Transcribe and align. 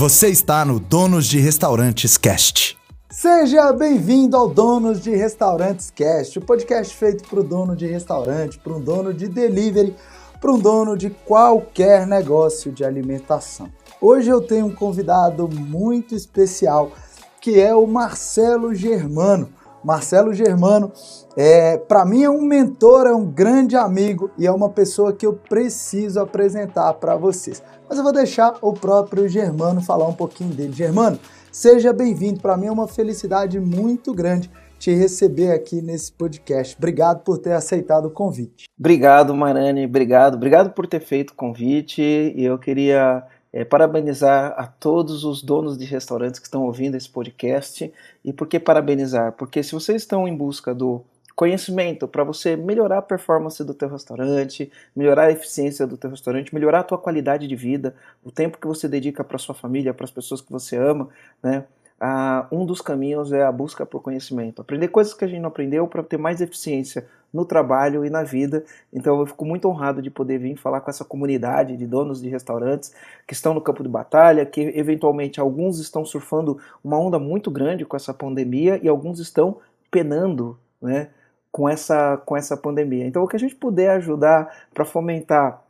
Você 0.00 0.28
está 0.28 0.64
no 0.64 0.80
Donos 0.80 1.26
de 1.26 1.38
Restaurantes 1.38 2.16
Cast. 2.16 2.74
Seja 3.10 3.70
bem-vindo 3.70 4.34
ao 4.34 4.48
Donos 4.48 4.98
de 5.02 5.14
Restaurantes 5.14 5.90
Cast, 5.90 6.38
o 6.38 6.42
podcast 6.42 6.96
feito 6.96 7.28
para 7.28 7.40
o 7.40 7.44
dono 7.44 7.76
de 7.76 7.84
restaurante, 7.84 8.58
para 8.58 8.72
um 8.72 8.80
dono 8.80 9.12
de 9.12 9.28
delivery, 9.28 9.94
para 10.40 10.52
um 10.52 10.58
dono 10.58 10.96
de 10.96 11.10
qualquer 11.10 12.06
negócio 12.06 12.72
de 12.72 12.82
alimentação. 12.82 13.70
Hoje 14.00 14.30
eu 14.30 14.40
tenho 14.40 14.64
um 14.64 14.74
convidado 14.74 15.46
muito 15.46 16.14
especial, 16.14 16.92
que 17.38 17.60
é 17.60 17.74
o 17.74 17.86
Marcelo 17.86 18.74
Germano. 18.74 19.50
Marcelo 19.82 20.32
Germano, 20.32 20.92
é, 21.36 21.76
para 21.76 22.04
mim 22.04 22.22
é 22.22 22.30
um 22.30 22.42
mentor, 22.42 23.06
é 23.06 23.14
um 23.14 23.26
grande 23.26 23.76
amigo 23.76 24.30
e 24.36 24.46
é 24.46 24.52
uma 24.52 24.68
pessoa 24.68 25.12
que 25.12 25.26
eu 25.26 25.32
preciso 25.32 26.20
apresentar 26.20 26.92
para 26.94 27.16
vocês. 27.16 27.62
Mas 27.88 27.98
eu 27.98 28.04
vou 28.04 28.12
deixar 28.12 28.54
o 28.60 28.72
próprio 28.72 29.28
Germano 29.28 29.80
falar 29.80 30.06
um 30.06 30.14
pouquinho 30.14 30.54
dele. 30.54 30.72
Germano, 30.72 31.18
seja 31.50 31.92
bem-vindo. 31.92 32.40
Para 32.40 32.56
mim 32.56 32.66
é 32.66 32.72
uma 32.72 32.86
felicidade 32.86 33.58
muito 33.58 34.12
grande 34.12 34.50
te 34.78 34.94
receber 34.94 35.52
aqui 35.52 35.82
nesse 35.82 36.10
podcast. 36.10 36.74
Obrigado 36.78 37.22
por 37.22 37.36
ter 37.36 37.52
aceitado 37.52 38.06
o 38.06 38.10
convite. 38.10 38.64
Obrigado, 38.78 39.34
Marani. 39.34 39.84
Obrigado. 39.84 40.36
Obrigado 40.36 40.70
por 40.70 40.86
ter 40.86 41.00
feito 41.00 41.30
o 41.30 41.34
convite. 41.34 42.00
E 42.02 42.42
eu 42.42 42.58
queria 42.58 43.22
é, 43.52 43.64
parabenizar 43.64 44.54
a 44.56 44.66
todos 44.66 45.24
os 45.24 45.42
donos 45.42 45.76
de 45.76 45.84
restaurantes 45.84 46.38
que 46.38 46.46
estão 46.46 46.64
ouvindo 46.64 46.96
esse 46.96 47.08
podcast. 47.08 47.92
E 48.24 48.32
por 48.32 48.46
que 48.46 48.60
parabenizar? 48.60 49.32
Porque 49.32 49.62
se 49.62 49.72
vocês 49.72 50.02
estão 50.02 50.26
em 50.28 50.36
busca 50.36 50.74
do 50.74 51.02
conhecimento 51.34 52.06
para 52.06 52.22
você 52.22 52.54
melhorar 52.54 52.98
a 52.98 53.02
performance 53.02 53.64
do 53.64 53.72
teu 53.72 53.88
restaurante, 53.88 54.70
melhorar 54.94 55.24
a 55.24 55.32
eficiência 55.32 55.86
do 55.86 55.96
teu 55.96 56.10
restaurante, 56.10 56.54
melhorar 56.54 56.80
a 56.80 56.84
tua 56.84 56.98
qualidade 56.98 57.48
de 57.48 57.56
vida, 57.56 57.94
o 58.22 58.30
tempo 58.30 58.58
que 58.58 58.66
você 58.66 58.86
dedica 58.86 59.24
para 59.24 59.38
sua 59.38 59.54
família, 59.54 59.94
para 59.94 60.04
as 60.04 60.10
pessoas 60.10 60.40
que 60.40 60.52
você 60.52 60.76
ama, 60.76 61.08
né? 61.42 61.64
Ah, 61.98 62.46
um 62.50 62.64
dos 62.64 62.80
caminhos 62.80 63.30
é 63.30 63.42
a 63.42 63.52
busca 63.52 63.84
por 63.84 64.00
conhecimento, 64.00 64.62
aprender 64.62 64.88
coisas 64.88 65.12
que 65.12 65.24
a 65.24 65.28
gente 65.28 65.40
não 65.40 65.48
aprendeu 65.48 65.86
para 65.86 66.02
ter 66.02 66.16
mais 66.16 66.40
eficiência 66.40 67.06
no 67.32 67.44
trabalho 67.44 68.04
e 68.04 68.10
na 68.10 68.22
vida. 68.22 68.64
Então 68.92 69.20
eu 69.20 69.26
fico 69.26 69.44
muito 69.44 69.68
honrado 69.68 70.02
de 70.02 70.10
poder 70.10 70.38
vir 70.38 70.56
falar 70.56 70.80
com 70.80 70.90
essa 70.90 71.04
comunidade 71.04 71.76
de 71.76 71.86
donos 71.86 72.20
de 72.20 72.28
restaurantes 72.28 72.92
que 73.26 73.34
estão 73.34 73.54
no 73.54 73.60
campo 73.60 73.82
de 73.82 73.88
batalha, 73.88 74.46
que 74.46 74.60
eventualmente 74.60 75.40
alguns 75.40 75.78
estão 75.78 76.04
surfando 76.04 76.58
uma 76.82 76.98
onda 76.98 77.18
muito 77.18 77.50
grande 77.50 77.84
com 77.84 77.96
essa 77.96 78.12
pandemia 78.12 78.78
e 78.82 78.88
alguns 78.88 79.18
estão 79.18 79.58
penando, 79.90 80.58
né? 80.80 81.08
com 81.52 81.68
essa, 81.68 82.16
com 82.18 82.36
essa 82.36 82.56
pandemia. 82.56 83.06
Então, 83.06 83.22
o 83.22 83.28
que 83.28 83.36
a 83.36 83.38
gente 83.38 83.54
puder 83.54 83.90
ajudar 83.90 84.68
para 84.72 84.84
fomentar 84.84 85.62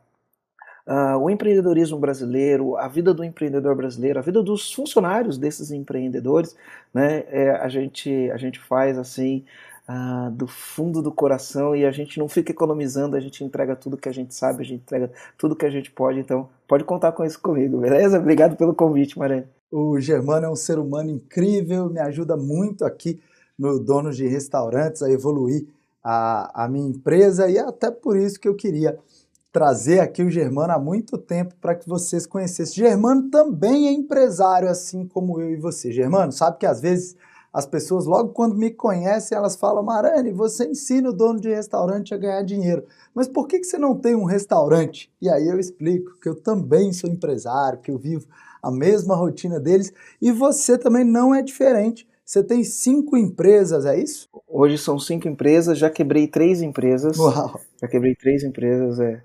uh, 0.86 1.16
o 1.18 1.30
empreendedorismo 1.30 1.98
brasileiro, 1.98 2.76
a 2.76 2.88
vida 2.88 3.14
do 3.14 3.24
empreendedor 3.24 3.74
brasileiro, 3.74 4.18
a 4.18 4.22
vida 4.22 4.42
dos 4.42 4.72
funcionários 4.72 5.38
desses 5.38 5.70
empreendedores, 5.70 6.56
né, 6.92 7.24
é, 7.28 7.50
a, 7.50 7.68
gente, 7.68 8.30
a 8.30 8.36
gente 8.36 8.58
faz 8.58 8.98
assim 8.98 9.44
uh, 9.90 10.30
do 10.30 10.46
fundo 10.46 11.02
do 11.02 11.10
coração 11.10 11.74
e 11.74 11.84
a 11.84 11.90
gente 11.90 12.18
não 12.18 12.28
fica 12.28 12.52
economizando, 12.52 13.16
a 13.16 13.20
gente 13.20 13.42
entrega 13.42 13.74
tudo 13.74 13.96
que 13.96 14.08
a 14.08 14.12
gente 14.12 14.34
sabe, 14.34 14.60
a 14.60 14.64
gente 14.64 14.82
entrega 14.82 15.10
tudo 15.36 15.56
que 15.56 15.66
a 15.66 15.70
gente 15.70 15.90
pode. 15.90 16.20
Então, 16.20 16.48
pode 16.68 16.84
contar 16.84 17.12
com 17.12 17.24
isso 17.24 17.40
comigo, 17.40 17.78
beleza? 17.78 18.18
Obrigado 18.18 18.56
pelo 18.56 18.74
convite, 18.74 19.18
Maranhão. 19.18 19.46
O 19.70 20.00
Germano 20.00 20.46
é 20.46 20.50
um 20.50 20.56
ser 20.56 20.78
humano 20.78 21.10
incrível, 21.10 21.88
me 21.90 22.00
ajuda 22.00 22.36
muito 22.36 22.84
aqui 22.84 23.20
no 23.58 23.78
Donos 23.78 24.16
de 24.16 24.26
Restaurantes 24.26 25.02
a 25.02 25.10
evoluir 25.10 25.66
a, 26.02 26.64
a 26.64 26.68
minha 26.68 26.88
empresa 26.88 27.48
e 27.48 27.56
é 27.56 27.60
até 27.60 27.90
por 27.90 28.16
isso 28.16 28.40
que 28.40 28.48
eu 28.48 28.54
queria 28.54 28.98
trazer 29.52 30.00
aqui 30.00 30.22
o 30.22 30.30
Germano 30.30 30.72
há 30.72 30.78
muito 30.78 31.18
tempo 31.18 31.54
para 31.60 31.74
que 31.74 31.88
vocês 31.88 32.24
conhecessem. 32.24 32.84
Germano 32.84 33.28
também 33.30 33.88
é 33.88 33.92
empresário, 33.92 34.68
assim 34.68 35.06
como 35.06 35.40
eu 35.40 35.50
e 35.50 35.56
você. 35.56 35.92
Germano, 35.92 36.32
sabe 36.32 36.58
que 36.58 36.66
às 36.66 36.80
vezes 36.80 37.16
as 37.52 37.66
pessoas, 37.66 38.06
logo 38.06 38.30
quando 38.30 38.56
me 38.56 38.70
conhecem, 38.70 39.36
elas 39.36 39.56
falam: 39.56 39.82
Marane, 39.82 40.32
você 40.32 40.66
ensina 40.66 41.10
o 41.10 41.12
dono 41.12 41.40
de 41.40 41.48
restaurante 41.48 42.14
a 42.14 42.18
ganhar 42.18 42.42
dinheiro. 42.42 42.84
Mas 43.14 43.26
por 43.26 43.48
que, 43.48 43.58
que 43.58 43.66
você 43.66 43.78
não 43.78 43.96
tem 43.96 44.14
um 44.14 44.24
restaurante? 44.24 45.12
E 45.20 45.28
aí 45.28 45.48
eu 45.48 45.58
explico 45.58 46.18
que 46.20 46.28
eu 46.28 46.34
também 46.34 46.92
sou 46.92 47.10
empresário, 47.10 47.80
que 47.80 47.90
eu 47.90 47.98
vivo 47.98 48.26
a 48.62 48.70
mesma 48.70 49.16
rotina 49.16 49.58
deles 49.58 49.92
e 50.20 50.30
você 50.30 50.76
também 50.78 51.04
não 51.04 51.34
é 51.34 51.42
diferente. 51.42 52.06
Você 52.24 52.44
tem 52.44 52.62
cinco 52.62 53.16
empresas, 53.16 53.84
é 53.84 53.98
isso? 53.98 54.28
Hoje 54.46 54.78
são 54.78 55.00
cinco 55.00 55.26
empresas, 55.26 55.76
já 55.76 55.90
quebrei 55.90 56.28
três 56.28 56.62
empresas. 56.62 57.18
Uau! 57.18 57.58
Já 57.80 57.88
quebrei 57.88 58.14
três 58.14 58.44
empresas, 58.44 59.00
é. 59.00 59.20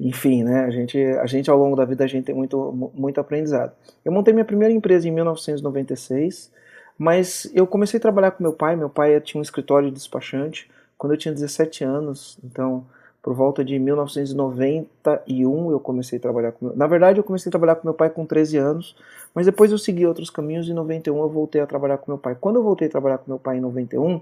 Enfim, 0.00 0.42
né? 0.42 0.60
A 0.64 0.70
gente, 0.70 0.98
a 0.98 1.26
gente 1.26 1.50
ao 1.50 1.58
longo 1.58 1.76
da 1.76 1.84
vida 1.84 2.04
a 2.04 2.06
gente 2.06 2.24
tem 2.24 2.34
muito, 2.34 2.90
muito 2.94 3.20
aprendizado. 3.20 3.72
Eu 4.02 4.12
montei 4.12 4.32
minha 4.32 4.44
primeira 4.44 4.72
empresa 4.72 5.06
em 5.06 5.10
1996, 5.10 6.50
mas 6.98 7.50
eu 7.54 7.66
comecei 7.66 7.98
a 7.98 8.00
trabalhar 8.00 8.30
com 8.30 8.42
meu 8.42 8.52
pai. 8.52 8.76
Meu 8.76 8.88
pai 8.88 9.20
tinha 9.20 9.38
um 9.38 9.42
escritório 9.42 9.88
de 9.88 9.94
despachante 9.94 10.70
quando 10.96 11.12
eu 11.12 11.18
tinha 11.18 11.34
17 11.34 11.84
anos. 11.84 12.38
Então, 12.42 12.84
por 13.22 13.34
volta 13.34 13.64
de 13.64 13.78
1991 13.78 15.70
eu 15.70 15.80
comecei 15.80 16.18
a 16.18 16.22
trabalhar 16.22 16.52
com 16.52 16.66
meu... 16.66 16.76
Na 16.76 16.86
verdade, 16.86 17.18
eu 17.18 17.24
comecei 17.24 17.50
a 17.50 17.52
trabalhar 17.52 17.74
com 17.74 17.86
meu 17.86 17.94
pai 17.94 18.08
com 18.08 18.24
13 18.24 18.56
anos, 18.56 18.96
mas 19.34 19.46
depois 19.46 19.72
eu 19.72 19.78
segui 19.78 20.06
outros 20.06 20.30
caminhos 20.30 20.68
e 20.68 20.70
em 20.70 20.74
91 20.74 21.18
eu 21.18 21.28
voltei 21.28 21.60
a 21.60 21.66
trabalhar 21.66 21.98
com 21.98 22.12
meu 22.12 22.18
pai. 22.18 22.36
Quando 22.40 22.56
eu 22.56 22.62
voltei 22.62 22.86
a 22.88 22.90
trabalhar 22.90 23.18
com 23.18 23.30
meu 23.30 23.38
pai 23.38 23.58
em 23.58 23.60
91, 23.60 24.20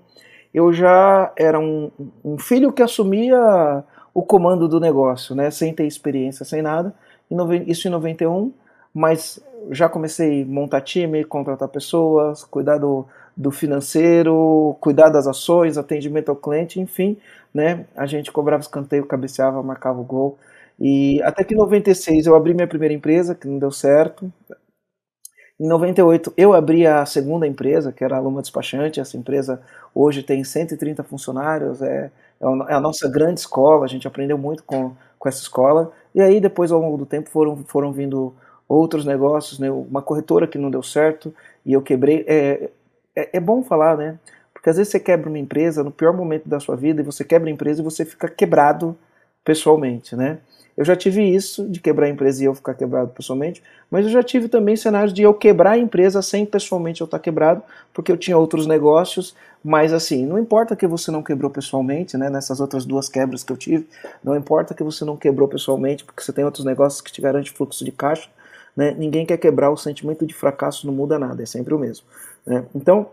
eu 0.54 0.72
já 0.72 1.32
era 1.36 1.58
um, 1.60 1.90
um 2.24 2.38
filho 2.38 2.72
que 2.72 2.82
assumia 2.82 3.84
o 4.14 4.22
comando 4.22 4.66
do 4.68 4.80
negócio, 4.80 5.34
né, 5.34 5.50
sem 5.50 5.74
ter 5.74 5.86
experiência, 5.86 6.44
sem 6.44 6.62
nada. 6.62 6.94
Isso 7.66 7.88
em 7.88 7.90
91, 7.90 8.52
mas 8.94 9.38
já 9.70 9.88
comecei 9.88 10.42
a 10.42 10.46
montar 10.46 10.80
time, 10.80 11.24
contratar 11.24 11.68
pessoas, 11.68 12.44
cuidar 12.44 12.78
do, 12.78 13.06
do 13.36 13.50
financeiro, 13.50 14.76
cuidar 14.80 15.08
das 15.08 15.26
ações, 15.26 15.78
atendimento 15.78 16.28
ao 16.30 16.36
cliente, 16.36 16.80
enfim, 16.80 17.18
né? 17.52 17.86
A 17.96 18.06
gente 18.06 18.32
cobrava 18.32 18.62
escanteio, 18.62 19.06
cabeceava, 19.06 19.62
marcava 19.62 20.00
o 20.00 20.04
gol. 20.04 20.38
E 20.78 21.22
até 21.22 21.44
que 21.44 21.54
em 21.54 21.56
96 21.56 22.26
eu 22.26 22.34
abri 22.34 22.54
minha 22.54 22.66
primeira 22.66 22.94
empresa, 22.94 23.34
que 23.34 23.46
não 23.46 23.58
deu 23.58 23.70
certo. 23.70 24.32
Em 25.58 25.68
98 25.68 26.32
eu 26.36 26.52
abri 26.52 26.86
a 26.86 27.06
segunda 27.06 27.46
empresa, 27.46 27.92
que 27.92 28.02
era 28.02 28.16
a 28.16 28.20
Luma 28.20 28.42
Despachante. 28.42 29.00
Essa 29.00 29.16
empresa 29.16 29.60
hoje 29.94 30.22
tem 30.22 30.42
130 30.42 31.04
funcionários, 31.04 31.80
é, 31.80 32.10
é, 32.40 32.44
é 32.70 32.74
a 32.74 32.80
nossa 32.80 33.08
grande 33.08 33.40
escola, 33.40 33.84
a 33.84 33.88
gente 33.88 34.06
aprendeu 34.08 34.36
muito 34.36 34.64
com, 34.64 34.92
com 35.18 35.28
essa 35.28 35.40
escola. 35.40 35.92
E 36.14 36.20
aí 36.20 36.40
depois 36.40 36.72
ao 36.72 36.80
longo 36.80 36.96
do 36.96 37.06
tempo 37.06 37.30
foram, 37.30 37.56
foram 37.64 37.92
vindo 37.92 38.34
outros 38.68 39.04
negócios, 39.04 39.58
né? 39.58 39.70
uma 39.70 40.02
corretora 40.02 40.46
que 40.46 40.58
não 40.58 40.70
deu 40.70 40.82
certo 40.82 41.34
e 41.64 41.72
eu 41.72 41.82
quebrei. 41.82 42.24
É, 42.26 42.70
é, 43.14 43.36
é 43.36 43.40
bom 43.40 43.62
falar, 43.62 43.96
né? 43.96 44.18
Porque 44.52 44.70
às 44.70 44.76
vezes 44.76 44.90
você 44.90 45.00
quebra 45.00 45.28
uma 45.28 45.38
empresa 45.38 45.84
no 45.84 45.90
pior 45.90 46.14
momento 46.14 46.48
da 46.48 46.58
sua 46.58 46.76
vida 46.76 47.00
e 47.00 47.04
você 47.04 47.24
quebra 47.24 47.48
a 47.48 47.52
empresa 47.52 47.80
e 47.80 47.84
você 47.84 48.04
fica 48.04 48.28
quebrado 48.28 48.96
pessoalmente, 49.44 50.16
né? 50.16 50.38
Eu 50.76 50.84
já 50.84 50.96
tive 50.96 51.22
isso, 51.22 51.68
de 51.68 51.78
quebrar 51.78 52.06
a 52.06 52.08
empresa 52.08 52.42
e 52.42 52.46
eu 52.46 52.54
ficar 52.54 52.74
quebrado 52.74 53.10
pessoalmente, 53.10 53.62
mas 53.88 54.06
eu 54.06 54.10
já 54.10 54.24
tive 54.24 54.48
também 54.48 54.74
cenários 54.74 55.12
de 55.12 55.22
eu 55.22 55.32
quebrar 55.32 55.72
a 55.72 55.78
empresa 55.78 56.20
sem 56.20 56.44
pessoalmente 56.44 57.00
eu 57.00 57.04
estar 57.04 57.20
quebrado, 57.20 57.62
porque 57.92 58.10
eu 58.10 58.16
tinha 58.16 58.36
outros 58.36 58.66
negócios, 58.66 59.36
mas 59.62 59.92
assim, 59.92 60.26
não 60.26 60.36
importa 60.36 60.74
que 60.74 60.86
você 60.86 61.12
não 61.12 61.22
quebrou 61.22 61.48
pessoalmente, 61.48 62.16
né, 62.16 62.28
nessas 62.28 62.58
outras 62.58 62.84
duas 62.84 63.08
quebras 63.08 63.44
que 63.44 63.52
eu 63.52 63.56
tive, 63.56 63.86
não 64.22 64.34
importa 64.34 64.74
que 64.74 64.82
você 64.82 65.04
não 65.04 65.16
quebrou 65.16 65.46
pessoalmente, 65.46 66.04
porque 66.04 66.20
você 66.20 66.32
tem 66.32 66.44
outros 66.44 66.64
negócios 66.64 67.00
que 67.00 67.12
te 67.12 67.20
garantem 67.20 67.52
fluxo 67.52 67.84
de 67.84 67.92
caixa, 67.92 68.28
né, 68.76 68.94
ninguém 68.96 69.24
quer 69.24 69.36
quebrar, 69.36 69.70
o 69.70 69.76
sentimento 69.76 70.26
de 70.26 70.34
fracasso 70.34 70.86
não 70.86 70.94
muda 70.94 71.18
nada, 71.18 71.42
é 71.42 71.46
sempre 71.46 71.74
o 71.74 71.78
mesmo. 71.78 72.06
Né? 72.46 72.64
Então, 72.74 73.08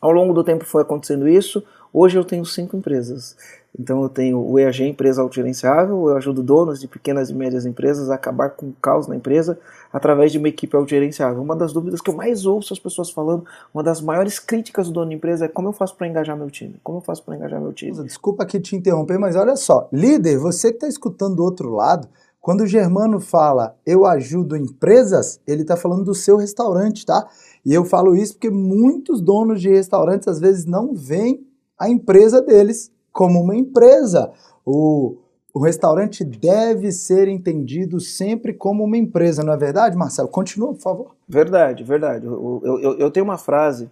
ao 0.00 0.10
longo 0.10 0.32
do 0.32 0.42
tempo 0.42 0.64
foi 0.64 0.82
acontecendo 0.82 1.28
isso. 1.28 1.62
Hoje 1.92 2.16
eu 2.16 2.24
tenho 2.24 2.44
cinco 2.44 2.76
empresas. 2.76 3.36
Então 3.78 4.02
eu 4.02 4.08
tenho 4.08 4.38
o 4.40 4.58
EAG 4.58 4.84
Empresa 4.84 5.22
Autogerenciável, 5.22 6.08
eu 6.08 6.16
ajudo 6.16 6.42
donos 6.42 6.80
de 6.80 6.88
pequenas 6.88 7.30
e 7.30 7.34
médias 7.34 7.64
empresas 7.66 8.10
a 8.10 8.14
acabar 8.14 8.50
com 8.50 8.66
o 8.66 8.74
caos 8.80 9.06
na 9.06 9.14
empresa 9.14 9.58
através 9.92 10.32
de 10.32 10.38
uma 10.38 10.48
equipe 10.48 10.74
autogerenciável. 10.74 11.40
Uma 11.40 11.54
das 11.54 11.72
dúvidas 11.72 12.00
que 12.00 12.10
eu 12.10 12.14
mais 12.14 12.46
ouço 12.46 12.72
as 12.72 12.78
pessoas 12.78 13.10
falando, 13.10 13.44
uma 13.72 13.82
das 13.82 14.00
maiores 14.00 14.38
críticas 14.38 14.88
do 14.88 14.94
dono 14.94 15.10
de 15.10 15.16
empresa 15.16 15.44
é 15.44 15.48
como 15.48 15.68
eu 15.68 15.72
faço 15.72 15.96
para 15.96 16.08
engajar 16.08 16.36
meu 16.36 16.50
time? 16.50 16.76
Como 16.82 16.98
eu 16.98 17.02
faço 17.02 17.22
para 17.22 17.36
engajar 17.36 17.60
meu 17.60 17.72
time? 17.72 17.92
Desculpa 18.04 18.42
aqui 18.42 18.58
te 18.58 18.74
interromper, 18.74 19.18
mas 19.18 19.36
olha 19.36 19.54
só, 19.54 19.88
líder, 19.92 20.38
você 20.38 20.70
que 20.70 20.76
está 20.76 20.88
escutando 20.88 21.36
do 21.36 21.44
outro 21.44 21.72
lado, 21.72 22.08
quando 22.40 22.62
o 22.62 22.66
Germano 22.66 23.20
fala 23.20 23.76
eu 23.84 24.06
ajudo 24.06 24.56
empresas, 24.56 25.40
ele 25.46 25.62
está 25.62 25.76
falando 25.76 26.04
do 26.04 26.14
seu 26.14 26.36
restaurante, 26.36 27.04
tá? 27.04 27.28
E 27.64 27.74
eu 27.74 27.84
falo 27.84 28.16
isso 28.16 28.34
porque 28.34 28.50
muitos 28.50 29.20
donos 29.20 29.60
de 29.60 29.68
restaurantes 29.68 30.26
às 30.26 30.40
vezes 30.40 30.64
não 30.64 30.94
veem 30.94 31.46
a 31.78 31.88
empresa 31.88 32.40
deles 32.40 32.90
como 33.12 33.40
uma 33.40 33.54
empresa. 33.54 34.32
O, 34.64 35.16
o 35.52 35.60
restaurante 35.60 36.24
deve 36.24 36.92
ser 36.92 37.28
entendido 37.28 38.00
sempre 38.00 38.54
como 38.54 38.84
uma 38.84 38.96
empresa, 38.96 39.42
não 39.42 39.52
é 39.52 39.56
verdade, 39.56 39.96
Marcelo? 39.96 40.28
Continua, 40.28 40.72
por 40.72 40.80
favor. 40.80 41.16
Verdade, 41.28 41.84
verdade. 41.84 42.26
Eu, 42.26 42.62
eu, 42.64 42.98
eu 42.98 43.10
tenho 43.10 43.24
uma 43.24 43.38
frase. 43.38 43.90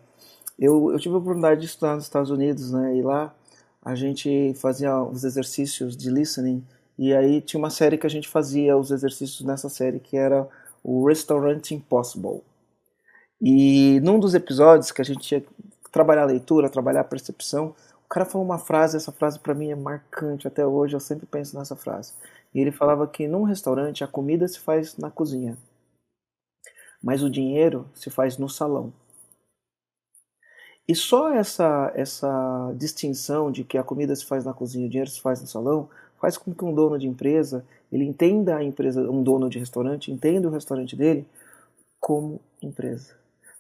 Eu, 0.58 0.92
eu 0.92 0.98
tive 0.98 1.14
a 1.14 1.18
oportunidade 1.18 1.60
de 1.60 1.66
estudar 1.66 1.94
nos 1.94 2.04
Estados 2.04 2.30
Unidos, 2.30 2.72
né? 2.72 2.96
E 2.96 3.02
lá 3.02 3.34
a 3.84 3.94
gente 3.94 4.54
fazia 4.54 5.02
os 5.02 5.24
exercícios 5.24 5.96
de 5.96 6.10
listening. 6.10 6.64
E 6.98 7.14
aí 7.14 7.40
tinha 7.40 7.58
uma 7.58 7.70
série 7.70 7.96
que 7.96 8.06
a 8.06 8.10
gente 8.10 8.28
fazia 8.28 8.76
os 8.76 8.90
exercícios 8.90 9.46
nessa 9.46 9.68
série, 9.68 10.00
que 10.00 10.16
era 10.16 10.48
o 10.82 11.06
Restaurant 11.06 11.70
Impossible. 11.70 12.42
E 13.40 14.00
num 14.00 14.18
dos 14.18 14.34
episódios 14.34 14.90
que 14.90 15.00
a 15.00 15.04
gente 15.04 15.20
tinha 15.20 15.40
que 15.40 15.48
trabalhar 15.92 16.22
a 16.22 16.26
leitura, 16.26 16.68
trabalhar 16.68 17.02
a 17.02 17.04
percepção, 17.04 17.74
o 18.04 18.08
cara 18.08 18.26
falou 18.26 18.44
uma 18.44 18.58
frase, 18.58 18.96
essa 18.96 19.12
frase 19.12 19.38
para 19.38 19.54
mim 19.54 19.70
é 19.70 19.76
marcante 19.76 20.48
até 20.48 20.66
hoje, 20.66 20.96
eu 20.96 21.00
sempre 21.00 21.26
penso 21.26 21.56
nessa 21.56 21.76
frase. 21.76 22.12
E 22.52 22.60
ele 22.60 22.72
falava 22.72 23.06
que 23.06 23.28
num 23.28 23.44
restaurante 23.44 24.02
a 24.02 24.08
comida 24.08 24.48
se 24.48 24.58
faz 24.58 24.96
na 24.96 25.10
cozinha, 25.10 25.56
mas 27.02 27.22
o 27.22 27.30
dinheiro 27.30 27.88
se 27.94 28.10
faz 28.10 28.38
no 28.38 28.48
salão. 28.48 28.92
E 30.88 30.94
só 30.94 31.32
essa, 31.34 31.92
essa 31.94 32.72
distinção 32.76 33.52
de 33.52 33.62
que 33.62 33.76
a 33.76 33.84
comida 33.84 34.16
se 34.16 34.24
faz 34.24 34.44
na 34.44 34.54
cozinha 34.54 34.86
e 34.86 34.88
o 34.88 34.90
dinheiro 34.90 35.10
se 35.10 35.20
faz 35.20 35.40
no 35.40 35.46
salão 35.46 35.88
faz 36.20 36.36
com 36.36 36.52
que 36.52 36.64
um 36.64 36.74
dono 36.74 36.98
de 36.98 37.06
empresa 37.06 37.64
ele 37.90 38.04
entenda 38.04 38.56
a 38.56 38.64
empresa, 38.64 39.02
um 39.10 39.22
dono 39.22 39.48
de 39.48 39.58
restaurante 39.58 40.12
entenda 40.12 40.48
o 40.48 40.50
restaurante 40.50 40.94
dele 40.94 41.26
como 42.00 42.40
empresa. 42.62 43.14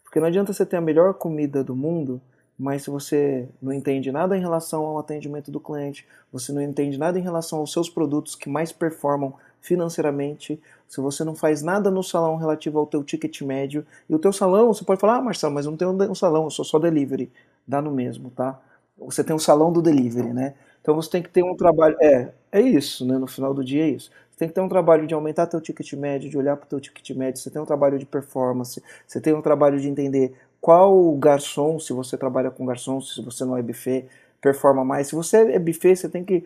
Porque 0.04 0.20
não 0.20 0.26
adianta 0.26 0.52
você 0.52 0.64
ter 0.64 0.76
a 0.76 0.80
melhor 0.80 1.14
comida 1.14 1.62
do 1.62 1.76
mundo, 1.76 2.20
mas 2.58 2.82
se 2.82 2.90
você 2.90 3.48
não 3.60 3.72
entende 3.72 4.10
nada 4.10 4.36
em 4.36 4.40
relação 4.40 4.84
ao 4.84 4.98
atendimento 4.98 5.50
do 5.50 5.60
cliente, 5.60 6.06
você 6.32 6.52
não 6.52 6.60
entende 6.60 6.98
nada 6.98 7.18
em 7.18 7.22
relação 7.22 7.60
aos 7.60 7.72
seus 7.72 7.88
produtos 7.88 8.34
que 8.34 8.48
mais 8.48 8.72
performam 8.72 9.34
financeiramente, 9.60 10.60
se 10.88 11.00
você 11.00 11.24
não 11.24 11.34
faz 11.34 11.62
nada 11.62 11.90
no 11.90 12.02
salão 12.02 12.36
relativo 12.36 12.78
ao 12.78 12.86
teu 12.86 13.04
ticket 13.04 13.42
médio, 13.42 13.84
e 14.08 14.14
o 14.14 14.18
teu 14.18 14.32
salão, 14.32 14.72
você 14.72 14.84
pode 14.84 15.00
falar, 15.00 15.16
ah, 15.16 15.22
Marcelo, 15.22 15.54
mas 15.54 15.66
eu 15.66 15.72
não 15.72 15.78
tenho 15.78 16.10
um 16.10 16.14
salão, 16.14 16.44
eu 16.44 16.50
sou 16.50 16.64
só 16.64 16.78
delivery. 16.78 17.30
Dá 17.66 17.82
no 17.82 17.90
mesmo, 17.90 18.30
tá? 18.30 18.58
Você 18.96 19.22
tem 19.22 19.36
um 19.36 19.38
salão 19.38 19.72
do 19.72 19.82
delivery, 19.82 20.32
né? 20.32 20.54
Então 20.88 20.96
você 20.96 21.10
tem 21.10 21.22
que 21.22 21.28
ter 21.28 21.42
um 21.44 21.54
trabalho. 21.54 21.94
É, 22.00 22.32
é 22.50 22.62
isso, 22.62 23.04
né? 23.04 23.18
No 23.18 23.26
final 23.26 23.52
do 23.52 23.62
dia 23.62 23.84
é 23.84 23.88
isso. 23.90 24.10
Você 24.30 24.38
tem 24.38 24.48
que 24.48 24.54
ter 24.54 24.62
um 24.62 24.68
trabalho 24.70 25.06
de 25.06 25.12
aumentar 25.12 25.46
teu 25.46 25.60
ticket 25.60 25.92
médio, 25.92 26.30
de 26.30 26.38
olhar 26.38 26.56
para 26.56 26.64
o 26.64 26.68
teu 26.68 26.80
ticket 26.80 27.10
médio, 27.14 27.42
você 27.42 27.50
tem 27.50 27.60
um 27.60 27.66
trabalho 27.66 27.98
de 27.98 28.06
performance, 28.06 28.82
você 29.06 29.20
tem 29.20 29.34
um 29.34 29.42
trabalho 29.42 29.78
de 29.78 29.86
entender 29.86 30.32
qual 30.62 31.14
garçom, 31.16 31.78
se 31.78 31.92
você 31.92 32.16
trabalha 32.16 32.50
com 32.50 32.64
garçom, 32.64 33.02
se 33.02 33.20
você 33.20 33.44
não 33.44 33.54
é 33.54 33.60
buffet, 33.60 34.06
performa 34.40 34.82
mais. 34.82 35.08
Se 35.08 35.14
você 35.14 35.52
é 35.52 35.58
buffet, 35.58 35.94
você 35.94 36.08
tem 36.08 36.24
que 36.24 36.42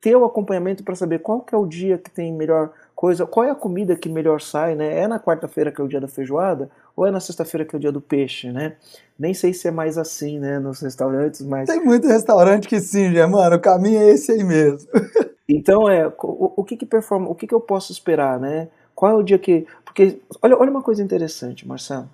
ter 0.00 0.16
o 0.16 0.24
acompanhamento 0.24 0.82
para 0.82 0.96
saber 0.96 1.20
qual 1.20 1.42
que 1.42 1.54
é 1.54 1.58
o 1.58 1.64
dia 1.64 1.96
que 1.96 2.10
tem 2.10 2.32
melhor 2.32 2.72
coisa, 2.94 3.26
qual 3.26 3.44
é 3.44 3.50
a 3.50 3.54
comida 3.54 3.96
que 3.96 4.08
melhor 4.08 4.40
sai, 4.40 4.74
né? 4.74 5.00
É 5.00 5.08
na 5.08 5.18
quarta-feira 5.18 5.72
que 5.72 5.80
é 5.80 5.84
o 5.84 5.88
dia 5.88 6.00
da 6.00 6.08
feijoada 6.08 6.70
ou 6.96 7.06
é 7.06 7.10
na 7.10 7.20
sexta-feira 7.20 7.64
que 7.64 7.74
é 7.74 7.78
o 7.78 7.80
dia 7.80 7.92
do 7.92 8.00
peixe, 8.00 8.50
né? 8.52 8.76
Nem 9.18 9.34
sei 9.34 9.52
se 9.52 9.68
é 9.68 9.70
mais 9.70 9.98
assim, 9.98 10.38
né, 10.38 10.58
nos 10.58 10.80
restaurantes, 10.80 11.42
mas 11.42 11.68
tem 11.68 11.84
muito 11.84 12.06
restaurante 12.06 12.68
que 12.68 12.80
sim, 12.80 13.12
já, 13.12 13.26
mano, 13.26 13.56
o 13.56 13.60
caminho 13.60 14.00
é 14.00 14.10
esse 14.10 14.32
aí 14.32 14.44
mesmo. 14.44 14.88
então 15.48 15.88
é, 15.88 16.06
o, 16.06 16.52
o 16.56 16.64
que 16.64 16.76
que 16.76 16.86
performa, 16.86 17.28
o 17.28 17.34
que 17.34 17.46
que 17.46 17.54
eu 17.54 17.60
posso 17.60 17.92
esperar, 17.92 18.38
né? 18.38 18.68
Qual 18.94 19.10
é 19.10 19.14
o 19.14 19.22
dia 19.22 19.38
que, 19.38 19.66
porque 19.84 20.20
olha, 20.40 20.56
olha 20.56 20.70
uma 20.70 20.82
coisa 20.82 21.02
interessante, 21.02 21.66
Marcelo. 21.66 22.08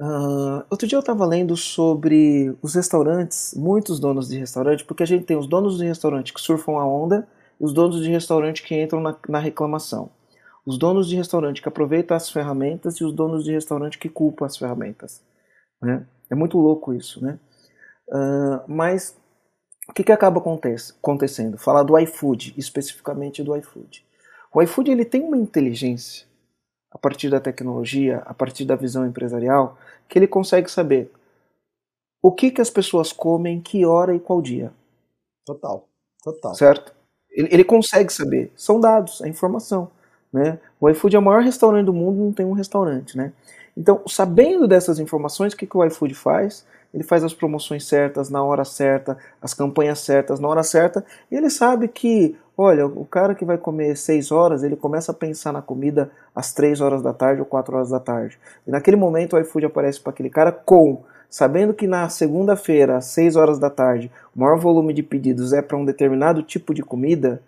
Uh, 0.00 0.64
outro 0.68 0.88
dia 0.88 0.96
eu 0.96 1.00
estava 1.00 1.24
lendo 1.24 1.56
sobre 1.56 2.52
os 2.60 2.74
restaurantes, 2.74 3.54
muitos 3.54 4.00
donos 4.00 4.28
de 4.28 4.38
restaurante, 4.38 4.84
porque 4.84 5.04
a 5.04 5.06
gente 5.06 5.24
tem 5.24 5.36
os 5.36 5.46
donos 5.46 5.78
de 5.78 5.84
restaurante 5.84 6.34
que 6.34 6.40
surfam 6.40 6.78
a 6.78 6.86
onda 6.86 7.28
os 7.64 7.72
donos 7.72 8.02
de 8.02 8.10
restaurante 8.10 8.62
que 8.62 8.78
entram 8.78 9.00
na, 9.00 9.16
na 9.26 9.38
reclamação. 9.38 10.10
Os 10.66 10.76
donos 10.76 11.08
de 11.08 11.16
restaurante 11.16 11.62
que 11.62 11.68
aproveitam 11.68 12.14
as 12.14 12.28
ferramentas 12.28 12.96
e 12.96 13.04
os 13.04 13.12
donos 13.12 13.42
de 13.42 13.52
restaurante 13.52 13.98
que 13.98 14.08
culpam 14.08 14.44
as 14.44 14.56
ferramentas. 14.56 15.22
Né? 15.80 16.06
É 16.28 16.34
muito 16.34 16.58
louco 16.58 16.92
isso, 16.92 17.24
né? 17.24 17.38
Uh, 18.08 18.60
mas 18.68 19.16
o 19.88 19.94
que, 19.94 20.04
que 20.04 20.12
acaba 20.12 20.38
acontecendo? 20.38 21.56
Falar 21.56 21.84
do 21.84 21.98
iFood, 21.98 22.52
especificamente 22.56 23.42
do 23.42 23.56
iFood. 23.56 24.04
O 24.52 24.62
iFood 24.62 24.90
ele 24.90 25.06
tem 25.06 25.22
uma 25.22 25.38
inteligência 25.38 26.26
a 26.90 26.98
partir 26.98 27.30
da 27.30 27.40
tecnologia, 27.40 28.18
a 28.26 28.34
partir 28.34 28.66
da 28.66 28.76
visão 28.76 29.06
empresarial, 29.06 29.78
que 30.06 30.18
ele 30.18 30.28
consegue 30.28 30.70
saber 30.70 31.10
o 32.22 32.30
que, 32.30 32.50
que 32.50 32.60
as 32.60 32.70
pessoas 32.70 33.10
comem, 33.10 33.60
que 33.60 33.86
hora 33.86 34.14
e 34.14 34.20
qual 34.20 34.42
dia. 34.42 34.70
Total, 35.46 35.88
total. 36.22 36.54
Certo? 36.54 37.03
Ele, 37.34 37.48
ele 37.50 37.64
consegue 37.64 38.12
saber. 38.12 38.52
São 38.56 38.80
dados, 38.80 39.20
é 39.20 39.28
informação. 39.28 39.90
Né? 40.32 40.58
O 40.80 40.88
iFood 40.88 41.16
é 41.16 41.18
o 41.18 41.22
maior 41.22 41.42
restaurante 41.42 41.86
do 41.86 41.92
mundo, 41.92 42.24
não 42.24 42.32
tem 42.32 42.46
um 42.46 42.52
restaurante. 42.52 43.16
Né? 43.16 43.32
Então, 43.76 44.02
sabendo 44.06 44.66
dessas 44.68 44.98
informações, 44.98 45.52
o 45.52 45.56
que, 45.56 45.66
que 45.66 45.76
o 45.76 45.84
iFood 45.84 46.14
faz? 46.14 46.64
Ele 46.92 47.02
faz 47.02 47.24
as 47.24 47.34
promoções 47.34 47.86
certas, 47.86 48.30
na 48.30 48.42
hora 48.42 48.64
certa, 48.64 49.18
as 49.42 49.52
campanhas 49.52 49.98
certas, 49.98 50.38
na 50.38 50.46
hora 50.46 50.62
certa, 50.62 51.04
e 51.30 51.34
ele 51.36 51.50
sabe 51.50 51.88
que 51.88 52.36
Olha, 52.56 52.86
o 52.86 53.04
cara 53.04 53.34
que 53.34 53.44
vai 53.44 53.58
comer 53.58 53.96
6 53.96 54.30
horas, 54.30 54.62
ele 54.62 54.76
começa 54.76 55.10
a 55.10 55.14
pensar 55.14 55.52
na 55.52 55.60
comida 55.60 56.10
às 56.32 56.52
3 56.52 56.80
horas 56.80 57.02
da 57.02 57.12
tarde 57.12 57.40
ou 57.40 57.46
4 57.46 57.74
horas 57.74 57.90
da 57.90 57.98
tarde. 57.98 58.38
E 58.64 58.70
naquele 58.70 58.96
momento 58.96 59.34
o 59.34 59.40
iFood 59.40 59.66
aparece 59.66 60.00
para 60.00 60.10
aquele 60.10 60.30
cara 60.30 60.52
com, 60.52 61.02
sabendo 61.28 61.74
que 61.74 61.86
na 61.86 62.08
segunda-feira, 62.08 62.96
às 62.96 63.06
6 63.06 63.36
horas 63.36 63.58
da 63.58 63.70
tarde, 63.70 64.10
o 64.34 64.40
maior 64.40 64.58
volume 64.58 64.92
de 64.92 65.02
pedidos 65.02 65.52
é 65.52 65.62
para 65.62 65.76
um 65.76 65.84
determinado 65.84 66.42
tipo 66.42 66.72
de 66.72 66.82
comida, 66.82 67.42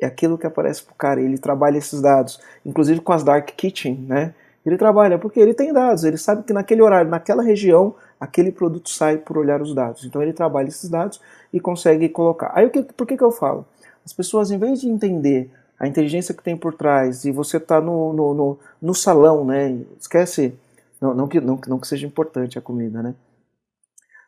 é 0.00 0.06
aquilo 0.06 0.36
que 0.36 0.46
aparece 0.46 0.82
para 0.82 0.92
o 0.92 0.96
cara. 0.96 1.20
Ele 1.20 1.38
trabalha 1.38 1.78
esses 1.78 2.00
dados, 2.00 2.40
inclusive 2.66 3.00
com 3.00 3.12
as 3.12 3.22
Dark 3.22 3.48
Kitchen, 3.56 3.94
né? 4.08 4.34
Ele 4.64 4.76
trabalha 4.76 5.18
porque 5.18 5.40
ele 5.40 5.54
tem 5.54 5.72
dados, 5.72 6.04
ele 6.04 6.16
sabe 6.16 6.44
que 6.44 6.52
naquele 6.52 6.82
horário, 6.82 7.10
naquela 7.10 7.42
região, 7.42 7.94
aquele 8.20 8.52
produto 8.52 8.90
sai 8.90 9.16
por 9.16 9.36
olhar 9.36 9.60
os 9.60 9.74
dados. 9.74 10.04
Então 10.04 10.22
ele 10.22 10.32
trabalha 10.32 10.68
esses 10.68 10.88
dados 10.88 11.20
e 11.52 11.58
consegue 11.58 12.08
colocar. 12.08 12.52
Aí 12.54 12.68
que, 12.70 12.82
por 12.82 13.06
que, 13.06 13.16
que 13.16 13.24
eu 13.24 13.32
falo? 13.32 13.66
As 14.04 14.12
pessoas, 14.12 14.50
em 14.50 14.58
vez 14.58 14.80
de 14.80 14.88
entender 14.88 15.50
a 15.78 15.88
inteligência 15.88 16.32
que 16.32 16.42
tem 16.42 16.56
por 16.56 16.74
trás 16.74 17.24
e 17.24 17.32
você 17.32 17.56
está 17.56 17.80
no, 17.80 18.12
no, 18.12 18.34
no, 18.34 18.58
no, 18.80 18.94
salão, 18.94 19.44
né? 19.44 19.76
Esquece, 19.98 20.54
não, 21.02 21.12
não, 21.12 21.26
que, 21.26 21.40
não, 21.40 21.60
não 21.66 21.80
que 21.80 21.88
seja 21.88 22.06
importante 22.06 22.56
a 22.56 22.62
comida, 22.62 23.02
né? 23.02 23.12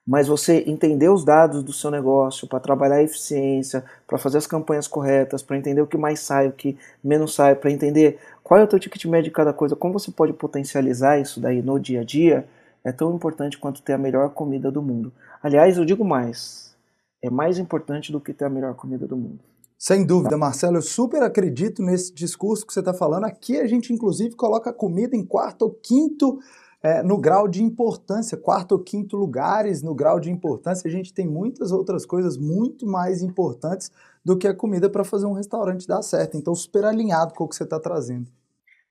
Mas 0.05 0.27
você 0.27 0.65
entender 0.67 1.09
os 1.09 1.25
dados 1.25 1.63
do 1.63 1.73
seu 1.73 1.89
negócio 1.91 2.49
para 2.49 2.59
trabalhar 2.59 2.97
a 2.97 3.03
eficiência, 3.03 3.85
para 4.07 4.19
fazer 4.19 4.39
as 4.39 4.47
campanhas 4.47 4.89
corretas, 4.89 5.41
para 5.41 5.57
entender 5.57 5.81
o 5.81 5.87
que 5.87 5.97
mais 5.97 6.19
sai, 6.19 6.49
o 6.49 6.53
que 6.53 6.77
menos 7.03 7.35
sai, 7.35 7.55
para 7.55 7.71
entender 7.71 8.19
qual 8.43 8.61
é 8.61 8.65
o 8.65 8.67
teu 8.67 8.79
ticket 8.79 9.05
médio 9.07 9.31
de 9.31 9.35
cada 9.35 9.53
coisa, 9.53 9.77
como 9.77 9.99
você 9.99 10.11
pode 10.11 10.33
potencializar 10.35 11.19
isso 11.19 11.41
daí 11.41 11.63
no 11.63 11.79
dia 11.79 12.01
a 12.01 12.05
dia, 12.05 12.47
é 12.85 12.93
tão 12.93 13.15
importante 13.15 13.57
quanto 13.57 13.81
ter 13.81 13.95
a 13.95 13.99
melhor 13.99 14.31
comida 14.31 14.71
do 14.71 14.83
mundo. 14.83 15.11
Aliás, 15.43 15.79
eu 15.79 15.85
digo 15.87 16.05
mais, 16.05 16.77
é 17.23 17.31
mais 17.31 17.59
importante 17.59 18.13
do 18.13 18.21
que 18.21 18.35
ter 18.35 18.45
a 18.45 18.51
melhor 18.51 18.75
comida 18.75 19.07
do 19.07 19.17
mundo. 19.17 19.39
Sem 19.79 20.05
dúvida, 20.05 20.37
Marcelo, 20.37 20.79
eu 20.79 20.83
super 20.83 21.23
acredito 21.23 21.83
nesse 21.83 22.13
discurso 22.13 22.67
que 22.67 22.73
você 22.73 22.81
está 22.81 22.93
falando. 22.93 23.25
Aqui 23.25 23.59
a 23.59 23.67
gente, 23.67 23.93
inclusive, 23.93 24.35
coloca 24.35 24.73
comida 24.73 25.17
em 25.17 25.25
quarto 25.25 25.63
ou 25.63 25.71
quinto 25.71 26.39
é, 26.85 27.03
no 27.03 27.17
grau 27.17 27.49
de 27.49 27.63
importância, 27.63 28.37
quarto 28.37 28.73
ou 28.73 28.79
quinto 28.79 29.17
lugares 29.17 29.83
no 29.83 29.95
grau 29.95 30.21
de 30.21 30.31
importância. 30.31 30.87
A 30.87 30.91
gente 30.91 31.15
tem 31.15 31.27
muitas 31.27 31.73
outras 31.73 32.05
coisas 32.05 32.37
muito 32.37 32.87
mais 32.87 33.23
importantes 33.23 33.91
do 34.23 34.37
que 34.37 34.47
a 34.47 34.55
comida 34.55 34.91
para 34.91 35.03
fazer 35.03 35.25
um 35.25 35.33
restaurante 35.33 35.89
dar 35.89 36.03
certo. 36.03 36.37
Então, 36.37 36.55
super 36.55 36.85
alinhado 36.85 37.33
com 37.33 37.45
o 37.45 37.49
que 37.49 37.57
você 37.57 37.65
está 37.65 37.81
trazendo. 37.81 38.27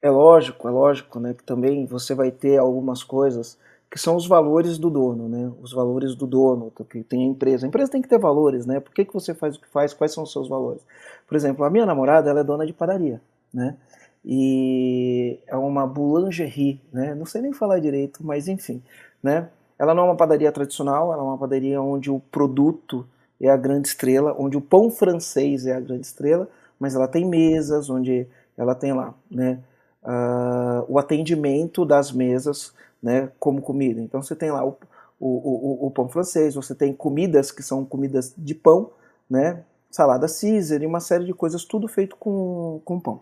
É 0.02 0.10
lógico, 0.10 0.68
é 0.68 0.72
lógico, 0.72 1.20
né? 1.20 1.36
Que 1.36 1.44
também 1.44 1.86
você 1.86 2.16
vai 2.16 2.32
ter 2.32 2.58
algumas 2.58 3.04
coisas 3.04 3.60
que 3.92 4.00
são 4.00 4.16
os 4.16 4.26
valores 4.26 4.80
do 4.80 4.90
dono, 4.90 5.30
né? 5.30 5.52
Os 5.62 5.72
valores 5.72 6.16
do 6.16 6.26
dono, 6.26 6.74
que 6.90 7.04
tem 7.04 7.22
a 7.22 7.28
empresa. 7.28 7.68
A 7.68 7.70
empresa 7.70 7.92
tem 7.92 8.02
que 8.02 8.10
ter 8.10 8.18
valores, 8.18 8.66
né? 8.66 8.80
Por 8.80 8.92
que, 8.92 9.06
que 9.06 9.14
você 9.14 9.36
faz 9.36 9.56
o 9.56 9.62
que 9.62 9.70
faz? 9.70 9.94
Quais 9.94 10.12
são 10.12 10.24
os 10.24 10.32
seus 10.32 10.50
valores? 10.50 10.82
Por 11.28 11.36
exemplo, 11.36 11.64
a 11.64 11.70
minha 11.70 11.86
namorada, 11.86 12.28
ela 12.28 12.40
é 12.40 12.44
dona 12.44 12.66
de 12.66 12.74
padaria, 12.74 13.22
né? 13.54 13.78
E 14.26 15.40
é 15.48 15.56
uma 15.56 15.86
boulangerie, 15.86 16.82
né? 16.92 17.14
Não 17.14 17.26
sei 17.26 17.42
nem 17.42 17.54
falar 17.54 17.80
direito, 17.80 18.26
mas 18.26 18.48
enfim, 18.48 18.82
né? 19.22 19.50
Ela 19.78 19.94
não 19.94 20.04
é 20.04 20.06
uma 20.08 20.16
padaria 20.16 20.52
tradicional, 20.52 21.12
ela 21.12 21.22
é 21.22 21.26
uma 21.26 21.38
padaria 21.38 21.82
onde 21.82 22.10
o 22.10 22.20
produto 22.20 23.06
é 23.42 23.50
a 23.50 23.58
grande 23.58 23.90
estrela, 23.90 24.36
onde 24.38 24.56
o 24.56 24.62
pão 24.62 24.90
francês 24.90 25.66
é 25.66 25.74
a 25.74 25.80
grande 25.80 26.06
estrela, 26.06 26.48
mas 26.80 26.96
ela 26.96 27.08
tem 27.08 27.26
mesas, 27.26 27.90
onde 27.90 28.26
ela 28.58 28.76
tem 28.76 28.94
lá, 28.94 29.14
né? 29.30 29.60
Uh, 30.04 30.86
o 30.88 31.00
atendimento 31.00 31.86
das 31.86 32.12
mesas 32.12 32.74
né, 33.04 33.30
como 33.38 33.62
comida. 33.62 34.00
Então 34.00 34.24
você 34.24 34.34
tem 34.34 34.50
lá 34.50 34.66
o, 34.66 34.78
o, 35.20 35.28
o, 35.28 35.88
o, 35.88 35.92
pão 35.92 36.08
francês, 36.08 36.56
você 36.56 36.74
tem 36.74 36.94
comidas 36.94 37.52
que 37.52 37.62
são 37.62 37.84
comidas 37.84 38.34
de 38.38 38.56
pão, 38.56 38.92
né, 39.30 39.64
salada 39.92 40.28
Caesar 40.28 40.82
e 40.82 40.86
uma 40.86 41.02
série 41.02 41.26
de 41.26 41.34
coisas, 41.34 41.66
tudo 41.66 41.90
feito 41.90 42.16
com, 42.16 42.82
com 42.86 43.00
pão. 43.00 43.20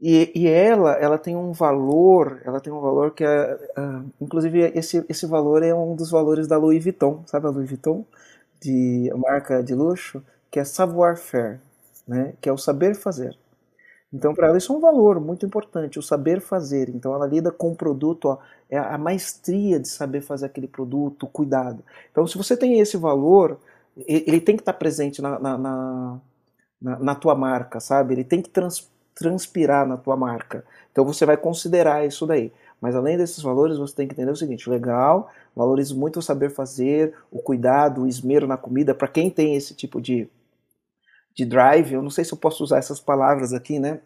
E, 0.00 0.30
e 0.34 0.46
ela, 0.46 0.92
ela 0.92 1.18
tem 1.18 1.34
um 1.36 1.52
valor, 1.52 2.40
ela 2.44 2.60
tem 2.60 2.72
um 2.72 2.80
valor 2.80 3.12
que 3.12 3.24
é, 3.24 3.54
uh, 3.76 4.08
inclusive 4.20 4.60
esse, 4.74 5.04
esse 5.08 5.26
valor 5.26 5.62
é 5.62 5.74
um 5.74 5.96
dos 5.96 6.10
valores 6.10 6.46
da 6.46 6.56
Louis 6.56 6.82
Vuitton, 6.82 7.24
sabe 7.26 7.46
a 7.46 7.50
Louis 7.50 7.68
Vuitton, 7.68 8.04
de 8.60 9.10
marca 9.16 9.62
de 9.62 9.74
luxo, 9.74 10.22
que 10.50 10.60
é 10.60 10.64
savoir-faire, 10.64 11.60
né, 12.06 12.34
que 12.40 12.48
é 12.48 12.52
o 12.52 12.58
saber 12.58 12.94
fazer. 12.94 13.36
Então, 14.12 14.34
para 14.34 14.48
ela, 14.48 14.56
isso 14.58 14.72
é 14.72 14.76
um 14.76 14.80
valor 14.80 15.20
muito 15.20 15.44
importante, 15.44 15.98
o 15.98 16.02
saber 16.02 16.40
fazer. 16.40 16.88
Então, 16.88 17.14
ela 17.14 17.26
lida 17.26 17.50
com 17.52 17.72
o 17.72 17.76
produto, 17.76 18.26
ó, 18.26 18.38
é 18.70 18.78
a 18.78 18.96
maestria 18.96 19.78
de 19.78 19.88
saber 19.88 20.22
fazer 20.22 20.46
aquele 20.46 20.66
produto, 20.66 21.24
o 21.24 21.28
cuidado. 21.28 21.84
Então, 22.10 22.26
se 22.26 22.38
você 22.38 22.56
tem 22.56 22.80
esse 22.80 22.96
valor, 22.96 23.58
ele 24.06 24.40
tem 24.40 24.56
que 24.56 24.62
estar 24.62 24.72
presente 24.72 25.20
na, 25.20 25.38
na, 25.38 25.58
na, 25.58 26.20
na 26.80 27.14
tua 27.14 27.34
marca, 27.34 27.80
sabe? 27.80 28.14
Ele 28.14 28.24
tem 28.24 28.40
que 28.40 28.48
trans, 28.48 28.90
transpirar 29.18 29.86
na 29.86 29.96
tua 29.96 30.16
marca. 30.16 30.64
Então, 30.92 31.04
você 31.04 31.26
vai 31.26 31.36
considerar 31.36 32.06
isso 32.06 32.26
daí. 32.26 32.52
Mas 32.80 32.94
além 32.94 33.16
desses 33.16 33.42
valores, 33.42 33.76
você 33.76 33.94
tem 33.94 34.06
que 34.06 34.14
entender 34.14 34.30
o 34.30 34.36
seguinte: 34.36 34.70
legal, 34.70 35.30
valorizo 35.54 35.98
muito 35.98 36.20
o 36.20 36.22
saber 36.22 36.50
fazer, 36.50 37.14
o 37.30 37.40
cuidado, 37.40 38.02
o 38.02 38.06
esmero 38.06 38.46
na 38.46 38.56
comida. 38.56 38.94
Para 38.94 39.08
quem 39.08 39.28
tem 39.28 39.56
esse 39.56 39.74
tipo 39.74 40.00
de, 40.00 40.28
de 41.34 41.44
drive, 41.44 41.92
eu 41.92 42.02
não 42.02 42.10
sei 42.10 42.24
se 42.24 42.32
eu 42.32 42.38
posso 42.38 42.62
usar 42.62 42.78
essas 42.78 43.00
palavras 43.00 43.52
aqui, 43.52 43.78
né? 43.78 44.00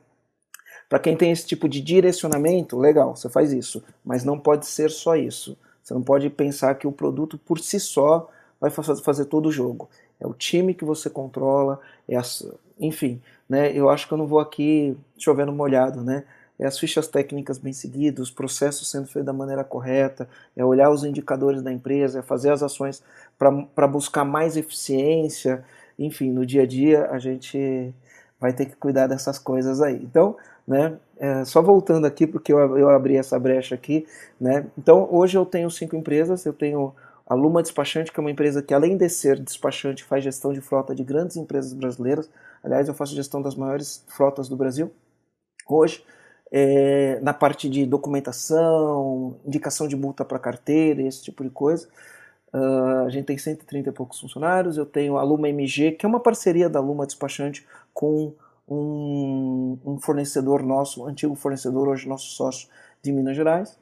Para 0.89 0.99
quem 0.99 1.17
tem 1.17 1.31
esse 1.31 1.47
tipo 1.47 1.69
de 1.69 1.81
direcionamento, 1.81 2.79
legal, 2.79 3.15
você 3.15 3.29
faz 3.29 3.53
isso. 3.53 3.83
Mas 4.05 4.25
não 4.25 4.39
pode 4.39 4.67
ser 4.67 4.91
só 4.91 5.15
isso. 5.17 5.57
Você 5.83 5.95
não 5.95 6.03
pode 6.03 6.29
pensar 6.31 6.75
que 6.77 6.87
o 6.87 6.93
produto 6.93 7.39
por 7.39 7.59
si 7.59 7.79
só 7.79 8.29
vai 8.61 8.71
fazer 8.71 9.25
todo 9.27 9.47
o 9.49 9.53
jogo. 9.53 9.89
É 10.21 10.27
o 10.27 10.33
time 10.33 10.75
que 10.75 10.85
você 10.85 11.11
controla, 11.11 11.81
é 12.09 12.17
as, 12.17 12.47
enfim, 12.79 13.21
né? 13.53 13.71
Eu 13.77 13.91
acho 13.91 14.09
que 14.09 14.15
eu 14.15 14.17
não 14.17 14.27
vou 14.27 14.41
aqui 14.41 14.97
chovendo 15.19 15.53
molhado, 15.53 16.03
né? 16.03 16.25
É 16.59 16.65
as 16.65 16.79
fichas 16.79 17.07
técnicas 17.07 17.59
bem 17.59 17.75
seguidas, 17.75 18.29
os 18.29 18.31
processos 18.31 18.91
sendo 18.91 19.07
feitos 19.07 19.27
da 19.27 19.33
maneira 19.33 19.63
correta, 19.63 20.27
é 20.57 20.65
olhar 20.65 20.89
os 20.89 21.05
indicadores 21.05 21.61
da 21.61 21.71
empresa, 21.71 22.21
é 22.21 22.23
fazer 22.23 22.51
as 22.51 22.63
ações 22.63 23.03
para 23.39 23.87
buscar 23.87 24.25
mais 24.25 24.57
eficiência, 24.57 25.63
enfim, 25.99 26.31
no 26.31 26.47
dia 26.47 26.63
a 26.63 26.67
dia 26.67 27.11
a 27.11 27.19
gente 27.19 27.93
vai 28.41 28.55
ter 28.55 28.65
que 28.65 28.77
cuidar 28.77 29.07
dessas 29.07 29.39
coisas 29.39 29.83
aí. 29.83 30.03
Então, 30.03 30.35
né, 30.67 30.97
é, 31.19 31.45
só 31.45 31.61
voltando 31.61 32.07
aqui, 32.07 32.27
porque 32.27 32.51
eu, 32.55 32.79
eu 32.79 32.89
abri 32.89 33.17
essa 33.19 33.39
brecha 33.39 33.75
aqui, 33.75 34.07
né, 34.41 34.65
então 34.79 35.07
hoje 35.11 35.37
eu 35.37 35.45
tenho 35.45 35.71
cinco 35.71 35.95
empresas, 35.95 36.47
eu 36.47 36.55
tenho 36.55 36.95
a 37.27 37.35
Luma 37.35 37.63
Despachante, 37.63 38.11
que 38.11 38.19
é 38.19 38.23
uma 38.23 38.31
empresa 38.31 38.63
que, 38.63 38.73
além 38.73 38.97
de 38.97 39.09
ser 39.11 39.39
despachante, 39.39 40.05
faz 40.05 40.25
gestão 40.25 40.53
de 40.53 40.61
frota 40.61 40.95
de 40.95 41.05
grandes 41.05 41.37
empresas 41.37 41.73
brasileiras. 41.73 42.31
Aliás, 42.63 42.89
eu 42.89 42.95
faço 42.95 43.15
gestão 43.15 43.43
das 43.43 43.55
maiores 43.55 44.05
frotas 44.09 44.49
do 44.49 44.57
Brasil. 44.57 44.91
Hoje, 45.69 46.05
é, 46.51 47.19
na 47.21 47.33
parte 47.33 47.69
de 47.69 47.87
documentação, 47.87 49.37
indicação 49.45 49.89
de 49.89 49.97
multa 49.97 50.25
para 50.25 50.39
carteira, 50.39 51.03
esse 51.03 51.23
tipo 51.23 51.43
de 51.43 51.51
coisa. 51.51 51.89
Uh, 52.53 53.07
a 53.07 53.09
gente 53.09 53.25
tem 53.25 53.39
130 53.39 53.89
e 53.89 53.93
poucos 53.93 54.21
funcionários. 54.21 54.77
Eu 54.77 54.85
tenho 54.85 55.17
a 55.17 55.23
Luma 55.23 55.49
MG, 55.49 55.93
que 55.93 56.05
é 56.05 56.09
uma 56.09 56.21
parceria 56.21 56.69
da 56.69 56.81
Luma 56.81 57.07
Despachante 57.07 57.67
com 57.95 58.35
um, 58.69 59.79
um 59.85 59.99
fornecedor 59.99 60.63
nosso, 60.63 61.03
um 61.03 61.07
antigo 61.07 61.35
fornecedor, 61.35 61.89
hoje 61.89 62.07
nosso 62.07 62.27
sócio 62.27 62.69
de 63.03 63.11
Minas 63.11 63.35
Gerais. 63.35 63.79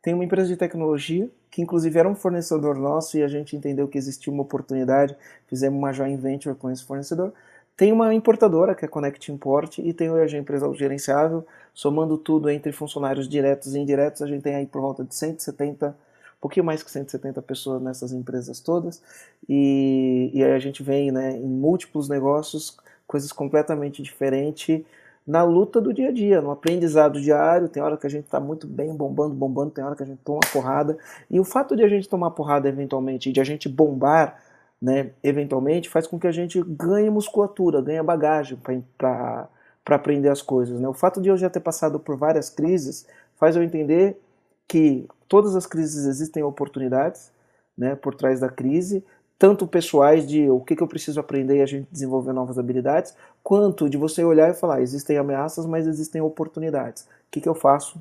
Tem 0.00 0.14
uma 0.14 0.24
empresa 0.24 0.48
de 0.48 0.56
tecnologia 0.56 1.30
que 1.54 1.62
inclusive 1.62 1.96
era 1.96 2.08
um 2.08 2.16
fornecedor 2.16 2.76
nosso 2.76 3.16
e 3.16 3.22
a 3.22 3.28
gente 3.28 3.54
entendeu 3.56 3.86
que 3.86 3.96
existia 3.96 4.32
uma 4.32 4.42
oportunidade, 4.42 5.16
fizemos 5.46 5.78
uma 5.78 5.92
joint 5.92 6.20
venture 6.20 6.56
com 6.56 6.68
esse 6.68 6.82
fornecedor. 6.82 7.32
Tem 7.76 7.92
uma 7.92 8.14
importadora, 8.14 8.74
que 8.74 8.84
é 8.84 8.88
a 8.88 8.90
Connect 8.90 9.32
Import, 9.32 9.78
e 9.78 9.92
tem 9.92 10.10
hoje 10.10 10.36
a 10.36 10.40
empresa 10.40 10.72
gerenciável, 10.74 11.44
somando 11.72 12.16
tudo 12.16 12.48
entre 12.48 12.70
funcionários 12.70 13.28
diretos 13.28 13.74
e 13.74 13.78
indiretos, 13.78 14.22
a 14.22 14.26
gente 14.26 14.42
tem 14.42 14.54
aí 14.54 14.66
por 14.66 14.80
volta 14.80 15.02
de 15.02 15.14
170, 15.14 15.88
um 15.88 15.92
pouquinho 16.40 16.64
mais 16.64 16.82
que 16.82 16.90
170 16.90 17.42
pessoas 17.42 17.82
nessas 17.82 18.12
empresas 18.12 18.60
todas, 18.60 19.02
e, 19.48 20.30
e 20.32 20.44
aí 20.44 20.52
a 20.52 20.58
gente 20.60 20.82
vem 20.84 21.10
né, 21.10 21.32
em 21.36 21.48
múltiplos 21.48 22.08
negócios, 22.08 22.76
coisas 23.06 23.32
completamente 23.32 24.02
diferentes, 24.02 24.82
na 25.26 25.42
luta 25.42 25.80
do 25.80 25.92
dia 25.92 26.08
a 26.08 26.12
dia, 26.12 26.40
no 26.40 26.50
aprendizado 26.50 27.20
diário. 27.20 27.68
Tem 27.68 27.82
hora 27.82 27.96
que 27.96 28.06
a 28.06 28.10
gente 28.10 28.24
está 28.24 28.38
muito 28.38 28.66
bem 28.66 28.94
bombando, 28.94 29.34
bombando, 29.34 29.70
tem 29.70 29.82
hora 29.82 29.96
que 29.96 30.02
a 30.02 30.06
gente 30.06 30.20
toma 30.22 30.40
porrada. 30.52 30.98
E 31.30 31.40
o 31.40 31.44
fato 31.44 31.74
de 31.74 31.82
a 31.82 31.88
gente 31.88 32.08
tomar 32.08 32.30
porrada 32.32 32.68
eventualmente 32.68 33.32
de 33.32 33.40
a 33.40 33.44
gente 33.44 33.68
bombar, 33.68 34.38
né, 34.84 35.12
eventualmente, 35.22 35.88
faz 35.88 36.06
com 36.06 36.18
que 36.18 36.26
a 36.26 36.30
gente 36.30 36.62
ganhe 36.62 37.08
musculatura, 37.08 37.80
ganhe 37.80 38.02
bagagem 38.02 38.58
para 38.98 39.48
aprender 39.86 40.28
as 40.28 40.42
coisas. 40.42 40.78
Né? 40.78 40.86
O 40.86 40.92
fato 40.92 41.22
de 41.22 41.30
eu 41.30 41.38
já 41.38 41.48
ter 41.48 41.60
passado 41.60 41.98
por 41.98 42.18
várias 42.18 42.50
crises 42.50 43.06
faz 43.36 43.56
eu 43.56 43.62
entender 43.62 44.20
que 44.68 45.08
todas 45.26 45.56
as 45.56 45.64
crises 45.64 46.04
existem 46.04 46.42
oportunidades 46.42 47.32
né, 47.74 47.96
por 47.96 48.14
trás 48.14 48.40
da 48.40 48.50
crise, 48.50 49.02
tanto 49.38 49.66
pessoais 49.66 50.28
de 50.28 50.50
o 50.50 50.60
que, 50.60 50.76
que 50.76 50.82
eu 50.82 50.86
preciso 50.86 51.18
aprender 51.18 51.56
e 51.56 51.62
a 51.62 51.66
gente 51.66 51.88
desenvolver 51.90 52.34
novas 52.34 52.58
habilidades, 52.58 53.16
quanto 53.42 53.88
de 53.88 53.96
você 53.96 54.22
olhar 54.22 54.50
e 54.50 54.54
falar, 54.54 54.82
existem 54.82 55.16
ameaças, 55.16 55.64
mas 55.64 55.86
existem 55.86 56.20
oportunidades. 56.20 57.04
O 57.04 57.30
que, 57.30 57.40
que 57.40 57.48
eu 57.48 57.54
faço 57.54 57.98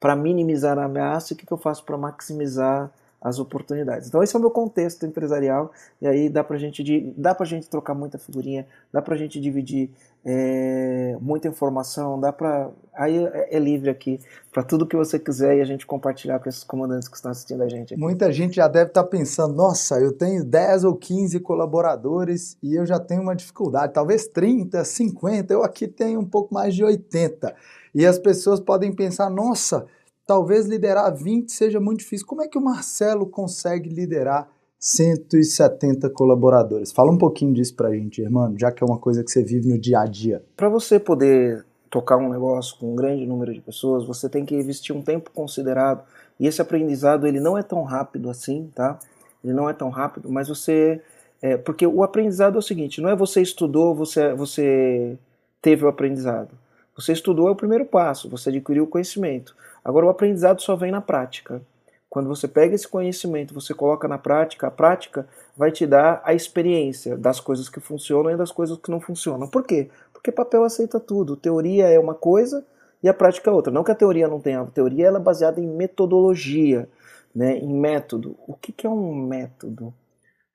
para 0.00 0.16
minimizar 0.16 0.78
a 0.78 0.84
ameaça 0.84 1.32
e 1.32 1.34
o 1.34 1.36
que, 1.36 1.44
que 1.44 1.52
eu 1.52 1.58
faço 1.58 1.84
para 1.84 1.98
maximizar 1.98 2.90
as 3.20 3.38
oportunidades. 3.38 4.08
Então 4.08 4.22
esse 4.22 4.34
é 4.34 4.38
o 4.38 4.40
meu 4.40 4.50
contexto 4.50 5.04
empresarial 5.06 5.72
e 6.00 6.06
aí 6.06 6.28
dá 6.28 6.44
pra 6.44 6.56
gente 6.58 7.14
dá 7.16 7.34
pra 7.34 7.46
gente 7.46 7.68
trocar 7.68 7.94
muita 7.94 8.18
figurinha, 8.18 8.66
dá 8.92 9.02
pra 9.02 9.16
gente 9.16 9.40
dividir 9.40 9.90
é, 10.24 11.16
muita 11.20 11.48
informação, 11.48 12.18
dá 12.20 12.32
pra 12.32 12.70
aí 12.94 13.16
é, 13.26 13.56
é 13.56 13.58
livre 13.58 13.90
aqui 13.90 14.20
para 14.52 14.62
tudo 14.62 14.86
que 14.86 14.96
você 14.96 15.18
quiser 15.18 15.56
e 15.56 15.60
a 15.60 15.64
gente 15.64 15.86
compartilhar 15.86 16.38
com 16.40 16.48
esses 16.48 16.64
comandantes 16.64 17.08
que 17.08 17.16
estão 17.16 17.30
assistindo 17.30 17.62
a 17.62 17.68
gente. 17.68 17.94
Aqui. 17.94 18.00
Muita 18.00 18.32
gente 18.32 18.56
já 18.56 18.68
deve 18.68 18.90
estar 18.90 19.04
tá 19.04 19.08
pensando, 19.08 19.54
nossa, 19.54 19.98
eu 20.00 20.12
tenho 20.12 20.44
10 20.44 20.84
ou 20.84 20.96
15 20.96 21.40
colaboradores 21.40 22.56
e 22.62 22.74
eu 22.74 22.84
já 22.86 22.98
tenho 22.98 23.22
uma 23.22 23.36
dificuldade, 23.36 23.92
talvez 23.92 24.26
30, 24.26 24.84
50, 24.84 25.52
eu 25.52 25.62
aqui 25.62 25.86
tenho 25.86 26.20
um 26.20 26.24
pouco 26.24 26.52
mais 26.52 26.74
de 26.74 26.82
80. 26.84 27.54
E 27.94 28.04
as 28.04 28.18
pessoas 28.18 28.60
podem 28.60 28.92
pensar, 28.92 29.30
nossa, 29.30 29.86
talvez 30.26 30.66
liderar 30.66 31.14
20 31.14 31.50
seja 31.50 31.80
muito 31.80 32.00
difícil. 32.00 32.26
Como 32.26 32.42
é 32.42 32.48
que 32.48 32.58
o 32.58 32.60
Marcelo 32.60 33.26
consegue 33.26 33.88
liderar 33.88 34.48
170 34.78 36.10
colaboradores? 36.10 36.92
Fala 36.92 37.12
um 37.12 37.18
pouquinho 37.18 37.54
disso 37.54 37.74
pra 37.74 37.94
gente, 37.94 38.20
irmão, 38.20 38.52
já 38.58 38.72
que 38.72 38.82
é 38.82 38.86
uma 38.86 38.98
coisa 38.98 39.22
que 39.22 39.30
você 39.30 39.42
vive 39.42 39.68
no 39.68 39.78
dia 39.78 40.00
a 40.00 40.06
dia. 40.06 40.44
Para 40.56 40.68
você 40.68 40.98
poder 40.98 41.64
tocar 41.88 42.16
um 42.16 42.28
negócio 42.28 42.76
com 42.78 42.92
um 42.92 42.96
grande 42.96 43.24
número 43.24 43.54
de 43.54 43.60
pessoas, 43.60 44.04
você 44.04 44.28
tem 44.28 44.44
que 44.44 44.54
investir 44.54 44.94
um 44.94 45.00
tempo 45.00 45.30
considerado. 45.30 46.02
E 46.38 46.46
esse 46.46 46.60
aprendizado 46.60 47.26
ele 47.26 47.40
não 47.40 47.56
é 47.56 47.62
tão 47.62 47.84
rápido 47.84 48.28
assim, 48.28 48.70
tá? 48.74 48.98
Ele 49.42 49.54
não 49.54 49.70
é 49.70 49.72
tão 49.72 49.88
rápido, 49.88 50.28
mas 50.28 50.48
você 50.48 51.00
é, 51.40 51.56
porque 51.56 51.86
o 51.86 52.02
aprendizado 52.02 52.56
é 52.56 52.58
o 52.58 52.62
seguinte, 52.62 53.00
não 53.00 53.08
é 53.08 53.14
você 53.14 53.40
estudou, 53.40 53.94
você 53.94 54.34
você 54.34 55.16
teve 55.62 55.84
o 55.84 55.88
aprendizado. 55.88 56.50
Você 56.96 57.12
estudou 57.12 57.48
é 57.48 57.50
o 57.50 57.56
primeiro 57.56 57.84
passo, 57.84 58.28
você 58.28 58.48
adquiriu 58.48 58.84
o 58.84 58.86
conhecimento. 58.86 59.54
Agora, 59.86 60.06
o 60.06 60.08
aprendizado 60.08 60.60
só 60.60 60.74
vem 60.74 60.90
na 60.90 61.00
prática. 61.00 61.62
Quando 62.10 62.28
você 62.28 62.48
pega 62.48 62.74
esse 62.74 62.88
conhecimento, 62.88 63.54
você 63.54 63.72
coloca 63.72 64.08
na 64.08 64.18
prática, 64.18 64.66
a 64.66 64.70
prática 64.70 65.28
vai 65.56 65.70
te 65.70 65.86
dar 65.86 66.20
a 66.24 66.34
experiência 66.34 67.16
das 67.16 67.38
coisas 67.38 67.68
que 67.68 67.78
funcionam 67.78 68.32
e 68.32 68.36
das 68.36 68.50
coisas 68.50 68.76
que 68.78 68.90
não 68.90 69.00
funcionam. 69.00 69.46
Por 69.46 69.62
quê? 69.62 69.88
Porque 70.12 70.32
papel 70.32 70.64
aceita 70.64 70.98
tudo. 70.98 71.36
Teoria 71.36 71.86
é 71.86 72.00
uma 72.00 72.14
coisa 72.14 72.66
e 73.00 73.08
a 73.08 73.14
prática 73.14 73.48
é 73.48 73.52
outra. 73.52 73.72
Não 73.72 73.84
que 73.84 73.92
a 73.92 73.94
teoria 73.94 74.26
não 74.26 74.40
tenha. 74.40 74.60
A 74.60 74.66
teoria 74.66 75.06
ela 75.06 75.18
é 75.18 75.22
baseada 75.22 75.60
em 75.60 75.68
metodologia, 75.68 76.88
né? 77.32 77.56
em 77.56 77.72
método. 77.72 78.36
O 78.44 78.54
que, 78.54 78.72
que 78.72 78.88
é 78.88 78.90
um 78.90 79.14
método? 79.14 79.94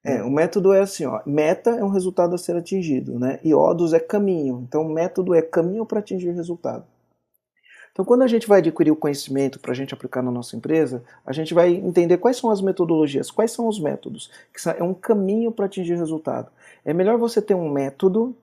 É, 0.04 0.22
o 0.22 0.30
método 0.30 0.74
é 0.74 0.80
assim, 0.80 1.06
ó, 1.06 1.22
meta 1.24 1.70
é 1.70 1.82
um 1.82 1.88
resultado 1.88 2.34
a 2.34 2.38
ser 2.38 2.54
atingido, 2.54 3.18
né? 3.18 3.38
E 3.42 3.54
odos 3.54 3.94
é 3.94 4.00
caminho. 4.00 4.62
Então, 4.68 4.84
método 4.84 5.32
é 5.32 5.40
caminho 5.40 5.86
para 5.86 6.00
atingir 6.00 6.28
o 6.28 6.34
resultado. 6.34 6.84
Então, 7.92 8.06
quando 8.06 8.22
a 8.22 8.26
gente 8.26 8.48
vai 8.48 8.58
adquirir 8.58 8.90
o 8.90 8.96
conhecimento 8.96 9.60
para 9.60 9.72
a 9.72 9.74
gente 9.74 9.92
aplicar 9.92 10.22
na 10.22 10.30
nossa 10.30 10.56
empresa, 10.56 11.04
a 11.26 11.32
gente 11.32 11.52
vai 11.52 11.74
entender 11.74 12.16
quais 12.16 12.38
são 12.38 12.50
as 12.50 12.62
metodologias, 12.62 13.30
quais 13.30 13.50
são 13.52 13.68
os 13.68 13.78
métodos, 13.78 14.30
que 14.52 14.68
é 14.70 14.82
um 14.82 14.94
caminho 14.94 15.52
para 15.52 15.66
atingir 15.66 15.96
resultado. 15.96 16.50
É 16.84 16.94
melhor 16.94 17.18
você 17.18 17.42
ter 17.42 17.54
um 17.54 17.70
método 17.70 18.34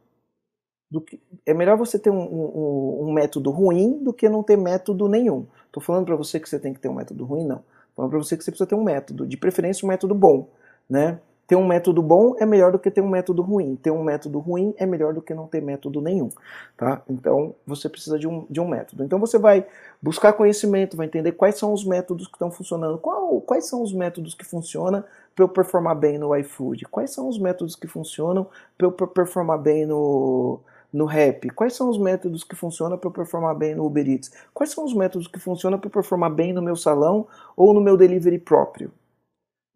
do 0.90 1.02
que, 1.02 1.20
é 1.46 1.54
melhor 1.54 1.78
você 1.78 1.98
ter 1.98 2.12
um, 2.12 2.20
um, 2.20 3.10
um 3.10 3.14
método 3.14 3.50
ruim 3.50 4.04
do 4.04 4.14
que 4.14 4.30
não 4.30 4.44
ter 4.44 4.58
método 4.58 5.08
nenhum. 5.08 5.48
Estou 5.66 5.82
falando 5.82 6.06
para 6.06 6.16
você 6.16 6.40
que 6.40 6.48
você 6.48 6.60
tem 6.60 6.74
que 6.74 6.80
ter 6.80 6.90
um 6.90 6.96
método 6.96 7.26
ruim, 7.26 7.46
não. 7.46 7.58
Estou 7.58 7.96
falando 7.96 8.12
para 8.12 8.20
você 8.20 8.38
que 8.38 8.44
você 8.44 8.52
precisa 8.52 8.68
ter 8.68 8.76
um 8.76 8.84
método, 8.84 9.28
de 9.28 9.38
preferência 9.38 9.84
um 9.86 9.90
método 9.90 10.14
bom, 10.14 10.48
né? 10.90 11.20
Ter 11.50 11.56
um 11.56 11.66
método 11.66 12.04
bom 12.04 12.36
é 12.38 12.46
melhor 12.46 12.72
do 12.72 12.78
que 12.78 12.92
ter 12.92 13.02
um 13.02 13.10
método 13.10 13.42
ruim. 13.42 13.76
Ter 13.76 13.90
um 13.90 14.04
método 14.04 14.38
ruim 14.38 14.72
é 14.78 14.86
melhor 14.86 15.16
do 15.16 15.20
que 15.20 15.34
não 15.34 15.48
ter 15.48 15.60
método 15.60 16.00
nenhum, 16.00 16.30
tá? 16.78 17.02
Então, 17.10 17.56
você 17.66 17.90
precisa 17.90 18.20
de 18.20 18.28
um, 18.28 18.46
de 18.48 18.62
um 18.62 18.68
método. 18.68 19.04
Então, 19.04 19.18
você 19.18 19.40
vai 19.40 19.66
buscar 20.00 20.34
conhecimento, 20.34 20.96
vai 20.96 21.08
entender 21.08 21.32
quais 21.32 21.58
são 21.58 21.74
os 21.74 21.84
métodos 21.84 22.28
que 22.28 22.36
estão 22.36 22.52
funcionando. 22.52 23.00
Qual, 23.00 23.42
quais 23.42 23.68
são 23.68 23.82
os 23.82 23.92
métodos 23.92 24.36
que 24.36 24.46
funcionam 24.46 25.04
para 25.36 25.44
eu 25.44 25.50
performar 25.50 25.96
bem 25.96 26.20
no 26.20 26.36
iFood? 26.36 26.86
Quais 26.86 27.10
são 27.10 27.28
os 27.28 27.40
métodos 27.40 27.76
que 27.76 27.88
funcionam 27.88 28.46
para 28.78 28.86
eu 28.86 28.92
performar 28.92 29.58
bem 29.58 29.88
no, 29.88 30.60
no 30.94 31.06
rap? 31.06 31.50
Quais 31.50 31.74
são 31.74 31.90
os 31.90 31.98
métodos 31.98 32.44
que 32.44 32.56
funcionam 32.56 32.96
para 32.96 33.08
eu 33.08 33.14
performar 33.14 33.56
bem 33.56 33.74
no 33.74 33.88
Uber 33.88 34.08
Eats? 34.08 34.32
Quais 34.54 34.70
são 34.70 34.86
os 34.86 34.94
métodos 34.94 35.28
que 35.28 35.40
funcionam 35.40 35.80
para 35.80 35.88
eu 35.88 35.92
performar 35.92 36.30
bem 36.30 36.54
no 36.54 36.62
meu 36.62 36.76
salão 36.76 37.26
ou 37.58 37.74
no 37.74 37.82
meu 37.82 37.98
delivery 37.98 38.38
próprio? 38.38 38.92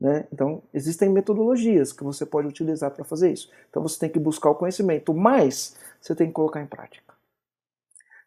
Né? 0.04 0.28
Então, 0.34 0.62
existem 0.74 1.08
metodologias 1.08 1.94
que 1.94 2.04
você 2.04 2.26
pode 2.26 2.46
utilizar 2.46 2.92
para 2.92 3.06
fazer 3.06 3.32
isso. 3.32 3.50
Então, 3.70 3.82
você 3.82 3.98
tem 3.98 4.10
que 4.10 4.20
buscar 4.20 4.50
o 4.50 4.56
conhecimento, 4.56 5.14
mas 5.14 5.78
você 6.02 6.14
tem 6.14 6.28
que 6.28 6.34
colocar 6.34 6.62
em 6.62 6.66
prática. 6.66 7.14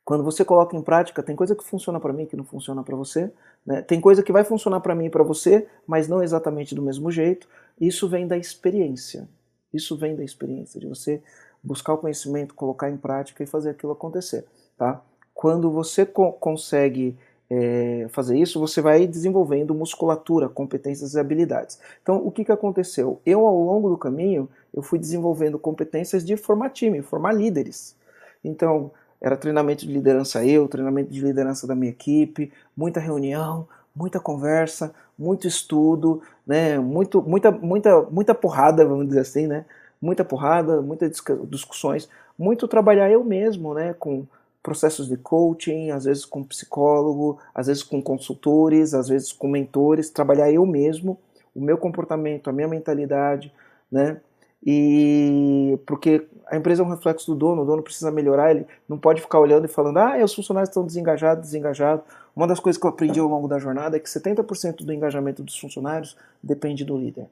Quando 0.03 0.25
você 0.25 0.43
coloca 0.43 0.75
em 0.75 0.81
prática, 0.81 1.23
tem 1.23 1.37
coisa 1.37 1.55
que 1.55 1.63
funciona 1.63 2.01
para 2.01 2.15
mim 2.15 2.25
que 2.25 2.35
não 2.35 2.45
funciona 2.45 2.83
para 2.83 2.97
você. 2.97 3.31
Né? 3.67 3.83
Tem 3.83 4.01
coisa 4.01 4.23
que 4.23 4.33
vai 4.33 4.43
funcionar 4.43 4.81
para 4.81 4.95
mim 4.95 5.07
e 5.07 5.11
para 5.11 5.23
você, 5.23 5.69
mas 5.87 6.09
não 6.09 6.23
exatamente 6.23 6.75
do 6.75 6.81
mesmo 6.81 7.11
jeito. 7.11 7.47
Isso 7.79 8.09
vem 8.09 8.27
da 8.27 8.39
experiência. 8.39 9.29
Isso 9.71 9.95
vem 9.99 10.17
da 10.17 10.25
experiência, 10.25 10.81
de 10.81 10.87
você 10.87 11.23
buscar 11.63 11.93
o 11.93 11.99
conhecimento, 11.99 12.55
colocar 12.55 12.89
em 12.89 12.97
prática 12.97 13.43
e 13.43 13.47
fazer 13.47 13.69
aquilo 13.69 13.93
acontecer. 13.93 14.47
Tá? 14.79 15.03
Quando 15.35 15.71
você 15.71 16.07
co 16.07 16.33
consegue 16.33 17.19
é, 17.49 18.07
fazer 18.11 18.39
isso, 18.39 18.59
você 18.59 18.81
vai 18.81 19.07
desenvolvendo 19.07 19.75
musculatura, 19.75 20.49
competências 20.49 21.15
e 21.15 21.21
habilidades. 21.21 21.79
Então, 22.03 22.17
o 22.17 22.31
que, 22.31 22.45
que 22.45 22.53
aconteceu? 22.53 23.21
Eu, 23.25 23.47
ao 23.47 23.63
longo 23.63 23.89
do 23.89 23.97
caminho, 23.97 24.49
eu 24.75 24.83
fui 24.83 24.99
desenvolvendo 24.99 25.59
competências 25.59 26.25
de 26.25 26.37
formar 26.37 26.71
time, 26.71 27.03
formar 27.03 27.33
líderes. 27.33 27.97
Então, 28.45 28.91
era 29.21 29.37
treinamento 29.37 29.87
de 29.87 29.93
liderança 29.93 30.45
eu, 30.45 30.69
treinamento 30.69 31.11
de 31.11 31.21
liderança 31.21 31.67
da 31.67 31.75
minha 31.75 31.91
equipe, 31.91 32.53
muita 32.77 33.01
reunião, 33.01 33.67
muita 33.95 34.21
conversa, 34.21 34.95
muito 35.19 35.47
estudo, 35.47 36.23
né, 36.47 36.79
muito, 36.79 37.23
muita, 37.23 37.51
muita, 37.51 38.03
muita 38.03 38.35
porrada, 38.35 38.85
vamos 38.85 39.07
dizer 39.07 39.21
assim, 39.21 39.47
né, 39.47 39.65
muita 40.01 40.25
porrada, 40.25 40.83
muitas 40.83 41.11
discussões, 41.49 42.09
muito 42.39 42.69
trabalhar 42.69 43.11
eu 43.11 43.25
mesmo, 43.25 43.73
né, 43.73 43.95
com 43.95 44.27
processos 44.67 45.07
de 45.09 45.17
coaching, 45.17 45.93
às 45.93 46.07
vezes 46.07 46.25
com 46.25 46.43
psicólogo, 46.43 47.39
às 47.55 47.69
vezes 47.69 47.85
com 47.85 48.03
consultores, 48.03 48.95
às 48.95 49.09
vezes 49.09 49.31
com 49.33 49.47
mentores, 49.47 50.11
trabalhar 50.11 50.51
eu 50.51 50.67
mesmo, 50.67 51.17
o 51.55 51.61
meu 51.61 51.79
comportamento, 51.79 52.51
a 52.51 52.53
minha 52.53 52.67
mentalidade, 52.67 53.53
né? 53.91 54.21
E 54.67 55.79
porque 55.87 56.27
a 56.49 56.57
empresa 56.57 56.83
é 56.83 56.85
um 56.85 56.89
reflexo 56.89 57.31
do 57.33 57.39
dono, 57.39 57.63
o 57.63 57.65
dono 57.65 57.81
precisa 57.81 58.11
melhorar, 58.11 58.51
ele 58.51 58.67
não 58.89 58.99
pode 58.99 59.21
ficar 59.21 59.39
olhando 59.39 59.67
e 59.67 59.69
falando, 59.69 59.99
ah, 59.99 60.17
os 60.25 60.35
funcionários 60.35 60.71
estão 60.71 60.85
desengajados, 60.85 61.45
desengajados. 61.45 62.05
Uma 62.35 62.49
das 62.49 62.59
coisas 62.59 62.81
que 62.81 62.85
eu 62.85 62.91
aprendi 62.91 63.21
ao 63.21 63.29
longo 63.29 63.47
da 63.47 63.61
jornada 63.61 63.97
é 63.97 64.01
que 64.01 64.09
70% 64.09 64.85
do 64.85 64.93
engajamento 64.93 65.45
dos 65.45 65.57
funcionários 65.57 66.17
depende 66.43 66.85
do 66.85 66.99
líder. 66.99 67.29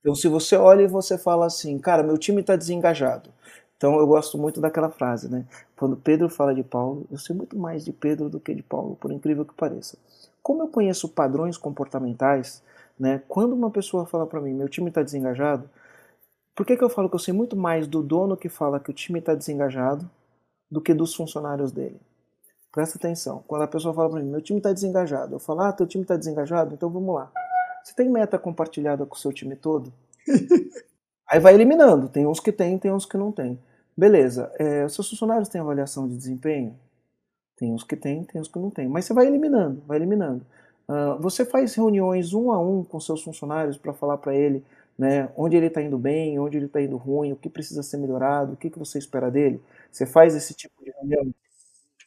Então, 0.00 0.14
se 0.14 0.28
você 0.28 0.54
olha 0.56 0.82
e 0.82 0.86
você 0.86 1.18
fala 1.18 1.46
assim, 1.46 1.76
cara, 1.78 2.04
meu 2.04 2.16
time 2.16 2.40
está 2.40 2.54
desengajado, 2.54 3.30
então 3.82 3.98
eu 3.98 4.06
gosto 4.06 4.38
muito 4.38 4.60
daquela 4.60 4.88
frase, 4.88 5.28
né? 5.28 5.44
Quando 5.82 5.96
Pedro 5.96 6.28
fala 6.28 6.54
de 6.54 6.62
Paulo, 6.62 7.08
eu 7.10 7.18
sei 7.18 7.34
muito 7.34 7.58
mais 7.58 7.84
de 7.84 7.92
Pedro 7.92 8.30
do 8.30 8.38
que 8.38 8.54
de 8.54 8.62
Paulo, 8.62 8.94
por 8.94 9.10
incrível 9.10 9.44
que 9.44 9.52
pareça. 9.52 9.98
Como 10.40 10.62
eu 10.62 10.68
conheço 10.68 11.08
padrões 11.08 11.56
comportamentais, 11.58 12.62
né? 12.96 13.20
Quando 13.26 13.52
uma 13.52 13.68
pessoa 13.68 14.06
fala 14.06 14.24
para 14.24 14.40
mim, 14.40 14.54
meu 14.54 14.68
time 14.68 14.90
está 14.90 15.02
desengajado, 15.02 15.68
por 16.54 16.64
que, 16.64 16.76
que 16.76 16.84
eu 16.84 16.88
falo 16.88 17.08
que 17.08 17.16
eu 17.16 17.18
sei 17.18 17.34
muito 17.34 17.56
mais 17.56 17.88
do 17.88 18.00
dono 18.00 18.36
que 18.36 18.48
fala 18.48 18.78
que 18.78 18.92
o 18.92 18.94
time 18.94 19.18
está 19.18 19.34
desengajado 19.34 20.08
do 20.70 20.80
que 20.80 20.94
dos 20.94 21.16
funcionários 21.16 21.72
dele? 21.72 22.00
Presta 22.70 22.96
atenção. 22.96 23.42
Quando 23.48 23.62
a 23.62 23.66
pessoa 23.66 23.92
fala 23.92 24.08
para 24.08 24.20
mim, 24.20 24.30
meu 24.30 24.40
time 24.40 24.60
está 24.60 24.72
desengajado, 24.72 25.34
eu 25.34 25.40
falo, 25.40 25.62
ah, 25.62 25.72
teu 25.72 25.84
time 25.88 26.04
está 26.04 26.16
desengajado, 26.16 26.74
então 26.74 26.90
vamos 26.90 27.12
lá. 27.12 27.28
Você 27.82 27.92
tem 27.92 28.08
meta 28.08 28.38
compartilhada 28.38 29.04
com 29.04 29.16
o 29.16 29.18
seu 29.18 29.32
time 29.32 29.56
todo? 29.56 29.92
Aí 31.28 31.40
vai 31.40 31.54
eliminando. 31.54 32.08
Tem 32.08 32.24
uns 32.24 32.38
que 32.38 32.52
tem, 32.52 32.78
tem 32.78 32.92
uns 32.92 33.04
que 33.04 33.16
não 33.16 33.32
tem. 33.32 33.58
Beleza, 33.96 34.50
é, 34.58 34.88
seus 34.88 35.08
funcionários 35.10 35.48
têm 35.48 35.60
avaliação 35.60 36.08
de 36.08 36.16
desempenho? 36.16 36.78
Tem 37.56 37.72
uns 37.72 37.84
que 37.84 37.96
tem, 37.96 38.24
tem 38.24 38.40
uns 38.40 38.48
que 38.48 38.58
não 38.58 38.70
tem. 38.70 38.88
Mas 38.88 39.06
você 39.06 39.14
vai 39.14 39.26
eliminando, 39.26 39.82
vai 39.86 39.98
eliminando. 39.98 40.44
Uh, 40.88 41.20
você 41.20 41.44
faz 41.44 41.74
reuniões 41.74 42.34
um 42.34 42.52
a 42.52 42.60
um 42.60 42.84
com 42.84 43.00
seus 43.00 43.22
funcionários 43.22 43.78
para 43.78 43.92
falar 43.94 44.18
para 44.18 44.34
ele 44.36 44.64
né, 44.98 45.30
onde 45.36 45.56
ele 45.56 45.66
está 45.68 45.82
indo 45.82 45.98
bem, 45.98 46.38
onde 46.38 46.56
ele 46.58 46.66
está 46.66 46.82
indo 46.82 46.96
ruim, 46.96 47.32
o 47.32 47.36
que 47.36 47.50
precisa 47.50 47.82
ser 47.82 47.98
melhorado, 47.98 48.54
o 48.54 48.56
que, 48.56 48.70
que 48.70 48.78
você 48.78 48.98
espera 48.98 49.30
dele. 49.30 49.62
Você 49.92 50.06
faz 50.06 50.34
esse 50.36 50.54
tipo 50.54 50.74
de 50.84 50.90
reunião? 50.92 51.34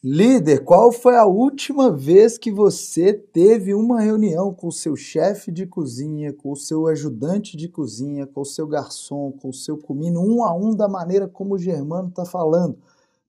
Líder, 0.07 0.63
qual 0.63 0.91
foi 0.91 1.15
a 1.15 1.25
última 1.25 1.91
vez 1.91 2.37
que 2.37 2.51
você 2.51 3.11
teve 3.11 3.73
uma 3.73 3.99
reunião 3.99 4.53
com 4.53 4.67
o 4.67 4.71
seu 4.71 4.95
chefe 4.95 5.51
de 5.51 5.65
cozinha, 5.65 6.31
com 6.31 6.51
o 6.51 6.55
seu 6.55 6.85
ajudante 6.85 7.57
de 7.57 7.67
cozinha, 7.67 8.27
com 8.27 8.41
o 8.41 8.45
seu 8.45 8.67
garçom, 8.67 9.31
com 9.31 9.49
o 9.49 9.53
seu 9.53 9.79
comino, 9.79 10.21
um 10.21 10.43
a 10.43 10.53
um, 10.53 10.75
da 10.75 10.87
maneira 10.87 11.27
como 11.27 11.55
o 11.55 11.57
Germano 11.57 12.09
está 12.09 12.23
falando, 12.23 12.77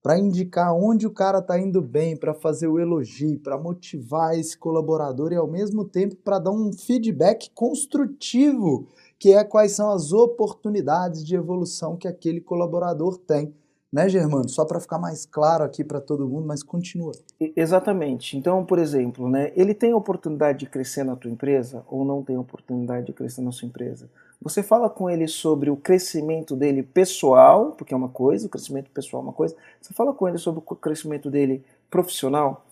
para 0.02 0.18
indicar 0.18 0.74
onde 0.74 1.06
o 1.06 1.10
cara 1.10 1.38
está 1.38 1.58
indo 1.58 1.80
bem, 1.80 2.14
para 2.14 2.34
fazer 2.34 2.68
o 2.68 2.78
elogio, 2.78 3.40
para 3.40 3.56
motivar 3.56 4.38
esse 4.38 4.58
colaborador 4.58 5.32
e, 5.32 5.36
ao 5.36 5.48
mesmo 5.48 5.82
tempo, 5.82 6.14
para 6.16 6.38
dar 6.38 6.50
um 6.50 6.70
feedback 6.74 7.50
construtivo, 7.54 8.86
que 9.18 9.32
é 9.32 9.42
quais 9.42 9.72
são 9.72 9.90
as 9.92 10.12
oportunidades 10.12 11.24
de 11.24 11.36
evolução 11.36 11.96
que 11.96 12.06
aquele 12.06 12.42
colaborador 12.42 13.16
tem 13.16 13.54
né, 13.92 14.08
Germano? 14.08 14.48
Só 14.48 14.64
para 14.64 14.80
ficar 14.80 14.98
mais 14.98 15.24
claro 15.26 15.64
aqui 15.64 15.84
para 15.84 16.00
todo 16.00 16.28
mundo, 16.28 16.46
mas 16.46 16.62
continua. 16.62 17.12
Exatamente. 17.54 18.36
Então, 18.36 18.64
por 18.64 18.78
exemplo, 18.78 19.28
né, 19.28 19.52
ele 19.56 19.74
tem 19.74 19.94
oportunidade 19.94 20.60
de 20.60 20.66
crescer 20.66 21.04
na 21.04 21.16
tua 21.16 21.30
empresa 21.30 21.84
ou 21.88 22.04
não 22.04 22.22
tem 22.22 22.36
oportunidade 22.36 23.06
de 23.06 23.12
crescer 23.12 23.42
na 23.42 23.52
sua 23.52 23.68
empresa? 23.68 24.08
Você 24.42 24.62
fala 24.62 24.90
com 24.90 25.08
ele 25.08 25.26
sobre 25.26 25.70
o 25.70 25.76
crescimento 25.76 26.54
dele 26.54 26.82
pessoal, 26.82 27.72
porque 27.72 27.94
é 27.94 27.96
uma 27.96 28.08
coisa, 28.08 28.46
o 28.46 28.50
crescimento 28.50 28.90
pessoal 28.90 29.22
é 29.22 29.26
uma 29.26 29.32
coisa. 29.32 29.56
Você 29.80 29.94
fala 29.94 30.12
com 30.12 30.28
ele 30.28 30.38
sobre 30.38 30.62
o 30.64 30.76
crescimento 30.76 31.30
dele 31.30 31.64
profissional, 31.90 32.64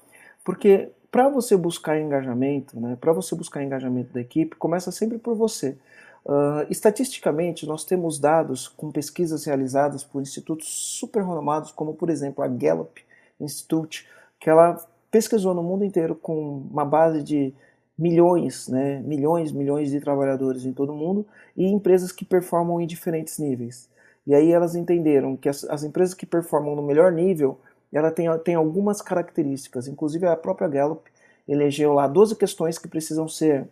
porque 0.45 0.91
para 1.11 1.29
você 1.29 1.57
buscar 1.57 1.99
engajamento, 1.99 2.79
né, 2.79 2.99
para 3.01 3.13
você 3.13 3.35
buscar 3.35 3.63
engajamento 3.63 4.13
da 4.13 4.21
equipe, 4.21 4.57
começa 4.57 4.91
sempre 4.91 5.17
por 5.17 5.35
você. 5.35 5.77
Uh, 6.25 6.65
estatisticamente, 6.71 7.67
nós 7.67 7.85
temos 7.85 8.19
dados 8.19 8.67
com 8.67 8.91
pesquisas 8.91 9.45
realizadas 9.45 10.03
por 10.03 10.23
institutos 10.23 10.69
super 10.69 11.23
renomados, 11.23 11.71
como 11.71 11.95
por 11.95 12.09
exemplo 12.09 12.43
a 12.43 12.49
Gallup 12.49 13.05
Institute, 13.39 14.09
que 14.41 14.49
ela 14.49 14.83
pesquisou 15.11 15.55
no 15.55 15.63
mundo 15.63 15.85
inteiro 15.85 16.15
com 16.15 16.63
uma 16.71 16.85
base 16.85 17.23
de 17.23 17.53
milhões, 17.97 18.69
né, 18.69 19.01
milhões, 19.05 19.53
milhões 19.53 19.91
de 19.91 20.01
trabalhadores 20.01 20.65
em 20.65 20.73
todo 20.73 20.93
o 20.93 20.97
mundo 20.97 21.27
e 21.57 21.67
empresas 21.67 22.11
que 22.11 22.25
performam 22.25 22.81
em 22.81 22.87
diferentes 22.87 23.39
níveis. 23.39 23.89
E 24.27 24.35
aí 24.35 24.51
elas 24.51 24.75
entenderam 24.75 25.37
que 25.37 25.49
as, 25.49 25.63
as 25.65 25.85
empresas 25.85 26.15
que 26.15 26.27
performam 26.27 26.75
no 26.75 26.83
melhor 26.83 27.13
nível, 27.13 27.59
ela 27.93 28.11
tem, 28.11 28.27
tem 28.39 28.55
algumas 28.55 29.01
características, 29.01 29.87
inclusive 29.87 30.27
a 30.27 30.37
própria 30.37 30.67
Gallup 30.67 31.09
elegeu 31.47 31.93
lá 31.93 32.09
12 32.09 32.35
questões 32.37 32.79
que 32.79 32.89
precisam 32.89 33.29
ser 33.29 33.69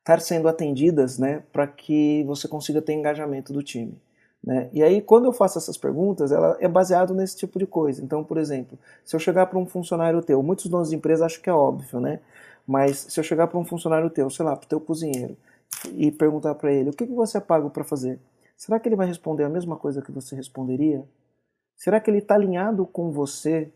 estar 0.00 0.20
sendo 0.20 0.48
atendidas 0.48 1.18
né, 1.18 1.42
para 1.52 1.66
que 1.66 2.24
você 2.24 2.48
consiga 2.48 2.80
ter 2.80 2.94
engajamento 2.94 3.52
do 3.52 3.62
time. 3.62 4.00
Né? 4.42 4.70
E 4.72 4.82
aí, 4.82 5.02
quando 5.02 5.26
eu 5.26 5.32
faço 5.32 5.58
essas 5.58 5.76
perguntas, 5.76 6.32
ela 6.32 6.56
é 6.60 6.68
baseado 6.68 7.12
nesse 7.14 7.36
tipo 7.36 7.58
de 7.58 7.66
coisa. 7.66 8.02
Então, 8.02 8.24
por 8.24 8.38
exemplo, 8.38 8.78
se 9.04 9.14
eu 9.14 9.20
chegar 9.20 9.46
para 9.46 9.58
um 9.58 9.66
funcionário 9.66 10.22
teu, 10.22 10.42
muitos 10.42 10.66
donos 10.66 10.90
de 10.90 10.96
empresa 10.96 11.26
acham 11.26 11.42
que 11.42 11.50
é 11.50 11.52
óbvio, 11.52 12.00
né? 12.00 12.20
Mas 12.66 13.06
se 13.08 13.18
eu 13.18 13.24
chegar 13.24 13.46
para 13.46 13.58
um 13.58 13.64
funcionário 13.64 14.08
teu, 14.10 14.30
sei 14.30 14.44
lá, 14.44 14.54
para 14.54 14.66
o 14.66 14.68
teu 14.68 14.80
cozinheiro, 14.80 15.36
e 15.94 16.10
perguntar 16.10 16.54
para 16.54 16.72
ele 16.72 16.90
o 16.90 16.92
que, 16.92 17.06
que 17.06 17.12
você 17.12 17.38
é 17.38 17.40
pago 17.40 17.70
para 17.70 17.84
fazer, 17.84 18.18
será 18.56 18.80
que 18.80 18.88
ele 18.88 18.96
vai 18.96 19.06
responder 19.06 19.44
a 19.44 19.48
mesma 19.48 19.76
coisa 19.76 20.02
que 20.02 20.12
você 20.12 20.34
responderia? 20.34 21.04
Será 21.76 22.00
que 22.00 22.10
ele 22.10 22.18
está 22.18 22.34
alinhado 22.34 22.84
com 22.86 23.10
você? 23.12 23.70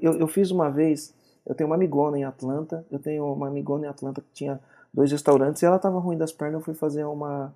Eu, 0.00 0.14
eu 0.14 0.28
fiz 0.28 0.50
uma 0.50 0.70
vez, 0.70 1.12
eu 1.44 1.54
tenho 1.54 1.68
uma 1.68 1.76
amigona 1.76 2.18
em 2.18 2.24
Atlanta, 2.24 2.86
eu 2.90 2.98
tenho 2.98 3.32
uma 3.32 3.48
amigona 3.48 3.86
em 3.86 3.88
Atlanta 3.88 4.20
que 4.20 4.32
tinha 4.32 4.60
dois 4.96 5.12
restaurantes 5.12 5.60
e 5.60 5.66
ela 5.66 5.76
estava 5.76 5.98
ruim 5.98 6.16
das 6.16 6.32
pernas, 6.32 6.60
eu 6.60 6.64
fui 6.64 6.72
fazer 6.72 7.04
uma, 7.04 7.54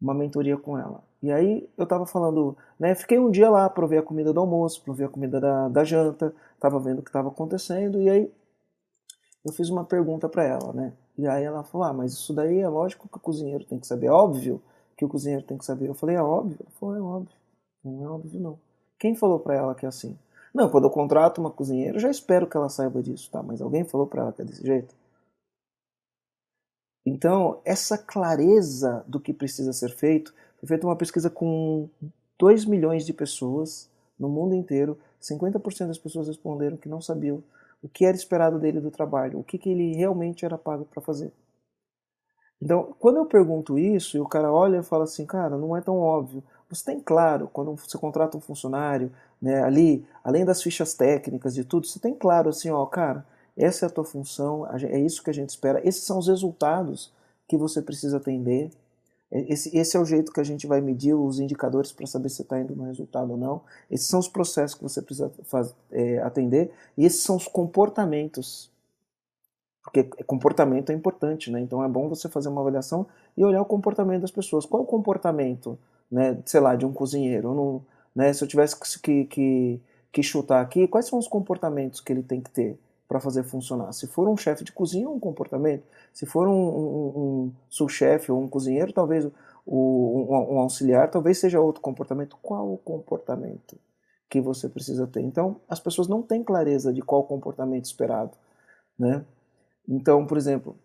uma 0.00 0.14
mentoria 0.14 0.56
com 0.56 0.78
ela. 0.78 1.04
E 1.22 1.30
aí 1.30 1.68
eu 1.76 1.84
estava 1.84 2.06
falando, 2.06 2.56
né, 2.80 2.94
fiquei 2.94 3.18
um 3.18 3.30
dia 3.30 3.50
lá, 3.50 3.68
provei 3.68 3.98
a 3.98 4.02
comida 4.02 4.32
do 4.32 4.40
almoço, 4.40 4.82
provei 4.82 5.04
a 5.04 5.08
comida 5.10 5.38
da, 5.38 5.68
da 5.68 5.84
janta, 5.84 6.34
estava 6.54 6.80
vendo 6.80 7.00
o 7.00 7.02
que 7.02 7.10
estava 7.10 7.28
acontecendo 7.28 8.00
e 8.00 8.08
aí 8.08 8.32
eu 9.44 9.52
fiz 9.52 9.68
uma 9.68 9.84
pergunta 9.84 10.28
para 10.30 10.44
ela, 10.44 10.72
né? 10.72 10.94
E 11.18 11.26
aí 11.26 11.44
ela 11.44 11.62
falou, 11.62 11.86
ah, 11.86 11.92
mas 11.92 12.14
isso 12.14 12.32
daí 12.32 12.58
é 12.58 12.68
lógico 12.68 13.06
que 13.06 13.18
o 13.18 13.20
cozinheiro 13.20 13.64
tem 13.64 13.78
que 13.78 13.86
saber, 13.86 14.06
é 14.06 14.10
óbvio 14.10 14.60
que 14.96 15.04
o 15.04 15.08
cozinheiro 15.08 15.44
tem 15.44 15.58
que 15.58 15.64
saber. 15.64 15.88
Eu 15.88 15.94
falei, 15.94 16.16
é 16.16 16.22
óbvio? 16.22 16.56
Ela 16.58 16.70
falou, 16.80 16.96
é 16.96 17.00
óbvio. 17.00 17.36
Não 17.84 18.04
é 18.04 18.08
óbvio 18.08 18.40
não. 18.40 18.58
Quem 18.98 19.14
falou 19.14 19.38
para 19.38 19.54
ela 19.54 19.74
que 19.74 19.84
é 19.84 19.88
assim? 19.88 20.18
Não, 20.54 20.70
quando 20.70 20.84
eu 20.84 20.90
contrato 20.90 21.38
uma 21.38 21.50
cozinheira, 21.50 21.96
eu 21.96 22.00
já 22.00 22.10
espero 22.10 22.46
que 22.46 22.56
ela 22.56 22.70
saiba 22.70 23.02
disso, 23.02 23.30
tá? 23.30 23.42
Mas 23.42 23.60
alguém 23.60 23.84
falou 23.84 24.06
para 24.06 24.22
ela 24.22 24.32
que 24.32 24.40
é 24.40 24.44
desse 24.44 24.66
jeito? 24.66 24.94
Então, 27.06 27.60
essa 27.64 27.96
clareza 27.96 29.04
do 29.06 29.20
que 29.20 29.32
precisa 29.32 29.72
ser 29.72 29.90
feito, 29.90 30.34
foi 30.58 30.68
feita 30.68 30.86
uma 30.86 30.96
pesquisa 30.96 31.30
com 31.30 31.88
2 32.36 32.64
milhões 32.64 33.06
de 33.06 33.12
pessoas 33.12 33.88
no 34.18 34.28
mundo 34.28 34.56
inteiro, 34.56 34.98
50% 35.20 35.88
das 35.88 35.98
pessoas 35.98 36.26
responderam 36.26 36.76
que 36.76 36.88
não 36.88 37.00
sabiam 37.00 37.42
o 37.80 37.88
que 37.88 38.04
era 38.04 38.16
esperado 38.16 38.58
dele 38.58 38.80
do 38.80 38.90
trabalho, 38.90 39.38
o 39.38 39.44
que, 39.44 39.56
que 39.56 39.70
ele 39.70 39.94
realmente 39.94 40.44
era 40.44 40.58
pago 40.58 40.84
para 40.84 41.00
fazer. 41.00 41.32
Então, 42.60 42.94
quando 42.98 43.16
eu 43.16 43.26
pergunto 43.26 43.78
isso 43.78 44.16
e 44.16 44.20
o 44.20 44.26
cara 44.26 44.50
olha 44.50 44.78
e 44.78 44.82
fala 44.82 45.04
assim, 45.04 45.26
cara, 45.26 45.56
não 45.56 45.76
é 45.76 45.80
tão 45.80 45.98
óbvio. 45.98 46.42
Você 46.68 46.84
tem 46.84 47.00
claro, 47.00 47.48
quando 47.52 47.76
você 47.76 47.96
contrata 47.98 48.36
um 48.36 48.40
funcionário, 48.40 49.12
né, 49.40 49.62
ali, 49.62 50.04
além 50.24 50.44
das 50.44 50.62
fichas 50.62 50.94
técnicas 50.94 51.54
de 51.54 51.64
tudo, 51.64 51.86
você 51.86 51.98
tem 52.00 52.14
claro 52.14 52.48
assim, 52.48 52.70
ó, 52.70 52.84
cara, 52.86 53.24
essa 53.56 53.86
é 53.86 53.88
a 53.88 53.90
tua 53.90 54.04
função, 54.04 54.66
é 54.74 54.98
isso 55.00 55.22
que 55.22 55.30
a 55.30 55.34
gente 55.34 55.50
espera. 55.50 55.80
Esses 55.86 56.04
são 56.04 56.18
os 56.18 56.28
resultados 56.28 57.12
que 57.48 57.56
você 57.56 57.80
precisa 57.80 58.18
atender. 58.18 58.70
É, 59.30 59.52
esse, 59.52 59.76
esse 59.76 59.96
é 59.96 60.00
o 60.00 60.04
jeito 60.04 60.32
que 60.32 60.40
a 60.40 60.44
gente 60.44 60.66
vai 60.66 60.80
medir 60.80 61.14
os 61.14 61.40
indicadores 61.40 61.92
para 61.92 62.06
saber 62.06 62.28
se 62.28 62.42
está 62.42 62.60
indo 62.60 62.76
no 62.76 62.84
resultado 62.84 63.30
ou 63.30 63.36
não. 63.36 63.62
Esses 63.90 64.06
são 64.08 64.20
os 64.20 64.28
processos 64.28 64.76
que 64.76 64.82
você 64.82 65.00
precisa 65.00 65.32
faz, 65.44 65.74
é, 65.90 66.18
atender. 66.18 66.70
E 66.96 67.04
esses 67.04 67.22
são 67.22 67.36
os 67.36 67.48
comportamentos. 67.48 68.70
Porque 69.82 70.04
comportamento 70.24 70.90
é 70.90 70.94
importante, 70.94 71.50
né? 71.50 71.60
Então 71.60 71.82
é 71.82 71.88
bom 71.88 72.08
você 72.08 72.28
fazer 72.28 72.48
uma 72.48 72.60
avaliação 72.60 73.06
e 73.36 73.44
olhar 73.44 73.62
o 73.62 73.64
comportamento 73.64 74.22
das 74.22 74.30
pessoas. 74.30 74.66
Qual 74.66 74.82
é 74.82 74.84
o 74.84 74.88
comportamento, 74.88 75.78
né, 76.10 76.38
sei 76.44 76.60
lá, 76.60 76.74
de 76.74 76.84
um 76.84 76.92
cozinheiro? 76.92 77.54
Não, 77.54 77.82
né, 78.14 78.32
se 78.32 78.42
eu 78.42 78.48
tivesse 78.48 78.76
que, 79.00 79.24
que 79.26 79.80
que 80.16 80.22
chutar 80.22 80.62
aqui, 80.62 80.88
quais 80.88 81.04
são 81.04 81.18
os 81.18 81.28
comportamentos 81.28 82.00
que 82.00 82.10
ele 82.10 82.22
tem 82.22 82.40
que 82.40 82.48
ter 82.48 82.78
para 83.08 83.20
fazer 83.20 83.42
funcionar? 83.44 83.92
Se 83.92 84.06
for 84.06 84.28
um 84.28 84.36
chefe 84.36 84.64
de 84.64 84.72
cozinha, 84.72 85.08
um 85.08 85.20
comportamento. 85.20 85.84
Se 86.12 86.26
for 86.26 86.48
um, 86.48 86.52
um, 86.52 87.12
um 87.16 87.52
sous-chefe 87.68 88.32
ou 88.32 88.40
um 88.40 88.48
cozinheiro, 88.48 88.92
talvez 88.92 89.24
o, 89.64 90.26
um, 90.28 90.54
um 90.54 90.58
auxiliar, 90.60 91.10
talvez 91.10 91.38
seja 91.38 91.60
outro 91.60 91.82
comportamento. 91.82 92.36
Qual 92.42 92.72
o 92.72 92.78
comportamento 92.78 93.76
que 94.28 94.40
você 94.40 94.68
precisa 94.68 95.06
ter? 95.06 95.20
Então, 95.20 95.60
as 95.68 95.80
pessoas 95.80 96.08
não 96.08 96.22
têm 96.22 96.42
clareza 96.42 96.92
de 96.92 97.02
qual 97.02 97.24
comportamento 97.24 97.84
esperado, 97.84 98.32
né? 98.98 99.24
Então, 99.88 100.26
por 100.26 100.36
exemplo, 100.36 100.76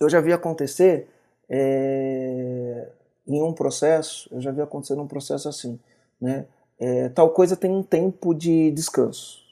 eu 0.00 0.08
já 0.08 0.20
vi 0.20 0.32
acontecer 0.32 1.08
é, 1.48 2.88
em 3.26 3.42
um 3.42 3.52
processo, 3.52 4.28
eu 4.32 4.40
já 4.40 4.50
vi 4.50 4.60
acontecer 4.60 4.94
num 4.94 5.06
processo 5.06 5.48
assim, 5.48 5.78
né? 6.20 6.46
É, 6.78 7.08
tal 7.08 7.30
coisa 7.30 7.56
tem 7.56 7.70
um 7.70 7.82
tempo 7.82 8.34
de 8.34 8.70
descanso. 8.70 9.44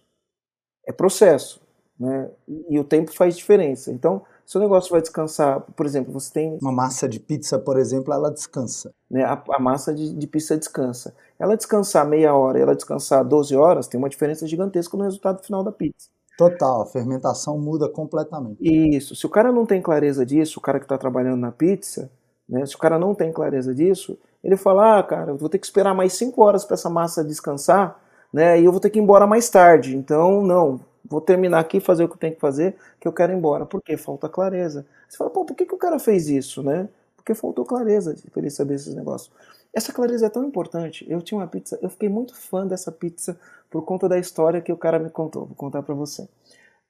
É 0.86 0.92
processo, 0.92 1.62
né? 1.98 2.30
E, 2.48 2.74
e 2.74 2.78
o 2.78 2.84
tempo 2.84 3.12
faz 3.12 3.36
diferença. 3.36 3.90
Então, 3.90 4.22
se 4.44 4.56
o 4.58 4.60
negócio 4.60 4.90
vai 4.90 5.00
descansar, 5.00 5.60
por 5.60 5.86
exemplo, 5.86 6.12
você 6.12 6.32
tem. 6.32 6.58
Uma 6.60 6.72
massa 6.72 7.08
de 7.08 7.18
pizza, 7.18 7.58
por 7.58 7.78
exemplo, 7.78 8.12
ela 8.12 8.30
descansa. 8.30 8.92
Né, 9.10 9.24
a, 9.24 9.42
a 9.52 9.58
massa 9.58 9.94
de, 9.94 10.12
de, 10.12 10.26
pizza 10.26 10.56
descansa. 10.56 11.14
Ela 11.38 11.56
descansar 11.56 12.06
meia 12.06 12.34
hora 12.34 12.58
e 12.58 12.62
ela 12.62 12.74
descansar 12.74 13.24
12 13.24 13.56
horas, 13.56 13.86
tem 13.86 13.98
uma 13.98 14.08
diferença 14.08 14.46
gigantesca 14.46 14.96
no 14.96 15.04
resultado 15.04 15.42
final 15.42 15.62
da 15.62 15.72
pizza. 15.72 16.08
Total, 16.36 16.82
a 16.82 16.86
fermentação 16.86 17.58
muda 17.58 17.88
completamente. 17.88 18.58
Isso. 18.60 19.14
Se 19.14 19.24
o 19.24 19.28
cara 19.28 19.52
não 19.52 19.64
tem 19.64 19.80
clareza 19.80 20.26
disso, 20.26 20.58
o 20.58 20.62
cara 20.62 20.80
que 20.80 20.84
está 20.84 20.98
trabalhando 20.98 21.40
na 21.40 21.52
pizza, 21.52 22.10
né, 22.48 22.66
se 22.66 22.74
o 22.74 22.78
cara 22.78 22.98
não 22.98 23.14
tem 23.14 23.32
clareza 23.32 23.74
disso, 23.74 24.18
ele 24.42 24.56
fala: 24.56 24.98
ah, 24.98 25.02
cara, 25.02 25.30
eu 25.30 25.36
vou 25.36 25.48
ter 25.48 25.58
que 25.58 25.66
esperar 25.66 25.94
mais 25.94 26.12
5 26.14 26.42
horas 26.42 26.64
para 26.64 26.74
essa 26.74 26.90
massa 26.90 27.24
descansar, 27.24 27.98
né, 28.32 28.60
e 28.60 28.64
eu 28.64 28.72
vou 28.72 28.80
ter 28.80 28.90
que 28.90 28.98
ir 28.98 29.02
embora 29.02 29.26
mais 29.26 29.48
tarde. 29.48 29.96
Então, 29.96 30.42
não, 30.42 30.80
vou 31.08 31.20
terminar 31.20 31.60
aqui, 31.60 31.80
fazer 31.80 32.04
o 32.04 32.08
que 32.08 32.14
eu 32.14 32.18
tenho 32.18 32.34
que 32.34 32.40
fazer, 32.40 32.76
que 33.00 33.06
eu 33.06 33.12
quero 33.12 33.32
ir 33.32 33.36
embora. 33.36 33.66
Por 33.66 33.82
quê? 33.82 33.96
Falta 33.96 34.28
clareza. 34.28 34.86
Você 35.08 35.16
fala, 35.16 35.30
pô, 35.30 35.44
por 35.44 35.54
que, 35.54 35.66
que 35.66 35.74
o 35.74 35.78
cara 35.78 35.98
fez 35.98 36.28
isso, 36.28 36.62
né? 36.62 36.88
Porque 37.16 37.34
faltou 37.34 37.64
clareza 37.64 38.14
para 38.30 38.40
ele 38.40 38.50
saber 38.50 38.74
esses 38.74 38.94
negócios. 38.94 39.30
Essa 39.72 39.92
clareza 39.92 40.26
é 40.26 40.28
tão 40.28 40.44
importante. 40.44 41.04
Eu 41.08 41.20
tinha 41.20 41.38
uma 41.38 41.46
pizza, 41.48 41.78
eu 41.82 41.90
fiquei 41.90 42.08
muito 42.08 42.36
fã 42.36 42.66
dessa 42.66 42.92
pizza 42.92 43.38
por 43.70 43.82
conta 43.82 44.08
da 44.08 44.18
história 44.18 44.60
que 44.60 44.72
o 44.72 44.76
cara 44.76 44.98
me 44.98 45.10
contou. 45.10 45.46
Vou 45.46 45.56
contar 45.56 45.82
para 45.82 45.94
você. 45.94 46.28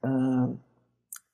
Uh, 0.05 0.57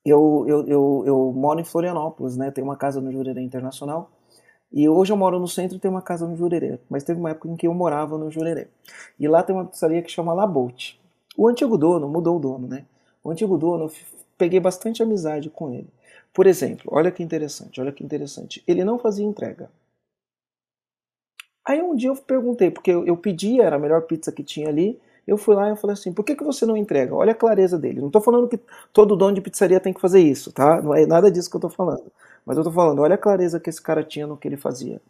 eu, 0.04 0.44
eu, 0.46 0.66
eu, 0.68 1.02
eu, 1.06 1.32
moro 1.34 1.60
em 1.60 1.64
Florianópolis, 1.64 2.36
né? 2.36 2.50
Tem 2.50 2.62
uma 2.62 2.76
casa 2.76 3.00
no 3.00 3.10
Jurerê 3.12 3.42
Internacional. 3.42 4.10
E 4.72 4.88
hoje 4.88 5.12
eu 5.12 5.16
moro 5.16 5.40
no 5.40 5.48
centro 5.48 5.76
e 5.76 5.80
tem 5.80 5.90
uma 5.90 6.02
casa 6.02 6.26
no 6.28 6.36
Jurerê. 6.36 6.78
Mas 6.88 7.02
teve 7.02 7.18
uma 7.18 7.30
época 7.30 7.48
em 7.48 7.56
que 7.56 7.66
eu 7.66 7.74
morava 7.74 8.16
no 8.16 8.30
Jurerê. 8.30 8.68
E 9.18 9.26
lá 9.26 9.42
tem 9.42 9.54
uma 9.54 9.64
pizzaria 9.64 10.02
que 10.02 10.10
chama 10.10 10.32
Labote. 10.32 10.99
O 11.36 11.48
antigo 11.48 11.78
dono, 11.78 12.08
mudou 12.08 12.36
o 12.36 12.40
dono, 12.40 12.66
né? 12.66 12.84
O 13.22 13.30
antigo 13.30 13.56
dono, 13.56 13.90
peguei 14.36 14.60
bastante 14.60 15.02
amizade 15.02 15.50
com 15.50 15.72
ele. 15.72 15.88
Por 16.32 16.46
exemplo, 16.46 16.90
olha 16.92 17.10
que 17.10 17.22
interessante, 17.22 17.80
olha 17.80 17.92
que 17.92 18.04
interessante. 18.04 18.62
Ele 18.66 18.84
não 18.84 18.98
fazia 18.98 19.26
entrega. 19.26 19.70
Aí 21.64 21.82
um 21.82 21.94
dia 21.94 22.08
eu 22.08 22.16
perguntei, 22.16 22.70
porque 22.70 22.90
eu, 22.90 23.04
eu 23.06 23.16
pedi, 23.16 23.60
era 23.60 23.76
a 23.76 23.78
melhor 23.78 24.02
pizza 24.02 24.32
que 24.32 24.42
tinha 24.42 24.68
ali, 24.68 24.98
eu 25.26 25.36
fui 25.36 25.54
lá 25.54 25.70
e 25.70 25.76
falei 25.76 25.94
assim, 25.94 26.12
por 26.12 26.24
que, 26.24 26.34
que 26.34 26.42
você 26.42 26.66
não 26.66 26.76
entrega? 26.76 27.14
Olha 27.14 27.32
a 27.32 27.34
clareza 27.34 27.78
dele. 27.78 28.00
Não 28.00 28.08
estou 28.08 28.20
falando 28.20 28.48
que 28.48 28.58
todo 28.92 29.14
dono 29.14 29.34
de 29.34 29.40
pizzaria 29.40 29.78
tem 29.78 29.92
que 29.92 30.00
fazer 30.00 30.20
isso, 30.20 30.52
tá? 30.52 30.82
Não 30.82 30.94
é 30.94 31.06
nada 31.06 31.30
disso 31.30 31.48
que 31.48 31.56
eu 31.56 31.58
estou 31.58 31.70
falando. 31.70 32.10
Mas 32.44 32.56
eu 32.56 32.62
estou 32.62 32.72
falando, 32.72 33.00
olha 33.00 33.14
a 33.14 33.18
clareza 33.18 33.60
que 33.60 33.70
esse 33.70 33.80
cara 33.80 34.02
tinha 34.02 34.26
no 34.26 34.36
que 34.36 34.48
ele 34.48 34.56
fazia. 34.56 35.00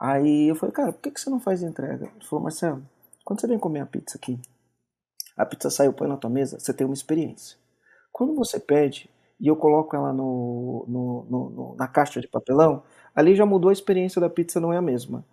Aí 0.00 0.48
eu 0.48 0.54
falei, 0.54 0.72
cara, 0.72 0.92
por 0.92 1.00
que, 1.02 1.10
que 1.10 1.20
você 1.20 1.28
não 1.28 1.40
faz 1.40 1.62
entrega? 1.62 2.06
Ele 2.06 2.24
falou, 2.24 2.42
Marcelo, 2.42 2.82
quando 3.24 3.40
você 3.40 3.46
vem 3.46 3.58
comer 3.58 3.80
a 3.80 3.86
pizza 3.86 4.16
aqui, 4.16 4.38
a 5.36 5.46
pizza 5.46 5.70
saiu, 5.70 5.92
põe 5.92 6.08
na 6.08 6.16
tua 6.16 6.30
mesa, 6.30 6.58
você 6.58 6.72
tem 6.72 6.86
uma 6.86 6.94
experiência. 6.94 7.56
Quando 8.12 8.34
você 8.34 8.60
pede, 8.60 9.10
e 9.40 9.48
eu 9.48 9.56
coloco 9.56 9.96
ela 9.96 10.12
no, 10.12 10.84
no, 10.86 11.26
no, 11.28 11.76
na 11.76 11.88
caixa 11.88 12.20
de 12.20 12.28
papelão, 12.28 12.82
ali 13.14 13.34
já 13.34 13.44
mudou 13.44 13.70
a 13.70 13.72
experiência 13.72 14.20
da 14.20 14.30
pizza, 14.30 14.60
não 14.60 14.72
é 14.72 14.76
a 14.76 14.82
mesma. 14.82 15.24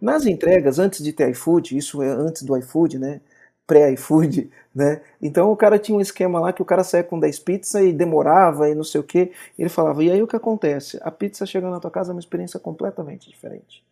Nas 0.00 0.26
entregas, 0.26 0.78
antes 0.78 1.02
de 1.02 1.12
ter 1.12 1.30
iFood, 1.30 1.76
isso 1.76 2.02
é 2.02 2.08
antes 2.08 2.42
do 2.42 2.56
iFood, 2.56 2.98
né? 2.98 3.20
Pré-iFood, 3.66 4.50
né? 4.74 5.00
Então 5.20 5.50
o 5.50 5.56
cara 5.56 5.78
tinha 5.78 5.96
um 5.96 6.00
esquema 6.00 6.38
lá 6.38 6.52
que 6.52 6.62
o 6.62 6.64
cara 6.64 6.84
saia 6.84 7.02
com 7.02 7.18
10 7.18 7.38
pizzas 7.40 7.82
e 7.82 7.92
demorava 7.92 8.68
e 8.68 8.74
não 8.74 8.84
sei 8.84 9.00
o 9.00 9.04
que. 9.04 9.32
Ele 9.58 9.68
falava, 9.68 10.04
e 10.04 10.10
aí 10.10 10.22
o 10.22 10.26
que 10.28 10.36
acontece? 10.36 10.98
A 11.02 11.10
pizza 11.10 11.46
chega 11.46 11.68
na 11.68 11.80
tua 11.80 11.90
casa 11.90 12.12
é 12.12 12.14
uma 12.14 12.20
experiência 12.20 12.60
completamente 12.60 13.28
diferente. 13.28 13.84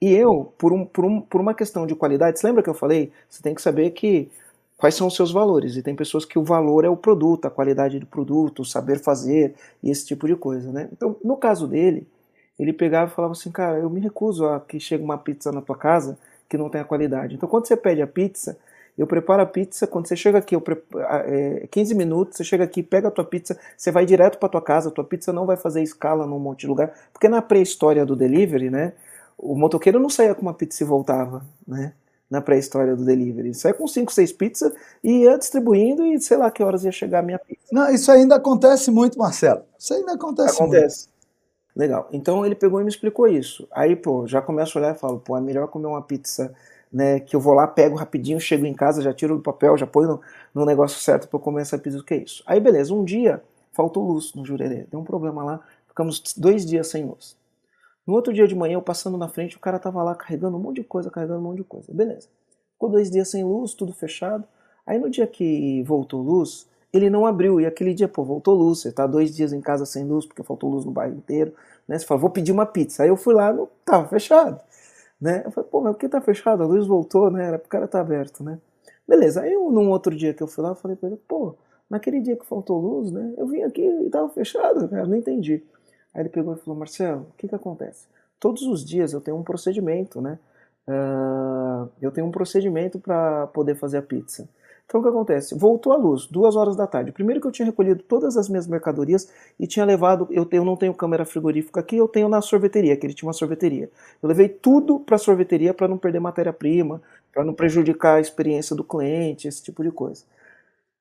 E 0.00 0.12
eu, 0.12 0.52
por, 0.58 0.72
um, 0.72 0.84
por, 0.84 1.04
um, 1.04 1.20
por 1.20 1.40
uma 1.40 1.54
questão 1.54 1.86
de 1.86 1.94
qualidade, 1.94 2.38
você 2.38 2.46
lembra 2.46 2.62
que 2.62 2.68
eu 2.68 2.74
falei? 2.74 3.12
Você 3.28 3.42
tem 3.42 3.54
que 3.54 3.62
saber 3.62 3.90
que 3.92 4.30
quais 4.84 4.96
são 4.96 5.06
os 5.06 5.16
seus 5.16 5.32
valores. 5.32 5.76
E 5.76 5.82
tem 5.82 5.96
pessoas 5.96 6.26
que 6.26 6.38
o 6.38 6.44
valor 6.44 6.84
é 6.84 6.90
o 6.90 6.96
produto, 6.96 7.46
a 7.46 7.50
qualidade 7.50 7.98
do 7.98 8.04
produto, 8.04 8.60
o 8.60 8.64
saber 8.66 9.00
fazer 9.00 9.54
e 9.82 9.90
esse 9.90 10.04
tipo 10.04 10.26
de 10.26 10.36
coisa, 10.36 10.70
né? 10.70 10.90
Então, 10.92 11.16
no 11.24 11.38
caso 11.38 11.66
dele, 11.66 12.06
ele 12.58 12.70
pegava 12.70 13.10
e 13.10 13.14
falava 13.14 13.32
assim, 13.32 13.50
cara, 13.50 13.78
eu 13.78 13.88
me 13.88 13.98
recuso 13.98 14.44
a 14.44 14.60
que 14.60 14.78
chegue 14.78 15.02
uma 15.02 15.16
pizza 15.16 15.50
na 15.50 15.62
tua 15.62 15.74
casa 15.74 16.18
que 16.46 16.58
não 16.58 16.68
tenha 16.68 16.84
qualidade. 16.84 17.34
Então, 17.34 17.48
quando 17.48 17.66
você 17.66 17.78
pede 17.78 18.02
a 18.02 18.06
pizza, 18.06 18.58
eu 18.98 19.06
preparo 19.06 19.40
a 19.40 19.46
pizza, 19.46 19.86
quando 19.86 20.06
você 20.06 20.16
chega 20.16 20.36
aqui, 20.36 20.54
eu 20.54 20.60
preparo, 20.60 21.30
é, 21.30 21.66
15 21.70 21.94
minutos, 21.94 22.36
você 22.36 22.44
chega 22.44 22.64
aqui, 22.64 22.82
pega 22.82 23.08
a 23.08 23.10
tua 23.10 23.24
pizza, 23.24 23.58
você 23.74 23.90
vai 23.90 24.04
direto 24.04 24.36
para 24.36 24.50
tua 24.50 24.60
casa, 24.60 24.90
a 24.90 24.92
tua 24.92 25.04
pizza 25.04 25.32
não 25.32 25.46
vai 25.46 25.56
fazer 25.56 25.82
escala 25.82 26.26
num 26.26 26.38
monte 26.38 26.60
de 26.60 26.66
lugar, 26.66 26.92
porque 27.10 27.26
na 27.26 27.40
pré-história 27.40 28.04
do 28.04 28.14
delivery, 28.14 28.68
né, 28.68 28.92
o 29.38 29.54
motoqueiro 29.56 29.98
não 29.98 30.10
saía 30.10 30.34
com 30.34 30.42
uma 30.42 30.52
pizza 30.52 30.84
e 30.84 30.86
voltava, 30.86 31.42
né, 31.66 31.94
na 32.30 32.40
pré-história 32.40 32.96
do 32.96 33.04
delivery. 33.04 33.54
Saía 33.54 33.74
com 33.74 33.86
5, 33.86 34.12
6 34.12 34.32
pizzas 34.32 34.72
e 35.02 35.22
ia 35.22 35.38
distribuindo 35.38 36.04
e 36.04 36.20
sei 36.20 36.36
lá 36.36 36.50
que 36.50 36.62
horas 36.62 36.84
ia 36.84 36.92
chegar 36.92 37.20
a 37.20 37.22
minha 37.22 37.38
pizza. 37.38 37.66
Não, 37.70 37.90
isso 37.90 38.10
ainda 38.10 38.36
acontece 38.36 38.90
muito, 38.90 39.18
Marcelo. 39.18 39.62
Isso 39.78 39.94
ainda 39.94 40.14
acontece, 40.14 40.54
acontece. 40.54 41.08
muito. 41.08 41.14
Legal. 41.76 42.08
Então 42.12 42.46
ele 42.46 42.54
pegou 42.54 42.80
e 42.80 42.84
me 42.84 42.90
explicou 42.90 43.26
isso. 43.26 43.66
Aí, 43.72 43.96
pô, 43.96 44.26
já 44.26 44.40
começo 44.40 44.78
a 44.78 44.80
olhar 44.80 44.94
e 44.94 44.98
falo, 44.98 45.18
pô, 45.18 45.36
é 45.36 45.40
melhor 45.40 45.66
comer 45.68 45.86
uma 45.86 46.02
pizza, 46.02 46.54
né, 46.92 47.18
que 47.18 47.34
eu 47.34 47.40
vou 47.40 47.52
lá, 47.52 47.66
pego 47.66 47.96
rapidinho, 47.96 48.40
chego 48.40 48.64
em 48.64 48.74
casa, 48.74 49.02
já 49.02 49.12
tiro 49.12 49.34
do 49.34 49.42
papel, 49.42 49.76
já 49.76 49.86
ponho 49.86 50.08
no, 50.08 50.20
no 50.54 50.64
negócio 50.64 51.00
certo 51.00 51.26
para 51.26 51.36
eu 51.36 51.42
comer 51.42 51.62
essa 51.62 51.76
pizza, 51.76 51.98
o 51.98 52.04
que 52.04 52.14
é 52.14 52.18
isso? 52.18 52.44
Aí, 52.46 52.60
beleza, 52.60 52.94
um 52.94 53.04
dia 53.04 53.42
faltou 53.72 54.06
luz 54.06 54.32
no 54.34 54.46
Jurerê, 54.46 54.86
deu 54.88 55.00
um 55.00 55.04
problema 55.04 55.42
lá, 55.42 55.60
ficamos 55.88 56.22
dois 56.36 56.64
dias 56.64 56.86
sem 56.86 57.04
luz. 57.04 57.36
No 58.06 58.14
outro 58.14 58.32
dia 58.32 58.46
de 58.46 58.54
manhã, 58.54 58.74
eu 58.74 58.82
passando 58.82 59.16
na 59.16 59.28
frente, 59.28 59.56
o 59.56 59.60
cara 59.60 59.78
tava 59.78 60.02
lá 60.02 60.14
carregando 60.14 60.56
um 60.56 60.60
monte 60.60 60.76
de 60.76 60.84
coisa, 60.84 61.10
carregando 61.10 61.40
um 61.40 61.44
monte 61.44 61.58
de 61.58 61.64
coisa. 61.64 61.92
Beleza. 61.92 62.28
Ficou 62.72 62.90
dois 62.90 63.10
dias 63.10 63.28
sem 63.30 63.42
luz, 63.44 63.72
tudo 63.72 63.92
fechado. 63.92 64.44
Aí 64.86 64.98
no 64.98 65.08
dia 65.08 65.26
que 65.26 65.82
voltou 65.84 66.20
luz, 66.20 66.68
ele 66.92 67.08
não 67.08 67.24
abriu. 67.24 67.60
E 67.60 67.66
aquele 67.66 67.94
dia, 67.94 68.06
pô, 68.06 68.22
voltou 68.22 68.54
luz. 68.54 68.80
Você 68.80 68.92
tá 68.92 69.06
dois 69.06 69.34
dias 69.34 69.52
em 69.52 69.60
casa 69.60 69.86
sem 69.86 70.04
luz, 70.04 70.26
porque 70.26 70.42
faltou 70.42 70.70
luz 70.70 70.84
no 70.84 70.90
bairro 70.90 71.16
inteiro. 71.16 71.54
Né? 71.88 71.98
Você 71.98 72.04
fala, 72.04 72.20
vou 72.20 72.30
pedir 72.30 72.52
uma 72.52 72.66
pizza. 72.66 73.02
Aí 73.02 73.08
eu 73.08 73.16
fui 73.16 73.34
lá, 73.34 73.52
não 73.52 73.68
tava 73.84 74.06
fechado. 74.08 74.60
Né? 75.20 75.42
Eu 75.44 75.50
falei, 75.50 75.70
pô, 75.70 75.80
mas 75.80 75.92
por 75.92 76.00
que 76.00 76.08
tá 76.08 76.20
fechado? 76.20 76.62
A 76.62 76.66
luz 76.66 76.86
voltou, 76.86 77.30
né? 77.30 77.46
Era 77.46 77.58
pro 77.58 77.68
cara 77.68 77.88
tá 77.88 78.00
aberto, 78.00 78.44
né? 78.44 78.58
Beleza. 79.08 79.42
Aí 79.42 79.52
eu, 79.52 79.70
num 79.70 79.90
outro 79.90 80.14
dia 80.14 80.34
que 80.34 80.42
eu 80.42 80.46
fui 80.46 80.62
lá, 80.62 80.70
eu 80.70 80.74
falei 80.74 80.96
pra 80.96 81.08
ele, 81.08 81.18
pô, 81.28 81.54
naquele 81.88 82.20
dia 82.20 82.36
que 82.36 82.44
faltou 82.44 82.78
luz, 82.80 83.10
né? 83.10 83.32
Eu 83.36 83.46
vim 83.46 83.62
aqui 83.62 83.82
e 83.82 84.10
tava 84.10 84.28
fechado, 84.28 84.88
cara, 84.88 85.06
não 85.06 85.16
entendi. 85.16 85.62
Aí 86.14 86.22
ele 86.22 86.28
pegou 86.28 86.54
e 86.54 86.58
falou, 86.58 86.78
Marcelo, 86.78 87.22
o 87.22 87.36
que 87.36 87.48
que 87.48 87.54
acontece? 87.54 88.06
Todos 88.38 88.62
os 88.62 88.84
dias 88.84 89.12
eu 89.12 89.20
tenho 89.20 89.36
um 89.36 89.42
procedimento, 89.42 90.20
né? 90.20 90.38
Uh, 90.86 91.88
eu 92.00 92.10
tenho 92.10 92.26
um 92.26 92.30
procedimento 92.30 92.98
para 92.98 93.46
poder 93.48 93.74
fazer 93.74 93.98
a 93.98 94.02
pizza. 94.02 94.48
Então 94.86 95.00
o 95.00 95.02
que 95.02 95.08
acontece? 95.08 95.54
Voltou 95.54 95.92
a 95.92 95.96
luz, 95.96 96.26
duas 96.26 96.56
horas 96.56 96.76
da 96.76 96.86
tarde. 96.86 97.10
Primeiro 97.10 97.40
que 97.40 97.46
eu 97.46 97.50
tinha 97.50 97.64
recolhido 97.64 98.02
todas 98.02 98.36
as 98.36 98.48
minhas 98.48 98.66
mercadorias 98.66 99.32
e 99.58 99.66
tinha 99.66 99.84
levado. 99.84 100.28
Eu, 100.30 100.46
eu 100.52 100.64
não 100.64 100.76
tenho 100.76 100.92
câmera 100.92 101.24
frigorífica 101.24 101.80
aqui, 101.80 101.96
eu 101.96 102.06
tenho 102.06 102.28
na 102.28 102.42
sorveteria, 102.42 102.96
que 102.96 103.06
ele 103.06 103.14
tinha 103.14 103.26
uma 103.26 103.32
sorveteria. 103.32 103.90
Eu 104.22 104.28
levei 104.28 104.48
tudo 104.48 105.00
para 105.00 105.16
a 105.16 105.18
sorveteria 105.18 105.72
para 105.72 105.88
não 105.88 105.96
perder 105.96 106.20
matéria-prima, 106.20 107.00
para 107.32 107.44
não 107.44 107.54
prejudicar 107.54 108.16
a 108.16 108.20
experiência 108.20 108.76
do 108.76 108.84
cliente, 108.84 109.48
esse 109.48 109.62
tipo 109.62 109.82
de 109.82 109.90
coisa. 109.90 110.24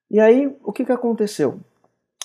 E 0.09 0.19
aí, 0.19 0.55
o 0.63 0.71
que, 0.71 0.85
que 0.85 0.91
aconteceu? 0.91 1.59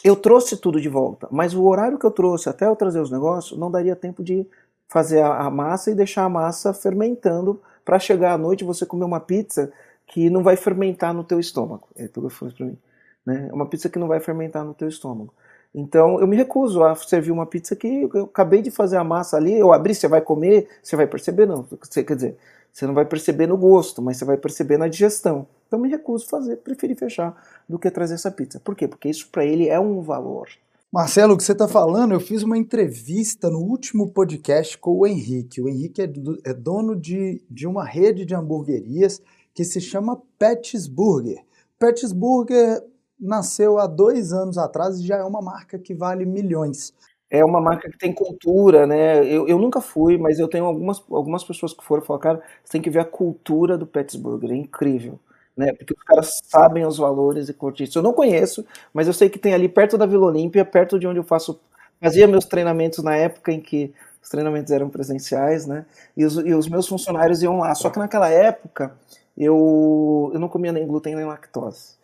Eu 0.04 0.14
trouxe 0.14 0.56
tudo 0.56 0.80
de 0.80 0.88
volta, 0.88 1.26
mas 1.30 1.54
o 1.54 1.64
horário 1.64 1.98
que 1.98 2.06
eu 2.06 2.10
trouxe 2.10 2.48
até 2.48 2.66
eu 2.66 2.76
trazer 2.76 3.00
os 3.00 3.10
negócios 3.10 3.58
não 3.58 3.70
daria 3.70 3.96
tempo 3.96 4.22
de 4.22 4.46
fazer 4.88 5.22
a, 5.22 5.50
massa 5.50 5.90
e 5.90 5.94
deixar 5.94 6.24
a 6.24 6.28
massa 6.28 6.72
fermentando 6.72 7.60
para 7.84 7.98
chegar 7.98 8.32
à 8.32 8.38
noite 8.38 8.64
você 8.64 8.86
comer 8.86 9.04
uma 9.04 9.20
pizza 9.20 9.72
que 10.06 10.30
não 10.30 10.42
vai 10.42 10.56
fermentar 10.56 11.12
no 11.12 11.24
teu 11.24 11.38
estômago. 11.38 11.88
Ele 11.96 12.08
pegou 12.08 12.30
e 12.30 12.52
para 12.52 12.66
mim. 12.66 12.78
Né? 13.26 13.50
Uma 13.52 13.66
pizza 13.66 13.88
que 13.88 13.98
não 13.98 14.08
vai 14.08 14.20
fermentar 14.20 14.64
no 14.64 14.72
teu 14.72 14.88
estômago. 14.88 15.34
Então 15.74 16.18
eu 16.20 16.26
me 16.26 16.36
recuso 16.36 16.82
a 16.82 16.94
servir 16.94 17.30
uma 17.30 17.46
pizza 17.46 17.76
que 17.76 18.08
eu 18.12 18.24
acabei 18.24 18.62
de 18.62 18.70
fazer 18.70 18.96
a 18.96 19.04
massa 19.04 19.36
ali, 19.36 19.58
eu 19.58 19.72
abri, 19.72 19.94
você 19.94 20.08
vai 20.08 20.20
comer, 20.20 20.68
você 20.82 20.96
vai 20.96 21.06
perceber 21.06 21.46
não. 21.46 21.66
Você, 21.82 22.02
quer 22.02 22.16
dizer, 22.16 22.36
você 22.72 22.86
não 22.86 22.94
vai 22.94 23.04
perceber 23.04 23.46
no 23.46 23.56
gosto, 23.56 24.00
mas 24.00 24.16
você 24.16 24.24
vai 24.24 24.36
perceber 24.36 24.78
na 24.78 24.88
digestão. 24.88 25.46
Então 25.66 25.78
eu 25.78 25.82
me 25.82 25.88
recuso 25.88 26.24
a 26.26 26.28
fazer, 26.28 26.56
preferi 26.56 26.94
fechar 26.94 27.36
do 27.68 27.78
que 27.78 27.90
trazer 27.90 28.14
essa 28.14 28.30
pizza. 28.30 28.58
Por 28.60 28.74
quê? 28.74 28.88
Porque 28.88 29.08
isso 29.08 29.28
para 29.30 29.44
ele 29.44 29.68
é 29.68 29.78
um 29.78 30.00
valor. 30.00 30.48
Marcelo, 30.90 31.34
o 31.34 31.36
que 31.36 31.44
você 31.44 31.52
está 31.52 31.68
falando, 31.68 32.14
eu 32.14 32.20
fiz 32.20 32.42
uma 32.42 32.56
entrevista 32.56 33.50
no 33.50 33.58
último 33.58 34.08
podcast 34.08 34.78
com 34.78 34.96
o 34.96 35.06
Henrique. 35.06 35.60
O 35.60 35.68
Henrique 35.68 36.00
é, 36.00 36.06
do, 36.06 36.40
é 36.42 36.54
dono 36.54 36.96
de, 36.96 37.42
de 37.50 37.66
uma 37.66 37.84
rede 37.84 38.24
de 38.24 38.34
hamburguerias 38.34 39.20
que 39.52 39.64
se 39.64 39.82
chama 39.82 40.22
Pets 40.38 40.86
Burger. 40.86 41.44
Petisburger 41.78 42.82
nasceu 43.20 43.78
há 43.78 43.86
dois 43.86 44.32
anos 44.32 44.58
atrás 44.58 44.98
e 44.98 45.06
já 45.06 45.16
é 45.16 45.24
uma 45.24 45.42
marca 45.42 45.78
que 45.78 45.94
vale 45.94 46.24
milhões. 46.24 46.94
É 47.30 47.44
uma 47.44 47.60
marca 47.60 47.90
que 47.90 47.98
tem 47.98 48.12
cultura, 48.12 48.86
né? 48.86 49.18
Eu, 49.26 49.46
eu 49.46 49.58
nunca 49.58 49.80
fui, 49.80 50.16
mas 50.16 50.38
eu 50.38 50.48
tenho 50.48 50.64
algumas, 50.64 51.02
algumas 51.10 51.44
pessoas 51.44 51.74
que 51.74 51.84
foram 51.84 52.02
falaram, 52.02 52.22
cara, 52.22 52.42
você 52.64 52.72
tem 52.72 52.80
que 52.80 52.88
ver 52.88 53.00
a 53.00 53.04
cultura 53.04 53.76
do 53.76 53.86
Pittsburgh, 53.86 54.44
é 54.50 54.54
incrível. 54.54 55.18
Né? 55.54 55.72
Porque 55.74 55.92
os 55.92 56.02
caras 56.04 56.40
sabem 56.44 56.86
os 56.86 56.96
valores 56.96 57.48
e 57.48 57.54
curtir. 57.54 57.90
Eu 57.94 58.02
não 58.02 58.12
conheço, 58.14 58.64
mas 58.94 59.06
eu 59.08 59.12
sei 59.12 59.28
que 59.28 59.38
tem 59.38 59.52
ali 59.52 59.68
perto 59.68 59.98
da 59.98 60.06
Vila 60.06 60.26
Olímpia, 60.26 60.64
perto 60.64 60.98
de 60.98 61.06
onde 61.06 61.18
eu 61.18 61.24
faço, 61.24 61.60
fazia 62.00 62.26
meus 62.28 62.44
treinamentos 62.46 63.02
na 63.04 63.14
época 63.16 63.52
em 63.52 63.60
que 63.60 63.92
os 64.22 64.28
treinamentos 64.30 64.72
eram 64.72 64.88
presenciais, 64.88 65.66
né? 65.66 65.84
E 66.16 66.24
os, 66.24 66.36
e 66.36 66.54
os 66.54 66.68
meus 66.68 66.86
funcionários 66.86 67.42
iam 67.42 67.58
lá. 67.58 67.74
Só 67.74 67.90
que 67.90 67.98
naquela 67.98 68.28
época 68.30 68.94
eu, 69.36 70.30
eu 70.32 70.40
não 70.40 70.48
comia 70.48 70.72
nem 70.72 70.86
glúten 70.86 71.14
nem 71.14 71.24
lactose. 71.26 71.97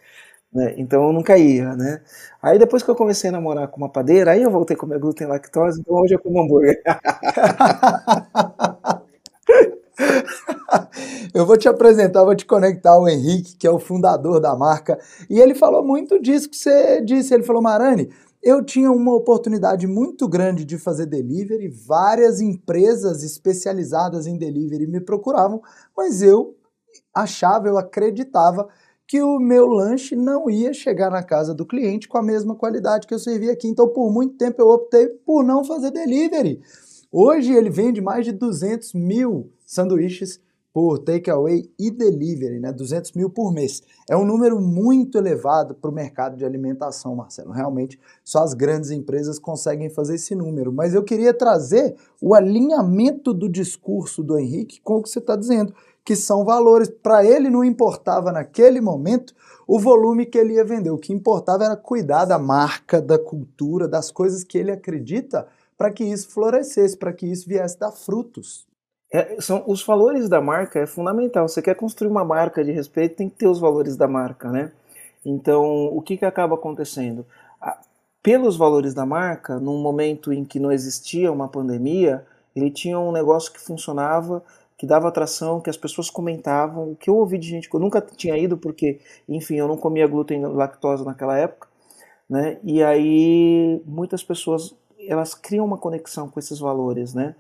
Né? 0.55 0.75
Então 0.79 1.03
eu 1.05 1.13
nunca 1.13 1.37
ia, 1.37 1.75
né? 1.75 2.01
Aí 2.41 2.59
depois 2.59 2.83
que 2.83 2.91
eu 2.91 2.95
comecei 2.95 3.29
a 3.29 3.33
namorar 3.33 3.67
com 3.69 3.79
uma 3.79 3.89
padeira, 3.89 4.33
aí 4.33 4.43
eu 4.43 4.51
voltei 4.51 4.77
a 4.77 4.79
comer 4.79 4.99
glúten 5.01 5.27
e 5.27 5.31
lactose, 5.31 5.81
então 5.81 5.97
hoje 5.97 6.15
eu 6.15 6.21
como 6.21 6.41
hambúrguer. 6.41 6.81
eu 11.35 11.45
vou 11.45 11.57
te 11.57 11.69
apresentar, 11.69 12.25
vou 12.25 12.37
te 12.37 12.47
conectar 12.47 12.97
o 12.99 13.09
Henrique, 13.09 13.57
que 13.57 13.67
é 13.67 13.71
o 13.71 13.81
fundador 13.81 14.41
da 14.41 14.55
marca, 14.55 14.99
e 15.29 15.41
ele 15.41 15.55
falou 15.55 15.85
muito 15.85 16.21
disso 16.21 16.49
que 16.49 16.57
você 16.57 17.01
disse. 17.01 17.35
Ele 17.35 17.43
falou, 17.43 17.63
Marani, 17.63 18.11
eu 18.43 18.65
tinha 18.65 18.91
uma 18.93 19.15
oportunidade 19.15 19.87
muito 19.87 20.29
grande 20.29 20.65
de 20.65 20.79
fazer 20.79 21.07
delivery, 21.07 21.69
várias 21.69 22.41
empresas 22.41 23.23
especializadas 23.25 24.27
em 24.27 24.39
delivery 24.39 24.87
me 24.87 25.01
procuravam, 25.01 25.61
mas 25.97 26.23
eu 26.23 26.55
achava, 27.15 27.69
eu 27.69 27.79
acreditava 27.79 28.69
que 29.07 29.23
o 29.23 29.39
meu 29.39 29.67
lanche 29.67 30.17
não 30.17 30.49
ia 30.49 30.73
chegar 30.73 31.11
na 31.11 31.23
casa 31.23 31.55
do 31.55 31.67
cliente 31.67 32.09
com 32.09 32.19
a 32.19 32.23
mesma 32.23 32.55
qualidade 32.55 33.07
que 33.07 33.15
eu 33.15 33.19
servi 33.19 33.51
aqui. 33.51 33.69
Então, 33.69 33.89
por 33.89 34.11
muito 34.11 34.37
tempo, 34.37 34.61
eu 34.61 34.69
optei 34.69 35.09
por 35.09 35.45
não 35.45 35.65
fazer 35.65 35.91
delivery. 35.91 36.61
Hoje, 37.13 37.53
ele 37.53 37.71
vende 37.71 38.01
mais 38.01 38.25
de 38.25 38.33
200 38.33 38.95
mil 38.95 39.53
sanduíches 39.67 40.41
por 40.75 40.99
takeaway 40.99 41.71
e 41.79 41.89
delivery, 41.89 42.59
né? 42.59 42.73
200 42.73 43.13
mil 43.13 43.31
por 43.31 43.53
mês. 43.53 43.81
É 44.11 44.17
um 44.17 44.25
número 44.25 44.61
muito 44.61 45.17
elevado 45.17 45.73
para 45.73 45.89
o 45.89 45.95
mercado 45.95 46.37
de 46.37 46.45
alimentação, 46.45 47.15
Marcelo. 47.15 47.53
Realmente, 47.53 47.97
só 48.25 48.43
as 48.43 48.55
grandes 48.55 48.91
empresas 48.91 49.39
conseguem 49.39 49.89
fazer 49.89 50.17
esse 50.17 50.35
número. 50.35 50.73
Mas 50.73 50.93
eu 50.93 51.05
queria 51.05 51.33
trazer 51.33 51.95
o 52.21 52.35
alinhamento 52.35 53.33
do 53.33 53.49
discurso 53.49 54.21
do 54.25 54.37
Henrique 54.37 54.81
com 54.81 54.97
o 54.97 55.03
que 55.03 55.09
você 55.09 55.21
está 55.21 55.37
dizendo 55.37 55.73
que 56.05 56.15
são 56.15 56.45
valores. 56.45 56.89
Para 56.89 57.25
ele 57.25 57.49
não 57.49 57.65
importava 57.65 58.31
naquele 58.31 58.81
momento 58.81 59.35
o 59.67 59.79
volume 59.79 60.27
que 60.27 60.39
ele 60.39 60.55
ia 60.55 60.65
vender. 60.65 60.91
O 60.91 60.99
que 60.99 61.13
importava 61.13 61.65
era 61.65 61.77
cuidar 61.77 62.27
da 62.27 62.39
marca, 62.39 63.01
da 63.01 63.19
cultura, 63.19 63.89
das 63.89 64.11
coisas 64.11 64.45
que 64.45 64.59
ele 64.59 64.71
acredita 64.71 65.47
para 65.77 65.91
que 65.91 66.05
isso 66.05 66.29
florescesse, 66.29 66.97
para 66.97 67.13
que 67.13 67.27
isso 67.27 67.49
viesse 67.49 67.79
dar 67.79 67.93
frutos. 67.93 68.67
É, 69.11 69.41
são 69.41 69.63
os 69.67 69.85
valores 69.85 70.29
da 70.29 70.41
marca 70.41 70.81
é 70.81 70.87
fundamental. 70.87 71.49
Você 71.49 71.63
quer 71.63 71.75
construir 71.75 72.11
uma 72.11 72.25
marca 72.25 72.65
de 72.65 72.73
respeito, 72.73 73.17
tem 73.17 73.29
que 73.29 73.37
ter 73.37 73.49
os 73.49 73.61
valores 73.61 73.97
da 73.97 74.09
marca, 74.09 74.51
né? 74.51 74.73
Então, 75.25 75.87
o 75.87 76.03
que, 76.03 76.17
que 76.17 76.25
acaba 76.25 76.55
acontecendo? 76.55 77.25
Pelos 78.23 78.57
valores 78.57 78.95
da 78.95 79.07
marca, 79.07 79.59
num 79.59 79.79
momento 79.81 80.33
em 80.33 80.45
que 80.45 80.59
não 80.59 80.73
existia 80.73 81.31
uma 81.31 81.49
pandemia, 81.49 82.25
ele 82.55 82.71
tinha 82.71 82.99
um 82.99 83.13
negócio 83.13 83.53
que 83.53 83.61
funcionava 83.61 84.43
que 84.77 84.87
dava 84.87 85.09
atração, 85.09 85.61
que 85.61 85.71
as 85.71 85.77
pessoas 85.77 86.11
comentavam, 86.11 86.93
o 86.93 86.97
que 86.97 87.09
eu 87.09 87.17
ouvi 87.17 87.39
de 87.39 87.49
gente 87.49 87.69
que 87.69 87.77
eu 87.77 87.81
nunca 87.81 88.01
tinha 88.01 88.37
ido, 88.37 88.57
porque, 88.57 89.01
enfim, 89.29 89.57
eu 89.57 89.69
não 89.69 89.77
comia 89.77 90.07
glúten 90.07 90.43
e 90.43 90.47
lactose 90.47 91.05
naquela 91.05 91.39
época, 91.39 91.69
né? 92.29 92.59
E 92.65 92.83
aí 92.83 93.81
muitas 93.87 94.23
pessoas 94.23 94.75
elas 95.09 95.35
criam 95.35 95.65
uma 95.65 95.79
conexão 95.79 96.29
com 96.29 96.41
esses 96.41 96.59
valores, 96.59 97.15
né? 97.15 97.35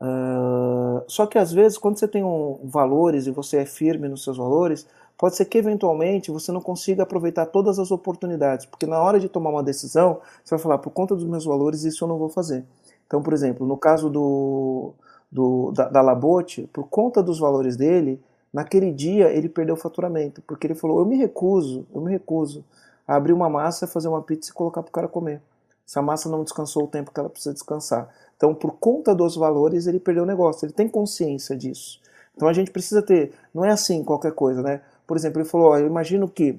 Uh, 0.00 1.02
só 1.08 1.26
que 1.26 1.38
às 1.38 1.52
vezes 1.52 1.76
quando 1.76 1.98
você 1.98 2.06
tem 2.06 2.22
um, 2.22 2.60
valores 2.64 3.26
e 3.26 3.32
você 3.32 3.58
é 3.58 3.66
firme 3.66 4.08
nos 4.08 4.22
seus 4.22 4.36
valores, 4.36 4.86
pode 5.16 5.34
ser 5.36 5.44
que 5.46 5.58
eventualmente 5.58 6.30
você 6.30 6.52
não 6.52 6.60
consiga 6.60 7.02
aproveitar 7.02 7.46
todas 7.46 7.80
as 7.80 7.90
oportunidades, 7.90 8.66
porque 8.66 8.86
na 8.86 9.00
hora 9.02 9.18
de 9.18 9.28
tomar 9.28 9.50
uma 9.50 9.62
decisão 9.62 10.20
você 10.44 10.54
vai 10.54 10.58
falar 10.60 10.78
por 10.78 10.90
conta 10.92 11.16
dos 11.16 11.24
meus 11.24 11.44
valores 11.44 11.82
isso 11.84 12.04
eu 12.04 12.08
não 12.08 12.18
vou 12.18 12.28
fazer. 12.28 12.64
Então, 13.06 13.22
por 13.22 13.32
exemplo, 13.32 13.66
no 13.66 13.76
caso 13.76 14.08
do 14.08 14.94
do, 15.30 15.72
da, 15.72 15.88
da 15.88 16.00
Labote, 16.00 16.68
por 16.72 16.88
conta 16.88 17.22
dos 17.22 17.38
valores 17.38 17.76
dele, 17.76 18.20
naquele 18.52 18.92
dia 18.92 19.30
ele 19.30 19.48
perdeu 19.48 19.74
o 19.74 19.78
faturamento, 19.78 20.42
porque 20.42 20.66
ele 20.66 20.74
falou: 20.74 20.98
Eu 20.98 21.06
me 21.06 21.16
recuso, 21.16 21.86
eu 21.94 22.00
me 22.00 22.10
recuso 22.10 22.64
a 23.06 23.16
abrir 23.16 23.32
uma 23.32 23.48
massa, 23.48 23.86
fazer 23.86 24.08
uma 24.08 24.22
pizza 24.22 24.50
e 24.50 24.54
colocar 24.54 24.82
para 24.82 24.90
o 24.90 24.92
cara 24.92 25.08
comer. 25.08 25.40
Essa 25.86 26.02
massa 26.02 26.28
não 26.28 26.44
descansou 26.44 26.84
o 26.84 26.88
tempo 26.88 27.10
que 27.10 27.18
ela 27.18 27.30
precisa 27.30 27.54
descansar. 27.54 28.08
Então, 28.36 28.54
por 28.54 28.72
conta 28.72 29.14
dos 29.14 29.36
valores, 29.36 29.86
ele 29.86 29.98
perdeu 29.98 30.24
o 30.24 30.26
negócio, 30.26 30.66
ele 30.66 30.72
tem 30.72 30.86
consciência 30.86 31.56
disso. 31.56 31.98
Então 32.36 32.46
a 32.46 32.52
gente 32.52 32.70
precisa 32.70 33.02
ter, 33.02 33.32
não 33.52 33.64
é 33.64 33.70
assim 33.70 34.04
qualquer 34.04 34.32
coisa, 34.32 34.62
né? 34.62 34.80
Por 35.06 35.16
exemplo, 35.16 35.40
ele 35.40 35.48
falou: 35.48 35.76
Eu 35.76 35.86
imagino 35.86 36.28
que 36.28 36.58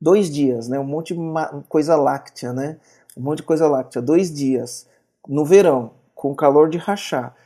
dois 0.00 0.28
dias, 0.28 0.68
né? 0.68 0.78
Um 0.78 0.84
monte 0.84 1.14
de 1.14 1.20
coisa 1.68 1.94
láctea, 1.94 2.52
né? 2.52 2.78
Um 3.16 3.22
monte 3.22 3.38
de 3.38 3.44
coisa 3.44 3.68
láctea, 3.68 4.02
dois 4.02 4.32
dias, 4.32 4.88
no 5.28 5.44
verão, 5.44 5.92
com 6.14 6.34
calor 6.34 6.68
de 6.68 6.78
rachar 6.78 7.36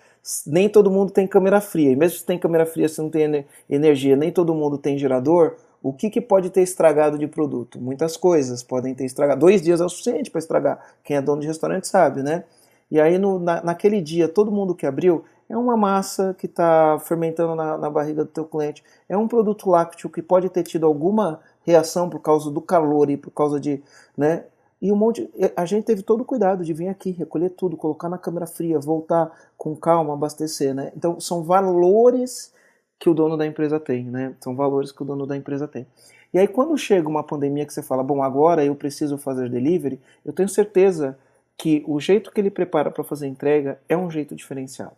nem 0.47 0.69
todo 0.69 0.91
mundo 0.91 1.13
tem 1.13 1.27
câmera 1.27 1.61
fria. 1.61 1.93
E 1.93 1.97
mesmo 1.97 2.19
se 2.19 2.25
tem 2.25 2.39
câmera 2.39 2.67
fria, 2.67 2.89
se 2.89 3.01
não 3.01 3.11
tem 3.11 3.47
energia, 3.69 4.17
nem 4.17 4.33
todo 4.33 4.55
mundo 4.55 4.79
tem 4.79 4.99
gerador, 4.99 5.57
o 5.83 5.93
que, 5.93 6.11
que 6.11 6.21
pode 6.21 6.51
ter 6.51 6.63
estragado 6.63 7.17
de 7.17 7.27
produto? 7.29 7.81
Muitas 7.81 8.17
coisas 8.17 8.63
podem 8.63 8.95
ter 8.95 9.05
estragado. 9.05 9.41
Dois 9.41 9.63
dias 9.63 9.81
é 9.81 9.85
o 9.85 9.89
suficiente 9.89 10.31
para 10.31 10.39
estragar. 10.41 10.81
Quem 11.05 11.17
é 11.17 11.23
dono 11.23 11.41
de 11.41 11.47
restaurante 11.47 11.87
sabe, 11.87 12.23
né? 12.23 12.45
E 12.91 13.01
aí, 13.01 13.19
no, 13.19 13.39
na, 13.39 13.63
naquele 13.63 14.01
dia, 14.01 14.29
todo 14.29 14.51
mundo 14.51 14.75
que 14.75 14.87
abriu 14.87 15.25
é 15.49 15.57
uma 15.57 15.77
massa 15.77 16.35
que 16.39 16.47
está 16.47 16.99
fermentando 17.01 17.55
na, 17.55 17.79
na 17.79 17.91
barriga 17.91 18.25
do 18.25 18.31
teu 18.31 18.45
cliente. 18.45 18.83
É 19.09 19.17
um 19.17 19.29
produto 19.29 19.71
lácteo 19.71 20.11
que 20.11 20.23
pode 20.23 20.49
ter 20.49 20.63
tido 20.63 20.87
alguma 20.87 21.41
reação 21.65 22.09
por 22.09 22.21
causa 22.21 22.51
do 22.51 22.61
calor 22.61 23.11
e 23.11 23.17
por 23.17 23.31
causa 23.31 23.61
de, 23.61 23.83
né? 24.17 24.45
E 24.81 24.93
um 24.93 24.97
monte. 24.97 25.29
A 25.57 25.65
gente 25.65 25.85
teve 25.85 26.03
todo 26.03 26.21
o 26.21 26.25
cuidado 26.25 26.65
de 26.65 26.73
vir 26.73 26.89
aqui, 26.89 27.11
recolher 27.11 27.51
tudo, 27.51 27.77
colocar 27.77 28.09
na 28.09 28.19
câmara 28.19 28.47
fria, 28.47 28.79
voltar 28.79 29.31
com 29.57 29.75
calma, 29.75 30.15
abastecer, 30.15 30.75
né? 30.75 30.93
Então 30.97 31.19
são 31.19 31.43
valores 31.43 32.53
que 32.99 33.09
o 33.09 33.15
dono 33.15 33.37
da 33.37 33.47
empresa 33.47 33.81
tem, 33.81 34.05
né? 34.05 34.35
São 34.41 34.55
valores 34.55 34.93
que 34.93 35.03
o 35.03 35.05
dono 35.05 35.27
da 35.27 35.37
empresa 35.37 35.67
tem. 35.67 35.87
E 36.33 36.39
aí 36.39 36.47
quando 36.47 36.77
chega 36.77 37.09
uma 37.09 37.23
pandemia 37.23 37.65
que 37.65 37.73
você 37.73 37.83
fala, 37.83 38.03
bom, 38.03 38.23
agora 38.23 38.65
eu 38.65 38.75
preciso 38.75 39.17
fazer 39.17 39.49
delivery, 39.49 40.01
eu 40.25 40.33
tenho 40.33 40.49
certeza 40.49 41.19
que 41.57 41.83
o 41.87 41.99
jeito 41.99 42.31
que 42.31 42.41
ele 42.41 42.51
prepara 42.51 42.91
para 42.91 43.03
fazer 43.03 43.27
entrega 43.27 43.81
é 43.89 43.97
um 43.97 44.11
jeito 44.11 44.35
diferenciado. 44.35 44.97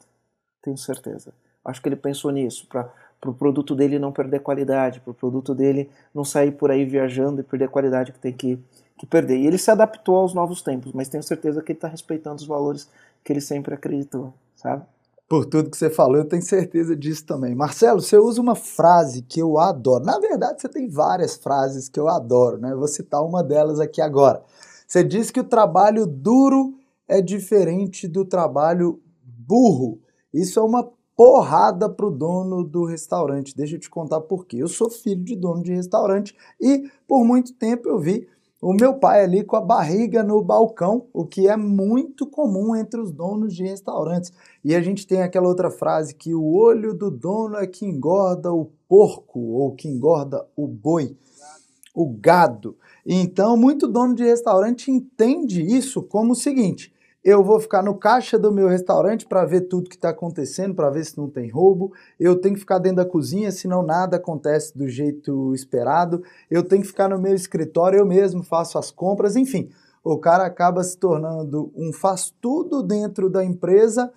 Tenho 0.62 0.76
certeza. 0.76 1.32
Acho 1.64 1.80
que 1.80 1.88
ele 1.88 1.96
pensou 1.96 2.32
nisso 2.32 2.66
para 2.66 2.90
para 3.20 3.30
o 3.30 3.34
produto 3.34 3.74
dele 3.74 3.98
não 3.98 4.12
perder 4.12 4.40
qualidade, 4.40 5.00
para 5.00 5.10
o 5.10 5.14
produto 5.14 5.54
dele 5.54 5.90
não 6.14 6.24
sair 6.24 6.52
por 6.52 6.70
aí 6.70 6.84
viajando 6.84 7.40
e 7.40 7.44
perder 7.44 7.64
a 7.66 7.68
qualidade 7.68 8.12
que 8.12 8.18
tem 8.18 8.32
que, 8.32 8.58
que 8.98 9.06
perder. 9.06 9.38
E 9.38 9.46
ele 9.46 9.58
se 9.58 9.70
adaptou 9.70 10.16
aos 10.16 10.34
novos 10.34 10.61
tempos, 10.61 10.92
mas 10.92 11.08
tenho 11.08 11.22
certeza 11.22 11.62
que 11.62 11.72
ele 11.72 11.76
está 11.78 11.88
respeitando 11.88 12.37
os 12.37 12.46
valores 12.46 12.88
que 13.24 13.32
ele 13.32 13.40
sempre 13.40 13.74
acreditou, 13.74 14.32
sabe? 14.56 14.82
Por 15.28 15.44
tudo 15.44 15.70
que 15.70 15.76
você 15.76 15.90
falou, 15.90 16.16
eu 16.16 16.24
tenho 16.24 16.42
certeza 16.42 16.96
disso 16.96 17.26
também. 17.26 17.54
Marcelo, 17.54 18.00
você 18.00 18.16
usa 18.16 18.40
uma 18.40 18.54
frase 18.54 19.20
que 19.22 19.40
eu 19.40 19.58
adoro. 19.58 20.02
Na 20.02 20.18
verdade, 20.18 20.61
você 20.61 20.68
tem 20.68 20.88
várias 20.88 21.37
frases 21.37 21.88
que 21.88 22.00
eu 22.00 22.08
adoro, 22.08 22.56
né? 22.58 22.74
Vou 22.74 22.88
citar 22.88 23.22
uma 23.22 23.42
delas 23.42 23.78
aqui 23.78 24.00
agora. 24.00 24.42
Você 24.87 25.04
diz 25.04 25.30
que 25.30 25.40
o 25.40 25.44
trabalho 25.44 26.06
duro 26.06 26.74
é 27.06 27.20
diferente 27.20 28.08
do 28.08 28.24
trabalho 28.24 29.02
burro. 29.22 30.00
Isso 30.32 30.58
é 30.58 30.62
uma 30.62 30.90
porrada 31.14 31.90
pro 31.90 32.11
dono 32.11 32.62
do 32.62 32.84
restaurante. 32.84 33.54
Deixa 33.56 33.74
eu 33.74 33.80
te 33.80 33.90
contar 33.90 34.20
por 34.20 34.46
quê. 34.46 34.58
Eu 34.58 34.68
sou 34.68 34.88
filho 34.88 35.24
de 35.24 35.34
dono 35.34 35.62
de 35.62 35.74
restaurante 35.74 36.34
e 36.61 36.88
por 37.08 37.24
muito 37.24 37.52
tempo 37.54 37.88
eu 37.88 37.98
vi 37.98 38.28
o 38.60 38.72
meu 38.72 38.94
pai 38.94 39.22
ali 39.22 39.44
com 39.44 39.54
a 39.54 39.60
barriga 39.60 40.22
no 40.24 40.42
balcão, 40.42 41.06
o 41.12 41.24
que 41.24 41.46
é 41.46 41.56
muito 41.56 42.26
comum 42.26 42.74
entre 42.74 43.00
os 43.00 43.12
donos 43.12 43.54
de 43.54 43.62
restaurantes. 43.62 44.32
E 44.64 44.74
a 44.74 44.80
gente 44.80 45.06
tem 45.06 45.22
aquela 45.22 45.46
outra 45.46 45.70
frase 45.70 46.14
que 46.14 46.34
o 46.34 46.44
olho 46.44 46.92
do 46.92 47.10
dono 47.10 47.56
é 47.56 47.66
que 47.66 47.86
engorda 47.86 48.52
o 48.52 48.70
porco 48.88 49.38
ou 49.38 49.74
que 49.76 49.86
engorda 49.86 50.44
o 50.56 50.66
boi, 50.66 51.16
o 51.94 52.08
gado. 52.08 52.76
Então, 53.06 53.56
muito 53.56 53.86
dono 53.86 54.14
de 54.14 54.24
restaurante 54.24 54.90
entende 54.90 55.62
isso 55.62 56.02
como 56.02 56.32
o 56.32 56.36
seguinte: 56.36 56.92
eu 57.28 57.44
vou 57.44 57.60
ficar 57.60 57.82
no 57.82 57.94
caixa 57.94 58.38
do 58.38 58.50
meu 58.50 58.68
restaurante 58.68 59.26
para 59.26 59.44
ver 59.44 59.62
tudo 59.62 59.90
que 59.90 59.96
está 59.96 60.08
acontecendo, 60.08 60.74
para 60.74 60.88
ver 60.88 61.04
se 61.04 61.18
não 61.18 61.28
tem 61.28 61.50
roubo. 61.50 61.92
Eu 62.18 62.40
tenho 62.40 62.54
que 62.54 62.60
ficar 62.60 62.78
dentro 62.78 62.96
da 62.96 63.04
cozinha, 63.04 63.52
senão 63.52 63.82
nada 63.82 64.16
acontece 64.16 64.76
do 64.76 64.88
jeito 64.88 65.54
esperado. 65.54 66.22
Eu 66.50 66.62
tenho 66.62 66.80
que 66.80 66.88
ficar 66.88 67.08
no 67.08 67.18
meu 67.18 67.34
escritório, 67.34 67.98
eu 67.98 68.06
mesmo 68.06 68.42
faço 68.42 68.78
as 68.78 68.90
compras, 68.90 69.36
enfim. 69.36 69.68
O 70.02 70.16
cara 70.16 70.46
acaba 70.46 70.82
se 70.82 70.96
tornando 70.96 71.70
um 71.76 71.92
faz 71.92 72.32
tudo 72.40 72.82
dentro 72.82 73.28
da 73.28 73.44
empresa 73.44 74.10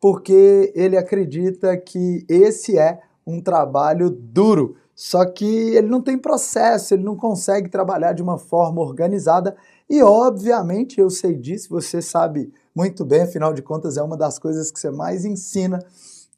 porque 0.00 0.70
ele 0.74 0.96
acredita 0.96 1.76
que 1.76 2.24
esse 2.28 2.78
é 2.78 3.00
um 3.26 3.40
trabalho 3.40 4.10
duro. 4.10 4.76
Só 4.94 5.24
que 5.24 5.44
ele 5.44 5.86
não 5.86 6.02
tem 6.02 6.18
processo, 6.18 6.92
ele 6.92 7.04
não 7.04 7.16
consegue 7.16 7.68
trabalhar 7.68 8.12
de 8.12 8.22
uma 8.22 8.36
forma 8.36 8.80
organizada. 8.80 9.56
E, 9.88 10.02
obviamente, 10.02 11.00
eu 11.00 11.08
sei 11.08 11.34
disso, 11.34 11.70
você 11.70 12.02
sabe 12.02 12.52
muito 12.74 13.04
bem, 13.04 13.22
afinal 13.22 13.54
de 13.54 13.62
contas, 13.62 13.96
é 13.96 14.02
uma 14.02 14.16
das 14.16 14.38
coisas 14.38 14.70
que 14.70 14.78
você 14.78 14.90
mais 14.90 15.24
ensina, 15.24 15.78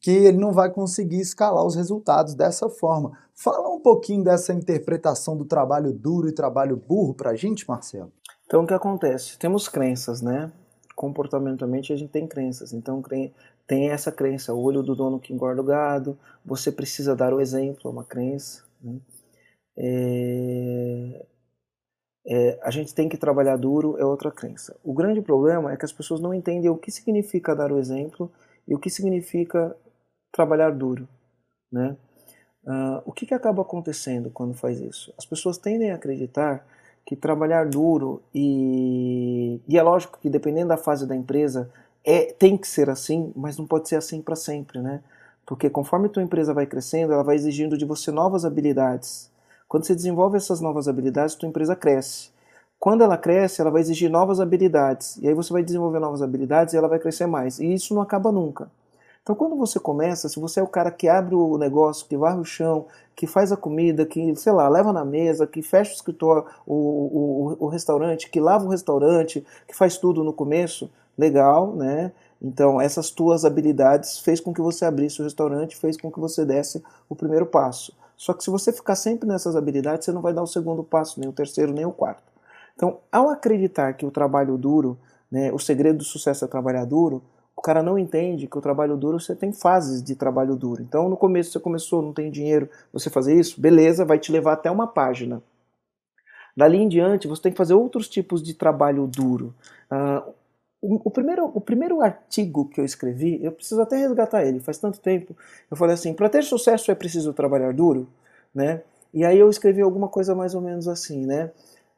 que 0.01 0.11
ele 0.11 0.39
não 0.39 0.53
vai 0.53 0.71
conseguir 0.71 1.21
escalar 1.21 1.65
os 1.67 1.75
resultados 1.75 2.35
dessa 2.35 2.69
forma. 2.69 3.13
Fala 3.35 3.69
um 3.69 3.81
pouquinho 3.81 4.25
dessa 4.25 4.55
interpretação 4.55 5.37
do 5.37 5.45
trabalho 5.45 5.93
duro 5.93 6.29
e 6.29 6.33
trabalho 6.33 6.77
burro 6.77 7.13
para 7.13 7.31
a 7.31 7.37
gente, 7.37 7.69
Marcelo. 7.69 8.13
Então, 8.47 8.63
o 8.63 8.67
que 8.67 8.75
acontece? 8.75 9.39
Temos 9.39 9.69
crenças, 9.69 10.23
né? 10.23 10.51
Comportamentalmente, 10.97 11.93
a 11.93 11.97
gente 11.97 12.11
tem 12.11 12.27
crenças. 12.27 12.73
Então, 12.73 13.03
tem 13.67 13.91
essa 13.91 14.11
crença, 14.11 14.55
o 14.55 14.63
olho 14.63 14.83
do 14.83 14.97
dono 14.97 15.21
que 15.21 15.33
engorda 15.33 15.61
o 15.61 15.65
gado, 15.65 16.19
você 16.45 16.73
precisa 16.73 17.15
dar 17.15 17.33
o 17.33 17.41
exemplo, 17.41 17.83
é 17.85 17.89
uma 17.89 18.05
crença. 18.05 18.63
Né? 18.83 18.99
É, 19.77 21.27
é, 22.33 22.61
a 22.63 22.71
gente 22.71 22.95
tem 22.95 23.09
que 23.09 23.17
trabalhar 23.17 23.57
duro, 23.57 23.97
é 23.99 24.05
outra 24.05 24.31
crença. 24.31 24.77
O 24.85 24.95
grande 24.95 25.21
problema 25.21 25.73
é 25.73 25.77
que 25.77 25.85
as 25.85 25.93
pessoas 25.93 26.21
não 26.21 26.33
entendem 26.33 26.71
o 26.71 26.77
que 26.77 26.89
significa 26.89 27.57
dar 27.57 27.73
o 27.73 27.79
exemplo 27.79 28.31
e 28.69 28.73
o 28.73 28.79
que 28.79 28.89
significa 28.89 29.77
trabalhar 30.31 30.71
duro. 30.71 31.09
Né? 31.73 31.97
Uh, 32.65 33.03
o 33.05 33.11
que, 33.11 33.27
que 33.27 33.35
acaba 33.35 33.63
acontecendo 33.63 34.31
quando 34.31 34.55
faz 34.55 34.79
isso? 34.79 35.13
As 35.19 35.27
pessoas 35.27 35.59
tendem 35.59 35.91
a 35.91 35.97
acreditar 35.97 36.65
que 37.05 37.17
trabalhar 37.17 37.67
duro 37.67 38.23
e, 38.33 39.61
e 39.67 39.77
é 39.77 39.83
lógico 39.83 40.21
que 40.21 40.31
dependendo 40.31 40.69
da 40.69 40.77
fase 40.77 41.09
da 41.09 41.17
empresa 41.17 41.69
é, 42.05 42.33
tem 42.33 42.57
que 42.57 42.69
ser 42.69 42.89
assim, 42.89 43.33
mas 43.35 43.59
não 43.59 43.67
pode 43.67 43.89
ser 43.89 43.97
assim 43.97 44.23
para 44.23 44.37
sempre, 44.37 44.81
né? 44.81 45.03
Porque 45.45 45.69
conforme 45.69 46.09
tua 46.09 46.23
empresa 46.23 46.55
vai 46.55 46.65
crescendo, 46.67 47.13
ela 47.13 47.25
vai 47.25 47.35
exigindo 47.35 47.77
de 47.77 47.85
você 47.85 48.13
novas 48.13 48.45
habilidades. 48.45 49.29
Quando 49.71 49.85
você 49.85 49.95
desenvolve 49.95 50.37
essas 50.37 50.61
novas 50.61 50.89
habilidades, 50.89 51.37
tua 51.37 51.49
empresa 51.49 51.77
cresce. 51.77 52.31
Quando 52.77 53.05
ela 53.05 53.17
cresce, 53.17 53.61
ela 53.61 53.71
vai 53.71 53.81
exigir 53.81 54.11
novas 54.11 54.41
habilidades. 54.41 55.17
E 55.19 55.29
aí 55.29 55.33
você 55.33 55.53
vai 55.53 55.63
desenvolver 55.63 56.01
novas 56.01 56.23
habilidades 56.23 56.75
e 56.75 56.77
ela 56.77 56.89
vai 56.89 56.99
crescer 56.99 57.27
mais. 57.27 57.61
E 57.61 57.73
isso 57.73 57.95
não 57.95 58.03
acaba 58.03 58.33
nunca. 58.33 58.69
Então, 59.23 59.33
quando 59.33 59.55
você 59.55 59.79
começa, 59.79 60.29
se 60.29 60.41
você 60.41 60.59
é 60.59 60.63
o 60.65 60.67
cara 60.67 60.91
que 60.91 61.09
abre 61.09 61.37
o 61.37 61.57
negócio, 61.57 62.05
que 62.09 62.17
varre 62.17 62.41
o 62.41 62.45
chão, 62.45 62.87
que 63.15 63.29
faz 63.29 63.53
a 63.53 63.57
comida, 63.57 64.05
que, 64.05 64.35
sei 64.35 64.51
lá, 64.51 64.69
leva 64.69 64.93
na 64.93 65.05
mesa, 65.05 65.47
que 65.47 65.63
fecha 65.63 65.93
o 65.93 65.95
escritório, 65.95 66.45
o, 66.67 66.75
o, 66.75 67.57
o 67.67 67.69
restaurante, 67.69 68.29
que 68.29 68.41
lava 68.41 68.65
o 68.65 68.71
restaurante, 68.71 69.47
que 69.69 69.77
faz 69.77 69.97
tudo 69.97 70.25
no 70.25 70.33
começo, 70.33 70.91
legal, 71.17 71.77
né? 71.77 72.11
Então, 72.43 72.81
essas 72.81 73.11
tuas 73.11 73.45
habilidades 73.45 74.19
fez 74.19 74.41
com 74.41 74.53
que 74.53 74.61
você 74.61 74.85
abrisse 74.85 75.21
o 75.21 75.25
restaurante, 75.25 75.77
fez 75.77 75.97
com 75.97 76.11
que 76.11 76.19
você 76.19 76.45
desse 76.45 76.83
o 77.09 77.15
primeiro 77.15 77.47
passo. 77.47 78.00
Só 78.21 78.35
que 78.35 78.45
se 78.45 78.51
você 78.51 78.71
ficar 78.71 78.97
sempre 78.97 79.27
nessas 79.27 79.57
habilidades, 79.57 80.05
você 80.05 80.13
não 80.13 80.21
vai 80.21 80.35
dar 80.35 80.43
o 80.43 80.47
segundo 80.47 80.85
passo, 80.85 81.19
nem 81.19 81.27
o 81.27 81.33
terceiro, 81.33 81.73
nem 81.73 81.87
o 81.87 81.91
quarto. 81.91 82.31
Então, 82.77 82.99
ao 83.11 83.31
acreditar 83.31 83.95
que 83.95 84.05
o 84.05 84.11
trabalho 84.11 84.59
duro, 84.59 84.99
né, 85.33 85.51
o 85.51 85.59
segredo 85.59 85.97
do 85.97 86.05
sucesso 86.05 86.45
é 86.45 86.49
trabalhar 86.49 86.85
duro, 86.85 87.23
o 87.57 87.63
cara 87.63 87.83
não 87.83 87.99
entende 87.99 88.47
que 88.47 88.59
o 88.59 88.61
trabalho 88.61 88.95
duro 88.95 89.19
você 89.19 89.35
tem 89.35 89.55
fases 89.55 90.03
de 90.03 90.15
trabalho 90.15 90.55
duro. 90.55 90.83
Então, 90.83 91.09
no 91.09 91.17
começo 91.17 91.51
você 91.51 91.59
começou, 91.59 92.03
não 92.03 92.13
tem 92.13 92.31
dinheiro, 92.31 92.69
você 92.93 93.09
fazer 93.09 93.41
isso, 93.41 93.59
beleza, 93.59 94.05
vai 94.05 94.19
te 94.19 94.31
levar 94.31 94.53
até 94.53 94.71
uma 94.71 94.87
página. 94.87 95.43
Dali 96.55 96.77
em 96.77 96.89
diante, 96.89 97.27
você 97.27 97.41
tem 97.41 97.53
que 97.53 97.59
fazer 97.59 97.73
outros 97.73 98.07
tipos 98.07 98.43
de 98.43 98.53
trabalho 98.53 99.07
duro. 99.07 99.55
Uh, 99.91 100.31
o, 100.83 101.11
primeiro, 101.11 101.45
o 101.47 101.61
primeiro 101.61 102.01
artigo 102.01 102.69
que 102.69 102.81
eu 102.81 102.85
escrevi, 102.85 103.43
eu 103.45 103.53
preciso 103.53 103.81
até 103.83 103.97
resgatar 103.97 104.45
ele, 104.45 104.61
faz 104.61 104.79
tanto 104.79 105.01
tempo. 105.01 105.37
Eu 105.71 105.77
falei 105.77 105.95
assim: 105.95 106.15
para 106.15 106.29
ter 106.29 106.43
sucesso 106.43 106.91
é 106.91 106.95
preciso 106.95 107.33
trabalhar 107.33 107.73
duro, 107.73 108.09
né? 108.55 108.83
E 109.13 109.25
aí 109.25 109.39
eu 109.39 109.51
escrevi 109.51 109.83
alguma 109.83 110.09
coisa 110.09 110.35
mais 110.35 110.55
ou 110.55 110.61
menos 110.61 110.89
assim, 110.89 111.27
né? 111.27 111.51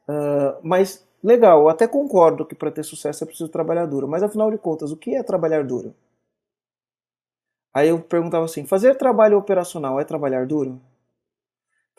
Uh, 0.07 0.59
mas 0.63 1.05
legal, 1.23 1.61
eu 1.61 1.69
até 1.69 1.87
concordo 1.87 2.45
que 2.45 2.55
para 2.55 2.71
ter 2.71 2.83
sucesso 2.83 3.23
é 3.23 3.27
preciso 3.27 3.49
trabalhar 3.49 3.85
duro, 3.85 4.07
mas 4.07 4.23
afinal 4.23 4.51
de 4.51 4.57
contas, 4.57 4.91
o 4.91 4.97
que 4.97 5.15
é 5.15 5.23
trabalhar 5.23 5.63
duro? 5.63 5.95
Aí 7.73 7.89
eu 7.89 8.01
perguntava 8.01 8.45
assim: 8.45 8.65
fazer 8.65 8.95
trabalho 8.97 9.37
operacional 9.37 9.99
é 9.99 10.03
trabalhar 10.03 10.45
duro? 10.47 10.81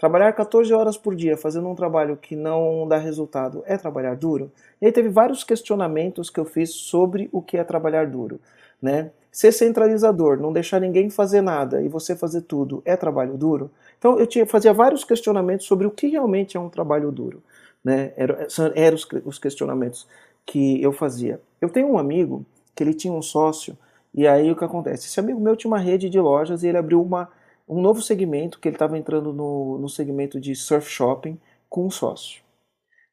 Trabalhar 0.05 0.35
14 0.35 0.71
horas 0.75 0.99
por 0.99 1.17
dia 1.17 1.35
fazendo 1.35 1.67
um 1.67 1.75
trabalho 1.75 2.19
que 2.19 2.37
não 2.37 2.87
dá 2.87 2.99
resultado 2.99 3.63
é 3.65 3.75
trabalhar 3.79 4.15
duro? 4.15 4.53
E 4.79 4.85
aí 4.85 4.93
teve 4.93 5.09
vários 5.09 5.43
questionamentos 5.43 6.29
que 6.29 6.39
eu 6.39 6.45
fiz 6.45 6.75
sobre 6.75 7.27
o 7.33 7.41
que 7.41 7.57
é 7.57 7.65
trabalhar 7.65 8.07
duro. 8.07 8.39
Né? 8.83 9.11
Ser 9.33 9.51
centralizador, 9.51 10.39
não 10.39 10.53
deixar 10.53 10.79
ninguém 10.79 11.09
fazer 11.09 11.41
nada 11.41 11.81
e 11.81 11.89
você 11.89 12.15
fazer 12.15 12.43
tudo 12.43 12.83
é 12.85 12.95
trabalho 12.99 13.39
duro? 13.39 13.71
Então 13.99 14.19
eu 14.19 14.27
tinha, 14.27 14.45
fazia 14.45 14.75
vários 14.75 15.05
questionamentos 15.05 15.65
sobre 15.65 15.87
o 15.87 15.91
que 15.91 16.09
realmente 16.09 16.55
é 16.55 16.61
um 16.61 16.69
trabalho 16.69 17.11
duro. 17.11 17.43
Né? 17.83 18.13
Eram 18.15 18.37
era 18.75 18.95
os, 18.95 19.09
os 19.25 19.39
questionamentos 19.39 20.07
que 20.45 20.83
eu 20.83 20.93
fazia. 20.93 21.41
Eu 21.63 21.71
tenho 21.71 21.89
um 21.89 21.97
amigo 21.97 22.45
que 22.75 22.85
ele 22.85 22.93
tinha 22.93 23.15
um 23.15 23.23
sócio, 23.23 23.75
e 24.13 24.27
aí 24.27 24.53
o 24.53 24.57
que 24.57 24.67
acontece? 24.67 25.07
Esse 25.07 25.19
amigo 25.19 25.41
meu 25.41 25.57
tinha 25.57 25.71
uma 25.71 25.79
rede 25.79 26.11
de 26.11 26.21
lojas 26.21 26.63
e 26.63 26.69
ele 26.69 26.77
abriu 26.77 27.01
uma 27.01 27.27
um 27.67 27.81
novo 27.81 28.03
segmento, 28.03 28.59
que 28.59 28.69
ele 28.69 28.77
estava 28.77 28.99
entrando 28.99 29.33
no, 29.33 29.79
no 29.79 29.89
segmento 29.89 30.41
de 30.41 30.55
surf 30.55 30.89
shopping 30.89 31.39
com 31.69 31.87
um 31.87 31.91
sócio. 31.91 32.43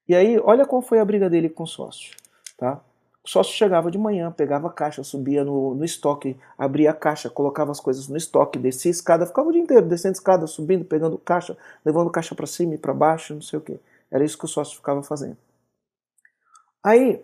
E 0.08 0.16
aí, 0.16 0.38
olha 0.40 0.66
qual 0.66 0.82
foi 0.82 1.00
a 1.00 1.06
briga 1.06 1.30
dele 1.30 1.50
com 1.50 1.64
o 1.64 1.68
sócio. 1.68 2.16
Tá? 2.58 2.82
O 3.24 3.30
sócio 3.30 3.54
chegava 3.54 3.92
de 3.92 3.98
manhã, 3.98 4.32
pegava 4.32 4.68
a 4.68 4.72
caixa, 4.72 5.04
subia 5.04 5.44
no, 5.44 5.76
no 5.76 5.86
estoque, 5.86 6.38
abria 6.58 6.90
a 6.90 6.94
caixa, 6.94 7.30
colocava 7.30 7.72
as 7.72 7.80
coisas 7.80 8.08
no 8.08 8.18
estoque, 8.18 8.58
descia 8.58 8.90
a 8.90 8.92
escada, 8.92 9.26
ficava 9.28 9.50
o 9.50 9.52
dia 9.52 9.62
inteiro 9.62 9.86
descendo 9.86 10.14
a 10.14 10.20
escada, 10.20 10.48
subindo, 10.48 10.84
pegando 10.84 11.18
caixa, 11.20 11.56
levando 11.86 12.10
caixa 12.10 12.34
para 12.34 12.48
cima 12.48 12.74
e 12.74 12.78
para 12.80 12.94
baixo, 12.94 13.36
não 13.36 13.42
sei 13.42 13.60
o 13.60 13.62
que. 13.62 13.80
Era 14.10 14.26
isso 14.26 14.38
que 14.38 14.46
o 14.46 14.48
sócio 14.48 14.76
ficava 14.76 15.04
fazendo. 15.04 15.38
Aí, 16.84 17.24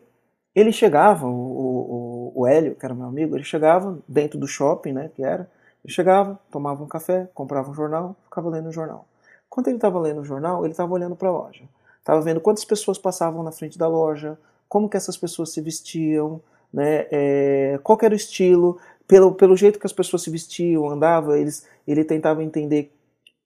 ele 0.54 0.72
chegava, 0.72 1.28
o, 1.28 2.32
o, 2.36 2.42
o 2.42 2.48
Hélio, 2.48 2.76
que 2.76 2.86
era 2.86 2.94
meu 2.94 3.08
amigo, 3.08 3.36
ele 3.36 3.44
chegava 3.44 3.98
dentro 4.08 4.40
do 4.40 4.48
shopping, 4.48 4.94
né, 4.94 5.10
que 5.16 5.24
era, 5.24 5.50
ele 5.88 5.94
chegava, 5.94 6.38
tomava 6.52 6.84
um 6.84 6.88
café, 6.88 7.30
comprava 7.34 7.72
um 7.72 7.74
jornal, 7.74 8.14
ficava 8.26 8.50
lendo 8.50 8.68
o 8.68 8.74
jornal. 8.74 9.08
Quando 9.50 9.70
ele 9.70 9.78
estava 9.78 9.98
lendo 9.98 10.20
o 10.20 10.26
jornal, 10.26 10.66
ele 10.66 10.74
estava 10.74 10.94
olhando 10.94 11.16
para 11.16 11.30
a 11.30 11.32
loja. 11.32 11.64
Estava 12.00 12.20
vendo 12.20 12.42
quantas 12.42 12.66
pessoas 12.66 12.98
passavam 12.98 13.42
na 13.42 13.54
frente 13.54 13.78
da 13.78 13.88
loja, 13.88 14.38
como 14.68 14.90
que 14.90 14.98
essas 14.98 15.16
pessoas 15.16 15.54
se 15.54 15.62
vestiam, 15.62 16.42
né, 16.74 17.08
é, 17.10 17.80
qual 17.82 17.98
era 18.02 18.14
o 18.14 18.18
estilo, 18.18 18.78
pelo, 19.08 19.34
pelo 19.34 19.56
jeito 19.56 19.80
que 19.80 19.86
as 19.86 19.94
pessoas 19.94 20.24
se 20.24 20.30
vestiam, 20.30 20.90
andavam, 20.90 21.34
eles, 21.34 21.66
ele 21.88 22.04
tentava 22.04 22.44
entender 22.44 22.92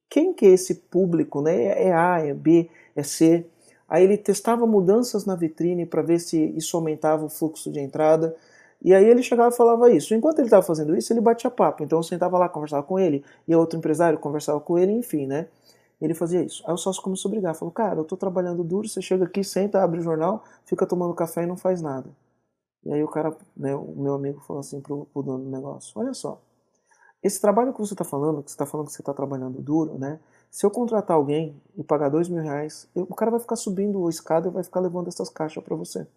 quem 0.09 0.33
que 0.33 0.47
é 0.47 0.49
esse 0.49 0.73
público, 0.73 1.43
né, 1.43 1.65
é 1.65 1.93
A, 1.93 2.25
é 2.25 2.33
B, 2.33 2.71
é 2.95 3.03
C. 3.03 3.45
Aí 3.87 4.03
ele 4.03 4.17
testava 4.17 4.65
mudanças 4.65 5.25
na 5.25 5.35
vitrine 5.35 5.85
para 5.85 6.01
ver 6.01 6.17
se 6.17 6.41
isso 6.57 6.75
aumentava 6.75 7.23
o 7.23 7.29
fluxo 7.29 7.71
de 7.71 7.79
entrada. 7.79 8.35
E 8.83 8.93
aí 8.93 9.05
ele 9.05 9.21
chegava 9.23 9.49
e 9.53 9.57
falava 9.57 9.91
isso. 9.91 10.13
Enquanto 10.15 10.39
ele 10.39 10.47
estava 10.47 10.63
fazendo 10.63 10.95
isso, 10.95 11.13
ele 11.13 11.21
batia 11.21 11.49
papo. 11.51 11.83
Então 11.83 11.99
eu 11.99 12.03
sentava 12.03 12.37
lá, 12.37 12.49
conversava 12.49 12.83
com 12.83 12.99
ele, 12.99 13.23
e 13.47 13.55
outro 13.55 13.77
empresário 13.77 14.17
conversava 14.19 14.59
com 14.59 14.77
ele, 14.77 14.91
enfim, 14.91 15.27
né? 15.27 15.47
Ele 16.01 16.13
fazia 16.15 16.41
isso. 16.43 16.63
Aí 16.67 16.73
o 16.73 16.77
sócio 16.77 17.01
começou 17.01 17.29
a 17.29 17.31
brigar. 17.33 17.55
Falou, 17.55 17.71
cara, 17.71 17.99
eu 17.99 18.03
tô 18.05 18.17
trabalhando 18.17 18.63
duro, 18.63 18.87
você 18.87 19.01
chega 19.01 19.25
aqui, 19.25 19.43
senta, 19.43 19.83
abre 19.83 19.99
o 19.99 20.03
jornal, 20.03 20.43
fica 20.65 20.85
tomando 20.87 21.13
café 21.13 21.43
e 21.43 21.45
não 21.45 21.57
faz 21.57 21.81
nada. 21.81 22.09
E 22.83 22.91
aí 22.93 23.03
o 23.03 23.07
cara, 23.07 23.35
né, 23.55 23.75
o 23.75 23.93
meu 23.95 24.13
amigo 24.15 24.39
falou 24.41 24.59
assim 24.61 24.81
pro, 24.81 25.05
pro 25.13 25.21
dono 25.21 25.43
do 25.43 25.49
negócio, 25.51 25.93
olha 25.99 26.13
só, 26.13 26.41
esse 27.23 27.39
trabalho 27.39 27.73
que 27.73 27.79
você 27.79 27.93
está 27.93 28.03
falando, 28.03 28.41
que 28.43 28.49
você 28.49 28.55
está 28.55 28.65
falando 28.65 28.87
que 28.87 28.93
você 28.93 29.01
está 29.01 29.13
trabalhando 29.13 29.61
duro, 29.61 29.97
né? 29.97 30.19
Se 30.49 30.65
eu 30.65 30.71
contratar 30.71 31.15
alguém 31.15 31.55
e 31.77 31.83
pagar 31.83 32.09
dois 32.09 32.27
mil 32.27 32.41
reais, 32.41 32.89
o 32.95 33.13
cara 33.15 33.31
vai 33.31 33.39
ficar 33.39 33.55
subindo 33.55 34.05
a 34.07 34.09
escada 34.09 34.47
e 34.47 34.51
vai 34.51 34.63
ficar 34.63 34.79
levando 34.79 35.07
essas 35.07 35.29
caixas 35.29 35.63
para 35.63 35.75
você. 35.75 36.07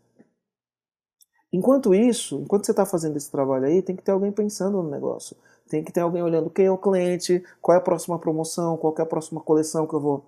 Enquanto 1.55 1.95
isso, 1.95 2.41
enquanto 2.41 2.67
você 2.67 2.73
está 2.73 2.85
fazendo 2.85 3.17
esse 3.17 3.31
trabalho 3.31 3.67
aí, 3.67 3.81
tem 3.81 3.95
que 3.95 4.03
ter 4.03 4.11
alguém 4.11 4.33
pensando 4.33 4.83
no 4.83 4.91
negócio. 4.91 5.37
Tem 5.69 5.85
que 5.85 5.93
ter 5.93 6.01
alguém 6.01 6.21
olhando 6.21 6.51
quem 6.51 6.67
é 6.67 6.71
o 6.71 6.77
cliente, 6.77 7.45
qual 7.63 7.77
é 7.77 7.79
a 7.79 7.81
próxima 7.81 8.19
promoção, 8.19 8.77
qual 8.77 8.93
é 8.99 9.03
a 9.03 9.07
próxima 9.07 9.41
coleção 9.41 9.87
que 9.87 9.95
eu 9.95 10.01
vou 10.01 10.25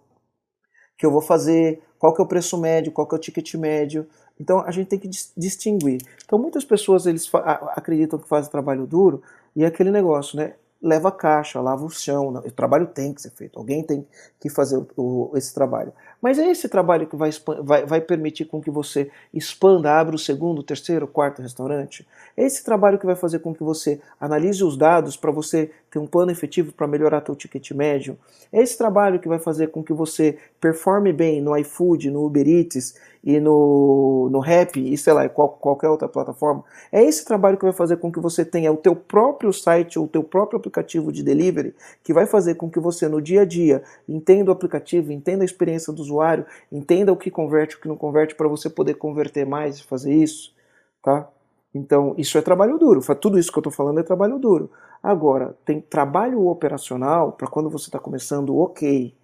que 0.97 1.05
eu 1.05 1.11
vou 1.11 1.21
fazer, 1.21 1.83
qual 1.99 2.15
que 2.15 2.21
é 2.21 2.25
o 2.25 2.29
preço 2.29 2.57
médio, 2.57 2.93
qual 2.93 3.09
que 3.09 3.15
é 3.15 3.19
o 3.19 3.21
ticket 3.21 3.55
médio. 3.55 4.07
Então 4.41 4.61
a 4.61 4.71
gente 4.71 4.87
tem 4.87 5.01
que 5.01 5.11
distinguir. 5.37 6.01
Então 6.25 6.39
muitas 6.39 6.65
pessoas 6.65 7.07
eles 7.07 7.29
acreditam 7.75 8.21
que 8.21 8.29
fazem 8.29 8.49
trabalho 8.49 8.87
duro 8.87 9.21
e 9.57 9.65
é 9.65 9.67
aquele 9.67 9.91
negócio, 9.91 10.37
né? 10.37 10.55
Leva 10.87 11.09
a 11.09 11.13
caixa, 11.13 11.61
lava 11.61 11.85
o 11.85 11.91
chão. 11.91 12.29
O 12.29 12.51
trabalho 12.53 12.87
tem 12.87 13.13
que 13.13 13.21
ser 13.21 13.31
feito, 13.31 13.59
alguém 13.59 13.83
tem 13.83 14.07
que 14.39 14.49
fazer 14.49 14.81
o, 14.97 15.33
esse 15.35 15.53
trabalho. 15.53 15.93
Mas 16.23 16.39
é 16.39 16.49
esse 16.49 16.69
trabalho 16.69 17.07
que 17.07 17.17
vai, 17.17 17.31
vai, 17.63 17.85
vai, 17.85 18.01
permitir 18.01 18.45
com 18.45 18.61
que 18.61 18.71
você 18.71 19.11
expanda, 19.35 19.93
abra 19.93 20.15
o 20.15 20.19
segundo, 20.19 20.63
terceiro, 20.63 21.07
quarto 21.07 21.43
restaurante? 21.43 22.07
É 22.37 22.45
esse 22.45 22.65
trabalho 22.65 22.99
que 22.99 23.07
vai 23.07 23.17
fazer 23.17 23.41
com 23.41 23.53
que 23.53 23.65
você 23.65 24.01
analise 24.21 24.63
os 24.63 24.77
dados 24.77 25.17
para 25.17 25.33
você 25.33 25.71
um 25.99 26.07
plano 26.07 26.31
efetivo 26.31 26.73
para 26.73 26.87
melhorar 26.87 27.21
teu 27.21 27.35
ticket 27.35 27.71
médio. 27.73 28.19
É 28.53 28.63
esse 28.63 28.77
trabalho 28.77 29.19
que 29.19 29.29
vai 29.29 29.39
fazer 29.39 29.69
com 29.69 29.83
que 29.83 29.93
você 29.93 30.39
performe 30.61 31.13
bem 31.13 31.41
no 31.41 31.57
iFood, 31.57 32.11
no 32.11 32.25
Uber 32.25 32.47
Eats 32.47 32.95
e 33.23 33.41
no, 33.41 34.29
no 34.31 34.39
Rap 34.39 34.77
e 34.79 34.97
sei 34.97 35.13
lá, 35.13 35.29
qual, 35.29 35.49
qualquer 35.49 35.89
outra 35.89 36.09
plataforma. 36.09 36.65
É 36.93 37.03
esse 37.03 37.25
trabalho 37.25 37.57
que 37.57 37.65
vai 37.65 37.73
fazer 37.73 37.97
com 37.97 38.11
que 38.11 38.21
você 38.21 38.45
tenha 38.45 38.73
o 38.73 38.77
teu 38.77 38.95
próprio 38.95 39.53
site 39.53 39.99
ou 39.99 40.05
o 40.05 40.09
teu 40.09 40.23
próprio 40.23 40.59
aplicativo 40.59 41.11
de 41.11 41.23
delivery, 41.23 41.75
que 42.05 42.13
vai 42.13 42.27
fazer 42.27 42.55
com 42.55 42.71
que 42.71 42.79
você 42.79 43.09
no 43.09 43.21
dia 43.21 43.43
a 43.43 43.45
dia 43.45 43.83
entenda 44.09 44.51
o 44.51 44.53
aplicativo, 44.53 45.13
entenda 45.13 45.43
a 45.43 45.45
experiência 45.45 45.93
do 45.93 46.01
usuário, 46.01 46.47
entenda 46.71 47.13
o 47.13 47.17
que 47.17 47.31
converte, 47.31 47.77
o 47.77 47.81
que 47.81 47.89
não 47.89 47.97
converte 47.97 48.35
para 48.35 48.49
você 48.49 48.71
poder 48.71 48.95
converter 48.95 49.45
mais 49.45 49.79
e 49.79 49.83
fazer 49.85 50.15
isso, 50.15 50.55
tá? 51.03 51.29
Então, 51.77 52.15
isso 52.17 52.39
é 52.39 52.43
trabalho 52.43 52.79
duro. 52.79 53.01
Tudo 53.17 53.39
isso 53.39 53.53
que 53.53 53.59
eu 53.59 53.61
estou 53.61 53.73
falando 53.73 54.01
é 54.01 54.03
trabalho 54.03 54.39
duro. 54.39 54.71
Agora, 55.03 55.57
tem 55.65 55.81
trabalho 55.81 56.47
operacional 56.47 57.33
para 57.33 57.49
quando 57.49 57.71
você 57.71 57.87
está 57.87 57.99
começando, 57.99 58.57
ok. 58.59 59.15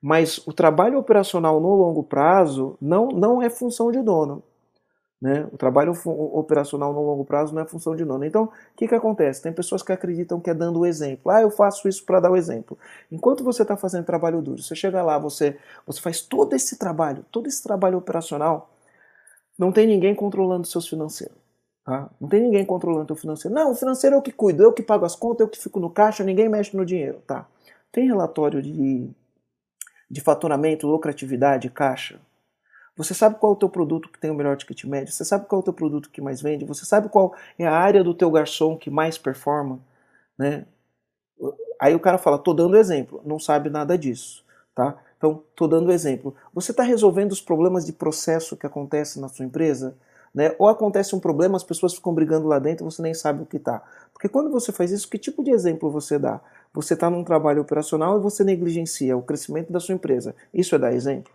Mas 0.00 0.38
o 0.46 0.52
trabalho 0.52 0.98
operacional 0.98 1.60
no 1.60 1.74
longo 1.74 2.02
prazo 2.02 2.76
não, 2.80 3.08
não 3.08 3.42
é 3.42 3.50
função 3.50 3.90
de 3.90 4.02
dono. 4.02 4.42
Né? 5.20 5.46
O 5.52 5.58
trabalho 5.58 5.92
operacional 6.06 6.94
no 6.94 7.02
longo 7.02 7.26
prazo 7.26 7.54
não 7.54 7.60
é 7.60 7.66
função 7.66 7.94
de 7.94 8.04
dono. 8.06 8.24
Então, 8.24 8.44
o 8.44 8.50
que, 8.74 8.88
que 8.88 8.94
acontece? 8.94 9.42
Tem 9.42 9.52
pessoas 9.52 9.82
que 9.82 9.92
acreditam 9.92 10.40
que 10.40 10.48
é 10.48 10.54
dando 10.54 10.80
o 10.80 10.86
exemplo. 10.86 11.30
Ah, 11.30 11.42
eu 11.42 11.50
faço 11.50 11.86
isso 11.86 12.06
para 12.06 12.20
dar 12.20 12.30
o 12.30 12.36
exemplo. 12.36 12.78
Enquanto 13.12 13.44
você 13.44 13.60
está 13.60 13.76
fazendo 13.76 14.06
trabalho 14.06 14.40
duro, 14.40 14.62
você 14.62 14.74
chega 14.74 15.02
lá, 15.02 15.18
você, 15.18 15.58
você 15.86 16.00
faz 16.00 16.22
todo 16.22 16.54
esse 16.54 16.78
trabalho, 16.78 17.22
todo 17.30 17.46
esse 17.46 17.62
trabalho 17.62 17.98
operacional, 17.98 18.70
não 19.58 19.70
tem 19.70 19.86
ninguém 19.86 20.14
controlando 20.14 20.66
seus 20.66 20.88
financeiros. 20.88 21.39
Tá? 21.84 22.10
Não 22.20 22.28
tem 22.28 22.42
ninguém 22.42 22.64
controlando 22.64 23.12
o 23.12 23.16
financeiro. 23.16 23.54
Não, 23.54 23.72
o 23.72 23.74
financeiro 23.74 24.16
é 24.16 24.18
o 24.18 24.22
que 24.22 24.32
cuido, 24.32 24.62
eu 24.62 24.72
que 24.72 24.82
pago 24.82 25.04
as 25.04 25.16
contas, 25.16 25.40
eu 25.40 25.48
que 25.48 25.58
fico 25.58 25.80
no 25.80 25.90
caixa, 25.90 26.24
ninguém 26.24 26.48
mexe 26.48 26.76
no 26.76 26.84
dinheiro. 26.84 27.20
Tá? 27.26 27.46
Tem 27.90 28.06
relatório 28.06 28.62
de, 28.62 29.10
de 30.10 30.20
faturamento, 30.20 30.86
lucratividade, 30.86 31.70
caixa? 31.70 32.20
Você 32.96 33.14
sabe 33.14 33.36
qual 33.36 33.52
é 33.52 33.56
o 33.56 33.58
teu 33.58 33.68
produto 33.68 34.10
que 34.10 34.18
tem 34.18 34.30
o 34.30 34.34
melhor 34.34 34.56
ticket 34.56 34.84
médio? 34.84 35.12
Você 35.12 35.24
sabe 35.24 35.46
qual 35.46 35.60
é 35.60 35.62
o 35.62 35.64
teu 35.64 35.72
produto 35.72 36.10
que 36.10 36.20
mais 36.20 36.42
vende? 36.42 36.66
Você 36.66 36.84
sabe 36.84 37.08
qual 37.08 37.34
é 37.58 37.66
a 37.66 37.72
área 37.74 38.04
do 38.04 38.12
teu 38.12 38.30
garçom 38.30 38.76
que 38.76 38.90
mais 38.90 39.16
performa? 39.16 39.80
Né? 40.36 40.66
Aí 41.80 41.94
o 41.94 42.00
cara 42.00 42.18
fala, 42.18 42.38
tô 42.38 42.52
dando 42.52 42.76
exemplo. 42.76 43.22
Não 43.24 43.38
sabe 43.38 43.70
nada 43.70 43.96
disso. 43.96 44.44
Tá? 44.74 44.98
Então, 45.16 45.42
tô 45.56 45.66
dando 45.66 45.90
exemplo. 45.90 46.34
Você 46.52 46.72
está 46.72 46.82
resolvendo 46.82 47.32
os 47.32 47.40
problemas 47.40 47.86
de 47.86 47.92
processo 47.92 48.56
que 48.56 48.66
acontecem 48.66 49.22
na 49.22 49.28
sua 49.28 49.46
empresa? 49.46 49.96
Né? 50.34 50.54
Ou 50.58 50.68
acontece 50.68 51.14
um 51.14 51.20
problema, 51.20 51.56
as 51.56 51.64
pessoas 51.64 51.94
ficam 51.94 52.14
brigando 52.14 52.46
lá 52.46 52.58
dentro 52.58 52.84
você 52.84 53.02
nem 53.02 53.14
sabe 53.14 53.42
o 53.42 53.46
que 53.46 53.56
está. 53.56 53.82
Porque 54.12 54.28
quando 54.28 54.50
você 54.50 54.70
faz 54.70 54.90
isso, 54.90 55.08
que 55.08 55.18
tipo 55.18 55.42
de 55.42 55.50
exemplo 55.50 55.90
você 55.90 56.18
dá? 56.18 56.40
Você 56.72 56.94
está 56.94 57.10
num 57.10 57.24
trabalho 57.24 57.62
operacional 57.62 58.18
e 58.18 58.22
você 58.22 58.44
negligencia 58.44 59.16
o 59.16 59.22
crescimento 59.22 59.72
da 59.72 59.80
sua 59.80 59.94
empresa. 59.94 60.34
Isso 60.54 60.74
é 60.74 60.78
dar 60.78 60.92
exemplo? 60.92 61.32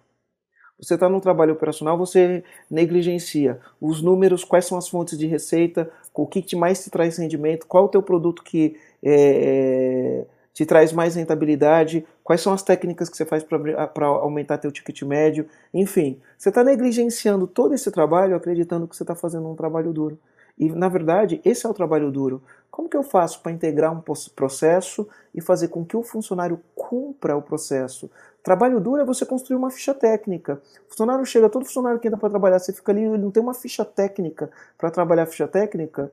Você 0.80 0.96
está 0.96 1.08
num 1.08 1.22
trabalho 1.22 1.54
operacional, 1.54 1.98
você 1.98 2.44
negligencia 2.70 3.60
os 3.80 4.02
números, 4.02 4.44
quais 4.44 4.66
são 4.66 4.78
as 4.78 4.90
fontes 4.90 5.18
de 5.18 5.26
receita, 5.26 5.90
o 6.14 6.28
que 6.28 6.56
mais 6.56 6.84
te 6.84 6.90
traz 6.90 7.18
rendimento, 7.18 7.66
qual 7.66 7.86
é 7.86 7.88
o 7.88 7.90
teu 7.90 8.04
produto 8.04 8.44
que 8.44 8.78
é, 9.02 10.26
te 10.56 10.66
traz 10.66 10.94
mais 10.94 11.16
rentabilidade, 11.16 12.08
quais 12.24 12.40
são 12.40 12.54
as 12.54 12.64
técnicas 12.64 13.10
que 13.10 13.18
você 13.18 13.26
faz 13.26 13.44
para 13.44 14.08
aumentar 14.08 14.58
teu 14.58 14.72
ticket 14.72 15.02
médio, 15.02 15.46
enfim, 15.74 16.18
você 16.38 16.48
está 16.48 16.64
negligenciando 16.64 17.46
todo 17.46 17.76
esse 17.76 17.92
trabalho 17.92 18.38
acreditando 18.38 18.88
que 18.88 18.96
você 18.96 19.04
está 19.04 19.14
fazendo 19.14 19.50
um 19.50 19.56
trabalho 19.56 19.92
duro. 19.92 20.18
E, 20.58 20.70
na 20.70 20.88
verdade, 20.88 21.42
esse 21.44 21.66
é 21.66 21.70
o 21.70 21.74
trabalho 21.74 22.10
duro. 22.10 22.42
Como 22.72 22.88
que 22.88 22.96
eu 22.96 23.04
faço 23.04 23.42
para 23.42 23.52
integrar 23.52 23.92
um 23.92 24.02
processo 24.34 25.06
e 25.34 25.42
fazer 25.42 25.68
com 25.68 25.84
que 25.84 25.98
o 25.98 26.04
funcionário 26.04 26.62
cumpra 26.74 27.36
o 27.36 27.42
processo? 27.42 28.10
Trabalho 28.42 28.80
duro 28.80 29.02
é 29.02 29.06
você 29.06 29.26
construir 29.26 29.58
uma 29.58 29.70
ficha 29.70 29.94
técnica. 29.94 30.62
O 30.88 30.92
funcionário 30.92 31.26
chega, 31.26 31.50
todo 31.50 31.66
funcionário 31.66 32.00
que 32.00 32.08
entra 32.08 32.18
para 32.18 32.30
trabalhar, 32.30 32.60
você 32.60 32.72
fica 32.72 32.94
ali, 32.94 33.04
ele 33.04 33.18
não 33.18 33.30
tem 33.32 33.44
uma 33.44 33.54
ficha 33.54 33.84
técnica 33.84 34.50
para 34.78 34.90
trabalhar 34.90 35.24
a 35.24 35.26
ficha 35.26 35.50
técnica, 35.50 36.10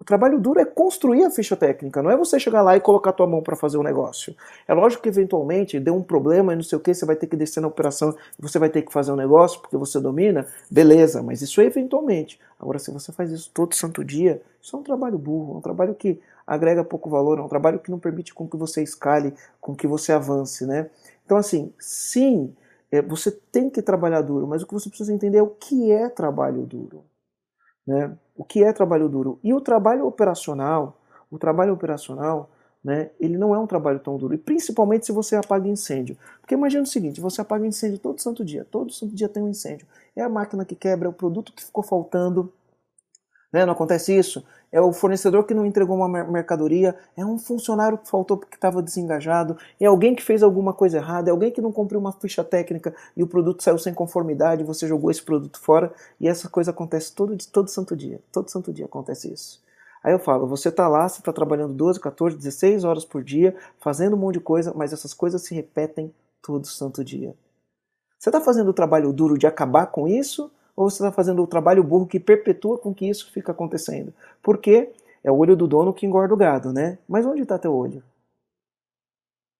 o 0.00 0.04
trabalho 0.04 0.38
duro 0.38 0.60
é 0.60 0.64
construir 0.64 1.24
a 1.24 1.30
ficha 1.30 1.56
técnica, 1.56 2.02
não 2.02 2.10
é 2.10 2.16
você 2.16 2.38
chegar 2.38 2.62
lá 2.62 2.76
e 2.76 2.80
colocar 2.80 3.10
a 3.10 3.12
tua 3.12 3.26
mão 3.26 3.42
para 3.42 3.56
fazer 3.56 3.76
o 3.76 3.80
um 3.80 3.82
negócio. 3.82 4.34
É 4.66 4.72
lógico 4.72 5.02
que 5.02 5.08
eventualmente 5.08 5.80
deu 5.80 5.94
um 5.94 6.02
problema 6.02 6.52
e 6.52 6.56
não 6.56 6.62
sei 6.62 6.78
o 6.78 6.80
que, 6.80 6.94
você 6.94 7.04
vai 7.04 7.16
ter 7.16 7.26
que 7.26 7.36
descer 7.36 7.60
na 7.60 7.68
operação 7.68 8.14
você 8.38 8.58
vai 8.58 8.68
ter 8.68 8.82
que 8.82 8.92
fazer 8.92 9.12
um 9.12 9.16
negócio 9.16 9.60
porque 9.60 9.76
você 9.76 10.00
domina, 10.00 10.46
beleza, 10.70 11.22
mas 11.22 11.42
isso 11.42 11.60
é 11.60 11.64
eventualmente. 11.64 12.38
Agora, 12.58 12.78
se 12.78 12.90
você 12.90 13.12
faz 13.12 13.30
isso 13.30 13.50
todo 13.52 13.74
santo 13.74 14.04
dia, 14.04 14.40
isso 14.60 14.76
é 14.76 14.78
um 14.78 14.82
trabalho 14.82 15.18
burro, 15.18 15.54
é 15.54 15.56
um 15.58 15.60
trabalho 15.60 15.94
que 15.94 16.20
agrega 16.46 16.84
pouco 16.84 17.10
valor, 17.10 17.38
é 17.38 17.42
um 17.42 17.48
trabalho 17.48 17.78
que 17.78 17.90
não 17.90 17.98
permite 17.98 18.32
com 18.32 18.48
que 18.48 18.56
você 18.56 18.82
escale, 18.82 19.34
com 19.60 19.74
que 19.74 19.86
você 19.86 20.12
avance, 20.12 20.66
né? 20.66 20.88
Então, 21.24 21.36
assim, 21.36 21.72
sim, 21.78 22.54
é, 22.90 23.02
você 23.02 23.30
tem 23.30 23.68
que 23.68 23.82
trabalhar 23.82 24.22
duro, 24.22 24.46
mas 24.46 24.62
o 24.62 24.66
que 24.66 24.72
você 24.72 24.88
precisa 24.88 25.12
entender 25.12 25.38
é 25.38 25.42
o 25.42 25.48
que 25.48 25.92
é 25.92 26.08
trabalho 26.08 26.62
duro. 26.62 27.04
Né? 27.88 28.14
O 28.36 28.44
que 28.44 28.62
é 28.62 28.70
trabalho 28.70 29.08
duro? 29.08 29.38
E 29.42 29.54
o 29.54 29.62
trabalho 29.62 30.06
operacional, 30.06 31.00
o 31.30 31.38
trabalho 31.38 31.72
operacional, 31.72 32.50
né, 32.84 33.10
ele 33.18 33.38
não 33.38 33.54
é 33.54 33.58
um 33.58 33.66
trabalho 33.66 33.98
tão 33.98 34.18
duro. 34.18 34.34
E 34.34 34.38
principalmente 34.38 35.06
se 35.06 35.12
você 35.12 35.36
apaga 35.36 35.66
incêndio. 35.66 36.14
Porque 36.38 36.54
imagina 36.54 36.82
o 36.82 36.86
seguinte, 36.86 37.18
você 37.18 37.40
apaga 37.40 37.66
incêndio 37.66 37.98
todo 37.98 38.20
santo 38.20 38.44
dia, 38.44 38.66
todo 38.70 38.92
santo 38.92 39.14
dia 39.14 39.26
tem 39.26 39.42
um 39.42 39.48
incêndio. 39.48 39.86
É 40.14 40.20
a 40.20 40.28
máquina 40.28 40.66
que 40.66 40.74
quebra, 40.74 41.08
é 41.08 41.10
o 41.10 41.14
produto 41.14 41.50
que 41.50 41.64
ficou 41.64 41.82
faltando, 41.82 42.52
né? 43.52 43.64
Não 43.64 43.72
acontece 43.72 44.16
isso? 44.16 44.44
É 44.70 44.80
o 44.80 44.92
fornecedor 44.92 45.44
que 45.44 45.54
não 45.54 45.64
entregou 45.64 45.96
uma 45.96 46.08
mercadoria, 46.24 46.94
é 47.16 47.24
um 47.24 47.38
funcionário 47.38 47.96
que 47.98 48.08
faltou 48.08 48.36
porque 48.36 48.56
estava 48.56 48.82
desengajado, 48.82 49.56
é 49.80 49.86
alguém 49.86 50.14
que 50.14 50.22
fez 50.22 50.42
alguma 50.42 50.74
coisa 50.74 50.98
errada, 50.98 51.30
é 51.30 51.32
alguém 51.32 51.50
que 51.50 51.60
não 51.60 51.72
cumpriu 51.72 51.98
uma 51.98 52.12
ficha 52.12 52.44
técnica 52.44 52.94
e 53.16 53.22
o 53.22 53.26
produto 53.26 53.62
saiu 53.62 53.78
sem 53.78 53.94
conformidade, 53.94 54.64
você 54.64 54.86
jogou 54.86 55.10
esse 55.10 55.22
produto 55.22 55.58
fora 55.58 55.92
e 56.20 56.28
essa 56.28 56.48
coisa 56.48 56.70
acontece 56.70 57.14
todo, 57.14 57.36
todo 57.50 57.68
santo 57.68 57.96
dia. 57.96 58.20
Todo 58.30 58.50
santo 58.50 58.72
dia 58.72 58.84
acontece 58.84 59.32
isso. 59.32 59.62
Aí 60.04 60.12
eu 60.12 60.18
falo, 60.18 60.46
você 60.46 60.68
está 60.68 60.86
lá, 60.86 61.08
você 61.08 61.20
está 61.20 61.32
trabalhando 61.32 61.74
12, 61.74 61.98
14, 61.98 62.36
16 62.36 62.84
horas 62.84 63.04
por 63.04 63.24
dia, 63.24 63.56
fazendo 63.78 64.14
um 64.14 64.18
monte 64.18 64.34
de 64.34 64.40
coisa, 64.40 64.72
mas 64.76 64.92
essas 64.92 65.12
coisas 65.12 65.42
se 65.42 65.54
repetem 65.54 66.14
todo 66.42 66.66
santo 66.66 67.02
dia. 67.02 67.34
Você 68.18 68.28
está 68.28 68.40
fazendo 68.40 68.68
o 68.68 68.74
trabalho 68.74 69.12
duro 69.12 69.38
de 69.38 69.46
acabar 69.46 69.86
com 69.86 70.06
isso 70.06 70.50
ou 70.78 70.88
você 70.88 71.02
está 71.02 71.10
fazendo 71.10 71.42
o 71.42 71.46
trabalho 71.46 71.82
burro 71.82 72.06
que 72.06 72.20
perpetua 72.20 72.78
com 72.78 72.94
que 72.94 73.04
isso 73.04 73.32
fica 73.32 73.50
acontecendo? 73.50 74.14
Porque 74.40 74.92
é 75.24 75.32
o 75.32 75.36
olho 75.36 75.56
do 75.56 75.66
dono 75.66 75.92
que 75.92 76.06
engorda 76.06 76.32
o 76.32 76.36
gado, 76.36 76.72
né? 76.72 76.98
Mas 77.08 77.26
onde 77.26 77.42
está 77.42 77.58
teu 77.58 77.74
olho? 77.74 78.00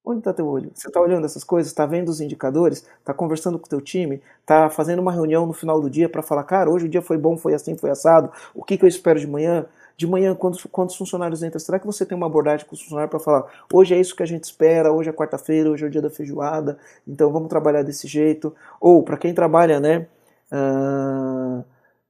Onde 0.05 0.19
está 0.19 0.31
teu 0.31 0.47
olho? 0.47 0.71
Você 0.73 0.87
está 0.87 1.01
olhando 1.01 1.25
essas 1.25 1.43
coisas? 1.43 1.69
Está 1.69 1.85
vendo 1.85 2.07
os 2.07 2.21
indicadores? 2.21 2.85
Está 2.99 3.13
conversando 3.13 3.59
com 3.59 3.65
o 3.65 3.69
teu 3.69 3.81
time? 3.81 4.21
Está 4.39 4.69
fazendo 4.69 4.99
uma 4.99 5.11
reunião 5.11 5.45
no 5.45 5.51
final 5.51 5.81
do 5.81 5.89
dia 5.89 6.07
para 6.07 6.21
falar, 6.21 6.45
cara, 6.45 6.69
hoje 6.69 6.85
o 6.85 6.89
dia 6.89 7.01
foi 7.01 7.17
bom, 7.17 7.35
foi 7.35 7.53
assim, 7.53 7.75
foi 7.75 7.89
assado. 7.89 8.31
O 8.55 8.63
que, 8.63 8.77
que 8.77 8.85
eu 8.85 8.89
espero 8.89 9.19
de 9.19 9.27
manhã? 9.27 9.65
De 9.97 10.07
manhã, 10.07 10.33
quando, 10.33 10.57
quando 10.69 10.87
os 10.87 10.95
funcionários 10.95 11.43
entram, 11.43 11.59
será 11.59 11.77
que 11.77 11.85
você 11.85 12.05
tem 12.05 12.15
uma 12.15 12.27
abordagem 12.27 12.65
com 12.65 12.75
os 12.75 12.81
funcionários 12.81 13.11
para 13.11 13.19
falar, 13.19 13.45
hoje 13.73 13.93
é 13.93 13.99
isso 13.99 14.15
que 14.15 14.23
a 14.23 14.25
gente 14.25 14.45
espera, 14.45 14.93
hoje 14.93 15.09
é 15.09 15.11
quarta-feira, 15.11 15.69
hoje 15.69 15.83
é 15.83 15.87
o 15.87 15.91
dia 15.91 16.01
da 16.01 16.09
feijoada, 16.09 16.79
então 17.05 17.29
vamos 17.29 17.49
trabalhar 17.49 17.83
desse 17.83 18.07
jeito? 18.07 18.55
Ou, 18.79 19.03
para 19.03 19.17
quem 19.17 19.33
trabalha, 19.33 19.81
né, 19.81 20.07
uh, 20.51 21.63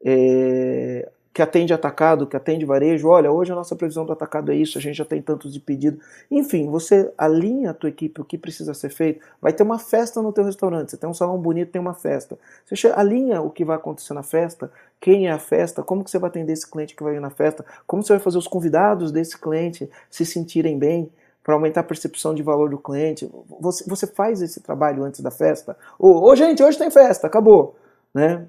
é, 0.03 1.09
que 1.39 1.41
atende 1.41 1.73
atacado, 1.73 2.27
que 2.27 2.35
atende 2.35 2.65
varejo, 2.65 3.07
olha, 3.07 3.31
hoje 3.31 3.51
a 3.51 3.55
nossa 3.55 3.73
previsão 3.73 4.05
do 4.05 4.11
atacado 4.11 4.51
é 4.51 4.55
isso, 4.55 4.77
a 4.77 4.81
gente 4.81 4.97
já 4.97 5.05
tem 5.05 5.21
tantos 5.21 5.53
de 5.53 5.59
pedido. 5.61 5.97
Enfim, 6.29 6.69
você 6.69 7.13
alinha 7.17 7.69
a 7.69 7.73
tua 7.73 7.89
equipe 7.89 8.19
o 8.19 8.25
que 8.25 8.37
precisa 8.37 8.73
ser 8.73 8.89
feito. 8.89 9.25
Vai 9.41 9.53
ter 9.53 9.63
uma 9.63 9.79
festa 9.79 10.21
no 10.21 10.33
teu 10.33 10.43
restaurante, 10.43 10.91
você 10.91 10.97
tem 10.97 11.09
um 11.09 11.13
salão 11.13 11.37
bonito, 11.37 11.71
tem 11.71 11.79
uma 11.79 11.93
festa. 11.93 12.37
Você 12.65 12.87
alinha 12.87 13.41
o 13.41 13.49
que 13.49 13.63
vai 13.63 13.77
acontecer 13.77 14.13
na 14.13 14.23
festa, 14.23 14.71
quem 14.99 15.27
é 15.27 15.31
a 15.31 15.39
festa, 15.39 15.81
como 15.81 16.03
que 16.03 16.11
você 16.11 16.19
vai 16.19 16.29
atender 16.29 16.51
esse 16.51 16.69
cliente 16.69 16.93
que 16.93 17.03
vai 17.03 17.13
vir 17.13 17.21
na 17.21 17.29
festa, 17.29 17.63
como 17.87 18.03
você 18.03 18.13
vai 18.13 18.19
fazer 18.19 18.37
os 18.37 18.47
convidados 18.47 19.11
desse 19.11 19.37
cliente 19.37 19.89
se 20.09 20.25
sentirem 20.25 20.77
bem, 20.77 21.09
para 21.41 21.53
aumentar 21.53 21.81
a 21.81 21.83
percepção 21.85 22.35
de 22.35 22.43
valor 22.43 22.69
do 22.69 22.77
cliente. 22.77 23.31
Você, 23.61 23.83
você 23.87 24.05
faz 24.05 24.41
esse 24.41 24.59
trabalho 24.59 25.03
antes 25.03 25.21
da 25.21 25.31
festa? 25.31 25.77
Ou, 25.97 26.21
ô, 26.21 26.35
gente, 26.35 26.61
hoje 26.61 26.77
tem 26.77 26.91
festa, 26.91 27.27
acabou 27.27 27.75
né? 28.13 28.47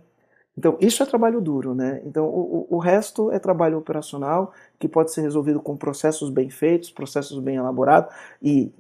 Então, 0.57 0.77
isso 0.81 1.03
é 1.03 1.07
trabalho 1.07 1.41
duro, 1.41 1.75
né? 1.75 2.03
Então, 2.05 2.27
o, 2.27 2.67
o 2.69 2.79
resto 2.79 3.31
é 3.31 3.39
trabalho 3.39 3.79
operacional 3.79 4.53
que 4.79 4.89
pode 4.89 5.13
ser 5.13 5.23
resolvido 5.23 5.61
com 5.61 5.77
processos 5.77 6.29
bem 6.31 6.51
feitos, 6.51 6.91
processos 6.91 7.39
bem 7.39 7.57
elaborados 7.57 8.15
e 8.43 8.73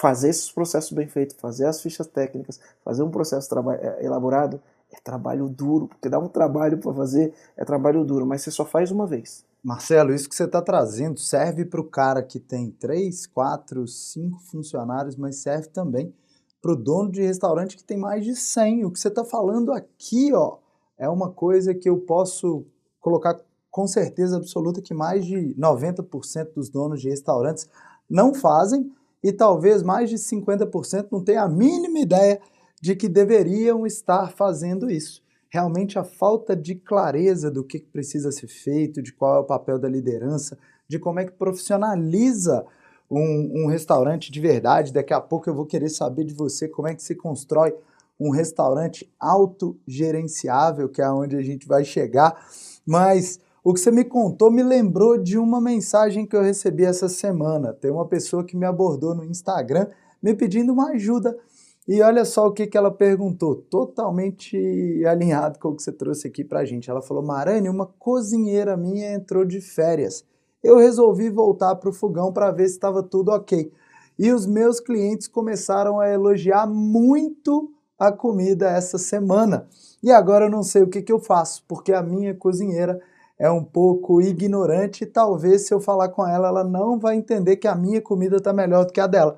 fazer 0.00 0.28
esses 0.28 0.52
processos 0.52 0.92
bem 0.92 1.08
feitos, 1.08 1.36
fazer 1.40 1.66
as 1.66 1.82
fichas 1.82 2.06
técnicas, 2.06 2.60
fazer 2.84 3.02
um 3.02 3.10
processo 3.10 3.48
é, 3.72 4.04
elaborado 4.04 4.60
é 4.90 4.98
trabalho 5.00 5.48
duro, 5.48 5.88
porque 5.88 6.08
dá 6.08 6.18
um 6.18 6.28
trabalho 6.28 6.78
para 6.78 6.94
fazer, 6.94 7.34
é 7.56 7.64
trabalho 7.64 8.04
duro, 8.04 8.24
mas 8.24 8.42
você 8.42 8.50
só 8.50 8.64
faz 8.64 8.90
uma 8.90 9.06
vez. 9.06 9.44
Marcelo, 9.62 10.14
isso 10.14 10.28
que 10.28 10.34
você 10.34 10.44
está 10.44 10.62
trazendo 10.62 11.18
serve 11.18 11.64
para 11.64 11.80
o 11.80 11.84
cara 11.84 12.22
que 12.22 12.38
tem 12.38 12.70
três, 12.70 13.26
quatro, 13.26 13.86
cinco 13.86 14.38
funcionários, 14.38 15.16
mas 15.16 15.36
serve 15.36 15.68
também 15.68 16.14
para 16.60 16.72
o 16.72 16.76
dono 16.76 17.10
de 17.10 17.22
restaurante 17.22 17.76
que 17.76 17.84
tem 17.84 17.96
mais 17.96 18.24
de 18.24 18.34
100. 18.34 18.84
O 18.84 18.90
que 18.90 18.98
você 18.98 19.08
está 19.08 19.24
falando 19.24 19.72
aqui, 19.72 20.32
ó, 20.32 20.58
é 20.98 21.08
uma 21.08 21.30
coisa 21.30 21.74
que 21.74 21.88
eu 21.88 21.98
posso 21.98 22.64
colocar 23.00 23.38
com 23.70 23.86
certeza 23.86 24.36
absoluta 24.36 24.82
que 24.82 24.92
mais 24.92 25.24
de 25.24 25.54
90% 25.54 26.54
dos 26.54 26.68
donos 26.68 27.00
de 27.00 27.08
restaurantes 27.08 27.68
não 28.10 28.34
fazem 28.34 28.90
e 29.22 29.32
talvez 29.32 29.82
mais 29.82 30.10
de 30.10 30.16
50% 30.16 31.08
não 31.10 31.22
tenham 31.22 31.44
a 31.44 31.48
mínima 31.48 32.00
ideia 32.00 32.40
de 32.80 32.94
que 32.94 33.08
deveriam 33.08 33.86
estar 33.86 34.32
fazendo 34.32 34.90
isso. 34.90 35.22
Realmente 35.50 35.98
a 35.98 36.04
falta 36.04 36.54
de 36.54 36.74
clareza 36.74 37.50
do 37.50 37.64
que 37.64 37.80
precisa 37.80 38.30
ser 38.30 38.48
feito, 38.48 39.02
de 39.02 39.12
qual 39.12 39.36
é 39.36 39.40
o 39.40 39.44
papel 39.44 39.78
da 39.78 39.88
liderança, 39.88 40.58
de 40.88 40.98
como 40.98 41.20
é 41.20 41.24
que 41.24 41.32
profissionaliza 41.32 42.64
um, 43.10 43.64
um 43.64 43.66
restaurante 43.66 44.30
de 44.30 44.40
verdade. 44.40 44.92
Daqui 44.92 45.12
a 45.12 45.20
pouco 45.20 45.48
eu 45.48 45.54
vou 45.54 45.66
querer 45.66 45.88
saber 45.88 46.24
de 46.24 46.34
você 46.34 46.68
como 46.68 46.88
é 46.88 46.94
que 46.94 47.02
se 47.02 47.14
constrói 47.14 47.74
um 48.20 48.30
restaurante 48.30 49.08
autogerenciável, 49.18 50.88
que 50.88 51.00
é 51.00 51.10
onde 51.10 51.36
a 51.36 51.42
gente 51.42 51.66
vai 51.66 51.84
chegar. 51.84 52.36
Mas 52.84 53.38
o 53.62 53.72
que 53.72 53.80
você 53.80 53.90
me 53.90 54.04
contou 54.04 54.50
me 54.50 54.62
lembrou 54.62 55.18
de 55.18 55.38
uma 55.38 55.60
mensagem 55.60 56.26
que 56.26 56.34
eu 56.34 56.42
recebi 56.42 56.84
essa 56.84 57.08
semana. 57.08 57.72
Tem 57.72 57.90
uma 57.90 58.06
pessoa 58.06 58.44
que 58.44 58.56
me 58.56 58.66
abordou 58.66 59.14
no 59.14 59.24
Instagram 59.24 59.88
me 60.22 60.34
pedindo 60.34 60.72
uma 60.72 60.90
ajuda. 60.90 61.36
E 61.86 62.02
olha 62.02 62.24
só 62.24 62.46
o 62.46 62.52
que, 62.52 62.66
que 62.66 62.76
ela 62.76 62.90
perguntou, 62.90 63.56
totalmente 63.56 65.02
alinhado 65.06 65.58
com 65.58 65.68
o 65.68 65.76
que 65.76 65.82
você 65.82 65.90
trouxe 65.90 66.28
aqui 66.28 66.44
pra 66.44 66.64
gente. 66.64 66.90
Ela 66.90 67.00
falou: 67.00 67.22
Marane, 67.22 67.68
uma 67.68 67.86
cozinheira 67.86 68.76
minha 68.76 69.14
entrou 69.14 69.44
de 69.44 69.60
férias. 69.60 70.22
Eu 70.62 70.76
resolvi 70.76 71.30
voltar 71.30 71.76
para 71.76 71.90
o 71.90 71.92
fogão 71.92 72.32
para 72.32 72.50
ver 72.50 72.66
se 72.68 72.74
estava 72.74 73.02
tudo 73.02 73.30
ok. 73.30 73.72
E 74.18 74.32
os 74.32 74.46
meus 74.46 74.80
clientes 74.80 75.28
começaram 75.28 76.00
a 76.00 76.08
elogiar 76.08 76.66
muito 76.66 77.72
a 77.98 78.10
comida 78.10 78.68
essa 78.68 78.98
semana. 78.98 79.68
E 80.02 80.10
agora 80.10 80.46
eu 80.46 80.50
não 80.50 80.62
sei 80.62 80.82
o 80.82 80.88
que, 80.88 81.02
que 81.02 81.12
eu 81.12 81.20
faço, 81.20 81.64
porque 81.68 81.92
a 81.92 82.02
minha 82.02 82.34
cozinheira 82.34 83.00
é 83.38 83.50
um 83.50 83.62
pouco 83.62 84.20
ignorante 84.20 85.04
e 85.04 85.06
talvez 85.06 85.66
se 85.66 85.72
eu 85.72 85.80
falar 85.80 86.08
com 86.08 86.26
ela, 86.26 86.48
ela 86.48 86.64
não 86.64 86.98
vai 86.98 87.16
entender 87.16 87.56
que 87.56 87.68
a 87.68 87.74
minha 87.74 88.02
comida 88.02 88.36
está 88.36 88.52
melhor 88.52 88.84
do 88.84 88.92
que 88.92 89.00
a 89.00 89.06
dela. 89.06 89.36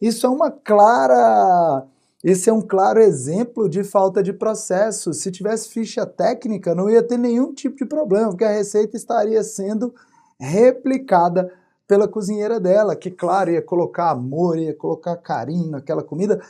Isso 0.00 0.26
é 0.26 0.28
uma 0.28 0.50
clara. 0.50 1.86
Esse 2.22 2.50
é 2.50 2.52
um 2.52 2.60
claro 2.60 3.00
exemplo 3.00 3.68
de 3.68 3.82
falta 3.82 4.22
de 4.22 4.32
processo. 4.32 5.14
Se 5.14 5.30
tivesse 5.30 5.68
ficha 5.70 6.04
técnica, 6.04 6.74
não 6.74 6.90
ia 6.90 7.02
ter 7.02 7.16
nenhum 7.16 7.54
tipo 7.54 7.76
de 7.76 7.86
problema, 7.86 8.28
porque 8.28 8.44
a 8.44 8.50
receita 8.52 8.96
estaria 8.96 9.42
sendo 9.42 9.94
replicada 10.38 11.52
pela 11.86 12.06
cozinheira 12.06 12.60
dela, 12.60 12.94
que, 12.94 13.10
claro, 13.10 13.50
ia 13.50 13.62
colocar 13.62 14.10
amor, 14.10 14.58
ia 14.58 14.74
colocar 14.74 15.16
carinho 15.16 15.70
naquela 15.70 16.02
comida, 16.02 16.40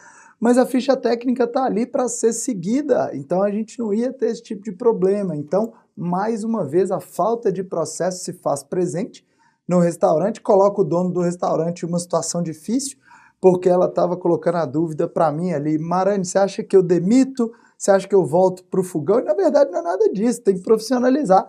mas 0.41 0.59
a 0.59 0.67
ficha 0.67 0.97
técnica 0.97 1.45
está 1.45 1.65
ali 1.65 1.87
para 1.87 2.09
ser 2.09 2.33
seguida, 2.33 3.11
então 3.15 3.43
a 3.43 3.51
gente 3.51 3.79
não 3.79 3.95
ia 3.95 4.13
ter 4.13 4.27
esse 4.27 4.43
tipo 4.43 4.63
de 4.63 4.73
problema. 4.73 5.37
Então, 5.37 5.73
mais 5.97 6.45
uma 6.45 6.65
vez, 6.65 6.91
a 6.91 7.01
falta 7.01 7.51
de 7.51 7.63
processo 7.63 8.25
se 8.25 8.33
faz 8.33 8.63
presente 8.63 9.27
no 9.67 9.81
restaurante, 9.81 10.41
coloca 10.41 10.81
o 10.81 10.85
dono 10.85 11.11
do 11.11 11.21
restaurante 11.21 11.83
em 11.83 11.89
uma 11.89 11.99
situação 11.99 12.43
difícil, 12.43 12.99
porque 13.41 13.69
ela 13.69 13.87
estava 13.87 14.17
colocando 14.17 14.57
a 14.57 14.67
dúvida 14.67 15.07
para 15.07 15.31
mim 15.31 15.53
ali, 15.53 15.79
Marane, 15.79 16.25
você 16.25 16.39
acha 16.39 16.63
que 16.63 16.77
eu 16.77 16.83
demito? 16.83 17.53
Você 17.77 17.93
acha 17.93 18.09
que 18.09 18.15
eu 18.15 18.25
volto 18.25 18.65
para 18.65 18.81
o 18.81 18.85
fogão? 18.85 19.21
E, 19.21 19.25
na 19.25 19.35
verdade, 19.35 19.71
não 19.71 19.79
é 19.79 19.83
nada 19.83 20.13
disso, 20.13 20.43
tem 20.43 20.57
que 20.57 20.63
profissionalizar 20.63 21.47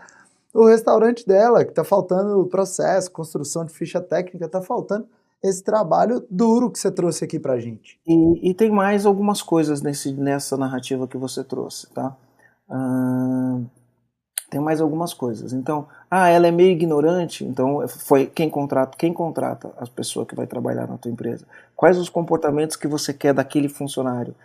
o 0.54 0.66
restaurante 0.66 1.26
dela, 1.28 1.64
que 1.64 1.72
está 1.72 1.84
faltando 1.84 2.45
processo, 2.47 3.12
construção 3.12 3.66
de 3.66 3.74
ficha 3.74 4.02
técnica, 4.02 4.45
está 4.45 4.62
faltando 4.62 5.08
esse 5.41 5.64
trabalho 5.64 6.26
duro 6.30 6.70
que 6.70 6.80
você 6.80 6.91
trouxe 6.91 7.24
aqui 7.24 7.39
para 7.39 7.60
gente. 7.60 8.00
E, 8.06 8.50
e, 8.50 8.54
tem 8.54 8.70
mais 8.70 9.06
algumas 9.06 9.41
coisas 9.41 9.82
nesse, 9.82 10.12
nessa 10.14 10.58
narrativa 10.58 11.08
que 11.08 11.18
você 11.18 11.43
trouxe, 11.43 11.88
tá? 11.91 12.16
Tem 14.50 14.60
mais 14.60 14.82
algumas 14.82 15.14
coisas. 15.14 15.54
Então, 15.54 15.88
ah, 16.10 16.28
ela 16.28 16.47
é 16.47 16.52
meio 16.52 16.72
ignorante, 16.72 17.45
então 17.45 17.88
foi 17.88 18.26
quem 18.26 18.50
contrata, 18.50 18.97
quem 18.97 19.14
contrata 19.14 19.72
a 19.78 19.86
pessoa 19.86 20.26
que 20.26 20.36
vai 20.36 20.47
trabalhar 20.47 20.88
na 20.88 20.97
tua 20.97 21.12
empresa. 21.12 21.45
Quais 21.76 21.97
os 21.97 22.10
comportamentos 22.10 22.76
que 22.76 22.88
você 22.88 23.14
quer 23.14 23.34
daquele 23.34 23.70
funcionário? 23.70 24.36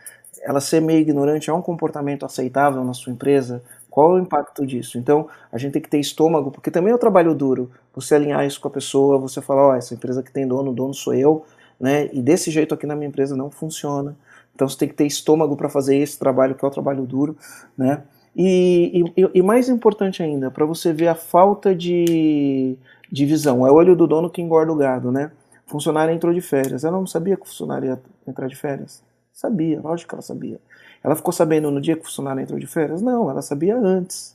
Ela 0.42 0.60
ser 0.60 0.80
meio 0.80 1.00
ignorante 1.00 1.48
é 1.48 1.52
um 1.54 1.62
comportamento 1.62 2.26
aceitável 2.26 2.84
na 2.84 2.92
sua 2.92 3.12
empresa? 3.12 3.62
Qual 3.94 4.10
é 4.10 4.20
o 4.20 4.22
impacto 4.24 4.66
disso? 4.66 4.98
Então, 4.98 5.28
a 5.52 5.56
gente 5.56 5.74
tem 5.74 5.80
que 5.80 5.88
ter 5.88 6.00
estômago, 6.00 6.50
porque 6.50 6.68
também 6.68 6.90
é 6.90 6.96
um 6.96 6.98
trabalho 6.98 7.32
duro. 7.32 7.70
Você 7.94 8.16
alinhar 8.16 8.44
isso 8.44 8.60
com 8.60 8.66
a 8.66 8.70
pessoa, 8.72 9.20
você 9.20 9.40
falar, 9.40 9.68
ó, 9.68 9.70
oh, 9.70 9.74
essa 9.76 9.94
empresa 9.94 10.20
que 10.20 10.32
tem 10.32 10.48
dono, 10.48 10.72
o 10.72 10.74
dono 10.74 10.92
sou 10.92 11.14
eu, 11.14 11.44
né? 11.78 12.10
E 12.12 12.20
desse 12.20 12.50
jeito 12.50 12.74
aqui 12.74 12.88
na 12.88 12.96
minha 12.96 13.06
empresa 13.06 13.36
não 13.36 13.52
funciona. 13.52 14.16
Então, 14.52 14.68
você 14.68 14.76
tem 14.78 14.88
que 14.88 14.96
ter 14.96 15.06
estômago 15.06 15.56
para 15.56 15.68
fazer 15.68 15.96
esse 15.96 16.18
trabalho, 16.18 16.56
que 16.56 16.64
é 16.64 16.66
o 16.66 16.72
trabalho 16.72 17.06
duro, 17.06 17.36
né? 17.78 18.02
E, 18.34 19.04
e, 19.16 19.30
e 19.32 19.42
mais 19.42 19.68
importante 19.68 20.24
ainda, 20.24 20.50
para 20.50 20.66
você 20.66 20.92
ver 20.92 21.06
a 21.06 21.14
falta 21.14 21.72
de, 21.72 22.76
de 23.12 23.24
visão, 23.24 23.64
é 23.64 23.70
o 23.70 23.74
olho 23.74 23.94
do 23.94 24.08
dono 24.08 24.28
que 24.28 24.42
engorda 24.42 24.72
o 24.72 24.76
gado, 24.76 25.12
né? 25.12 25.30
Funcionária 25.66 26.12
entrou 26.12 26.34
de 26.34 26.40
férias. 26.40 26.82
Ela 26.82 26.98
não 26.98 27.06
sabia 27.06 27.36
que 27.36 27.42
o 27.42 27.46
funcionário 27.46 27.90
ia 27.90 28.02
entrar 28.26 28.48
de 28.48 28.56
férias. 28.56 29.04
Sabia, 29.32 29.80
lógico 29.80 30.08
que 30.08 30.14
ela 30.16 30.22
sabia. 30.22 30.60
Ela 31.04 31.14
ficou 31.14 31.32
sabendo 31.32 31.70
no 31.70 31.82
dia 31.82 31.94
que 31.94 32.02
o 32.02 32.06
funcionário 32.06 32.40
entrou 32.40 32.58
de 32.58 32.66
férias? 32.66 33.02
Não, 33.02 33.30
ela 33.30 33.42
sabia 33.42 33.76
antes. 33.76 34.34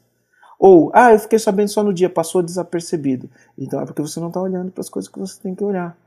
Ou, 0.59 0.91
ah, 0.93 1.13
eu 1.13 1.19
fiquei 1.19 1.39
sabendo 1.39 1.69
só 1.69 1.83
no 1.83 1.93
dia, 1.93 2.09
passou 2.09 2.43
desapercebido. 2.43 3.27
Então 3.57 3.81
é 3.81 3.85
porque 3.85 4.01
você 4.01 4.19
não 4.19 4.27
está 4.27 4.39
olhando 4.39 4.71
para 4.71 4.81
as 4.81 4.89
coisas 4.89 5.09
que 5.09 5.17
você 5.17 5.41
tem 5.41 5.55
que 5.55 5.63
olhar. 5.63 5.97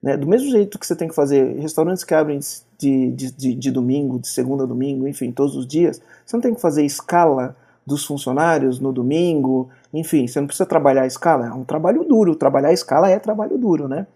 Né? 0.00 0.16
Do 0.16 0.28
mesmo 0.28 0.50
jeito 0.50 0.78
que 0.78 0.86
você 0.86 0.94
tem 0.94 1.08
que 1.08 1.14
fazer 1.14 1.58
restaurantes 1.58 2.04
que 2.04 2.14
abrem 2.14 2.38
de, 2.78 3.10
de, 3.10 3.32
de, 3.32 3.54
de 3.54 3.70
domingo, 3.72 4.18
de 4.18 4.28
segunda 4.28 4.64
a 4.64 4.66
domingo, 4.66 5.08
enfim, 5.08 5.32
todos 5.32 5.56
os 5.56 5.66
dias, 5.66 6.00
você 6.24 6.36
não 6.36 6.42
tem 6.42 6.54
que 6.54 6.60
fazer 6.60 6.84
escala 6.84 7.56
dos 7.86 8.04
funcionários 8.04 8.78
no 8.78 8.92
domingo, 8.92 9.68
enfim, 9.92 10.26
você 10.26 10.38
não 10.40 10.46
precisa 10.46 10.66
trabalhar 10.66 11.02
a 11.02 11.06
escala, 11.06 11.46
é 11.46 11.52
um 11.52 11.64
trabalho 11.64 12.04
duro, 12.04 12.36
trabalhar 12.36 12.68
a 12.68 12.72
escala 12.72 13.10
é 13.10 13.18
trabalho 13.18 13.58
duro, 13.58 13.88
né? 13.88 14.06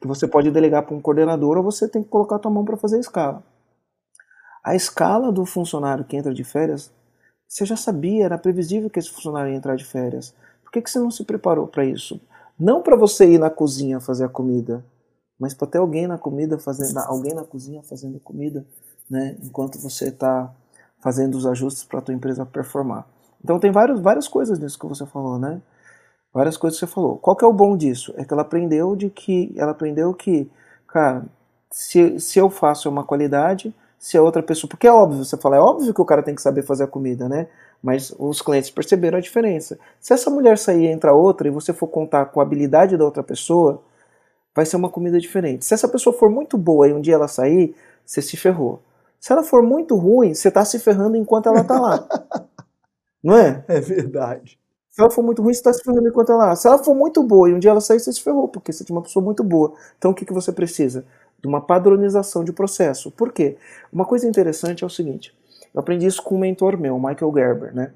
Que 0.00 0.06
você 0.06 0.26
pode 0.28 0.50
delegar 0.50 0.82
para 0.84 0.94
um 0.94 1.00
coordenador 1.00 1.56
ou 1.56 1.62
você 1.62 1.88
tem 1.88 2.02
que 2.02 2.08
colocar 2.08 2.36
a 2.36 2.38
tua 2.38 2.50
mão 2.50 2.64
para 2.64 2.76
fazer 2.76 2.96
a 2.96 3.00
escala. 3.00 3.42
A 4.68 4.74
escala 4.74 5.32
do 5.32 5.46
funcionário 5.46 6.04
que 6.04 6.14
entra 6.14 6.34
de 6.34 6.44
férias, 6.44 6.92
você 7.48 7.64
já 7.64 7.74
sabia, 7.74 8.26
era 8.26 8.36
previsível 8.36 8.90
que 8.90 8.98
esse 8.98 9.08
funcionário 9.08 9.50
ia 9.50 9.56
entrar 9.56 9.76
de 9.76 9.84
férias. 9.86 10.34
Por 10.62 10.70
que, 10.70 10.82
que 10.82 10.90
você 10.90 10.98
não 10.98 11.10
se 11.10 11.24
preparou 11.24 11.66
para 11.66 11.86
isso? 11.86 12.20
Não 12.60 12.82
para 12.82 12.94
você 12.94 13.24
ir 13.24 13.38
na 13.38 13.48
cozinha 13.48 13.98
fazer 13.98 14.26
a 14.26 14.28
comida, 14.28 14.84
mas 15.40 15.54
para 15.54 15.68
ter 15.68 15.78
alguém 15.78 16.06
na 16.06 16.18
comida 16.18 16.58
fazendo, 16.58 16.98
alguém 16.98 17.32
na 17.32 17.44
cozinha 17.44 17.82
fazendo 17.82 18.20
comida, 18.20 18.66
né? 19.08 19.38
Enquanto 19.42 19.78
você 19.78 20.08
está 20.08 20.52
fazendo 21.00 21.38
os 21.38 21.46
ajustes 21.46 21.84
para 21.84 22.00
a 22.00 22.02
tua 22.02 22.12
empresa 22.12 22.44
performar. 22.44 23.06
Então 23.42 23.58
tem 23.58 23.72
vários, 23.72 23.98
várias 24.00 24.28
coisas 24.28 24.58
nisso 24.58 24.78
que 24.78 24.86
você 24.86 25.06
falou, 25.06 25.38
né? 25.38 25.62
Várias 26.30 26.58
coisas 26.58 26.78
que 26.78 26.84
você 26.84 26.92
falou. 26.92 27.16
Qual 27.16 27.34
que 27.34 27.42
é 27.42 27.48
o 27.48 27.54
bom 27.54 27.74
disso? 27.74 28.12
É 28.18 28.24
que 28.26 28.34
ela 28.34 28.42
aprendeu 28.42 28.94
de 28.94 29.08
que 29.08 29.50
ela 29.56 29.70
aprendeu 29.70 30.12
que, 30.12 30.46
cara, 30.86 31.24
se, 31.70 32.20
se 32.20 32.38
eu 32.38 32.50
faço 32.50 32.86
uma 32.90 33.02
qualidade, 33.02 33.74
se 33.98 34.16
a 34.16 34.22
outra 34.22 34.42
pessoa. 34.42 34.68
Porque 34.68 34.86
é 34.86 34.92
óbvio, 34.92 35.24
você 35.24 35.36
fala, 35.36 35.56
é 35.56 35.60
óbvio 35.60 35.92
que 35.92 36.00
o 36.00 36.04
cara 36.04 36.22
tem 36.22 36.34
que 36.34 36.42
saber 36.42 36.62
fazer 36.62 36.84
a 36.84 36.86
comida, 36.86 37.28
né? 37.28 37.48
Mas 37.82 38.14
os 38.18 38.40
clientes 38.42 38.70
perceberam 38.70 39.18
a 39.18 39.20
diferença. 39.20 39.78
Se 40.00 40.12
essa 40.12 40.30
mulher 40.30 40.58
sair 40.58 40.84
e 40.84 40.86
entrar 40.86 41.14
outra 41.14 41.48
e 41.48 41.50
você 41.50 41.72
for 41.72 41.88
contar 41.88 42.26
com 42.26 42.40
a 42.40 42.42
habilidade 42.42 42.96
da 42.96 43.04
outra 43.04 43.22
pessoa, 43.22 43.82
vai 44.54 44.66
ser 44.66 44.76
uma 44.76 44.90
comida 44.90 45.20
diferente. 45.20 45.64
Se 45.64 45.74
essa 45.74 45.88
pessoa 45.88 46.16
for 46.16 46.30
muito 46.30 46.56
boa 46.58 46.88
e 46.88 46.92
um 46.92 47.00
dia 47.00 47.14
ela 47.14 47.28
sair, 47.28 47.74
você 48.04 48.22
se 48.22 48.36
ferrou. 48.36 48.80
Se 49.20 49.32
ela 49.32 49.42
for 49.42 49.62
muito 49.62 49.96
ruim, 49.96 50.34
você 50.34 50.48
está 50.48 50.64
se 50.64 50.78
ferrando 50.78 51.16
enquanto 51.16 51.48
ela 51.48 51.60
está 51.60 51.78
lá. 51.78 52.08
Não 53.22 53.36
é? 53.36 53.64
É 53.68 53.80
verdade. 53.80 54.58
Se 54.90 55.00
ela 55.00 55.10
for 55.10 55.22
muito 55.22 55.42
ruim, 55.42 55.54
você 55.54 55.60
está 55.60 55.72
se 55.72 55.82
ferrando 55.84 56.08
enquanto 56.08 56.32
ela 56.32 56.46
lá. 56.46 56.56
Se 56.56 56.66
ela 56.66 56.78
for 56.82 56.94
muito 56.94 57.22
boa 57.22 57.48
e 57.48 57.54
um 57.54 57.58
dia 57.58 57.70
ela 57.70 57.80
sair, 57.80 58.00
você 58.00 58.12
se 58.12 58.20
ferrou, 58.20 58.48
porque 58.48 58.72
você 58.72 58.84
tinha 58.84 58.96
uma 58.96 59.02
pessoa 59.02 59.24
muito 59.24 59.44
boa. 59.44 59.74
Então 59.96 60.10
o 60.10 60.14
que, 60.14 60.24
que 60.24 60.32
você 60.32 60.52
precisa? 60.52 61.04
De 61.40 61.46
uma 61.48 61.60
padronização 61.60 62.44
de 62.44 62.52
processo. 62.52 63.10
Por 63.10 63.32
quê? 63.32 63.56
Uma 63.92 64.04
coisa 64.04 64.26
interessante 64.28 64.84
é 64.84 64.86
o 64.86 64.90
seguinte, 64.90 65.34
eu 65.74 65.80
aprendi 65.80 66.06
isso 66.06 66.22
com 66.22 66.36
um 66.36 66.38
mentor 66.38 66.76
meu, 66.78 66.98
Michael 66.98 67.32
Gerber, 67.34 67.74
né? 67.74 67.92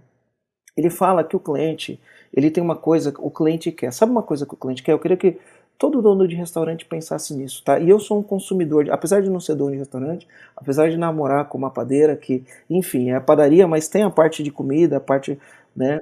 Ele 0.77 0.89
fala 0.91 1.23
que 1.23 1.37
o 1.37 1.41
cliente, 1.41 2.01
ele 2.33 2.51
tem 2.51 2.63
uma 2.63 2.77
coisa, 2.77 3.13
o 3.19 3.31
cliente 3.31 3.71
quer. 3.71 3.93
Sabe 3.93 4.11
uma 4.13 4.23
coisa 4.23 4.47
que 4.47 4.55
o 4.55 4.57
cliente 4.57 4.83
quer? 4.83 4.93
Eu 4.93 4.99
queria 4.99 5.17
que 5.17 5.39
todo 5.79 6.01
dono 6.01 6.27
de 6.27 6.35
restaurante 6.35 6.87
pensasse 6.87 7.35
nisso, 7.35 7.63
tá? 7.65 7.79
E 7.79 7.89
eu 7.91 7.99
sou 7.99 8.19
um 8.19 8.23
consumidor, 8.23 8.91
apesar 8.91 9.21
de 9.21 9.29
não 9.29 9.41
ser 9.41 9.55
dono 9.55 9.73
de 9.73 9.79
restaurante, 9.79 10.27
apesar 10.57 10.89
de 10.91 10.97
namorar 10.97 11.49
com 11.49 11.59
uma 11.59 11.71
padeira 11.71 12.17
que, 12.17 12.45
enfim, 12.71 13.11
é 13.11 13.17
a 13.17 13.21
padaria, 13.21 13.67
mas 13.69 13.89
tem 13.89 14.03
a 14.03 14.11
parte 14.11 14.43
de 14.43 14.51
comida, 14.51 14.97
a 14.97 15.01
parte, 15.01 15.39
né, 15.77 16.01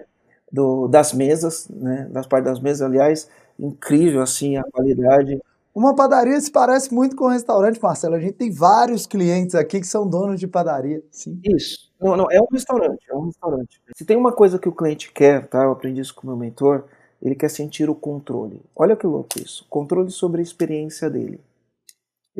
do, 0.53 0.86
das 0.88 1.12
mesas, 1.12 1.68
né, 1.68 2.09
das 2.11 2.26
partes 2.26 2.51
das 2.51 2.61
mesas, 2.61 2.82
aliás, 2.82 3.28
incrível 3.59 4.20
assim 4.22 4.57
a 4.57 4.62
qualidade. 4.64 5.41
Uma 5.74 5.94
padaria 5.94 6.40
se 6.40 6.50
parece 6.50 6.92
muito 6.92 7.14
com 7.14 7.26
um 7.26 7.30
restaurante, 7.30 7.80
Marcelo. 7.80 8.16
A 8.16 8.20
gente 8.20 8.32
tem 8.32 8.50
vários 8.50 9.06
clientes 9.06 9.54
aqui 9.54 9.80
que 9.80 9.86
são 9.86 10.08
donos 10.08 10.40
de 10.40 10.46
padaria. 10.48 11.02
Sim. 11.10 11.40
Isso. 11.44 11.90
Não, 12.00 12.16
não, 12.16 12.26
é 12.30 12.40
um 12.40 12.46
restaurante, 12.50 13.04
é 13.08 13.14
um 13.14 13.26
restaurante. 13.26 13.80
Se 13.94 14.04
tem 14.04 14.16
uma 14.16 14.32
coisa 14.32 14.58
que 14.58 14.68
o 14.68 14.72
cliente 14.72 15.12
quer, 15.12 15.46
tá? 15.46 15.62
Eu 15.62 15.72
aprendi 15.72 16.00
isso 16.00 16.14
com 16.14 16.26
meu 16.26 16.36
mentor, 16.36 16.84
ele 17.22 17.34
quer 17.34 17.50
sentir 17.50 17.88
o 17.88 17.94
controle. 17.94 18.62
Olha 18.74 18.96
que 18.96 19.06
louco 19.06 19.38
isso. 19.38 19.66
Controle 19.68 20.10
sobre 20.10 20.40
a 20.40 20.42
experiência 20.42 21.08
dele. 21.10 21.40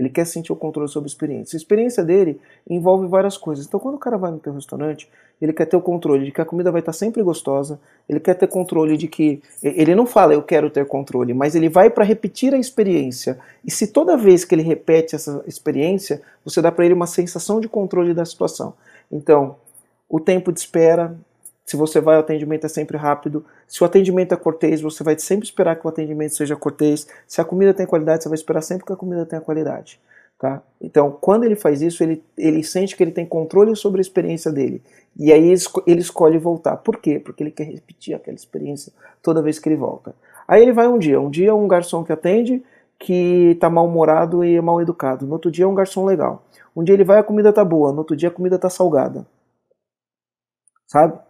Ele 0.01 0.09
quer 0.09 0.27
sentir 0.27 0.51
o 0.51 0.57
controle 0.57 0.89
sobre 0.89 1.09
a 1.09 1.13
experiência. 1.13 1.55
A 1.55 1.59
experiência 1.59 2.03
dele 2.03 2.41
envolve 2.67 3.07
várias 3.07 3.37
coisas. 3.37 3.67
Então, 3.67 3.79
quando 3.79 3.97
o 3.97 3.99
cara 3.99 4.17
vai 4.17 4.31
no 4.31 4.39
teu 4.39 4.55
restaurante, 4.55 5.07
ele 5.39 5.53
quer 5.53 5.67
ter 5.67 5.77
o 5.77 5.81
controle 5.83 6.25
de 6.25 6.33
que 6.33 6.41
a 6.41 6.45
comida 6.47 6.73
vai 6.73 6.81
estar 6.81 6.95
sempre 6.95 7.23
gostosa, 7.23 7.79
ele 8.09 8.19
quer 8.19 8.33
ter 8.33 8.47
controle 8.47 8.97
de 8.97 9.07
que. 9.07 9.43
Ele 9.63 9.95
não 9.95 10.07
fala 10.07 10.33
eu 10.33 10.43
quero 10.43 10.71
ter 10.71 10.87
controle, 10.87 11.35
mas 11.35 11.55
ele 11.55 11.69
vai 11.69 11.91
para 11.91 12.03
repetir 12.03 12.55
a 12.55 12.59
experiência. 12.59 13.39
E 13.63 13.71
se 13.71 13.89
toda 13.89 14.17
vez 14.17 14.43
que 14.43 14.55
ele 14.55 14.63
repete 14.63 15.15
essa 15.15 15.45
experiência, 15.47 16.23
você 16.43 16.63
dá 16.63 16.73
para 16.73 16.87
ele 16.87 16.95
uma 16.95 17.07
sensação 17.07 17.61
de 17.61 17.69
controle 17.69 18.15
da 18.15 18.25
situação. 18.25 18.73
Então, 19.13 19.57
o 20.09 20.19
tempo 20.19 20.51
de 20.51 20.61
espera, 20.61 21.15
se 21.71 21.77
você 21.77 22.01
vai, 22.01 22.17
o 22.17 22.19
atendimento 22.21 22.67
é 22.67 22.69
sempre 22.69 22.97
rápido. 22.97 23.45
Se 23.69 23.81
o 23.81 23.87
atendimento 23.87 24.35
é 24.35 24.37
cortês, 24.37 24.81
você 24.81 25.05
vai 25.05 25.17
sempre 25.21 25.45
esperar 25.45 25.77
que 25.77 25.87
o 25.87 25.89
atendimento 25.89 26.35
seja 26.35 26.57
cortês. 26.57 27.07
Se 27.29 27.41
a 27.41 27.45
comida 27.45 27.73
tem 27.73 27.87
qualidade, 27.87 28.25
você 28.25 28.29
vai 28.29 28.35
esperar 28.35 28.61
sempre 28.61 28.85
que 28.85 28.93
a 28.93 28.97
comida 28.97 29.25
tenha 29.25 29.41
qualidade. 29.41 30.01
Tá? 30.37 30.61
Então, 30.81 31.17
quando 31.21 31.45
ele 31.45 31.55
faz 31.55 31.81
isso, 31.81 32.03
ele, 32.03 32.25
ele 32.37 32.65
sente 32.65 32.97
que 32.97 33.05
ele 33.05 33.13
tem 33.13 33.25
controle 33.25 33.77
sobre 33.77 34.01
a 34.01 34.03
experiência 34.03 34.51
dele. 34.51 34.83
E 35.17 35.33
aí 35.33 35.55
ele 35.87 36.01
escolhe 36.01 36.39
voltar. 36.39 36.77
Por 36.79 36.97
quê? 36.97 37.21
Porque 37.21 37.41
ele 37.41 37.53
quer 37.53 37.69
repetir 37.69 38.17
aquela 38.17 38.35
experiência 38.35 38.93
toda 39.23 39.41
vez 39.41 39.61
que 39.61 39.69
ele 39.69 39.77
volta. 39.77 40.13
Aí 40.49 40.63
ele 40.63 40.73
vai 40.73 40.89
um 40.89 40.99
dia. 40.99 41.21
Um 41.21 41.31
dia 41.31 41.55
um 41.55 41.69
garçom 41.69 42.03
que 42.03 42.13
atende, 42.13 42.65
que 42.99 43.53
está 43.53 43.71
mal-humorado 43.71 44.45
e 44.45 44.61
mal 44.61 44.83
educado. 44.83 45.25
No 45.25 45.35
outro 45.35 45.53
dia 45.53 45.67
é 45.67 45.69
um 45.69 45.75
garçom 45.75 46.05
legal. 46.05 46.43
Um 46.75 46.83
dia 46.83 46.97
ele 46.97 47.05
vai 47.05 47.21
a 47.21 47.23
comida 47.23 47.53
tá 47.53 47.65
boa, 47.65 47.93
no 47.93 47.99
outro 47.99 48.17
dia 48.17 48.29
a 48.29 48.33
comida 48.33 48.59
tá 48.59 48.69
salgada. 48.69 49.25
Sabe? 50.89 51.30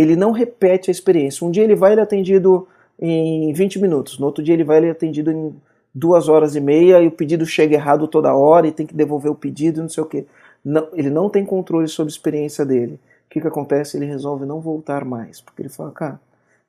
Ele 0.00 0.16
não 0.16 0.30
repete 0.30 0.90
a 0.90 0.92
experiência. 0.92 1.46
Um 1.46 1.50
dia 1.50 1.64
ele 1.64 1.74
vai 1.74 1.92
ele 1.92 2.00
é 2.00 2.04
atendido 2.04 2.66
em 2.98 3.52
20 3.52 3.78
minutos, 3.80 4.18
no 4.18 4.26
outro 4.26 4.42
dia 4.42 4.54
ele 4.54 4.64
vai 4.64 4.78
ele 4.78 4.88
é 4.88 4.90
atendido 4.90 5.30
em 5.30 5.54
duas 5.94 6.28
horas 6.28 6.54
e 6.54 6.60
meia 6.60 7.00
e 7.00 7.06
o 7.06 7.10
pedido 7.10 7.44
chega 7.44 7.74
errado 7.74 8.06
toda 8.06 8.34
hora 8.34 8.66
e 8.66 8.72
tem 8.72 8.86
que 8.86 8.94
devolver 8.94 9.30
o 9.30 9.34
pedido, 9.34 9.82
não 9.82 9.88
sei 9.88 10.02
o 10.02 10.06
que. 10.06 10.26
Ele 10.94 11.10
não 11.10 11.28
tem 11.28 11.44
controle 11.44 11.88
sobre 11.88 12.10
a 12.10 12.14
experiência 12.14 12.64
dele. 12.64 12.94
O 13.26 13.30
que, 13.30 13.40
que 13.40 13.46
acontece? 13.46 13.96
Ele 13.96 14.06
resolve 14.06 14.44
não 14.44 14.60
voltar 14.60 15.04
mais, 15.04 15.40
porque 15.40 15.62
ele 15.62 15.68
fala, 15.68 15.90
cara, 15.90 16.20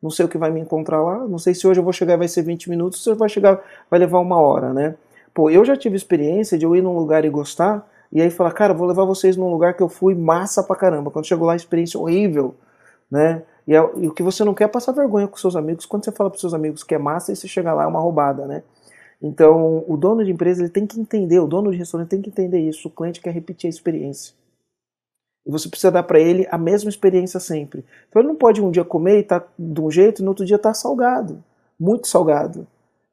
não 0.01 0.09
sei 0.09 0.25
o 0.25 0.29
que 0.29 0.37
vai 0.37 0.49
me 0.51 0.59
encontrar 0.59 1.01
lá, 1.01 1.27
não 1.27 1.37
sei 1.37 1.53
se 1.53 1.67
hoje 1.67 1.79
eu 1.79 1.83
vou 1.83 1.93
chegar 1.93 2.13
e 2.13 2.17
vai 2.17 2.27
ser 2.27 2.41
20 2.41 2.69
minutos, 2.69 3.03
se 3.03 3.13
vai 3.13 3.29
chegar, 3.29 3.61
vai 3.89 3.99
levar 3.99 4.19
uma 4.19 4.39
hora, 4.39 4.73
né? 4.73 4.95
Pô, 5.33 5.49
eu 5.49 5.63
já 5.63 5.75
tive 5.75 5.95
experiência 5.95 6.57
de 6.57 6.65
eu 6.65 6.75
ir 6.75 6.81
num 6.81 6.95
lugar 6.95 7.23
e 7.25 7.29
gostar, 7.29 7.87
e 8.11 8.21
aí 8.21 8.29
falar, 8.29 8.51
cara, 8.51 8.73
vou 8.73 8.87
levar 8.87 9.05
vocês 9.05 9.37
num 9.37 9.49
lugar 9.49 9.73
que 9.75 9.83
eu 9.83 9.87
fui 9.87 10.15
massa 10.15 10.63
pra 10.63 10.75
caramba. 10.75 11.09
Quando 11.11 11.27
chegou 11.27 11.47
lá, 11.47 11.55
experiência 11.55 11.99
horrível 11.99 12.55
né? 13.11 13.43
E, 13.67 13.75
é, 13.75 13.79
e, 13.97 14.07
o 14.07 14.13
que 14.13 14.23
você 14.23 14.43
não 14.43 14.53
quer 14.53 14.63
é 14.63 14.67
passar 14.67 14.93
vergonha 14.93 15.27
com 15.27 15.37
seus 15.37 15.55
amigos 15.55 15.85
quando 15.85 16.05
você 16.05 16.11
fala 16.11 16.29
para 16.29 16.39
seus 16.39 16.53
amigos 16.53 16.83
que 16.83 16.95
é 16.95 16.97
massa 16.97 17.31
e 17.31 17.35
você 17.35 17.47
chega 17.47 17.73
lá 17.73 17.83
é 17.83 17.87
uma 17.87 17.99
roubada, 17.99 18.47
né? 18.47 18.63
Então, 19.21 19.83
o 19.87 19.95
dono 19.95 20.25
de 20.25 20.31
empresa 20.31 20.63
ele 20.63 20.71
tem 20.71 20.87
que 20.87 20.99
entender, 20.99 21.39
o 21.39 21.47
dono 21.47 21.71
de 21.71 21.77
restaurante 21.77 22.09
tem 22.09 22.21
que 22.21 22.29
entender 22.29 22.59
isso. 22.59 22.87
O 22.87 22.91
cliente 22.91 23.21
quer 23.21 23.31
repetir 23.31 23.67
a 23.67 23.69
experiência. 23.69 24.33
E 25.45 25.51
você 25.51 25.69
precisa 25.69 25.91
dar 25.91 26.03
para 26.03 26.19
ele 26.19 26.47
a 26.49 26.57
mesma 26.57 26.89
experiência 26.89 27.39
sempre. 27.39 27.85
Então, 28.09 28.21
ele 28.21 28.29
não 28.29 28.35
pode 28.35 28.61
um 28.61 28.71
dia 28.71 28.83
comer 28.83 29.19
e 29.19 29.23
tá 29.23 29.43
de 29.57 29.81
um 29.81 29.91
jeito 29.91 30.21
e 30.21 30.23
no 30.23 30.31
outro 30.31 30.45
dia 30.45 30.57
tá 30.57 30.73
salgado, 30.73 31.43
muito 31.79 32.07
salgado, 32.07 32.67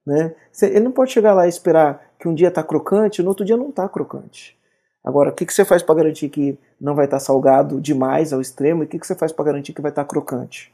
né? 0.06 0.34
Ele 0.62 0.80
não 0.80 0.92
pode 0.92 1.12
chegar 1.12 1.34
lá 1.34 1.44
e 1.44 1.50
esperar 1.50 2.12
que 2.18 2.26
um 2.26 2.34
dia 2.34 2.50
tá 2.50 2.62
crocante 2.62 3.20
e 3.20 3.24
no 3.24 3.30
outro 3.30 3.44
dia 3.44 3.56
não 3.56 3.70
tá 3.70 3.86
crocante. 3.88 4.57
Agora, 5.04 5.30
o 5.30 5.34
que, 5.34 5.46
que 5.46 5.54
você 5.54 5.64
faz 5.64 5.82
para 5.82 5.94
garantir 5.94 6.28
que 6.28 6.58
não 6.80 6.94
vai 6.94 7.04
estar 7.04 7.18
tá 7.18 7.24
salgado 7.24 7.80
demais 7.80 8.32
ao 8.32 8.40
extremo 8.40 8.82
e 8.82 8.86
o 8.86 8.88
que, 8.88 8.98
que 8.98 9.06
você 9.06 9.14
faz 9.14 9.32
para 9.32 9.44
garantir 9.44 9.72
que 9.72 9.80
vai 9.80 9.90
estar 9.90 10.04
tá 10.04 10.08
crocante? 10.08 10.72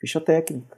Ficha 0.00 0.20
técnica. 0.20 0.76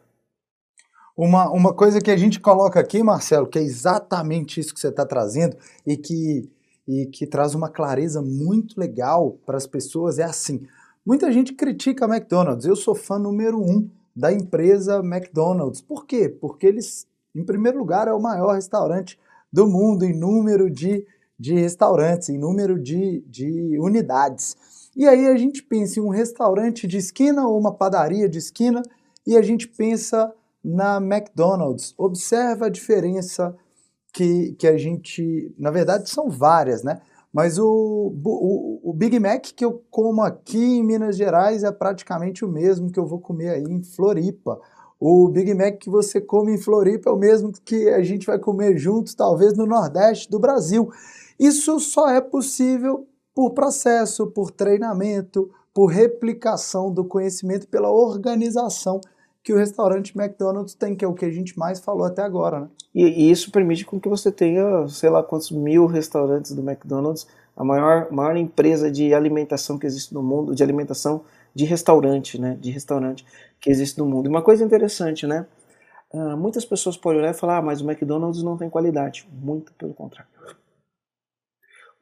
Uma, 1.17 1.51
uma 1.51 1.73
coisa 1.73 2.01
que 2.01 2.11
a 2.11 2.17
gente 2.17 2.39
coloca 2.39 2.79
aqui, 2.79 3.03
Marcelo, 3.03 3.47
que 3.47 3.59
é 3.59 3.63
exatamente 3.63 4.61
isso 4.61 4.75
que 4.75 4.81
você 4.81 4.89
está 4.89 5.07
trazendo 5.07 5.57
e 5.87 5.97
que, 5.97 6.51
e 6.87 7.07
que 7.07 7.27
traz 7.27 7.55
uma 7.55 7.71
clareza 7.71 8.21
muito 8.21 8.79
legal 8.79 9.39
para 9.47 9.57
as 9.57 9.67
pessoas 9.67 10.19
é 10.19 10.25
assim. 10.25 10.67
Muita 11.05 11.33
gente 11.33 11.55
critica 11.55 12.05
a 12.05 12.09
McDonald's. 12.09 12.67
Eu 12.67 12.77
sou 12.77 12.95
fã 12.95 13.19
número 13.19 13.59
um 13.59 13.89
da 14.15 14.33
empresa 14.33 14.99
McDonald's. 14.99 15.81
Por 15.81 16.05
quê? 16.05 16.29
Porque 16.29 16.67
eles, 16.67 17.07
em 17.35 17.45
primeiro 17.45 17.79
lugar, 17.79 18.09
é 18.09 18.13
o 18.13 18.21
maior 18.21 18.55
restaurante 18.55 19.19
do 19.51 19.67
mundo 19.67 20.05
em 20.05 20.13
número 20.13 20.69
de 20.69 21.07
de 21.39 21.55
restaurantes, 21.55 22.29
em 22.29 22.39
número 22.39 22.81
de, 22.81 23.23
de 23.27 23.79
unidades. 23.79 24.57
E 24.97 25.07
aí 25.07 25.27
a 25.27 25.37
gente 25.37 25.63
pensa 25.63 26.01
em 26.01 26.03
um 26.03 26.09
restaurante 26.09 26.87
de 26.87 26.97
esquina 26.97 27.47
ou 27.47 27.59
uma 27.59 27.75
padaria 27.75 28.29
de 28.29 28.39
esquina 28.39 28.83
e 29.27 29.37
a 29.37 29.43
gente 29.43 29.69
pensa 29.69 30.33
na 30.65 30.97
McDonald's. 30.97 31.95
Observa 31.99 32.67
a 32.67 32.71
diferença 32.71 33.55
que, 34.13 34.53
que 34.59 34.67
a 34.67 34.79
gente. 34.79 35.55
Na 35.59 35.71
verdade, 35.71 36.09
são 36.09 36.31
várias, 36.31 36.83
né? 36.83 37.01
Mas 37.33 37.59
o, 37.59 38.15
o, 38.25 38.81
o, 38.83 38.93
Big 38.95 39.21
Mac 39.21 39.45
que 39.55 39.63
eu 39.63 39.85
como 39.91 40.23
aqui 40.23 40.79
em 40.79 40.83
Minas 40.83 41.19
Gerais 41.19 41.65
é 41.65 41.71
praticamente 41.71 42.43
o 42.43 42.49
mesmo 42.49 42.91
que 42.91 42.99
eu 42.99 43.05
vou 43.05 43.21
comer 43.21 43.51
aí 43.51 43.63
em 43.63 43.83
Floripa. 43.83 44.59
O 44.99 45.29
Big 45.29 45.53
Mac 45.53 45.77
que 45.77 45.91
você 45.91 46.19
come 46.19 46.55
em 46.55 46.59
Floripa 46.59 47.11
é 47.11 47.13
o 47.13 47.19
mesmo 47.19 47.53
que 47.53 47.91
a 47.91 48.03
gente 48.03 48.27
vai 48.27 48.39
comer 48.39 48.79
juntos, 48.79 49.15
talvez 49.15 49.53
no 49.55 49.67
Nordeste 49.67 50.31
do 50.31 50.39
Brasil. 50.39 50.91
Isso 51.39 51.79
só 51.81 52.09
é 52.09 52.21
possível 52.21 53.07
por 53.35 53.51
processo, 53.51 54.27
por 54.29 54.51
treinamento, 54.51 55.51
por 55.75 55.87
replicação 55.87 56.91
do 56.91 57.05
conhecimento, 57.05 57.69
pela 57.69 57.91
organização 57.91 58.99
que 59.43 59.53
o 59.53 59.57
restaurante 59.57 60.19
McDonald's 60.19 60.75
tem, 60.75 60.97
que 60.97 61.05
é 61.05 61.09
o 61.09 61.15
que 61.15 61.25
a 61.27 61.31
gente 61.31 61.57
mais 61.59 61.79
falou 61.79 62.05
até 62.07 62.23
agora. 62.23 62.63
Né? 62.63 62.69
E, 62.95 63.05
e 63.05 63.31
isso 63.31 63.53
permite 63.53 63.85
com 63.85 64.01
que 64.01 64.09
você 64.09 64.33
tenha, 64.33 64.89
sei 64.89 65.11
lá 65.11 65.23
quantos 65.23 65.51
mil 65.51 65.87
restaurantes 65.87 66.53
do 66.53 66.63
McDonald's, 66.63 67.27
a 67.55 67.63
maior, 67.63 68.11
maior 68.11 68.37
empresa 68.37 68.91
de 68.91 69.15
alimentação 69.15 69.79
que 69.79 69.87
existe 69.87 70.15
no 70.15 70.23
mundo, 70.23 70.55
de 70.55 70.63
alimentação 70.63 71.23
de 71.55 71.65
restaurante, 71.65 72.41
né? 72.41 72.57
De 72.61 72.71
restaurante 72.71 73.25
que 73.61 73.71
existe 73.71 73.99
no 73.99 74.07
mundo. 74.07 74.27
E 74.27 74.29
uma 74.31 74.43
coisa 74.43 74.65
interessante, 74.65 75.27
né? 75.27 75.47
Uh, 76.13 76.37
muitas 76.37 76.65
pessoas 76.65 76.97
podem 76.97 77.21
olhar 77.21 77.31
e 77.31 77.35
falar, 77.35 77.59
ah, 77.59 77.63
mas 77.63 77.81
o 77.81 77.85
McDonald's 77.85 78.43
não 78.43 78.57
tem 78.57 78.69
qualidade. 78.69 79.29
Muito 79.31 79.73
pelo 79.75 79.95
contrário 79.95 80.29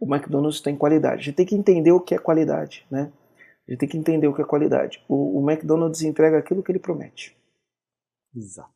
o 0.04 0.14
McDonald's 0.14 0.60
tem 0.60 0.76
qualidade. 0.76 1.20
A 1.20 1.24
gente 1.24 1.34
tem 1.34 1.46
que 1.46 1.54
entender 1.54 1.92
o 1.92 2.00
que 2.00 2.14
é 2.14 2.18
qualidade, 2.18 2.86
né? 2.90 3.10
A 3.66 3.70
gente 3.70 3.80
tem 3.80 3.88
que 3.88 3.96
entender 3.96 4.28
o 4.28 4.34
que 4.34 4.42
é 4.42 4.44
qualidade. 4.44 5.02
O, 5.08 5.40
o 5.40 5.50
McDonald's 5.50 6.02
entrega 6.02 6.38
aquilo 6.38 6.62
que 6.62 6.70
ele 6.70 6.78
promete. 6.78 7.34
Exato. 8.36 8.68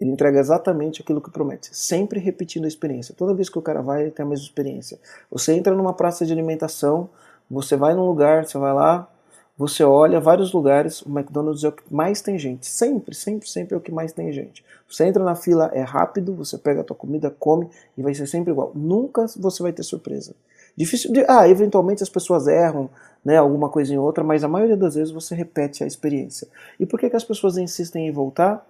Ele 0.00 0.10
entrega 0.10 0.38
exatamente 0.38 1.02
aquilo 1.02 1.20
que 1.20 1.30
promete, 1.30 1.74
sempre 1.76 2.18
repetindo 2.18 2.64
a 2.64 2.68
experiência. 2.68 3.14
Toda 3.14 3.34
vez 3.34 3.48
que 3.48 3.58
o 3.58 3.62
cara 3.62 3.82
vai, 3.82 4.02
ele 4.02 4.10
tem 4.10 4.24
a 4.24 4.28
mesma 4.28 4.44
experiência. 4.44 4.98
Você 5.30 5.52
entra 5.54 5.74
numa 5.74 5.94
praça 5.94 6.24
de 6.24 6.32
alimentação, 6.32 7.10
você 7.50 7.76
vai 7.76 7.94
num 7.94 8.06
lugar, 8.06 8.46
você 8.46 8.58
vai 8.58 8.72
lá, 8.72 9.10
você 9.58 9.82
olha 9.82 10.20
vários 10.20 10.52
lugares, 10.52 11.00
o 11.00 11.08
McDonald's 11.08 11.64
é 11.64 11.68
o 11.68 11.72
que 11.72 11.82
mais 11.90 12.20
tem 12.20 12.38
gente. 12.38 12.66
Sempre, 12.66 13.14
sempre, 13.14 13.48
sempre 13.48 13.74
é 13.74 13.78
o 13.78 13.80
que 13.80 13.90
mais 13.90 14.12
tem 14.12 14.30
gente. 14.30 14.62
Você 14.88 15.06
entra 15.06 15.24
na 15.24 15.34
fila, 15.34 15.70
é 15.72 15.80
rápido, 15.80 16.34
você 16.34 16.58
pega 16.58 16.82
a 16.82 16.84
tua 16.84 16.94
comida, 16.94 17.34
come 17.38 17.68
e 17.96 18.02
vai 18.02 18.12
ser 18.12 18.26
sempre 18.26 18.52
igual. 18.52 18.72
Nunca 18.74 19.26
você 19.38 19.62
vai 19.62 19.72
ter 19.72 19.82
surpresa. 19.82 20.34
Difícil 20.76 21.10
de, 21.10 21.24
ah, 21.26 21.48
eventualmente 21.48 22.02
as 22.02 22.10
pessoas 22.10 22.46
erram, 22.46 22.90
né, 23.24 23.38
alguma 23.38 23.70
coisa 23.70 23.94
em 23.94 23.96
outra, 23.96 24.22
mas 24.22 24.44
a 24.44 24.48
maioria 24.48 24.76
das 24.76 24.94
vezes 24.94 25.10
você 25.10 25.34
repete 25.34 25.82
a 25.82 25.86
experiência. 25.86 26.46
E 26.78 26.84
por 26.84 27.00
que, 27.00 27.08
que 27.08 27.16
as 27.16 27.24
pessoas 27.24 27.56
insistem 27.56 28.06
em 28.06 28.12
voltar? 28.12 28.64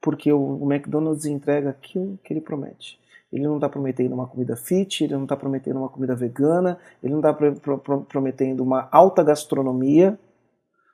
Porque 0.00 0.32
o, 0.32 0.58
o 0.60 0.72
McDonald's 0.72 1.26
entrega 1.26 1.70
aquilo 1.70 2.18
que 2.24 2.32
ele 2.32 2.40
promete. 2.40 2.98
Ele 3.34 3.48
não 3.48 3.56
está 3.56 3.68
prometendo 3.68 4.12
uma 4.12 4.28
comida 4.28 4.54
fit, 4.54 5.02
ele 5.02 5.14
não 5.14 5.24
está 5.24 5.36
prometendo 5.36 5.76
uma 5.80 5.88
comida 5.88 6.14
vegana, 6.14 6.78
ele 7.02 7.12
não 7.12 7.18
está 7.18 7.34
pro, 7.34 7.78
pro, 7.78 8.00
prometendo 8.02 8.62
uma 8.62 8.88
alta 8.92 9.24
gastronomia, 9.24 10.16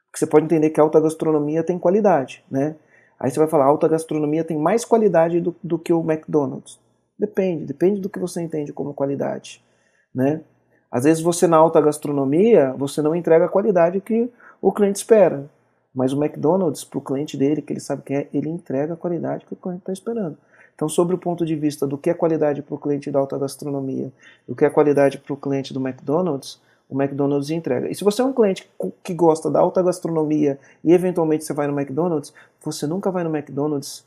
porque 0.07 0.19
você 0.19 0.27
pode 0.27 0.47
entender 0.47 0.71
que 0.71 0.81
alta 0.81 0.99
gastronomia 0.99 1.63
tem 1.63 1.79
qualidade, 1.79 2.43
né? 2.51 2.77
Aí 3.19 3.31
você 3.31 3.39
vai 3.39 3.47
falar, 3.47 3.67
alta 3.67 3.87
gastronomia 3.87 4.43
tem 4.43 4.57
mais 4.57 4.87
qualidade 4.87 5.39
do, 5.39 5.55
do 5.63 5.79
que 5.79 5.93
o 5.93 6.01
McDonald's. 6.01 6.81
Depende, 7.19 7.67
depende 7.67 8.01
do 8.01 8.09
que 8.09 8.19
você 8.19 8.41
entende 8.41 8.73
como 8.73 8.95
qualidade, 8.95 9.63
né? 10.15 10.41
Às 10.91 11.05
vezes 11.05 11.23
você 11.23 11.47
na 11.47 11.59
alta 11.59 11.79
gastronomia, 11.79 12.73
você 12.73 13.03
não 13.03 13.15
entrega 13.15 13.45
a 13.45 13.49
qualidade 13.51 14.01
que 14.01 14.31
o 14.63 14.73
cliente 14.73 14.97
espera. 14.97 15.45
Mas 15.95 16.15
o 16.15 16.25
McDonald's, 16.25 16.85
para 16.85 16.99
o 16.99 17.03
cliente 17.03 17.37
dele, 17.37 17.61
que 17.61 17.73
ele 17.73 17.81
sabe 17.81 18.03
que 18.03 18.15
é, 18.15 18.29
ele 18.33 18.49
entrega 18.49 18.95
a 18.95 18.97
qualidade 18.97 19.45
que 19.45 19.53
o 19.53 19.57
cliente 19.57 19.81
está 19.81 19.93
esperando. 19.93 20.39
Então, 20.75 20.89
sobre 20.89 21.15
o 21.15 21.19
ponto 21.19 21.45
de 21.45 21.55
vista 21.55 21.87
do 21.87 21.99
que 21.99 22.11
é 22.11 22.15
qualidade 22.15 22.63
para 22.63 22.75
o 22.75 22.79
cliente 22.79 23.11
da 23.11 23.19
alta 23.19 23.39
gastronomia, 23.39 24.13
do 24.49 24.55
que 24.55 24.65
é 24.65 24.71
qualidade 24.71 25.19
para 25.19 25.33
o 25.33 25.37
cliente 25.37 25.75
do 25.75 25.81
McDonald's, 25.81 26.61
o 26.89 27.01
McDonald's 27.01 27.51
entrega. 27.51 27.89
E 27.89 27.95
se 27.95 28.03
você 28.03 28.21
é 28.21 28.25
um 28.25 28.33
cliente 28.33 28.69
que 29.03 29.15
gosta 29.15 29.51
da 29.51 29.61
alta 29.61 29.83
gastronomia 29.83 30.59
e 30.83 30.93
eventualmente 30.93 31.45
você 31.45 31.53
vai 31.53 31.69
no 31.69 31.79
McDonald's, 31.79 32.35
você 32.63 32.87
nunca 32.87 33.11
vai 33.11 33.23
no 33.23 33.35
McDonald's 33.35 34.05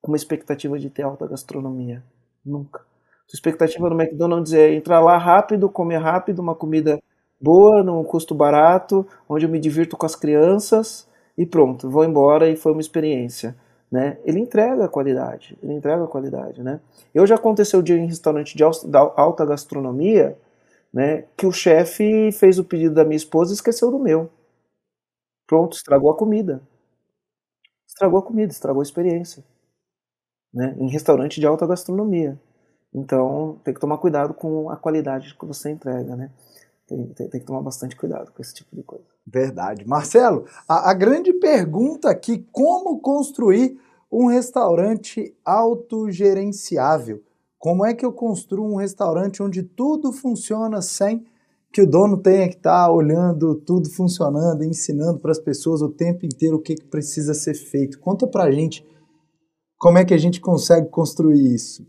com 0.00 0.10
uma 0.10 0.16
expectativa 0.16 0.78
de 0.78 0.88
ter 0.88 1.02
alta 1.02 1.26
gastronomia. 1.26 2.02
Nunca. 2.44 2.80
Sua 3.26 3.36
expectativa 3.36 3.88
no 3.88 4.00
McDonald's 4.00 4.52
é 4.52 4.74
entrar 4.74 5.00
lá 5.00 5.16
rápido, 5.18 5.68
comer 5.68 5.98
rápido, 5.98 6.40
uma 6.40 6.54
comida 6.54 6.98
boa, 7.40 7.82
num 7.82 8.02
custo 8.04 8.34
barato, 8.34 9.06
onde 9.28 9.44
eu 9.44 9.50
me 9.50 9.58
divirto 9.58 9.96
com 9.96 10.06
as 10.06 10.16
crianças 10.16 11.08
e 11.36 11.44
pronto, 11.44 11.90
vou 11.90 12.04
embora 12.04 12.48
e 12.48 12.56
foi 12.56 12.72
uma 12.72 12.80
experiência. 12.80 13.54
Né? 13.92 14.18
Ele 14.24 14.40
entrega 14.40 14.88
qualidade, 14.88 15.58
ele 15.62 15.74
entrega 15.74 16.06
qualidade, 16.08 16.62
né? 16.64 16.80
Eu 17.14 17.26
já 17.26 17.36
aconteceu 17.36 17.82
dia 17.82 17.96
em 17.98 18.06
restaurante 18.08 18.56
de 18.56 18.64
alta 18.64 19.46
gastronomia, 19.46 20.36
né, 20.94 21.24
que 21.36 21.46
o 21.46 21.52
chefe 21.52 22.32
fez 22.32 22.58
o 22.58 22.64
pedido 22.64 22.94
da 22.96 23.04
minha 23.04 23.16
esposa 23.16 23.52
e 23.52 23.56
esqueceu 23.56 23.90
do 23.90 23.98
meu. 24.00 24.30
Pronto, 25.46 25.76
estragou 25.76 26.10
a 26.10 26.16
comida. 26.16 26.60
Estragou 27.88 28.18
a 28.20 28.22
comida, 28.22 28.52
estragou 28.52 28.80
a 28.80 28.84
experiência. 28.84 29.44
Né, 30.52 30.74
em 30.78 30.88
restaurante 30.90 31.40
de 31.40 31.46
alta 31.46 31.66
gastronomia. 31.66 32.38
Então, 32.94 33.58
tem 33.64 33.72
que 33.72 33.80
tomar 33.80 33.96
cuidado 33.98 34.34
com 34.34 34.68
a 34.70 34.76
qualidade 34.76 35.34
que 35.38 35.46
você 35.46 35.70
entrega, 35.70 36.14
né? 36.14 36.30
Tem, 36.92 37.06
tem, 37.06 37.28
tem 37.28 37.40
que 37.40 37.46
tomar 37.46 37.62
bastante 37.62 37.96
cuidado 37.96 38.30
com 38.32 38.42
esse 38.42 38.52
tipo 38.52 38.76
de 38.76 38.82
coisa. 38.82 39.04
Verdade. 39.26 39.86
Marcelo, 39.86 40.44
a, 40.68 40.90
a 40.90 40.94
grande 40.94 41.32
pergunta 41.32 42.10
aqui, 42.10 42.46
como 42.52 43.00
construir 43.00 43.78
um 44.10 44.26
restaurante 44.26 45.34
autogerenciável? 45.42 47.22
Como 47.58 47.86
é 47.86 47.94
que 47.94 48.04
eu 48.04 48.12
construo 48.12 48.70
um 48.70 48.76
restaurante 48.76 49.42
onde 49.42 49.62
tudo 49.62 50.12
funciona 50.12 50.82
sem 50.82 51.24
que 51.72 51.80
o 51.80 51.86
dono 51.86 52.18
tenha 52.18 52.46
que 52.48 52.56
estar 52.56 52.84
tá 52.84 52.92
olhando 52.92 53.54
tudo 53.54 53.88
funcionando, 53.88 54.62
ensinando 54.62 55.18
para 55.18 55.30
as 55.30 55.38
pessoas 55.38 55.80
o 55.80 55.88
tempo 55.88 56.26
inteiro 56.26 56.56
o 56.56 56.60
que, 56.60 56.74
que 56.74 56.84
precisa 56.84 57.32
ser 57.32 57.54
feito? 57.54 57.98
Conta 57.98 58.26
para 58.26 58.44
a 58.44 58.50
gente 58.50 58.86
como 59.78 59.96
é 59.96 60.04
que 60.04 60.12
a 60.12 60.18
gente 60.18 60.40
consegue 60.40 60.88
construir 60.88 61.54
isso. 61.54 61.86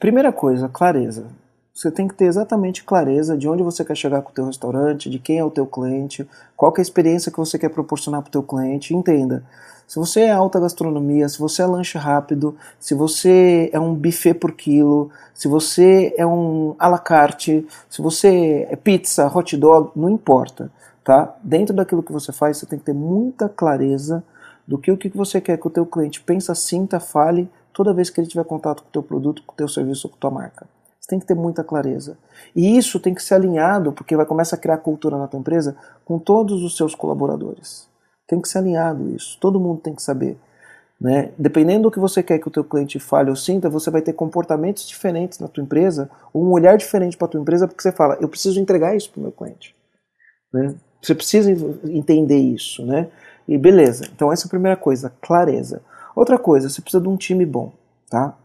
Primeira 0.00 0.32
coisa, 0.32 0.68
clareza. 0.68 1.41
Você 1.74 1.90
tem 1.90 2.06
que 2.06 2.14
ter 2.14 2.26
exatamente 2.26 2.84
clareza 2.84 3.36
de 3.36 3.48
onde 3.48 3.62
você 3.62 3.82
quer 3.82 3.96
chegar 3.96 4.20
com 4.20 4.30
o 4.30 4.34
teu 4.34 4.44
restaurante, 4.44 5.08
de 5.08 5.18
quem 5.18 5.38
é 5.38 5.44
o 5.44 5.50
teu 5.50 5.66
cliente, 5.66 6.28
qual 6.54 6.72
é 6.76 6.80
a 6.80 6.82
experiência 6.82 7.32
que 7.32 7.38
você 7.38 7.58
quer 7.58 7.70
proporcionar 7.70 8.20
para 8.20 8.28
o 8.28 8.32
teu 8.32 8.42
cliente. 8.42 8.94
Entenda, 8.94 9.42
se 9.88 9.98
você 9.98 10.20
é 10.20 10.30
alta 10.30 10.60
gastronomia, 10.60 11.26
se 11.30 11.38
você 11.38 11.62
é 11.62 11.66
lanche 11.66 11.96
rápido, 11.96 12.54
se 12.78 12.94
você 12.94 13.70
é 13.72 13.80
um 13.80 13.94
buffet 13.94 14.34
por 14.34 14.52
quilo, 14.52 15.10
se 15.34 15.48
você 15.48 16.14
é 16.18 16.26
um 16.26 16.76
à 16.78 16.88
la 16.88 16.98
carte, 16.98 17.66
se 17.88 18.02
você 18.02 18.66
é 18.70 18.76
pizza, 18.76 19.26
hot 19.34 19.56
dog, 19.56 19.92
não 19.96 20.10
importa, 20.10 20.70
tá? 21.02 21.34
Dentro 21.42 21.74
daquilo 21.74 22.02
que 22.02 22.12
você 22.12 22.32
faz, 22.32 22.58
você 22.58 22.66
tem 22.66 22.78
que 22.78 22.84
ter 22.84 22.94
muita 22.94 23.48
clareza 23.48 24.22
do 24.68 24.76
que 24.76 24.92
o 24.92 24.96
que 24.98 25.08
você 25.08 25.40
quer 25.40 25.56
que 25.56 25.66
o 25.66 25.70
teu 25.70 25.86
cliente 25.86 26.20
pensa, 26.20 26.54
sinta, 26.54 27.00
fale 27.00 27.50
toda 27.72 27.94
vez 27.94 28.10
que 28.10 28.20
ele 28.20 28.28
tiver 28.28 28.44
contato 28.44 28.82
com 28.82 28.88
o 28.90 28.92
teu 28.92 29.02
produto, 29.02 29.42
com 29.46 29.54
o 29.54 29.56
teu 29.56 29.68
serviço 29.68 30.06
com 30.06 30.16
a 30.16 30.18
tua 30.18 30.30
marca. 30.30 30.66
Você 31.02 31.08
tem 31.08 31.18
que 31.18 31.26
ter 31.26 31.34
muita 31.34 31.64
clareza. 31.64 32.16
E 32.54 32.78
isso 32.78 33.00
tem 33.00 33.12
que 33.12 33.22
ser 33.22 33.34
alinhado, 33.34 33.92
porque 33.92 34.16
vai 34.16 34.24
começar 34.24 34.54
a 34.54 34.58
criar 34.58 34.78
cultura 34.78 35.18
na 35.18 35.26
tua 35.26 35.40
empresa 35.40 35.76
com 36.04 36.16
todos 36.16 36.62
os 36.62 36.76
seus 36.76 36.94
colaboradores. 36.94 37.88
Tem 38.28 38.40
que 38.40 38.48
ser 38.48 38.58
alinhado 38.58 39.10
isso. 39.10 39.36
Todo 39.40 39.58
mundo 39.58 39.80
tem 39.80 39.96
que 39.96 40.02
saber. 40.02 40.38
Né? 41.00 41.32
Dependendo 41.36 41.82
do 41.82 41.90
que 41.90 41.98
você 41.98 42.22
quer 42.22 42.38
que 42.38 42.46
o 42.46 42.50
teu 42.52 42.62
cliente 42.62 43.00
fale 43.00 43.30
ou 43.30 43.34
sinta, 43.34 43.68
você 43.68 43.90
vai 43.90 44.00
ter 44.00 44.12
comportamentos 44.12 44.86
diferentes 44.86 45.40
na 45.40 45.48
tua 45.48 45.64
empresa, 45.64 46.08
ou 46.32 46.44
um 46.44 46.52
olhar 46.52 46.78
diferente 46.78 47.16
para 47.16 47.26
a 47.26 47.30
tua 47.30 47.40
empresa, 47.40 47.66
porque 47.66 47.82
você 47.82 47.90
fala, 47.90 48.16
eu 48.20 48.28
preciso 48.28 48.60
entregar 48.60 48.94
isso 48.94 49.10
para 49.10 49.18
o 49.18 49.22
meu 49.24 49.32
cliente. 49.32 49.74
Né? 50.54 50.76
Você 51.02 51.16
precisa 51.16 51.50
entender 51.84 52.38
isso. 52.38 52.86
Né? 52.86 53.08
E 53.48 53.58
beleza, 53.58 54.08
então 54.14 54.32
essa 54.32 54.46
é 54.46 54.46
a 54.46 54.50
primeira 54.50 54.76
coisa, 54.76 55.12
clareza. 55.20 55.82
Outra 56.14 56.38
coisa, 56.38 56.68
você 56.68 56.80
precisa 56.80 57.02
de 57.02 57.08
um 57.08 57.16
time 57.16 57.44
bom, 57.44 57.72
tá? 58.08 58.36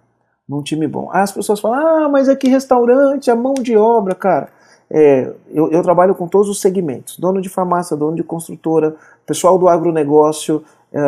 Num 0.48 0.62
time 0.62 0.88
bom. 0.88 1.10
Ah, 1.12 1.24
as 1.24 1.32
pessoas 1.32 1.60
falam, 1.60 2.06
ah, 2.06 2.10
mas 2.10 2.30
aqui 2.30 2.48
restaurante, 2.48 3.30
a 3.30 3.36
mão 3.36 3.54
de 3.54 3.76
obra, 3.76 4.16
cara. 4.16 4.50
É, 4.90 5.34
eu, 5.50 5.70
eu, 5.70 5.84
trabalho 5.84 6.16
com 6.16 6.28
todos 6.28 6.48
os 6.48 6.62
segmentos: 6.62 7.20
dono 7.20 7.42
de 7.42 7.50
farmácia, 7.50 7.98
dono 7.98 8.16
de 8.16 8.24
construtora, 8.24 8.96
pessoal 9.26 9.58
do 9.58 9.68
agronegócio, 9.68 10.64
é, 10.94 11.00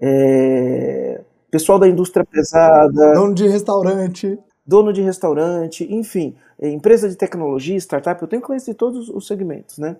é, 0.00 1.20
pessoal 1.50 1.78
da 1.78 1.88
indústria 1.88 2.24
pesada, 2.24 3.14
dono 3.14 3.34
de 3.34 3.48
restaurante, 3.48 4.38
dono 4.64 4.92
de 4.92 5.02
restaurante, 5.02 5.92
enfim, 5.92 6.36
é, 6.60 6.68
empresa 6.68 7.08
de 7.08 7.16
tecnologia, 7.16 7.76
startup. 7.76 8.22
Eu 8.22 8.28
tenho 8.28 8.42
clientes 8.42 8.66
de 8.66 8.74
todos 8.74 9.08
os 9.08 9.26
segmentos, 9.26 9.78
né? 9.78 9.96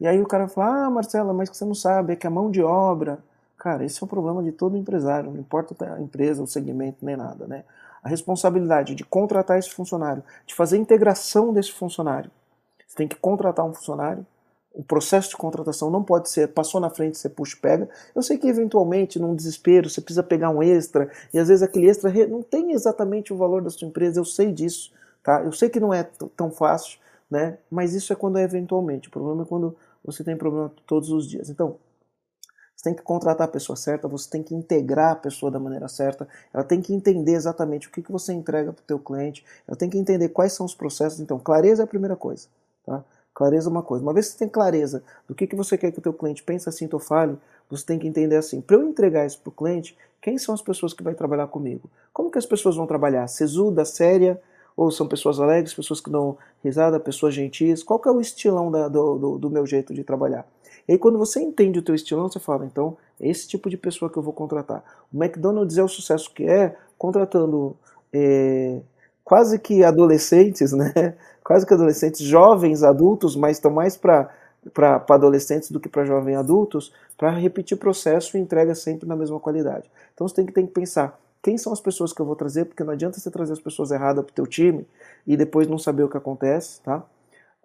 E 0.00 0.06
aí 0.06 0.18
o 0.22 0.26
cara 0.26 0.48
fala: 0.48 0.86
Ah, 0.86 0.90
Marcela, 0.90 1.34
mas 1.34 1.50
que 1.50 1.56
você 1.56 1.66
não 1.66 1.74
sabe 1.74 2.14
é 2.14 2.16
que 2.16 2.26
a 2.26 2.30
mão 2.30 2.50
de 2.50 2.62
obra 2.62 3.18
Cara, 3.58 3.84
esse 3.84 4.00
é 4.00 4.04
o 4.04 4.08
problema 4.08 4.40
de 4.40 4.52
todo 4.52 4.76
empresário, 4.76 5.32
não 5.32 5.40
importa 5.40 5.74
a 5.92 6.00
empresa, 6.00 6.40
o 6.40 6.46
segmento, 6.46 7.04
nem 7.04 7.16
nada, 7.16 7.46
né? 7.48 7.64
Responsabilidade 8.08 8.94
de 8.94 9.04
contratar 9.04 9.58
esse 9.58 9.70
funcionário, 9.70 10.24
de 10.46 10.54
fazer 10.54 10.76
a 10.76 10.80
integração 10.80 11.52
desse 11.52 11.72
funcionário. 11.72 12.30
Você 12.86 12.96
tem 12.96 13.08
que 13.08 13.16
contratar 13.16 13.64
um 13.64 13.74
funcionário, 13.74 14.26
o 14.72 14.82
processo 14.82 15.30
de 15.30 15.36
contratação 15.36 15.90
não 15.90 16.04
pode 16.04 16.30
ser 16.30 16.48
passou 16.48 16.80
na 16.80 16.88
frente, 16.88 17.18
você 17.18 17.28
puxa 17.28 17.56
e 17.56 17.60
pega. 17.60 17.88
Eu 18.14 18.22
sei 18.22 18.38
que 18.38 18.46
eventualmente, 18.46 19.18
num 19.18 19.34
desespero, 19.34 19.90
você 19.90 20.00
precisa 20.00 20.22
pegar 20.22 20.50
um 20.50 20.62
extra, 20.62 21.10
e 21.34 21.38
às 21.38 21.48
vezes 21.48 21.62
aquele 21.62 21.88
extra 21.88 22.12
não 22.28 22.42
tem 22.42 22.72
exatamente 22.72 23.32
o 23.32 23.36
valor 23.36 23.60
da 23.60 23.70
sua 23.70 23.88
empresa, 23.88 24.20
eu 24.20 24.24
sei 24.24 24.52
disso, 24.52 24.92
tá? 25.22 25.42
Eu 25.42 25.52
sei 25.52 25.68
que 25.68 25.80
não 25.80 25.92
é 25.92 26.08
tão 26.36 26.50
fácil, 26.50 26.98
né? 27.30 27.58
Mas 27.68 27.92
isso 27.92 28.12
é 28.12 28.16
quando 28.16 28.38
é 28.38 28.42
eventualmente. 28.42 29.08
O 29.08 29.10
problema 29.10 29.42
é 29.42 29.46
quando 29.46 29.76
você 30.04 30.22
tem 30.22 30.36
problema 30.36 30.72
todos 30.86 31.10
os 31.10 31.28
dias. 31.28 31.50
Então, 31.50 31.76
você 32.78 32.84
tem 32.84 32.94
que 32.94 33.02
contratar 33.02 33.48
a 33.48 33.50
pessoa 33.50 33.74
certa, 33.74 34.06
você 34.06 34.30
tem 34.30 34.40
que 34.40 34.54
integrar 34.54 35.10
a 35.10 35.16
pessoa 35.16 35.50
da 35.50 35.58
maneira 35.58 35.88
certa, 35.88 36.28
ela 36.54 36.62
tem 36.62 36.80
que 36.80 36.94
entender 36.94 37.32
exatamente 37.32 37.88
o 37.88 37.90
que, 37.90 38.00
que 38.00 38.12
você 38.12 38.32
entrega 38.32 38.72
para 38.72 38.80
o 38.80 38.86
teu 38.86 39.00
cliente, 39.00 39.44
ela 39.66 39.76
tem 39.76 39.90
que 39.90 39.98
entender 39.98 40.28
quais 40.28 40.52
são 40.52 40.64
os 40.64 40.76
processos. 40.76 41.18
Então, 41.18 41.40
clareza 41.40 41.82
é 41.82 41.84
a 41.84 41.88
primeira 41.88 42.14
coisa. 42.14 42.46
Tá? 42.86 43.04
Clareza 43.34 43.68
é 43.68 43.72
uma 43.72 43.82
coisa. 43.82 44.04
Uma 44.04 44.12
vez 44.12 44.26
que 44.26 44.34
você 44.34 44.38
tem 44.38 44.48
clareza 44.48 45.02
do 45.26 45.34
que, 45.34 45.48
que 45.48 45.56
você 45.56 45.76
quer 45.76 45.90
que 45.90 45.98
o 45.98 46.02
teu 46.02 46.12
cliente 46.12 46.40
pense, 46.44 46.68
assim, 46.68 46.88
ou 46.92 47.00
fale, 47.00 47.36
você 47.68 47.84
tem 47.84 47.98
que 47.98 48.06
entender 48.06 48.36
assim, 48.36 48.60
para 48.60 48.76
eu 48.76 48.88
entregar 48.88 49.26
isso 49.26 49.40
para 49.40 49.50
o 49.50 49.52
cliente, 49.52 49.98
quem 50.22 50.38
são 50.38 50.54
as 50.54 50.62
pessoas 50.62 50.94
que 50.94 51.02
vai 51.02 51.14
trabalhar 51.14 51.48
comigo? 51.48 51.90
Como 52.12 52.30
que 52.30 52.38
as 52.38 52.46
pessoas 52.46 52.76
vão 52.76 52.86
trabalhar? 52.86 53.26
Sesuda, 53.26 53.84
séria, 53.84 54.40
ou 54.76 54.92
são 54.92 55.08
pessoas 55.08 55.40
alegres, 55.40 55.74
pessoas 55.74 56.00
que 56.00 56.10
dão 56.10 56.38
risada, 56.62 57.00
pessoas 57.00 57.34
gentis? 57.34 57.82
Qual 57.82 57.98
que 57.98 58.08
é 58.08 58.12
o 58.12 58.20
estilão 58.20 58.70
da, 58.70 58.86
do, 58.86 59.18
do, 59.18 59.38
do 59.38 59.50
meu 59.50 59.66
jeito 59.66 59.92
de 59.92 60.04
trabalhar? 60.04 60.46
E 60.88 60.92
aí 60.92 60.98
quando 60.98 61.18
você 61.18 61.40
entende 61.40 61.78
o 61.78 61.82
teu 61.82 61.94
estilão, 61.94 62.28
você 62.28 62.40
fala, 62.40 62.64
então, 62.64 62.96
é 63.20 63.28
esse 63.28 63.46
tipo 63.46 63.68
de 63.68 63.76
pessoa 63.76 64.10
que 64.10 64.16
eu 64.16 64.22
vou 64.22 64.32
contratar. 64.32 64.82
O 65.12 65.22
McDonald's 65.22 65.76
é 65.76 65.82
o 65.82 65.88
sucesso 65.88 66.32
que 66.32 66.44
é, 66.44 66.74
contratando 66.96 67.76
é, 68.12 68.80
quase 69.22 69.58
que 69.58 69.84
adolescentes, 69.84 70.72
né? 70.72 70.92
Quase 71.44 71.64
que 71.64 71.72
adolescentes, 71.72 72.20
jovens, 72.20 72.82
adultos, 72.82 73.34
mas 73.34 73.56
estão 73.56 73.70
mais 73.70 73.96
para 73.96 74.28
para 74.74 75.02
adolescentes 75.08 75.70
do 75.70 75.80
que 75.80 75.88
para 75.88 76.04
jovens 76.04 76.36
adultos, 76.36 76.92
para 77.16 77.30
repetir 77.30 77.76
o 77.76 77.80
processo 77.80 78.36
e 78.36 78.40
entrega 78.40 78.74
sempre 78.74 79.08
na 79.08 79.16
mesma 79.16 79.40
qualidade. 79.40 79.90
Então 80.12 80.28
você 80.28 80.34
tem 80.34 80.44
que, 80.44 80.52
tem 80.52 80.66
que 80.66 80.72
pensar 80.72 81.18
quem 81.42 81.56
são 81.56 81.72
as 81.72 81.80
pessoas 81.80 82.12
que 82.12 82.20
eu 82.20 82.26
vou 82.26 82.36
trazer, 82.36 82.64
porque 82.64 82.82
não 82.84 82.92
adianta 82.92 83.18
você 83.18 83.30
trazer 83.30 83.52
as 83.52 83.60
pessoas 83.60 83.90
erradas 83.90 84.24
para 84.24 84.32
o 84.32 84.34
teu 84.34 84.46
time 84.46 84.86
e 85.26 85.36
depois 85.36 85.68
não 85.68 85.78
saber 85.78 86.02
o 86.02 86.08
que 86.08 86.16
acontece, 86.16 86.80
tá? 86.82 87.02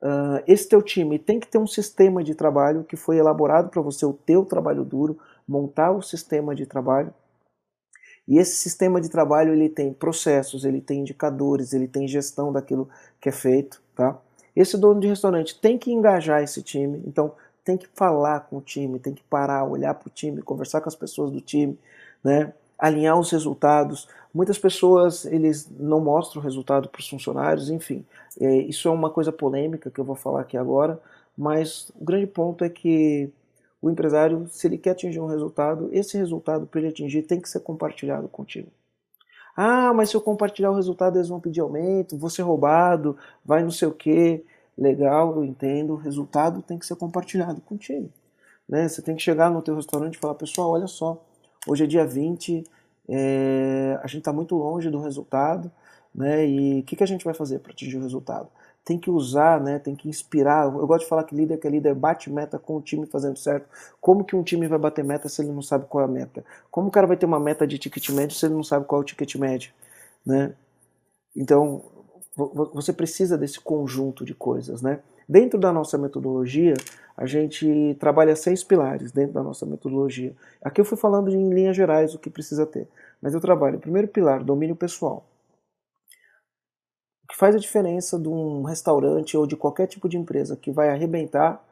Uh, 0.04 0.43
esse 0.45 0.68
teu 0.68 0.82
time 0.82 1.18
tem 1.18 1.39
que 1.39 1.47
ter 1.47 1.58
um 1.58 1.66
sistema 1.66 2.22
de 2.22 2.36
trabalho 2.36 2.84
que 2.84 2.97
foi 2.97 3.16
elaborado 3.16 3.70
para 3.70 3.82
você, 3.82 4.06
o 4.06 4.12
teu 4.12 4.43
trabalho 4.43 4.84
duro, 4.84 5.18
montar 5.47 5.91
o 5.91 6.01
sistema 6.01 6.54
de 6.54 6.66
trabalho. 6.66 7.14
E 8.28 8.38
esse 8.38 8.58
sistema 8.58 8.99
de 8.99 9.08
trabalho 9.08 9.54
ele 9.54 9.70
tem 9.70 9.93
processos, 9.93 10.66
ele 10.66 10.82
tem 10.82 10.99
indicadores, 10.99 11.72
ele 11.72 11.88
tem 11.88 12.06
gestão 12.06 12.51
daquilo 12.51 12.89
que 13.22 13.30
é 13.30 13.32
feito, 13.32 13.82
tá? 13.95 14.20
Esse 14.54 14.78
dono 14.78 14.99
de 14.99 15.08
restaurante 15.08 15.58
tem 15.60 15.78
que 15.78 15.91
engajar 15.91 16.43
esse 16.43 16.62
time, 16.62 17.01
então 17.08 17.34
tem 17.64 17.78
que 17.78 17.88
falar 17.93 18.41
com 18.41 18.58
o 18.58 18.62
time, 18.62 18.99
tem 18.99 19.14
que 19.14 19.24
parar, 19.24 19.64
olhar 19.64 19.93
para 19.93 20.08
o 20.10 20.12
time, 20.12 20.41
conversar 20.41 20.82
com 20.82 20.89
as 20.89 20.95
pessoas 20.95 21.32
do 21.32 21.39
time, 21.39 21.80
né? 22.22 22.54
alinhar 22.78 23.18
os 23.18 23.32
resultados. 23.32 24.10
Muitas 24.34 24.57
pessoas 24.57 25.25
eles 25.25 25.69
não 25.79 25.99
mostram 25.99 26.41
o 26.41 26.43
resultado 26.43 26.89
para 26.89 26.99
os 26.99 27.07
funcionários, 27.07 27.69
enfim. 27.69 28.05
É, 28.39 28.57
isso 28.57 28.88
é 28.88 28.91
uma 28.91 29.09
coisa 29.09 29.31
polêmica 29.31 29.91
que 29.91 29.99
eu 29.99 30.05
vou 30.05 30.15
falar 30.15 30.41
aqui 30.41 30.57
agora, 30.57 30.99
mas 31.38 31.91
o 31.99 32.03
grande 32.03 32.27
ponto 32.27 32.63
é 32.63 32.69
que 32.69 33.29
o 33.81 33.89
empresário, 33.89 34.47
se 34.49 34.65
ele 34.65 34.77
quer 34.77 34.91
atingir 34.91 35.19
um 35.19 35.27
resultado, 35.27 35.89
esse 35.91 36.17
resultado 36.17 36.65
para 36.65 36.79
ele 36.79 36.89
atingir 36.89 37.23
tem 37.23 37.39
que 37.39 37.49
ser 37.49 37.59
compartilhado 37.59 38.27
contigo. 38.27 38.69
Ah, 39.55 39.93
mas 39.93 40.09
se 40.09 40.15
eu 40.15 40.21
compartilhar 40.21 40.71
o 40.71 40.75
resultado 40.75 41.17
eles 41.17 41.29
vão 41.29 41.39
pedir 41.39 41.61
aumento, 41.61 42.17
vou 42.17 42.29
ser 42.29 42.41
roubado, 42.41 43.15
vai 43.45 43.61
não 43.61 43.71
sei 43.71 43.88
o 43.88 43.93
que. 43.93 44.43
Legal, 44.75 45.36
eu 45.36 45.43
entendo, 45.45 45.93
o 45.93 45.97
resultado 45.97 46.61
tem 46.63 46.79
que 46.79 46.86
ser 46.88 46.95
compartilhado 46.95 47.61
contigo. 47.61 48.09
Né? 48.67 48.88
Você 48.88 49.01
tem 49.03 49.15
que 49.15 49.21
chegar 49.21 49.51
no 49.51 49.61
teu 49.61 49.75
restaurante 49.75 50.15
e 50.15 50.19
falar, 50.19 50.36
pessoal, 50.36 50.71
olha 50.71 50.88
só, 50.88 51.21
Hoje 51.65 51.86
é 51.86 51.88
dia 51.88 52.05
20, 52.05 52.65
é, 53.08 53.99
a 54.01 54.08
gente 54.08 54.20
está 54.20 54.34
muito 54.34 54.56
longe 54.56 54.89
do 54.89 55.01
resultado, 55.01 55.72
né? 56.14 56.45
E 56.47 56.80
o 56.82 56.84
que, 56.84 56.95
que 56.95 57.04
a 57.04 57.08
gente 57.08 57.26
vai 57.26 57.34
fazer 57.34 57.60
para 57.60 57.72
atingir 57.72 57.97
o 57.97 58.01
resultado? 58.01 58.49
Tem 58.86 58.97
que 58.99 59.10
usar, 59.10 59.62
né? 59.62 59.80
Tem 59.80 59.95
que 59.95 60.10
inspirar. 60.10 60.66
Eu 60.66 60.86
gosto 60.88 61.04
de 61.04 61.10
falar 61.10 61.24
que 61.24 61.36
líder 61.36 61.58
que 61.58 61.68
é 61.68 61.70
líder 61.70 61.95
bate 61.95 62.30
meta 62.30 62.60
com 62.60 62.78
o 62.78 62.82
time 62.82 63.06
fazendo 63.06 63.38
certo. 63.38 63.68
Como 64.01 64.24
que 64.24 64.36
um 64.36 64.43
time 64.43 64.68
vai 64.68 64.80
bater 64.80 65.04
meta 65.04 65.30
se 65.30 65.41
ele 65.41 65.51
não 65.51 65.62
sabe 65.62 65.86
qual 65.88 66.04
é 66.04 66.06
a 66.06 66.12
meta? 66.12 66.45
Como 66.70 66.88
o 66.89 66.91
cara 66.91 67.08
vai 67.08 67.18
ter 67.18 67.26
uma 67.26 67.39
meta 67.39 67.66
de 67.68 67.78
ticket 67.78 68.10
médio 68.10 68.36
se 68.38 68.45
ele 68.45 68.56
não 68.56 68.64
sabe 68.64 68.86
qual 68.86 69.01
é 69.01 69.04
o 69.04 69.06
ticket 69.06 69.36
médio, 69.36 69.72
né? 70.26 70.54
Então, 71.36 71.82
você 72.74 72.93
precisa 72.93 73.38
desse 73.38 73.60
conjunto 73.60 74.26
de 74.26 74.34
coisas, 74.34 74.82
né? 74.82 74.99
Dentro 75.28 75.59
da 75.59 75.71
nossa 75.71 75.97
metodologia, 75.97 76.74
a 77.15 77.26
gente 77.26 77.95
trabalha 77.99 78.36
seis 78.36 78.63
pilares 78.63 79.11
dentro 79.11 79.34
da 79.34 79.43
nossa 79.43 79.65
metodologia. 79.65 80.36
Aqui 80.61 80.82
eu 80.82 80.86
fui 80.86 80.97
falando 80.97 81.30
em 81.30 81.53
linhas 81.53 81.76
gerais 81.76 82.13
o 82.13 82.19
que 82.19 82.30
precisa 82.30 82.65
ter, 82.65 82.88
mas 83.21 83.34
eu 83.34 83.39
trabalho, 83.39 83.80
primeiro 83.80 84.07
pilar, 84.07 84.43
domínio 84.43 84.76
pessoal. 84.76 85.26
O 87.24 87.28
que 87.28 87.38
faz 87.38 87.55
a 87.55 87.59
diferença 87.59 88.19
de 88.19 88.28
um 88.28 88.63
restaurante 88.63 89.38
ou 89.38 89.47
de 89.47 89.55
qualquer 89.55 89.88
tipo 89.88 90.09
de 90.09 90.17
empresa 90.17 90.57
que 90.57 90.71
vai 90.71 90.89
arrebentar, 90.89 91.63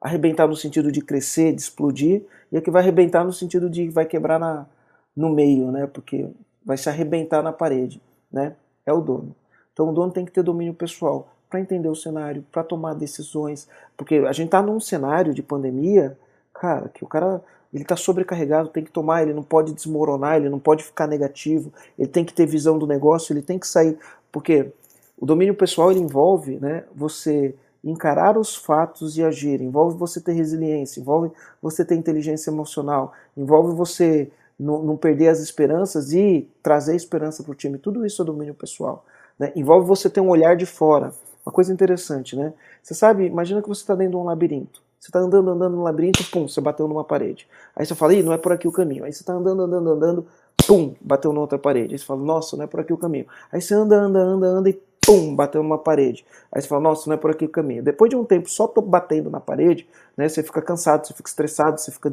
arrebentar 0.00 0.48
no 0.48 0.56
sentido 0.56 0.90
de 0.90 1.00
crescer, 1.00 1.52
de 1.52 1.60
explodir, 1.60 2.24
e 2.50 2.56
a 2.56 2.62
que 2.62 2.70
vai 2.70 2.82
arrebentar 2.82 3.24
no 3.24 3.32
sentido 3.32 3.70
de 3.70 3.88
vai 3.90 4.06
quebrar 4.06 4.38
na, 4.38 4.66
no 5.14 5.30
meio, 5.30 5.70
né? 5.70 5.86
Porque 5.86 6.28
vai 6.64 6.76
se 6.76 6.88
arrebentar 6.88 7.42
na 7.42 7.52
parede, 7.52 8.02
né? 8.30 8.56
É 8.84 8.92
o 8.92 9.00
dono. 9.00 9.34
Então 9.72 9.88
o 9.90 9.92
dono 9.92 10.12
tem 10.12 10.24
que 10.24 10.32
ter 10.32 10.42
domínio 10.42 10.74
pessoal 10.74 11.28
para 11.48 11.60
entender 11.60 11.88
o 11.88 11.94
cenário, 11.94 12.44
para 12.52 12.62
tomar 12.62 12.94
decisões, 12.94 13.68
porque 13.96 14.16
a 14.16 14.32
gente 14.32 14.46
está 14.46 14.62
num 14.62 14.80
cenário 14.80 15.32
de 15.32 15.42
pandemia, 15.42 16.16
cara, 16.52 16.88
que 16.88 17.04
o 17.04 17.06
cara 17.06 17.42
ele 17.72 17.82
está 17.82 17.96
sobrecarregado, 17.96 18.70
tem 18.70 18.82
que 18.84 18.90
tomar, 18.90 19.22
ele 19.22 19.34
não 19.34 19.42
pode 19.42 19.72
desmoronar, 19.74 20.36
ele 20.36 20.48
não 20.48 20.58
pode 20.58 20.82
ficar 20.84 21.06
negativo, 21.06 21.72
ele 21.98 22.08
tem 22.08 22.24
que 22.24 22.32
ter 22.32 22.46
visão 22.46 22.78
do 22.78 22.86
negócio, 22.86 23.32
ele 23.32 23.42
tem 23.42 23.58
que 23.58 23.66
sair, 23.66 23.98
porque 24.32 24.72
o 25.18 25.26
domínio 25.26 25.54
pessoal 25.54 25.90
ele 25.90 26.00
envolve, 26.00 26.58
né, 26.58 26.84
você 26.94 27.54
encarar 27.84 28.38
os 28.38 28.56
fatos 28.56 29.16
e 29.18 29.22
agir, 29.22 29.60
envolve 29.60 29.96
você 29.98 30.20
ter 30.20 30.32
resiliência, 30.32 31.00
envolve 31.00 31.30
você 31.60 31.84
ter 31.84 31.94
inteligência 31.94 32.50
emocional, 32.50 33.12
envolve 33.36 33.74
você 33.74 34.30
não, 34.58 34.96
perder 34.96 35.28
as 35.28 35.38
esperanças 35.38 36.12
e 36.12 36.48
trazer 36.62 36.96
esperança 36.96 37.42
para 37.42 37.52
o 37.52 37.54
time. 37.54 37.78
Tudo 37.78 38.04
isso 38.04 38.20
é 38.20 38.24
domínio 38.24 38.54
pessoal. 38.54 39.04
Né? 39.38 39.52
Envolve 39.54 39.86
você 39.86 40.10
ter 40.10 40.20
um 40.20 40.28
olhar 40.28 40.56
de 40.56 40.66
fora. 40.66 41.12
Uma 41.48 41.52
coisa 41.52 41.72
interessante, 41.72 42.36
né? 42.36 42.52
Você 42.82 42.92
sabe, 42.94 43.24
imagina 43.24 43.62
que 43.62 43.68
você 43.68 43.80
está 43.80 43.94
dentro 43.94 44.10
de 44.10 44.16
um 44.18 44.24
labirinto. 44.24 44.82
Você 45.00 45.08
está 45.08 45.18
andando, 45.18 45.48
andando 45.48 45.76
no 45.76 45.82
labirinto, 45.82 46.22
pum, 46.30 46.46
você 46.46 46.60
bateu 46.60 46.86
numa 46.86 47.02
parede. 47.02 47.48
Aí 47.74 47.86
você 47.86 47.94
fala, 47.94 48.12
ih, 48.12 48.22
não 48.22 48.34
é 48.34 48.36
por 48.36 48.52
aqui 48.52 48.68
o 48.68 48.72
caminho. 48.72 49.02
Aí 49.02 49.10
você 49.10 49.22
está 49.22 49.32
andando, 49.32 49.62
andando, 49.62 49.90
andando, 49.90 50.26
pum, 50.66 50.94
bateu 51.00 51.32
numa 51.32 51.40
outra 51.40 51.58
parede. 51.58 51.94
Aí 51.94 51.98
você 51.98 52.04
fala, 52.04 52.20
nossa, 52.22 52.54
não 52.54 52.64
é 52.64 52.66
por 52.66 52.80
aqui 52.80 52.92
o 52.92 52.98
caminho. 52.98 53.24
Aí 53.50 53.62
você 53.62 53.72
anda, 53.72 53.96
anda, 53.96 54.18
anda, 54.18 54.46
anda 54.46 54.68
e 54.68 54.74
pum, 55.00 55.34
bateu 55.34 55.62
numa 55.62 55.78
parede. 55.78 56.22
Aí 56.52 56.60
você 56.60 56.68
fala, 56.68 56.82
nossa, 56.82 57.08
não 57.08 57.14
é 57.14 57.16
por 57.16 57.30
aqui 57.30 57.46
o 57.46 57.48
caminho. 57.48 57.82
Depois 57.82 58.10
de 58.10 58.16
um 58.16 58.26
tempo 58.26 58.50
só 58.50 58.68
tô 58.68 58.82
batendo 58.82 59.30
na 59.30 59.40
parede, 59.40 59.88
né, 60.18 60.28
você 60.28 60.42
fica 60.42 60.60
cansado, 60.60 61.06
você 61.06 61.14
fica 61.14 61.30
estressado, 61.30 61.80
você 61.80 61.90
fica 61.90 62.12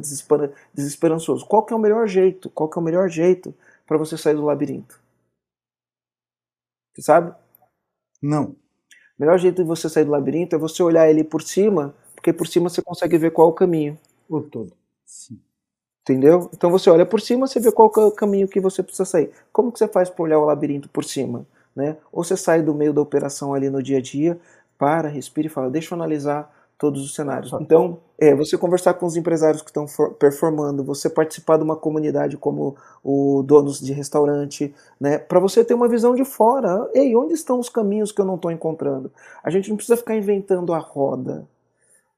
desesperançoso. 0.72 1.44
Qual 1.44 1.62
que 1.62 1.74
é 1.74 1.76
o 1.76 1.78
melhor 1.78 2.06
jeito? 2.08 2.48
Qual 2.48 2.70
que 2.70 2.78
é 2.78 2.80
o 2.80 2.84
melhor 2.84 3.10
jeito 3.10 3.54
para 3.86 3.98
você 3.98 4.16
sair 4.16 4.34
do 4.34 4.46
labirinto? 4.46 4.98
Você 6.94 7.02
sabe? 7.02 7.34
Não. 8.22 8.56
O 9.18 9.22
melhor 9.22 9.38
jeito 9.38 9.62
de 9.62 9.68
você 9.68 9.88
sair 9.88 10.04
do 10.04 10.10
labirinto 10.10 10.54
é 10.54 10.58
você 10.58 10.82
olhar 10.82 11.08
ele 11.08 11.24
por 11.24 11.42
cima, 11.42 11.94
porque 12.14 12.32
por 12.32 12.46
cima 12.46 12.68
você 12.68 12.82
consegue 12.82 13.16
ver 13.16 13.30
qual 13.30 13.48
é 13.48 13.50
o 13.50 13.54
caminho. 13.54 13.98
O 14.28 14.40
todo. 14.40 14.72
Sim. 15.04 15.40
Entendeu? 16.02 16.50
Então 16.54 16.70
você 16.70 16.88
olha 16.90 17.06
por 17.06 17.20
cima, 17.20 17.46
você 17.46 17.58
vê 17.58 17.72
qual 17.72 17.90
é 17.96 18.00
o 18.00 18.12
caminho 18.12 18.46
que 18.46 18.60
você 18.60 18.82
precisa 18.82 19.04
sair. 19.04 19.30
Como 19.52 19.72
que 19.72 19.78
você 19.78 19.88
faz 19.88 20.10
para 20.10 20.22
olhar 20.22 20.38
o 20.38 20.44
labirinto 20.44 20.88
por 20.88 21.04
cima? 21.04 21.46
Né? 21.74 21.96
Ou 22.12 22.22
você 22.22 22.36
sai 22.36 22.62
do 22.62 22.74
meio 22.74 22.92
da 22.92 23.00
operação 23.00 23.54
ali 23.54 23.68
no 23.68 23.82
dia 23.82 23.98
a 23.98 24.00
dia, 24.00 24.38
para, 24.78 25.08
respira 25.08 25.46
e 25.46 25.50
fala, 25.50 25.70
deixa 25.70 25.94
eu 25.94 25.96
analisar 25.96 26.54
todos 26.78 27.02
os 27.02 27.14
cenários. 27.14 27.52
Então, 27.60 27.98
é, 28.18 28.34
você 28.34 28.56
conversar 28.56 28.94
com 28.94 29.06
os 29.06 29.16
empresários 29.16 29.62
que 29.62 29.70
estão 29.70 29.86
performando, 30.18 30.84
você 30.84 31.08
participar 31.08 31.56
de 31.56 31.64
uma 31.64 31.76
comunidade 31.76 32.36
como 32.36 32.76
o 33.02 33.42
donos 33.42 33.80
de 33.80 33.92
restaurante, 33.92 34.74
né, 35.00 35.18
para 35.18 35.40
você 35.40 35.64
ter 35.64 35.74
uma 35.74 35.88
visão 35.88 36.14
de 36.14 36.24
fora. 36.24 36.88
Ei, 36.94 37.16
onde 37.16 37.32
estão 37.32 37.58
os 37.58 37.68
caminhos 37.68 38.12
que 38.12 38.20
eu 38.20 38.24
não 38.24 38.36
estou 38.36 38.50
encontrando? 38.50 39.10
A 39.42 39.50
gente 39.50 39.68
não 39.68 39.76
precisa 39.76 39.96
ficar 39.96 40.16
inventando 40.16 40.72
a 40.72 40.78
roda. 40.78 41.46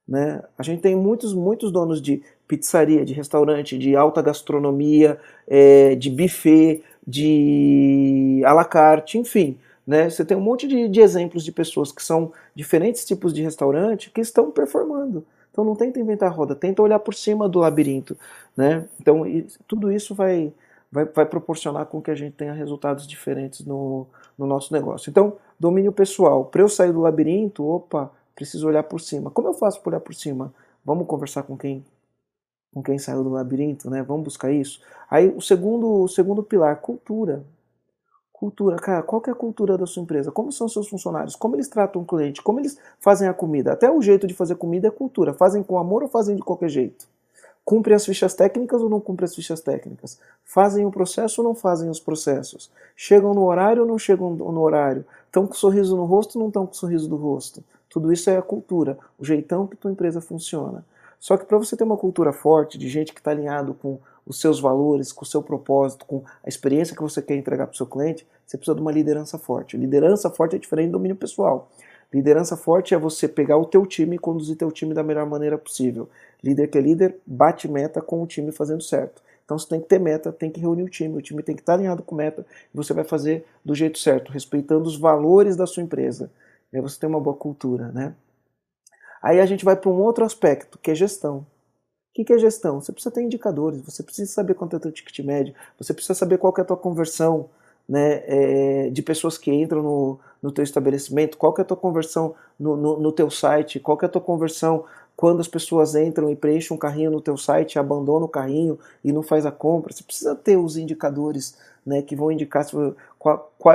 Né? 0.06 0.42
A 0.56 0.62
gente 0.62 0.80
tem 0.80 0.96
muitos, 0.96 1.34
muitos 1.34 1.70
donos 1.70 2.00
de 2.00 2.22
pizzaria, 2.48 3.04
de 3.04 3.12
restaurante, 3.12 3.76
de 3.76 3.94
alta 3.94 4.22
gastronomia, 4.22 5.20
é, 5.46 5.94
de 5.94 6.08
buffet, 6.08 6.82
de 7.06 8.42
à 8.44 8.52
la 8.54 8.64
carte, 8.64 9.18
enfim. 9.18 9.58
Né? 9.88 10.10
Você 10.10 10.22
tem 10.22 10.36
um 10.36 10.40
monte 10.42 10.68
de, 10.68 10.86
de 10.86 11.00
exemplos 11.00 11.42
de 11.42 11.50
pessoas 11.50 11.90
que 11.90 12.02
são 12.02 12.30
diferentes 12.54 13.06
tipos 13.06 13.32
de 13.32 13.40
restaurante 13.42 14.10
que 14.10 14.20
estão 14.20 14.50
performando. 14.50 15.24
Então 15.50 15.64
não 15.64 15.74
tenta 15.74 15.98
inventar 15.98 16.30
roda, 16.30 16.54
tenta 16.54 16.82
olhar 16.82 16.98
por 16.98 17.14
cima 17.14 17.48
do 17.48 17.60
labirinto. 17.60 18.14
Né? 18.54 18.86
Então 19.00 19.22
tudo 19.66 19.90
isso 19.90 20.14
vai, 20.14 20.52
vai, 20.92 21.06
vai 21.06 21.24
proporcionar 21.24 21.86
com 21.86 22.02
que 22.02 22.10
a 22.10 22.14
gente 22.14 22.34
tenha 22.34 22.52
resultados 22.52 23.06
diferentes 23.06 23.64
no, 23.64 24.06
no 24.36 24.46
nosso 24.46 24.74
negócio. 24.74 25.08
Então, 25.08 25.38
domínio 25.58 25.90
pessoal. 25.90 26.44
Para 26.44 26.60
eu 26.60 26.68
sair 26.68 26.92
do 26.92 27.00
labirinto, 27.00 27.66
opa, 27.66 28.10
preciso 28.34 28.68
olhar 28.68 28.82
por 28.82 29.00
cima. 29.00 29.30
Como 29.30 29.48
eu 29.48 29.54
faço 29.54 29.80
para 29.80 29.92
olhar 29.92 30.00
por 30.00 30.14
cima? 30.14 30.52
Vamos 30.84 31.06
conversar 31.06 31.44
com 31.44 31.56
quem 31.56 31.82
com 32.74 32.82
quem 32.82 32.98
saiu 32.98 33.24
do 33.24 33.30
labirinto, 33.30 33.88
né? 33.88 34.02
Vamos 34.02 34.24
buscar 34.24 34.52
isso. 34.52 34.82
Aí 35.10 35.28
o 35.34 35.40
segundo, 35.40 36.02
o 36.02 36.08
segundo 36.08 36.42
pilar, 36.42 36.76
cultura. 36.76 37.42
Cultura, 38.38 38.76
cara, 38.76 39.02
qual 39.02 39.20
é 39.26 39.30
a 39.32 39.34
cultura 39.34 39.76
da 39.76 39.84
sua 39.84 40.00
empresa? 40.00 40.30
Como 40.30 40.52
são 40.52 40.68
seus 40.68 40.86
funcionários? 40.86 41.34
Como 41.34 41.56
eles 41.56 41.66
tratam 41.66 42.02
o 42.02 42.04
cliente? 42.04 42.40
Como 42.40 42.60
eles 42.60 42.78
fazem 43.00 43.26
a 43.26 43.34
comida? 43.34 43.72
Até 43.72 43.90
o 43.90 44.00
jeito 44.00 44.28
de 44.28 44.32
fazer 44.32 44.54
comida 44.54 44.86
é 44.86 44.92
cultura. 44.92 45.34
Fazem 45.34 45.60
com 45.60 45.76
amor 45.76 46.04
ou 46.04 46.08
fazem 46.08 46.36
de 46.36 46.42
qualquer 46.42 46.68
jeito? 46.68 47.08
Cumprem 47.64 47.96
as 47.96 48.06
fichas 48.06 48.34
técnicas 48.34 48.80
ou 48.80 48.88
não 48.88 49.00
cumprem 49.00 49.24
as 49.24 49.34
fichas 49.34 49.60
técnicas? 49.60 50.20
Fazem 50.44 50.86
o 50.86 50.90
processo 50.92 51.42
ou 51.42 51.48
não 51.48 51.52
fazem 51.52 51.90
os 51.90 51.98
processos? 51.98 52.70
Chegam 52.94 53.34
no 53.34 53.44
horário 53.44 53.82
ou 53.82 53.88
não 53.88 53.98
chegam 53.98 54.30
no 54.30 54.60
horário? 54.60 55.04
Estão 55.26 55.44
com 55.44 55.54
sorriso 55.54 55.96
no 55.96 56.04
rosto 56.04 56.36
ou 56.38 56.42
não 56.42 56.48
estão 56.48 56.64
com 56.64 56.74
sorriso 56.74 57.10
no 57.10 57.16
rosto? 57.16 57.60
Tudo 57.90 58.12
isso 58.12 58.30
é 58.30 58.36
a 58.36 58.42
cultura, 58.42 58.96
o 59.18 59.24
jeitão 59.24 59.66
que 59.66 59.76
tua 59.76 59.90
empresa 59.90 60.20
funciona. 60.20 60.84
Só 61.18 61.36
que 61.36 61.44
para 61.44 61.58
você 61.58 61.76
ter 61.76 61.82
uma 61.82 61.96
cultura 61.96 62.32
forte, 62.32 62.78
de 62.78 62.88
gente 62.88 63.12
que 63.12 63.18
está 63.18 63.32
alinhado 63.32 63.74
com 63.74 63.98
os 64.28 64.40
seus 64.40 64.60
valores, 64.60 65.10
com 65.10 65.24
o 65.24 65.26
seu 65.26 65.42
propósito, 65.42 66.04
com 66.04 66.22
a 66.44 66.48
experiência 66.48 66.94
que 66.94 67.02
você 67.02 67.22
quer 67.22 67.34
entregar 67.34 67.66
para 67.66 67.74
o 67.74 67.76
seu 67.76 67.86
cliente, 67.86 68.26
você 68.46 68.58
precisa 68.58 68.74
de 68.74 68.82
uma 68.82 68.92
liderança 68.92 69.38
forte. 69.38 69.76
Liderança 69.76 70.28
forte 70.28 70.54
é 70.54 70.58
diferente 70.58 70.90
do 70.90 70.92
domínio 70.92 71.16
pessoal. 71.16 71.70
Liderança 72.12 72.56
forte 72.56 72.94
é 72.94 72.98
você 72.98 73.26
pegar 73.26 73.56
o 73.56 73.64
teu 73.64 73.86
time 73.86 74.16
e 74.16 74.18
conduzir 74.18 74.56
teu 74.56 74.70
time 74.70 74.94
da 74.94 75.02
melhor 75.02 75.26
maneira 75.26 75.56
possível. 75.56 76.08
Líder 76.44 76.68
que 76.68 76.76
é 76.76 76.80
líder, 76.80 77.16
bate 77.26 77.66
meta 77.66 78.00
com 78.02 78.22
o 78.22 78.26
time 78.26 78.52
fazendo 78.52 78.82
certo. 78.82 79.22
Então 79.44 79.58
você 79.58 79.66
tem 79.66 79.80
que 79.80 79.88
ter 79.88 79.98
meta, 79.98 80.30
tem 80.30 80.50
que 80.50 80.60
reunir 80.60 80.82
o 80.82 80.90
time, 80.90 81.16
o 81.16 81.22
time 81.22 81.42
tem 81.42 81.54
que 81.54 81.62
estar 81.62 81.72
alinhado 81.72 82.02
com 82.02 82.14
meta 82.14 82.44
e 82.72 82.76
você 82.76 82.92
vai 82.92 83.04
fazer 83.04 83.46
do 83.64 83.74
jeito 83.74 83.98
certo, 83.98 84.30
respeitando 84.30 84.86
os 84.86 84.98
valores 84.98 85.56
da 85.56 85.66
sua 85.66 85.82
empresa. 85.82 86.30
E 86.70 86.76
aí 86.76 86.82
você 86.82 87.00
tem 87.00 87.08
uma 87.08 87.20
boa 87.20 87.34
cultura, 87.34 87.90
né? 87.92 88.14
Aí 89.22 89.40
a 89.40 89.46
gente 89.46 89.64
vai 89.64 89.74
para 89.74 89.90
um 89.90 90.00
outro 90.00 90.24
aspecto, 90.24 90.78
que 90.78 90.90
é 90.90 90.94
gestão. 90.94 91.46
O 92.18 92.24
que 92.24 92.32
é 92.32 92.38
gestão? 92.38 92.80
Você 92.80 92.90
precisa 92.90 93.14
ter 93.14 93.22
indicadores, 93.22 93.80
você 93.80 94.02
precisa 94.02 94.32
saber 94.32 94.54
quanto 94.54 94.74
é 94.74 94.76
o 94.76 94.80
teu 94.80 94.90
ticket 94.90 95.20
médio, 95.20 95.54
você 95.78 95.94
precisa 95.94 96.14
saber 96.14 96.38
qual 96.38 96.52
é 96.58 96.60
a 96.60 96.64
tua 96.64 96.76
conversão 96.76 97.48
né, 97.88 98.22
é, 98.26 98.90
de 98.90 99.00
pessoas 99.02 99.38
que 99.38 99.52
entram 99.52 99.82
no, 99.82 100.18
no 100.42 100.50
teu 100.50 100.64
estabelecimento, 100.64 101.38
qual 101.38 101.54
é 101.56 101.62
a 101.62 101.64
tua 101.64 101.76
conversão 101.76 102.34
no, 102.58 102.76
no, 102.76 102.98
no 102.98 103.12
teu 103.12 103.30
site, 103.30 103.78
qual 103.78 103.96
é 104.02 104.06
a 104.06 104.08
tua 104.08 104.20
conversão 104.20 104.84
quando 105.16 105.40
as 105.40 105.48
pessoas 105.48 105.94
entram 105.94 106.30
e 106.30 106.36
preenchem 106.36 106.76
um 106.76 106.78
carrinho 106.78 107.10
no 107.10 107.20
teu 107.20 107.36
site, 107.36 107.78
abandonam 107.78 108.26
o 108.26 108.28
carrinho 108.28 108.78
e 109.02 109.12
não 109.12 109.22
faz 109.22 109.44
a 109.46 109.50
compra. 109.50 109.92
Você 109.92 110.04
precisa 110.04 110.34
ter 110.34 110.56
os 110.56 110.76
indicadores 110.76 111.56
né, 111.84 112.02
que 112.02 112.14
vão 112.14 112.30
indicar 112.30 112.64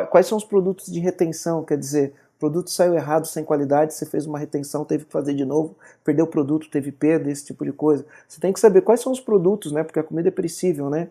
quais 0.10 0.28
são 0.28 0.38
os 0.38 0.46
produtos 0.46 0.86
de 0.86 1.00
retenção, 1.00 1.64
quer 1.64 1.78
dizer, 1.78 2.14
produto 2.40 2.70
saiu 2.70 2.94
errado, 2.94 3.26
sem 3.26 3.44
qualidade, 3.44 3.94
você 3.94 4.06
fez 4.06 4.26
uma 4.26 4.38
retenção, 4.38 4.84
teve 4.84 5.06
que 5.06 5.12
fazer 5.12 5.34
de 5.34 5.46
novo, 5.46 5.76
perdeu 6.04 6.26
o 6.26 6.28
produto, 6.28 6.70
teve 6.70 6.92
perda, 6.92 7.32
esse 7.32 7.46
tipo 7.46 7.64
de 7.64 7.72
coisa. 7.72 8.06
Você 8.28 8.40
tem 8.40 8.52
que 8.52 8.60
saber 8.60 8.82
quais 8.82 9.02
são 9.02 9.12
os 9.12 9.20
produtos, 9.20 9.72
né? 9.72 9.84
Porque 9.84 10.00
a 10.00 10.04
comida 10.04 10.28
é 10.28 10.32
perecível, 10.32 10.90
né? 10.90 11.10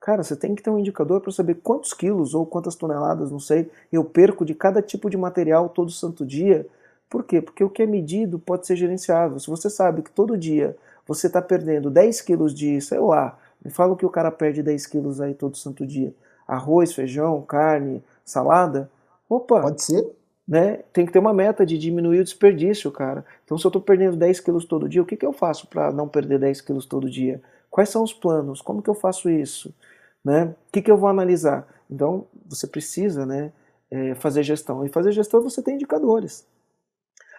Cara, 0.00 0.22
você 0.22 0.36
tem 0.36 0.54
que 0.54 0.62
ter 0.62 0.68
um 0.68 0.78
indicador 0.78 1.22
para 1.22 1.32
saber 1.32 1.54
quantos 1.62 1.94
quilos 1.94 2.34
ou 2.34 2.44
quantas 2.44 2.74
toneladas, 2.74 3.30
não 3.30 3.40
sei, 3.40 3.70
eu 3.90 4.04
perco 4.04 4.44
de 4.44 4.54
cada 4.54 4.82
tipo 4.82 5.08
de 5.08 5.16
material 5.16 5.70
todo 5.70 5.90
santo 5.90 6.26
dia. 6.26 6.66
Por 7.08 7.24
quê? 7.24 7.40
Porque 7.40 7.64
o 7.64 7.70
que 7.70 7.82
é 7.82 7.86
medido 7.86 8.38
pode 8.38 8.66
ser 8.66 8.76
gerenciável. 8.76 9.38
Se 9.38 9.48
você 9.48 9.70
sabe 9.70 10.02
que 10.02 10.10
todo 10.10 10.36
dia 10.36 10.76
você 11.06 11.26
está 11.26 11.40
perdendo 11.40 11.90
10 11.90 12.20
quilos 12.20 12.54
de, 12.54 12.80
sei 12.82 12.98
lá, 12.98 13.38
me 13.64 13.70
fala 13.70 13.96
que 13.96 14.04
o 14.04 14.10
cara 14.10 14.30
perde 14.30 14.62
10 14.62 14.86
quilos 14.86 15.20
aí 15.20 15.32
todo 15.32 15.56
santo 15.56 15.86
dia. 15.86 16.14
Arroz, 16.46 16.92
feijão, 16.92 17.40
carne, 17.40 18.04
salada. 18.24 18.90
Opa! 19.26 19.62
Pode 19.62 19.82
ser 19.82 20.06
né, 20.46 20.82
tem 20.92 21.06
que 21.06 21.12
ter 21.12 21.18
uma 21.18 21.32
meta 21.32 21.64
de 21.64 21.78
diminuir 21.78 22.20
o 22.20 22.24
desperdício, 22.24 22.90
cara. 22.90 23.24
Então, 23.44 23.56
se 23.56 23.66
eu 23.66 23.70
estou 23.70 23.80
perdendo 23.80 24.16
10 24.16 24.40
quilos 24.40 24.64
todo 24.64 24.88
dia, 24.88 25.02
o 25.02 25.06
que, 25.06 25.16
que 25.16 25.24
eu 25.24 25.32
faço 25.32 25.66
para 25.66 25.90
não 25.90 26.08
perder 26.08 26.38
10 26.38 26.60
quilos 26.60 26.86
todo 26.86 27.08
dia? 27.08 27.42
Quais 27.70 27.88
são 27.88 28.02
os 28.02 28.12
planos? 28.12 28.60
Como 28.60 28.82
que 28.82 28.90
eu 28.90 28.94
faço 28.94 29.30
isso? 29.30 29.74
Né? 30.24 30.44
O 30.68 30.72
que, 30.72 30.82
que 30.82 30.90
eu 30.90 30.96
vou 30.96 31.08
analisar? 31.08 31.66
Então, 31.90 32.26
você 32.46 32.66
precisa 32.66 33.24
né, 33.24 33.52
é, 33.90 34.14
fazer 34.14 34.42
gestão. 34.42 34.84
E 34.84 34.88
fazer 34.88 35.12
gestão 35.12 35.42
você 35.42 35.62
tem 35.62 35.74
indicadores. 35.74 36.46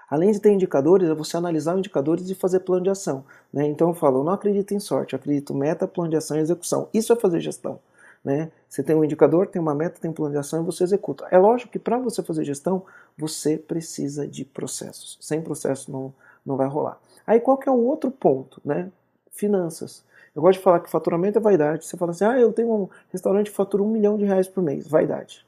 Além 0.10 0.32
de 0.32 0.40
ter 0.40 0.52
indicadores, 0.52 1.10
é 1.10 1.14
você 1.14 1.36
analisar 1.38 1.78
indicadores 1.78 2.30
e 2.30 2.36
fazer 2.36 2.60
plano 2.60 2.84
de 2.84 2.90
ação. 2.90 3.26
Né? 3.52 3.68
Então 3.68 3.90
eu 3.90 3.94
falo, 3.94 4.20
eu 4.20 4.24
não 4.24 4.34
acredito 4.34 4.74
em 4.74 4.80
sorte, 4.80 5.14
eu 5.14 5.18
acredito 5.18 5.54
meta, 5.54 5.88
plano 5.88 6.10
de 6.10 6.16
ação 6.16 6.38
e 6.38 6.42
execução. 6.42 6.88
Isso 6.94 7.12
é 7.12 7.16
fazer 7.16 7.40
gestão. 7.40 7.80
Né? 8.26 8.52
Você 8.68 8.82
tem 8.82 8.96
um 8.96 9.04
indicador, 9.04 9.46
tem 9.46 9.62
uma 9.62 9.76
meta, 9.76 10.02
tem 10.02 10.10
um 10.10 10.14
plano 10.14 10.32
de 10.32 10.40
ação 10.40 10.64
e 10.64 10.66
você 10.66 10.84
executa. 10.84 11.28
É 11.30 11.38
lógico 11.38 11.72
que 11.72 11.78
para 11.78 12.00
você 12.00 12.24
fazer 12.24 12.44
gestão, 12.44 12.84
você 13.16 13.56
precisa 13.56 14.28
de 14.28 14.44
processos. 14.44 15.20
Sem 15.22 15.44
processo 15.44 15.92
não, 15.92 16.12
não 16.44 16.58
vai 16.58 16.68
rolar. 16.68 17.00
Aí 17.28 17.40
qual 17.40 17.56
que 17.56 17.70
é 17.70 17.72
o 17.72 17.78
outro 17.78 18.10
ponto? 18.10 18.60
Né? 18.66 18.92
Finanças. 19.32 20.04
Eu 20.36 20.42
gosto 20.42 20.58
de 20.58 20.64
falar 20.64 20.80
que 20.80 20.90
faturamento 20.90 21.38
é 21.38 21.42
vaidade. 21.42 21.86
Você 21.86 21.96
fala 21.96 22.12
assim, 22.12 22.26
ah, 22.26 22.40
eu 22.40 22.52
tenho 22.52 22.74
um 22.74 22.90
restaurante 23.12 23.52
que 23.52 23.56
fatura 23.56 23.84
um 23.84 23.92
milhão 23.92 24.18
de 24.18 24.26
reais 24.26 24.48
por 24.48 24.64
mês. 24.64 24.88
Vaidade. 24.88 25.46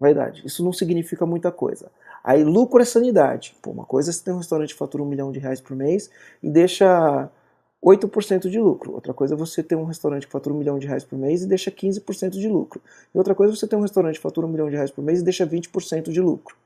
Vaidade. 0.00 0.46
Isso 0.46 0.64
não 0.64 0.72
significa 0.72 1.26
muita 1.26 1.52
coisa. 1.52 1.90
Aí 2.24 2.44
lucro 2.44 2.80
é 2.80 2.84
sanidade. 2.86 3.54
Pô, 3.60 3.70
uma 3.72 3.84
coisa 3.84 4.10
é 4.10 4.12
você 4.12 4.24
tem 4.24 4.32
um 4.32 4.38
restaurante 4.38 4.72
que 4.72 4.78
fatura 4.78 5.02
um 5.02 5.06
milhão 5.06 5.30
de 5.30 5.38
reais 5.38 5.60
por 5.60 5.76
mês 5.76 6.10
e 6.42 6.48
deixa 6.48 7.28
8% 7.84 8.48
de 8.48 8.58
lucro. 8.58 8.92
Outra 8.92 9.14
coisa 9.14 9.34
é 9.34 9.36
você 9.36 9.62
ter 9.62 9.76
um 9.76 9.84
restaurante 9.84 10.26
que 10.26 10.32
fatura 10.32 10.54
um 10.54 10.58
milhão 10.58 10.78
de 10.78 10.86
reais 10.86 11.04
por 11.04 11.18
mês 11.18 11.42
e 11.42 11.46
deixa 11.46 11.70
15% 11.70 12.30
de 12.30 12.48
lucro. 12.48 12.80
E 13.14 13.18
outra 13.18 13.34
coisa 13.34 13.52
é 13.52 13.56
você 13.56 13.66
ter 13.66 13.76
um 13.76 13.80
restaurante 13.80 14.16
que 14.16 14.22
fatura 14.22 14.46
um 14.46 14.50
milhão 14.50 14.68
de 14.68 14.76
reais 14.76 14.90
por 14.90 15.02
mês 15.02 15.20
e 15.20 15.24
deixa 15.24 15.46
20% 15.46 16.10
de 16.10 16.20
lucro. 16.20 16.56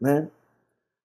Né? 0.00 0.28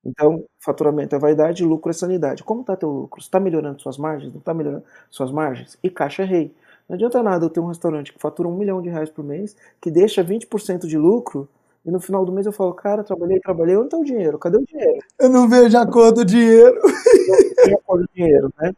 Então, 0.06 0.44
faturamento 0.60 1.16
é 1.16 1.20
vaidade, 1.20 1.64
lucro 1.64 1.90
é 1.90 1.94
sanidade. 1.94 2.44
Como 2.44 2.62
está 2.62 2.76
teu 2.76 2.90
lucro? 2.90 3.22
Está 3.22 3.40
melhorando 3.40 3.82
suas 3.82 3.98
margens? 3.98 4.34
Não 4.34 4.40
está 4.40 4.54
melhorando 4.54 4.84
suas 5.10 5.32
margens? 5.32 5.78
E 5.82 5.90
caixa 5.90 6.24
é 6.24 6.26
rei. 6.26 6.54
Não 6.90 6.96
adianta 6.96 7.24
nada 7.24 7.46
eu 7.46 7.50
ter 7.50 7.62
um 7.62 7.68
restaurante 7.68 8.12
que 8.12 8.20
fatura 8.20 8.50
um 8.50 8.58
milhão 8.58 8.82
de 8.82 8.90
reais 8.90 9.10
por 9.10 9.24
mês, 9.24 9.56
que 9.82 9.90
deixa 9.90 10.22
20% 10.24 10.86
de 10.86 10.98
lucro, 10.98 11.48
e 11.86 11.92
no 11.92 12.00
final 12.00 12.26
do 12.26 12.32
mês 12.32 12.46
eu 12.46 12.52
falo, 12.52 12.74
cara, 12.74 13.04
trabalhei, 13.04 13.40
trabalhei, 13.40 13.76
onde 13.76 13.88
está 13.88 13.98
o 13.98 14.04
dinheiro? 14.04 14.38
Cadê 14.38 14.58
o 14.58 14.66
dinheiro? 14.66 15.00
Eu 15.20 15.30
não 15.30 15.50
vejo 15.50 15.78
a 15.78 15.86
cor 15.86 16.12
do 16.12 16.26
dinheiro. 16.26 16.76
Não 16.82 17.66
vejo 17.66 17.76
a 17.76 17.82
cor 17.82 18.00
do 18.00 18.10
dinheiro, 18.14 18.54
né? 18.62 18.74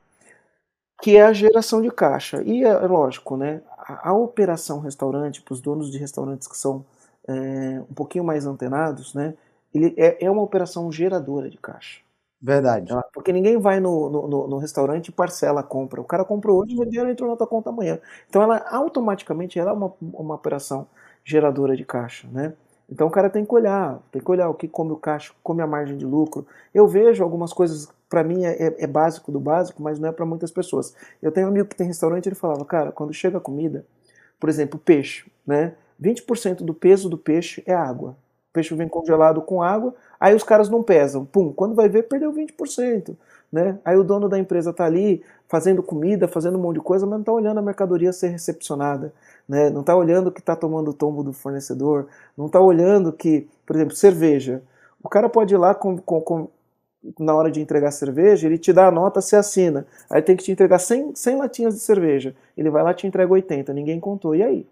Que 1.06 1.18
é 1.18 1.22
a 1.22 1.32
geração 1.32 1.84
de 1.84 1.92
caixa. 1.92 2.42
E 2.42 2.64
é 2.64 2.74
lógico, 2.80 3.38
né? 3.38 3.62
A, 3.78 4.10
a 4.10 4.14
operação 4.14 4.80
restaurante, 4.80 5.40
para 5.40 5.54
os 5.54 5.62
donos 5.62 5.92
de 5.92 6.00
restaurantes 6.00 6.48
que 6.48 6.58
são 6.58 6.84
é, 7.28 7.80
um 7.88 7.94
pouquinho 7.94 8.24
mais 8.24 8.48
antenados, 8.48 9.14
né? 9.14 9.36
ele 9.72 9.94
é, 9.98 10.26
é 10.26 10.32
uma 10.32 10.42
operação 10.42 10.92
geradora 10.92 11.48
de 11.48 11.60
caixa. 11.60 12.00
Verdade. 12.42 12.92
Porque 13.14 13.32
ninguém 13.32 13.60
vai 13.60 13.80
no, 13.80 14.10
no, 14.10 14.48
no, 14.48 14.58
restaurante 14.58 15.10
e 15.10 15.12
parcela 15.12 15.60
a 15.60 15.64
compra. 15.64 16.02
O 16.02 16.06
cara 16.06 16.26
comprou 16.26 16.64
hoje 16.64 16.74
e 16.74 16.80
o 16.80 16.86
dinheiro 16.86 17.12
entrou 17.12 17.30
na 17.30 17.36
tua 17.36 17.46
conta 17.46 17.70
amanhã. 17.70 18.00
Então 18.28 18.42
ela 18.42 18.66
automaticamente 18.70 19.60
ela 19.60 19.70
é 19.70 19.74
uma, 19.74 19.94
uma 20.02 20.34
operação 20.34 20.88
geradora 21.24 21.76
de 21.76 21.86
caixa, 21.86 22.28
né? 22.32 22.54
Então 22.90 23.08
o 23.08 23.12
cara 23.12 23.30
tem 23.30 23.46
que 23.46 23.54
olhar, 23.54 24.00
tem 24.12 24.22
que 24.22 24.32
olhar 24.32 24.50
o 24.50 24.54
que 24.54 24.68
come 24.68 24.92
o 24.92 24.98
caixa, 24.98 25.34
come 25.44 25.62
a 25.62 25.68
margem 25.68 25.98
de 25.98 26.06
lucro. 26.06 26.48
Eu 26.74 26.88
vejo 26.88 27.24
algumas 27.24 27.52
coisas, 27.52 27.92
para 28.16 28.24
mim 28.24 28.46
é, 28.46 28.52
é, 28.52 28.76
é, 28.80 28.88
básico 28.88 29.30
do 29.30 29.42
básico, 29.42 29.84
mas 29.84 30.00
não 30.00 30.08
é 30.08 30.12
para 30.14 30.26
muitas 30.26 30.52
pessoas. 30.52 30.94
Eu 31.22 31.34
tenho 31.34 31.48
um 31.48 31.50
amigo 31.50 31.68
que 31.68 31.76
tem 31.76 31.86
restaurante, 31.86 32.28
ele 32.30 32.36
falava, 32.36 32.64
cara, 32.64 32.94
quando 32.94 33.14
chega 33.14 33.40
a 33.40 33.42
comida, 33.42 33.86
por 34.40 34.50
exemplo, 34.50 34.80
peixe, 34.80 35.30
né? 35.46 35.74
20% 36.02 36.64
do 36.64 36.74
peso 36.74 37.10
do 37.10 37.18
peixe 37.18 37.62
é 37.66 37.74
água 37.74 38.16
peixe 38.56 38.74
vem 38.74 38.88
congelado 38.88 39.42
com 39.42 39.62
água, 39.62 39.94
aí 40.18 40.34
os 40.34 40.44
caras 40.44 40.70
não 40.70 40.82
pesam. 40.82 41.26
Pum, 41.26 41.52
quando 41.52 41.76
vai 41.76 41.90
ver, 41.90 42.04
perdeu 42.04 42.32
20%. 42.32 43.14
Né? 43.52 43.78
Aí 43.84 43.98
o 43.98 44.04
dono 44.04 44.30
da 44.30 44.40
empresa 44.40 44.70
está 44.70 44.86
ali 44.86 45.22
fazendo 45.48 45.84
comida, 45.84 46.26
fazendo 46.28 46.58
um 46.58 46.62
monte 46.62 46.76
de 46.76 46.82
coisa, 46.82 47.06
mas 47.06 47.14
não 47.14 47.20
está 47.20 47.34
olhando 47.34 47.58
a 47.58 47.62
mercadoria 47.62 48.14
ser 48.14 48.30
recepcionada. 48.30 49.14
Né? 49.48 49.70
Não 49.70 49.82
está 49.82 49.94
olhando 49.94 50.32
que 50.32 50.40
está 50.40 50.56
tomando 50.56 50.92
o 50.92 50.94
tombo 50.94 51.22
do 51.22 51.34
fornecedor, 51.34 52.08
não 52.38 52.46
está 52.46 52.62
olhando 52.62 53.12
que, 53.12 53.48
por 53.66 53.76
exemplo, 53.76 53.94
cerveja. 53.94 54.64
O 55.04 55.10
cara 55.10 55.28
pode 55.28 55.54
ir 55.54 55.58
lá 55.58 55.76
com, 55.76 55.98
com, 55.98 56.22
com, 56.22 56.48
na 57.20 57.36
hora 57.36 57.52
de 57.52 57.62
entregar 57.62 57.92
cerveja, 57.92 58.48
ele 58.48 58.58
te 58.58 58.72
dá 58.74 58.88
a 58.88 58.92
nota, 58.92 59.22
você 59.22 59.36
assina. 59.36 59.86
Aí 60.10 60.22
tem 60.22 60.36
que 60.36 60.44
te 60.44 60.52
entregar 60.52 60.80
100, 60.80 61.16
100 61.16 61.38
latinhas 61.38 61.76
de 61.76 61.82
cerveja. 61.82 62.36
Ele 62.58 62.70
vai 62.70 62.84
lá 62.84 62.92
e 62.92 62.96
te 62.96 63.08
entrega 63.08 63.32
80, 63.32 63.74
ninguém 63.74 64.00
contou. 64.00 64.36
E 64.36 64.44
aí? 64.44 64.68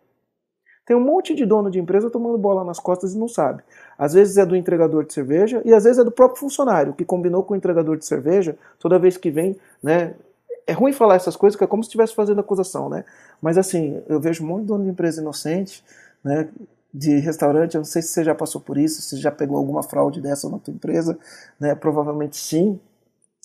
Tem 0.86 0.96
um 0.96 1.00
monte 1.00 1.34
de 1.34 1.46
dono 1.46 1.72
de 1.72 1.80
empresa 1.80 2.10
tomando 2.10 2.38
bola 2.38 2.64
nas 2.64 2.80
costas 2.80 3.14
e 3.14 3.18
não 3.18 3.28
sabe. 3.28 3.64
Às 3.98 4.14
vezes 4.14 4.38
é 4.38 4.46
do 4.46 4.56
entregador 4.56 5.06
de 5.06 5.14
cerveja 5.14 5.62
e 5.64 5.74
às 5.74 5.86
vezes 5.86 6.00
é 6.00 6.04
do 6.04 6.12
próprio 6.12 6.40
funcionário 6.40 6.94
que 6.94 7.06
combinou 7.06 7.44
com 7.44 7.54
o 7.54 7.58
entregador 7.58 7.98
de 7.98 8.06
cerveja 8.06 8.58
toda 8.80 9.00
vez 9.00 9.16
que 9.16 9.32
vem, 9.32 9.56
né? 9.82 10.14
É 10.68 10.74
ruim 10.74 10.94
falar 10.94 11.16
essas 11.16 11.36
coisas, 11.36 11.58
que 11.58 11.64
é 11.64 11.68
como 11.68 11.84
se 11.84 11.88
estivesse 11.88 12.14
fazendo 12.16 12.40
acusação, 12.40 12.90
né? 12.90 13.06
Mas 13.42 13.58
assim, 13.58 14.02
eu 14.08 14.20
vejo 14.20 14.44
um 14.44 14.48
monte 14.48 14.62
de 14.62 14.68
dono 14.68 14.84
de 14.84 14.90
empresa 14.90 15.22
inocente, 15.22 15.84
né? 16.24 16.50
De 16.94 17.18
restaurante, 17.18 17.76
eu 17.76 17.80
não 17.80 17.86
sei 17.86 18.02
se 18.02 18.10
você 18.10 18.24
já 18.24 18.36
passou 18.36 18.62
por 18.62 18.78
isso, 18.78 19.02
se 19.02 19.18
já 19.18 19.32
pegou 19.32 19.58
alguma 19.58 19.82
fraude 19.82 20.22
dessa 20.22 20.48
na 20.50 20.60
tua 20.60 20.74
empresa, 20.74 21.18
né? 21.60 21.74
Provavelmente 21.74 22.38
sim. 22.38 22.80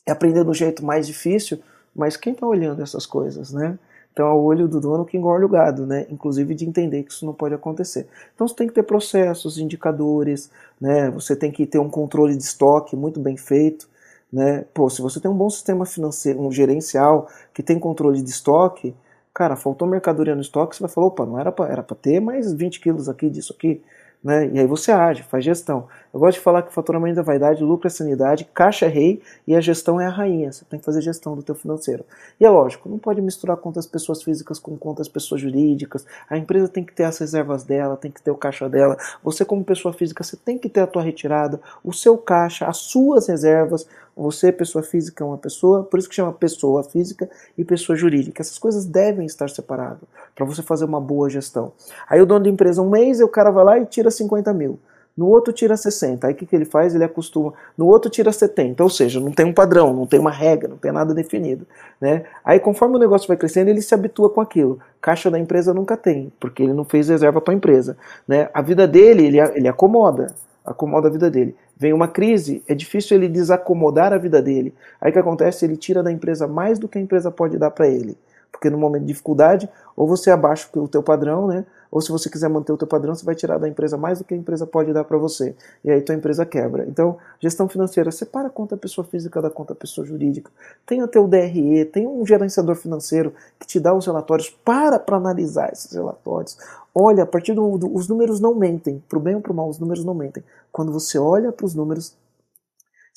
É 0.06 0.12
aprender 0.12 0.44
do 0.44 0.54
jeito 0.54 0.84
mais 0.84 1.06
difícil, 1.06 1.58
mas 1.94 2.16
quem 2.16 2.32
está 2.32 2.46
olhando 2.46 2.82
essas 2.82 3.06
coisas, 3.06 3.52
né? 3.52 3.78
Então 4.12 4.26
é 4.26 4.32
o 4.32 4.42
olho 4.42 4.66
do 4.66 4.80
dono 4.80 5.04
que 5.04 5.16
engorda 5.16 5.46
o 5.46 5.48
gado, 5.48 5.86
né? 5.86 6.06
Inclusive 6.10 6.54
de 6.54 6.66
entender 6.66 7.04
que 7.04 7.12
isso 7.12 7.24
não 7.24 7.32
pode 7.32 7.54
acontecer. 7.54 8.08
Então 8.34 8.48
você 8.48 8.54
tem 8.54 8.66
que 8.66 8.74
ter 8.74 8.82
processos, 8.82 9.58
indicadores, 9.58 10.50
né? 10.80 11.10
Você 11.10 11.36
tem 11.36 11.50
que 11.52 11.64
ter 11.66 11.78
um 11.78 11.88
controle 11.88 12.36
de 12.36 12.42
estoque 12.42 12.96
muito 12.96 13.20
bem 13.20 13.36
feito, 13.36 13.88
né? 14.32 14.64
Pô, 14.74 14.90
se 14.90 15.00
você 15.00 15.20
tem 15.20 15.30
um 15.30 15.36
bom 15.36 15.48
sistema 15.48 15.86
financeiro, 15.86 16.40
um 16.40 16.50
gerencial 16.50 17.28
que 17.54 17.62
tem 17.62 17.78
controle 17.78 18.20
de 18.20 18.30
estoque, 18.30 18.94
cara, 19.32 19.56
faltou 19.56 19.86
mercadoria 19.86 20.34
no 20.34 20.40
estoque, 20.40 20.76
você 20.76 20.82
vai 20.82 20.90
falar, 20.90 21.06
opa, 21.08 21.26
não 21.26 21.38
era 21.38 21.52
para 21.52 21.70
era 21.70 21.82
ter 21.82 22.20
mais 22.20 22.52
20 22.52 22.80
quilos 22.80 23.08
aqui 23.08 23.30
disso 23.30 23.54
aqui, 23.56 23.82
né? 24.22 24.48
E 24.52 24.58
aí 24.58 24.66
você 24.66 24.90
age, 24.90 25.22
faz 25.22 25.44
gestão. 25.44 25.86
Eu 26.12 26.18
gosto 26.18 26.38
de 26.38 26.42
falar 26.42 26.62
que 26.62 26.72
faturamento 26.72 27.20
é 27.20 27.22
vaidade, 27.22 27.62
lucro 27.62 27.86
é 27.86 27.90
sanidade, 27.90 28.48
caixa 28.52 28.86
é 28.86 28.88
rei 28.88 29.22
e 29.46 29.54
a 29.54 29.60
gestão 29.60 30.00
é 30.00 30.06
a 30.06 30.10
rainha. 30.10 30.50
Você 30.50 30.64
tem 30.64 30.78
que 30.78 30.84
fazer 30.84 31.00
gestão 31.00 31.36
do 31.36 31.42
teu 31.42 31.54
financeiro. 31.54 32.04
E 32.40 32.44
é 32.44 32.50
lógico, 32.50 32.88
não 32.88 32.98
pode 32.98 33.20
misturar 33.20 33.56
contas 33.56 33.86
pessoas 33.86 34.22
físicas 34.22 34.58
com 34.58 34.76
contas 34.76 35.08
pessoas 35.08 35.40
jurídicas. 35.40 36.04
A 36.28 36.36
empresa 36.36 36.68
tem 36.68 36.84
que 36.84 36.92
ter 36.92 37.04
as 37.04 37.18
reservas 37.18 37.62
dela, 37.62 37.96
tem 37.96 38.10
que 38.10 38.20
ter 38.20 38.30
o 38.30 38.36
caixa 38.36 38.68
dela. 38.68 38.96
Você 39.22 39.44
como 39.44 39.64
pessoa 39.64 39.94
física, 39.94 40.24
você 40.24 40.36
tem 40.36 40.58
que 40.58 40.68
ter 40.68 40.80
a 40.80 40.86
tua 40.86 41.02
retirada, 41.02 41.60
o 41.84 41.92
seu 41.92 42.18
caixa, 42.18 42.66
as 42.66 42.78
suas 42.78 43.28
reservas. 43.28 43.86
Você, 44.18 44.50
pessoa 44.50 44.82
física, 44.82 45.22
é 45.22 45.26
uma 45.26 45.38
pessoa, 45.38 45.84
por 45.84 45.98
isso 45.98 46.08
que 46.08 46.14
chama 46.14 46.32
pessoa 46.32 46.82
física 46.82 47.30
e 47.56 47.64
pessoa 47.64 47.96
jurídica. 47.96 48.42
Essas 48.42 48.58
coisas 48.58 48.84
devem 48.84 49.24
estar 49.24 49.48
separadas 49.48 50.02
para 50.34 50.44
você 50.44 50.60
fazer 50.60 50.84
uma 50.84 51.00
boa 51.00 51.30
gestão. 51.30 51.72
Aí 52.08 52.20
o 52.20 52.26
dono 52.26 52.44
da 52.44 52.50
empresa, 52.50 52.82
um 52.82 52.90
mês, 52.90 53.20
o 53.20 53.28
cara 53.28 53.50
vai 53.50 53.64
lá 53.64 53.78
e 53.78 53.86
tira 53.86 54.10
50 54.10 54.52
mil. 54.52 54.78
No 55.16 55.26
outro 55.26 55.52
tira 55.52 55.76
60. 55.76 56.26
Aí 56.26 56.32
o 56.32 56.36
que, 56.36 56.46
que 56.46 56.54
ele 56.54 56.64
faz? 56.64 56.94
Ele 56.94 57.02
acostuma. 57.02 57.52
No 57.76 57.86
outro 57.86 58.08
tira 58.08 58.30
70. 58.30 58.82
Ou 58.82 58.88
seja, 58.88 59.18
não 59.18 59.32
tem 59.32 59.46
um 59.46 59.52
padrão, 59.52 59.92
não 59.92 60.06
tem 60.06 60.20
uma 60.20 60.30
regra, 60.30 60.68
não 60.68 60.76
tem 60.76 60.92
nada 60.92 61.12
definido. 61.12 61.66
Né? 62.00 62.24
Aí 62.44 62.60
conforme 62.60 62.94
o 62.94 62.98
negócio 63.00 63.26
vai 63.26 63.36
crescendo, 63.36 63.68
ele 63.68 63.82
se 63.82 63.92
habitua 63.92 64.30
com 64.30 64.40
aquilo. 64.40 64.78
Caixa 65.00 65.28
da 65.28 65.38
empresa 65.38 65.74
nunca 65.74 65.96
tem, 65.96 66.32
porque 66.38 66.62
ele 66.62 66.72
não 66.72 66.84
fez 66.84 67.08
reserva 67.08 67.40
para 67.40 67.52
a 67.52 67.56
empresa. 67.56 67.96
Né? 68.28 68.48
A 68.54 68.62
vida 68.62 68.86
dele, 68.86 69.26
ele, 69.26 69.40
ele 69.40 69.66
acomoda. 69.66 70.34
Acomoda 70.64 71.08
a 71.08 71.10
vida 71.10 71.28
dele. 71.28 71.56
Vem 71.78 71.92
uma 71.92 72.08
crise, 72.08 72.62
é 72.66 72.74
difícil 72.74 73.16
ele 73.16 73.28
desacomodar 73.28 74.12
a 74.12 74.18
vida 74.18 74.42
dele. 74.42 74.74
Aí 75.00 75.10
o 75.10 75.12
que 75.12 75.18
acontece? 75.18 75.64
Ele 75.64 75.76
tira 75.76 76.02
da 76.02 76.10
empresa 76.10 76.48
mais 76.48 76.78
do 76.78 76.88
que 76.88 76.98
a 76.98 77.00
empresa 77.00 77.30
pode 77.30 77.56
dar 77.56 77.70
para 77.70 77.86
ele. 77.86 78.16
Porque 78.50 78.70
no 78.70 78.78
momento 78.78 79.02
de 79.02 79.08
dificuldade, 79.08 79.68
ou 79.96 80.06
você 80.06 80.30
abaixa 80.30 80.68
o 80.76 80.88
teu 80.88 81.02
padrão, 81.02 81.46
né? 81.46 81.64
ou 81.90 82.00
se 82.00 82.10
você 82.10 82.28
quiser 82.28 82.48
manter 82.48 82.72
o 82.72 82.76
teu 82.76 82.86
padrão, 82.86 83.14
você 83.14 83.24
vai 83.24 83.34
tirar 83.34 83.58
da 83.58 83.68
empresa 83.68 83.96
mais 83.96 84.18
do 84.18 84.24
que 84.24 84.34
a 84.34 84.36
empresa 84.36 84.66
pode 84.66 84.92
dar 84.92 85.04
para 85.04 85.16
você. 85.16 85.54
E 85.84 85.90
aí 85.90 86.00
tua 86.00 86.14
empresa 86.14 86.44
quebra. 86.44 86.84
Então, 86.86 87.16
gestão 87.40 87.68
financeira, 87.68 88.10
separa 88.10 88.48
a 88.48 88.50
conta 88.50 88.76
pessoa 88.76 89.06
física 89.06 89.40
da 89.40 89.50
conta 89.50 89.74
pessoa 89.74 90.06
jurídica. 90.06 90.50
Tenha 90.86 91.06
teu 91.08 91.26
DRE, 91.26 91.84
tenha 91.86 92.08
um 92.08 92.26
gerenciador 92.26 92.76
financeiro 92.76 93.32
que 93.58 93.66
te 93.66 93.80
dá 93.80 93.94
os 93.94 94.06
relatórios 94.06 94.50
para 94.64 94.98
para 94.98 95.16
analisar 95.16 95.72
esses 95.72 95.92
relatórios. 95.92 96.58
Olha, 96.94 97.22
a 97.22 97.26
partir 97.26 97.54
do, 97.54 97.78
do 97.78 97.94
os 97.94 98.08
números 98.08 98.40
não 98.40 98.54
mentem, 98.54 99.02
pro 99.08 99.20
bem 99.20 99.34
ou 99.34 99.40
pro 99.40 99.54
mal, 99.54 99.68
os 99.68 99.78
números 99.78 100.04
não 100.04 100.14
mentem. 100.14 100.42
Quando 100.70 100.92
você 100.92 101.18
olha 101.18 101.52
para 101.52 101.64
os 101.64 101.74
números, 101.74 102.14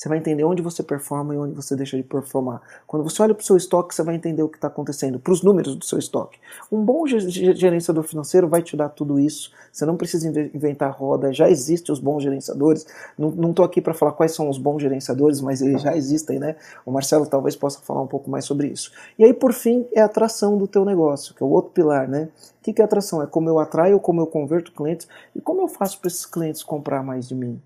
você 0.01 0.09
vai 0.09 0.17
entender 0.17 0.43
onde 0.43 0.63
você 0.63 0.81
performa 0.81 1.35
e 1.35 1.37
onde 1.37 1.53
você 1.53 1.75
deixa 1.75 1.95
de 1.95 2.01
performar. 2.01 2.59
Quando 2.87 3.03
você 3.03 3.21
olha 3.21 3.35
para 3.35 3.43
o 3.43 3.45
seu 3.45 3.55
estoque, 3.55 3.93
você 3.93 4.01
vai 4.01 4.15
entender 4.15 4.41
o 4.41 4.49
que 4.49 4.57
está 4.57 4.67
acontecendo, 4.67 5.19
para 5.19 5.31
os 5.31 5.43
números 5.43 5.75
do 5.75 5.85
seu 5.85 5.99
estoque. 5.99 6.39
Um 6.71 6.83
bom 6.83 7.05
gerenciador 7.05 8.03
financeiro 8.03 8.47
vai 8.47 8.63
te 8.63 8.75
dar 8.75 8.89
tudo 8.89 9.19
isso. 9.19 9.51
Você 9.71 9.85
não 9.85 9.95
precisa 9.95 10.27
inventar 10.27 10.89
roda, 10.91 11.31
já 11.31 11.47
existem 11.47 11.93
os 11.93 11.99
bons 11.99 12.23
gerenciadores. 12.23 12.87
Não 13.15 13.51
estou 13.51 13.63
aqui 13.63 13.79
para 13.79 13.93
falar 13.93 14.13
quais 14.13 14.31
são 14.31 14.49
os 14.49 14.57
bons 14.57 14.81
gerenciadores, 14.81 15.39
mas 15.39 15.61
eles 15.61 15.83
já 15.83 15.95
existem, 15.95 16.39
né? 16.39 16.55
O 16.83 16.91
Marcelo 16.91 17.27
talvez 17.27 17.55
possa 17.55 17.79
falar 17.81 18.01
um 18.01 18.07
pouco 18.07 18.27
mais 18.27 18.43
sobre 18.43 18.69
isso. 18.69 18.91
E 19.19 19.23
aí, 19.23 19.35
por 19.35 19.53
fim, 19.53 19.85
é 19.93 20.01
a 20.01 20.05
atração 20.05 20.57
do 20.57 20.67
teu 20.67 20.83
negócio, 20.83 21.35
que 21.35 21.43
é 21.43 21.45
o 21.45 21.49
outro 21.49 21.73
pilar, 21.73 22.07
né? 22.07 22.27
O 22.57 22.73
que 22.73 22.81
é 22.81 22.83
atração? 22.83 23.21
É 23.21 23.27
como 23.27 23.47
eu 23.49 23.59
atraio, 23.59 23.99
como 23.99 24.19
eu 24.19 24.25
converto 24.25 24.71
clientes 24.71 25.07
e 25.35 25.39
como 25.39 25.61
eu 25.61 25.67
faço 25.67 25.99
para 25.99 26.07
esses 26.07 26.25
clientes 26.25 26.63
comprar 26.63 27.03
mais 27.03 27.27
de 27.27 27.35
mim. 27.35 27.61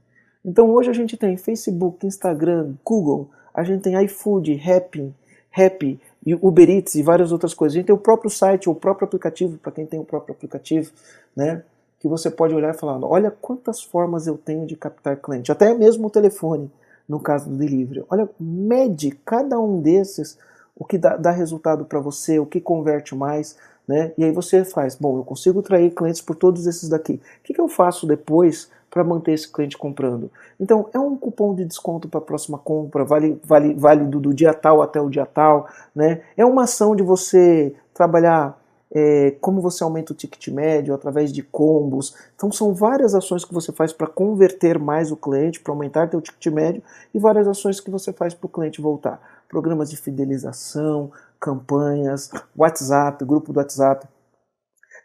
Então 0.45 0.69
hoje 0.69 0.91
a 0.91 0.93
gente 0.93 1.17
tem 1.17 1.35
Facebook, 1.35 2.05
Instagram, 2.05 2.75
Google, 2.85 3.29
a 3.51 3.63
gente 3.63 3.81
tem 3.81 4.01
iFood, 4.05 4.61
Happy, 4.63 5.11
Happy, 5.51 5.99
Uber 6.39 6.69
Eats 6.69 6.93
e 6.95 7.01
várias 7.01 7.31
outras 7.31 7.53
coisas. 7.53 7.75
A 7.75 7.79
gente 7.79 7.87
tem 7.87 7.95
o 7.95 7.97
próprio 7.97 8.29
site, 8.29 8.69
o 8.69 8.75
próprio 8.75 9.07
aplicativo, 9.07 9.57
para 9.57 9.71
quem 9.71 9.87
tem 9.87 9.99
o 9.99 10.03
próprio 10.05 10.35
aplicativo, 10.35 10.91
né? 11.35 11.63
Que 11.99 12.07
você 12.07 12.29
pode 12.29 12.53
olhar 12.53 12.75
e 12.75 12.77
falar, 12.77 13.03
olha 13.03 13.31
quantas 13.31 13.81
formas 13.81 14.27
eu 14.27 14.37
tenho 14.37 14.67
de 14.67 14.75
captar 14.75 15.17
cliente, 15.17 15.51
até 15.51 15.73
mesmo 15.73 16.07
o 16.07 16.09
telefone, 16.11 16.69
no 17.09 17.19
caso 17.19 17.49
do 17.49 17.55
delivery. 17.55 18.03
Olha, 18.07 18.29
mede 18.39 19.11
cada 19.25 19.59
um 19.59 19.81
desses, 19.81 20.37
o 20.75 20.85
que 20.85 20.97
dá, 20.97 21.17
dá 21.17 21.31
resultado 21.31 21.85
para 21.85 21.99
você, 21.99 22.37
o 22.37 22.45
que 22.45 22.61
converte 22.61 23.15
mais, 23.15 23.57
Né? 23.87 24.11
E 24.17 24.23
aí 24.23 24.31
você 24.31 24.65
faz, 24.65 24.95
bom, 24.95 25.17
eu 25.17 25.23
consigo 25.23 25.59
atrair 25.59 25.91
clientes 25.91 26.21
por 26.21 26.35
todos 26.35 26.65
esses 26.65 26.89
daqui. 26.89 27.13
O 27.13 27.43
que, 27.43 27.53
que 27.53 27.61
eu 27.61 27.67
faço 27.67 28.07
depois 28.07 28.69
para 28.95 29.03
manter 29.03 29.33
esse 29.33 29.51
cliente 29.51 29.77
comprando? 29.77 30.31
Então, 30.57 30.87
é 30.93 30.97
um 30.97 31.17
cupom 31.17 31.53
de 31.53 31.65
desconto 31.65 32.07
para 32.07 32.19
a 32.19 32.23
próxima 32.23 32.57
compra, 32.57 33.03
vale, 33.03 33.37
vale, 33.43 33.73
válido 33.73 34.21
do 34.21 34.33
dia 34.33 34.53
tal 34.53 34.81
até 34.81 35.01
o 35.01 35.09
dia 35.09 35.25
tal. 35.25 35.67
Né? 35.93 36.21
É 36.37 36.45
uma 36.45 36.63
ação 36.63 36.95
de 36.95 37.03
você 37.03 37.75
trabalhar 37.93 38.57
é, 38.89 39.31
como 39.41 39.59
você 39.59 39.83
aumenta 39.83 40.13
o 40.13 40.15
ticket 40.15 40.47
médio 40.47 40.93
através 40.93 41.33
de 41.33 41.43
combos. 41.43 42.15
Então 42.37 42.49
são 42.53 42.73
várias 42.73 43.13
ações 43.13 43.43
que 43.43 43.53
você 43.53 43.73
faz 43.73 43.91
para 43.91 44.07
converter 44.07 44.79
mais 44.79 45.11
o 45.11 45.17
cliente, 45.17 45.59
para 45.59 45.73
aumentar 45.73 46.07
teu 46.07 46.21
ticket 46.21 46.53
médio 46.53 46.81
e 47.13 47.19
várias 47.19 47.49
ações 47.49 47.81
que 47.81 47.91
você 47.91 48.13
faz 48.13 48.33
para 48.33 48.45
o 48.45 48.49
cliente 48.49 48.79
voltar. 48.79 49.19
Programas 49.49 49.89
de 49.89 49.97
fidelização, 49.97 51.11
campanhas, 51.37 52.31
WhatsApp, 52.55 53.25
grupo 53.25 53.51
do 53.51 53.57
WhatsApp. 53.57 54.07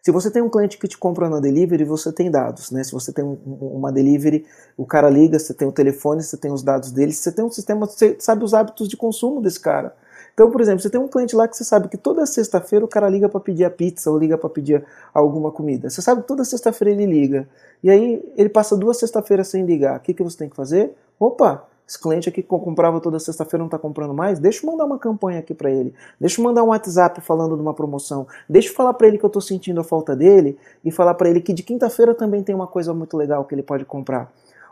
Se 0.03 0.11
você 0.11 0.31
tem 0.31 0.41
um 0.41 0.49
cliente 0.49 0.79
que 0.79 0.89
te 0.89 0.97
compra 0.97 1.29
na 1.29 1.41
delivery, 1.41 1.85
você 1.85 2.11
tem 2.11 2.31
dados, 2.31 2.71
né? 2.71 2.83
Se 2.83 2.93
você 2.93 3.13
tem 3.13 3.25
uma 3.45 3.93
delivery, 3.93 4.47
o 4.77 4.87
cara 4.87 5.11
liga, 5.11 5.39
você 5.39 5.53
tem 5.53 5.69
o 5.69 5.73
telefone, 5.73 6.23
você 6.23 6.37
tem 6.37 6.51
os 6.51 6.63
dados 6.63 6.91
dele, 6.91 7.13
você 7.13 7.31
tem 7.31 7.45
um 7.45 7.51
sistema, 7.51 7.87
você 7.87 8.17
sabe 8.19 8.43
os 8.43 8.55
hábitos 8.55 8.89
de 8.89 8.97
consumo 8.97 9.43
desse 9.43 9.61
cara. 9.61 9.95
Então, 10.33 10.51
por 10.51 10.61
exemplo, 10.63 10.81
você 10.81 10.89
tem 10.89 10.99
um 10.99 11.09
cliente 11.09 11.37
lá 11.37 11.47
que 11.47 11.55
você 11.55 11.65
sabe 11.65 11.89
que 11.89 11.99
toda 11.99 12.25
sexta-feira 12.25 12.83
o 12.83 12.89
cara 12.89 13.09
liga 13.11 13.29
para 13.29 13.41
pedir 13.41 13.65
a 13.65 13.71
pizza 13.71 14.11
ou 14.11 14.17
liga 14.17 14.39
para 14.39 14.49
pedir 14.49 14.83
alguma 15.13 15.51
comida. 15.51 15.91
Você 15.91 16.01
sabe 16.01 16.23
que 16.23 16.29
toda 16.29 16.45
sexta-feira 16.45 16.93
ele 16.95 17.05
liga. 17.05 17.47
E 17.83 17.91
aí 17.91 18.23
ele 18.37 18.49
passa 18.49 18.77
duas 18.77 18.99
sexta-feiras 18.99 19.49
sem 19.49 19.67
ligar. 19.67 19.99
O 19.99 20.01
que, 20.01 20.15
que 20.15 20.23
você 20.23 20.39
tem 20.39 20.49
que 20.49 20.57
fazer? 20.57 20.95
Opa, 21.19 21.67
esse 21.91 21.99
cliente 21.99 22.29
aqui 22.29 22.41
que 22.41 22.49
comprava 22.49 23.01
toda 23.01 23.19
sexta-feira 23.19 23.59
não 23.59 23.67
está 23.67 23.77
comprando 23.77 24.15
mais, 24.15 24.39
deixa 24.39 24.65
eu 24.65 24.71
mandar 24.71 24.85
uma 24.85 24.97
campanha 24.97 25.41
aqui 25.41 25.53
para 25.53 25.69
ele. 25.73 25.93
Deixa 26.21 26.41
eu 26.41 26.45
mandar 26.45 26.63
um 26.63 26.69
WhatsApp 26.69 27.21
falando 27.21 27.57
de 27.57 27.63
uma 27.63 27.75
promoção. 27.75 28.29
Deixa 28.49 28.69
eu 28.69 28.75
falar 28.75 28.95
para 28.95 29.09
ele 29.09 29.19
que 29.19 29.25
eu 29.25 29.27
estou 29.27 29.43
sentindo 29.43 29.81
a 29.81 29.83
falta 29.83 30.15
dele 30.15 30.57
e 30.85 30.93
falar 30.93 31.15
para 31.15 31.29
ele 31.29 31.41
que 31.41 31.53
de 31.53 31.65
quinta-feira 31.65 32.15
também 32.15 32.45
tem 32.45 32.55
uma 32.55 32.69
coisa 32.69 32.95
muito 32.95 33.17
legal 33.17 33.45
que 33.45 33.57
ele 33.57 33.63
pode 33.65 33.85
comprar. 33.85 34.31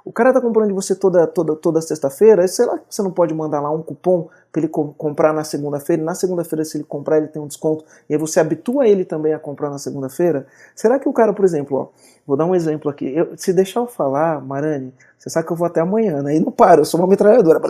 O 0.08 0.12
cara 0.12 0.32
tá 0.32 0.40
comprando 0.40 0.68
de 0.68 0.72
você 0.72 0.94
toda, 0.94 1.26
toda, 1.26 1.54
toda 1.54 1.82
sexta-feira, 1.82 2.48
sei 2.48 2.64
lá, 2.64 2.80
você 2.88 3.02
não 3.02 3.10
pode 3.10 3.34
mandar 3.34 3.60
lá 3.60 3.70
um 3.70 3.82
cupom 3.82 4.26
para 4.50 4.62
ele 4.62 4.68
comprar 4.68 5.34
na 5.34 5.44
segunda-feira, 5.44 6.02
na 6.02 6.14
segunda-feira 6.14 6.64
se 6.64 6.78
ele 6.78 6.84
comprar 6.84 7.18
ele 7.18 7.26
tem 7.26 7.42
um 7.42 7.46
desconto, 7.46 7.84
e 8.08 8.14
aí 8.14 8.18
você 8.18 8.40
habitua 8.40 8.88
ele 8.88 9.04
também 9.04 9.34
a 9.34 9.38
comprar 9.38 9.68
na 9.68 9.76
segunda-feira? 9.76 10.46
Será 10.74 10.98
que 10.98 11.06
o 11.06 11.12
cara, 11.12 11.34
por 11.34 11.44
exemplo, 11.44 11.76
ó, 11.76 11.88
vou 12.26 12.38
dar 12.38 12.46
um 12.46 12.54
exemplo 12.54 12.90
aqui, 12.90 13.04
eu, 13.14 13.36
se 13.36 13.52
deixar 13.52 13.80
eu 13.80 13.86
falar, 13.86 14.40
Marani, 14.40 14.94
você 15.18 15.28
sabe 15.28 15.46
que 15.46 15.52
eu 15.52 15.56
vou 15.58 15.66
até 15.66 15.82
amanhã, 15.82 16.22
né? 16.22 16.36
E 16.36 16.40
não 16.40 16.50
paro, 16.50 16.80
eu 16.80 16.86
sou 16.86 16.98
uma 16.98 17.06
metralhadora. 17.06 17.60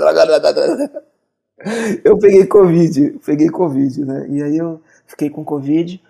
Eu 2.05 2.17
peguei 2.17 2.47
Covid, 2.47 3.19
peguei 3.27 3.51
Covid, 3.51 4.05
né? 4.05 4.27
E 4.31 4.41
aí 4.41 4.57
eu 4.57 4.81
fiquei 5.09 5.29
com 5.29 5.45
Covid, 5.45 6.01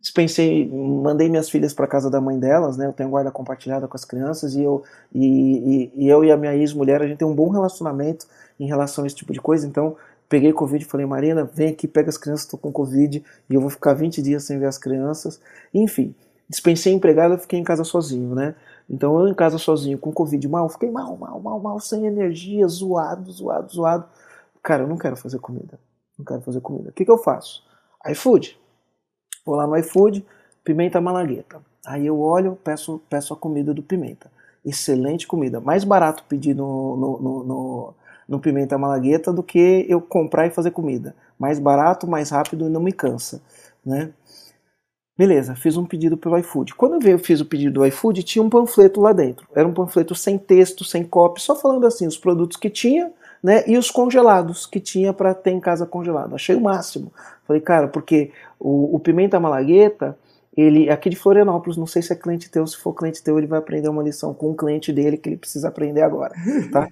dispensei, 0.00 0.68
mandei 0.68 1.28
minhas 1.28 1.50
filhas 1.50 1.74
para 1.74 1.86
casa 1.86 2.08
da 2.10 2.20
mãe 2.20 2.38
delas, 2.38 2.76
né? 2.76 2.86
Eu 2.86 2.92
tenho 2.92 3.10
guarda 3.10 3.30
compartilhada 3.30 3.88
com 3.88 3.96
as 3.96 4.04
crianças 4.04 4.54
e 4.54 4.62
eu 4.62 4.82
e, 5.12 5.90
e, 5.96 6.04
e 6.04 6.08
eu 6.08 6.24
e 6.24 6.30
a 6.30 6.36
minha 6.36 6.54
ex-mulher 6.54 7.02
a 7.02 7.06
gente 7.06 7.18
tem 7.18 7.26
um 7.26 7.34
bom 7.34 7.48
relacionamento 7.48 8.26
em 8.60 8.66
relação 8.66 9.04
a 9.04 9.06
esse 9.06 9.16
tipo 9.16 9.32
de 9.32 9.40
coisa. 9.40 9.66
Então 9.66 9.96
peguei 10.28 10.52
covid 10.52 10.84
e 10.84 10.88
falei 10.88 11.06
Marina, 11.06 11.44
vem 11.44 11.70
aqui, 11.70 11.88
pega 11.88 12.08
as 12.08 12.18
crianças, 12.18 12.44
estou 12.44 12.58
com 12.58 12.70
covid 12.70 13.24
e 13.50 13.54
eu 13.54 13.60
vou 13.60 13.70
ficar 13.70 13.94
20 13.94 14.22
dias 14.22 14.44
sem 14.44 14.58
ver 14.58 14.66
as 14.66 14.78
crianças. 14.78 15.40
Enfim, 15.74 16.14
dispensei 16.48 16.92
empregada, 16.92 17.36
fiquei 17.36 17.58
em 17.58 17.64
casa 17.64 17.82
sozinho, 17.82 18.34
né? 18.34 18.54
Então 18.88 19.18
eu 19.20 19.28
em 19.28 19.34
casa 19.34 19.58
sozinho 19.58 19.98
com 19.98 20.12
covid 20.12 20.46
mal, 20.48 20.68
fiquei 20.68 20.90
mal, 20.90 21.16
mal, 21.16 21.40
mal, 21.40 21.60
mal, 21.60 21.80
sem 21.80 22.06
energia, 22.06 22.66
zoado, 22.68 23.30
zoado, 23.32 23.72
zoado. 23.72 24.04
Cara, 24.62 24.84
eu 24.84 24.88
não 24.88 24.96
quero 24.96 25.16
fazer 25.16 25.38
comida. 25.38 25.78
Não 26.16 26.24
quero 26.24 26.40
fazer 26.40 26.60
comida. 26.60 26.90
O 26.90 26.92
que, 26.92 27.04
que 27.04 27.10
eu 27.10 27.18
faço? 27.18 27.66
iFood 28.10 28.57
Vou 29.48 29.56
lá 29.56 29.66
no 29.66 29.78
iFood, 29.78 30.22
pimenta 30.62 31.00
malagueta. 31.00 31.62
Aí 31.86 32.04
eu 32.04 32.20
olho, 32.20 32.58
peço, 32.62 33.00
peço 33.08 33.32
a 33.32 33.36
comida 33.36 33.72
do 33.72 33.82
pimenta. 33.82 34.30
Excelente 34.62 35.26
comida. 35.26 35.58
Mais 35.58 35.84
barato 35.84 36.22
pedir 36.28 36.54
no, 36.54 36.94
no, 36.98 37.18
no, 37.18 37.44
no, 37.44 37.94
no 38.28 38.40
pimenta 38.40 38.76
malagueta 38.76 39.32
do 39.32 39.42
que 39.42 39.86
eu 39.88 40.02
comprar 40.02 40.46
e 40.46 40.50
fazer 40.50 40.70
comida. 40.70 41.16
Mais 41.38 41.58
barato, 41.58 42.06
mais 42.06 42.28
rápido 42.28 42.66
e 42.66 42.68
não 42.68 42.82
me 42.82 42.92
cansa. 42.92 43.40
Né? 43.82 44.10
Beleza, 45.16 45.56
fiz 45.56 45.78
um 45.78 45.86
pedido 45.86 46.18
pelo 46.18 46.36
iFood. 46.36 46.74
Quando 46.74 47.02
eu 47.08 47.18
fiz 47.18 47.40
o 47.40 47.46
pedido 47.46 47.72
do 47.72 47.86
iFood, 47.86 48.22
tinha 48.22 48.42
um 48.42 48.50
panfleto 48.50 49.00
lá 49.00 49.14
dentro. 49.14 49.48
Era 49.56 49.66
um 49.66 49.72
panfleto 49.72 50.14
sem 50.14 50.36
texto, 50.36 50.84
sem 50.84 51.02
copy, 51.02 51.40
só 51.40 51.56
falando 51.56 51.86
assim, 51.86 52.06
os 52.06 52.18
produtos 52.18 52.58
que 52.58 52.68
tinha, 52.68 53.10
né, 53.42 53.64
e 53.66 53.76
os 53.78 53.90
congelados 53.90 54.66
que 54.66 54.80
tinha 54.80 55.12
para 55.12 55.34
ter 55.34 55.50
em 55.50 55.60
casa 55.60 55.86
congelado. 55.86 56.34
Achei 56.34 56.56
o 56.56 56.60
máximo. 56.60 57.12
Falei, 57.46 57.62
cara, 57.62 57.88
porque 57.88 58.30
o, 58.58 58.96
o 58.96 58.98
Pimenta 58.98 59.40
Malagueta, 59.40 60.18
ele 60.56 60.90
aqui 60.90 61.08
de 61.08 61.16
Florianópolis, 61.16 61.76
não 61.76 61.86
sei 61.86 62.02
se 62.02 62.12
é 62.12 62.16
cliente 62.16 62.50
teu, 62.50 62.66
se 62.66 62.76
for 62.76 62.92
cliente 62.92 63.22
teu, 63.22 63.38
ele 63.38 63.46
vai 63.46 63.58
aprender 63.58 63.88
uma 63.88 64.02
lição 64.02 64.34
com 64.34 64.50
um 64.50 64.56
cliente 64.56 64.92
dele 64.92 65.16
que 65.16 65.28
ele 65.28 65.36
precisa 65.36 65.68
aprender 65.68 66.02
agora, 66.02 66.34
tá? 66.72 66.88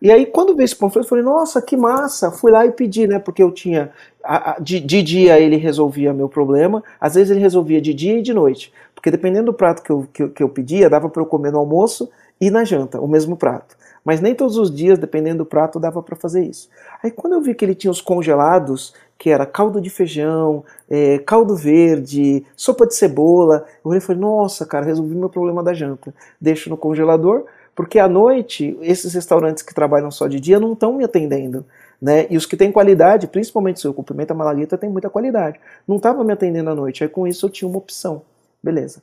E 0.00 0.12
aí, 0.12 0.26
quando 0.26 0.54
veio 0.54 0.64
esse 0.64 0.76
panfleto, 0.76 1.06
eu 1.06 1.08
falei, 1.08 1.24
nossa, 1.24 1.60
que 1.60 1.76
massa! 1.76 2.30
Fui 2.30 2.52
lá 2.52 2.64
e 2.64 2.70
pedi, 2.70 3.08
né? 3.08 3.18
Porque 3.18 3.42
eu 3.42 3.50
tinha. 3.50 3.90
A, 4.22 4.52
a, 4.52 4.58
de, 4.60 4.78
de, 4.78 5.02
dia 5.02 5.40
ele 5.40 5.56
resolvia 5.56 6.14
meu 6.14 6.28
problema, 6.28 6.84
às 7.00 7.16
vezes 7.16 7.30
ele 7.32 7.40
resolvia 7.40 7.80
de 7.80 7.92
dia 7.92 8.18
e 8.18 8.22
de 8.22 8.32
noite. 8.32 8.72
Porque 8.94 9.10
dependendo 9.10 9.46
do 9.46 9.52
prato 9.52 9.82
que 9.82 9.90
eu, 9.90 10.06
que, 10.12 10.28
que 10.28 10.42
eu 10.42 10.48
pedia, 10.48 10.88
dava 10.88 11.08
para 11.08 11.20
eu 11.20 11.26
comer 11.26 11.50
no 11.50 11.58
almoço 11.58 12.08
e 12.40 12.50
na 12.50 12.62
janta, 12.64 13.00
o 13.00 13.08
mesmo 13.08 13.36
prato. 13.36 13.76
Mas 14.08 14.22
nem 14.22 14.34
todos 14.34 14.56
os 14.56 14.74
dias, 14.74 14.98
dependendo 14.98 15.44
do 15.44 15.44
prato, 15.44 15.78
dava 15.78 16.02
para 16.02 16.16
fazer 16.16 16.42
isso. 16.42 16.70
Aí 17.02 17.10
quando 17.10 17.34
eu 17.34 17.42
vi 17.42 17.54
que 17.54 17.62
ele 17.62 17.74
tinha 17.74 17.90
os 17.90 18.00
congelados, 18.00 18.94
que 19.18 19.28
era 19.28 19.44
caldo 19.44 19.82
de 19.82 19.90
feijão, 19.90 20.64
é, 20.88 21.18
caldo 21.18 21.54
verde, 21.54 22.42
sopa 22.56 22.86
de 22.86 22.94
cebola, 22.94 23.66
eu 23.84 24.00
falei, 24.00 24.18
nossa, 24.18 24.64
cara, 24.64 24.86
resolvi 24.86 25.14
meu 25.14 25.28
problema 25.28 25.62
da 25.62 25.74
janta. 25.74 26.14
Deixo 26.40 26.70
no 26.70 26.76
congelador, 26.78 27.44
porque 27.76 27.98
à 27.98 28.08
noite, 28.08 28.78
esses 28.80 29.12
restaurantes 29.12 29.62
que 29.62 29.74
trabalham 29.74 30.10
só 30.10 30.26
de 30.26 30.40
dia 30.40 30.58
não 30.58 30.72
estão 30.72 30.94
me 30.94 31.04
atendendo. 31.04 31.62
Né? 32.00 32.26
E 32.30 32.36
os 32.38 32.46
que 32.46 32.56
têm 32.56 32.72
qualidade, 32.72 33.26
principalmente 33.26 33.86
o 33.86 33.92
cumprimento 33.92 34.30
a 34.30 34.34
malagueta, 34.34 34.78
tem 34.78 34.88
muita 34.88 35.10
qualidade. 35.10 35.60
Não 35.86 35.96
estava 35.96 36.24
me 36.24 36.32
atendendo 36.32 36.70
à 36.70 36.74
noite, 36.74 37.04
aí 37.04 37.10
com 37.10 37.26
isso 37.26 37.44
eu 37.44 37.50
tinha 37.50 37.68
uma 37.68 37.76
opção. 37.76 38.22
Beleza. 38.62 39.02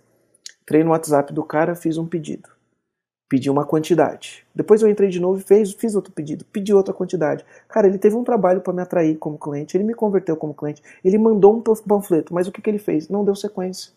Entrei 0.63 0.83
no 0.83 0.89
WhatsApp 0.89 1.31
do 1.31 1.43
cara, 1.43 1.75
fiz 1.75 1.95
um 1.95 2.07
pedido 2.07 2.54
pedi 3.27 3.49
uma 3.49 3.65
quantidade. 3.65 4.45
Depois 4.53 4.81
eu 4.81 4.89
entrei 4.89 5.09
de 5.09 5.19
novo 5.19 5.39
e 5.39 5.43
fez, 5.43 5.73
fiz 5.73 5.95
outro 5.95 6.11
pedido, 6.11 6.45
pedi 6.45 6.73
outra 6.73 6.93
quantidade. 6.93 7.45
Cara, 7.67 7.87
ele 7.87 7.97
teve 7.97 8.15
um 8.15 8.23
trabalho 8.23 8.61
para 8.61 8.73
me 8.73 8.81
atrair 8.81 9.17
como 9.17 9.37
cliente, 9.37 9.75
ele 9.75 9.83
me 9.83 9.93
converteu 9.93 10.37
como 10.37 10.53
cliente, 10.53 10.81
ele 11.03 11.17
mandou 11.17 11.55
um 11.55 11.61
panfleto, 11.61 12.33
mas 12.33 12.47
o 12.47 12.51
que, 12.51 12.61
que 12.61 12.69
ele 12.69 12.79
fez? 12.79 13.09
Não 13.09 13.25
deu 13.25 13.35
sequência. 13.35 13.91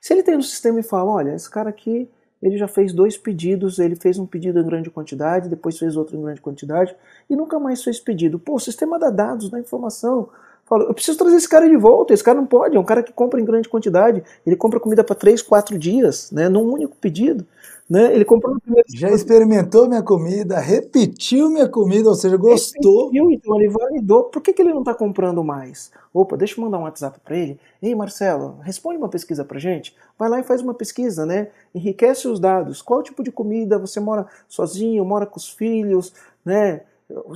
Se 0.00 0.12
ele 0.12 0.22
tem 0.22 0.36
no 0.36 0.42
sistema 0.42 0.80
e 0.80 0.82
fala, 0.82 1.10
olha, 1.10 1.34
esse 1.34 1.48
cara 1.48 1.68
aqui, 1.68 2.08
ele 2.42 2.56
já 2.56 2.66
fez 2.66 2.92
dois 2.92 3.18
pedidos, 3.18 3.78
ele 3.78 3.94
fez 3.94 4.18
um 4.18 4.26
pedido 4.26 4.58
em 4.58 4.64
grande 4.64 4.90
quantidade, 4.90 5.48
depois 5.48 5.78
fez 5.78 5.96
outro 5.96 6.16
em 6.16 6.22
grande 6.22 6.40
quantidade 6.40 6.96
e 7.28 7.36
nunca 7.36 7.58
mais 7.58 7.84
fez 7.84 8.00
pedido. 8.00 8.38
Pô, 8.38 8.54
o 8.54 8.58
sistema 8.58 8.98
dá 8.98 9.10
dados, 9.10 9.50
dá 9.50 9.60
informação. 9.60 10.30
Fala, 10.64 10.84
eu 10.84 10.94
preciso 10.94 11.18
trazer 11.18 11.36
esse 11.36 11.48
cara 11.48 11.68
de 11.68 11.76
volta, 11.76 12.14
esse 12.14 12.24
cara 12.24 12.38
não 12.38 12.46
pode, 12.46 12.76
é 12.76 12.80
um 12.80 12.84
cara 12.84 13.02
que 13.02 13.12
compra 13.12 13.40
em 13.40 13.44
grande 13.44 13.68
quantidade, 13.68 14.22
ele 14.46 14.56
compra 14.56 14.80
comida 14.80 15.02
para 15.02 15.16
três, 15.16 15.42
quatro 15.42 15.76
dias, 15.76 16.30
né, 16.30 16.48
num 16.48 16.62
único 16.62 16.96
pedido. 16.96 17.44
Né? 17.90 18.14
Ele 18.14 18.24
comprou 18.24 18.54
no 18.54 18.60
primeiro. 18.60 18.86
Já 18.94 19.10
experimentou 19.10 19.88
minha 19.88 20.02
comida, 20.02 20.60
repetiu 20.60 21.50
minha 21.50 21.68
comida, 21.68 22.08
ou 22.08 22.14
seja, 22.14 22.36
gostou. 22.36 23.06
Repetiu, 23.06 23.32
então 23.32 23.60
ele 23.60 23.68
validou. 23.68 24.24
Por 24.24 24.40
que, 24.40 24.52
que 24.52 24.62
ele 24.62 24.72
não 24.72 24.78
está 24.78 24.94
comprando 24.94 25.42
mais? 25.42 25.90
Opa, 26.14 26.36
deixa 26.36 26.54
eu 26.58 26.64
mandar 26.64 26.78
um 26.78 26.82
WhatsApp 26.82 27.18
para 27.24 27.36
ele. 27.36 27.58
Ei, 27.82 27.92
Marcelo, 27.92 28.58
responde 28.62 28.96
uma 28.96 29.08
pesquisa 29.08 29.44
para 29.44 29.58
gente. 29.58 29.96
Vai 30.16 30.28
lá 30.28 30.38
e 30.38 30.44
faz 30.44 30.60
uma 30.60 30.72
pesquisa, 30.72 31.26
né? 31.26 31.48
Enriquece 31.74 32.28
os 32.28 32.38
dados. 32.38 32.80
Qual 32.80 33.02
tipo 33.02 33.24
de 33.24 33.32
comida 33.32 33.76
você 33.76 33.98
mora 33.98 34.24
sozinho, 34.48 35.04
mora 35.04 35.26
com 35.26 35.38
os 35.38 35.48
filhos, 35.48 36.14
né? 36.44 36.82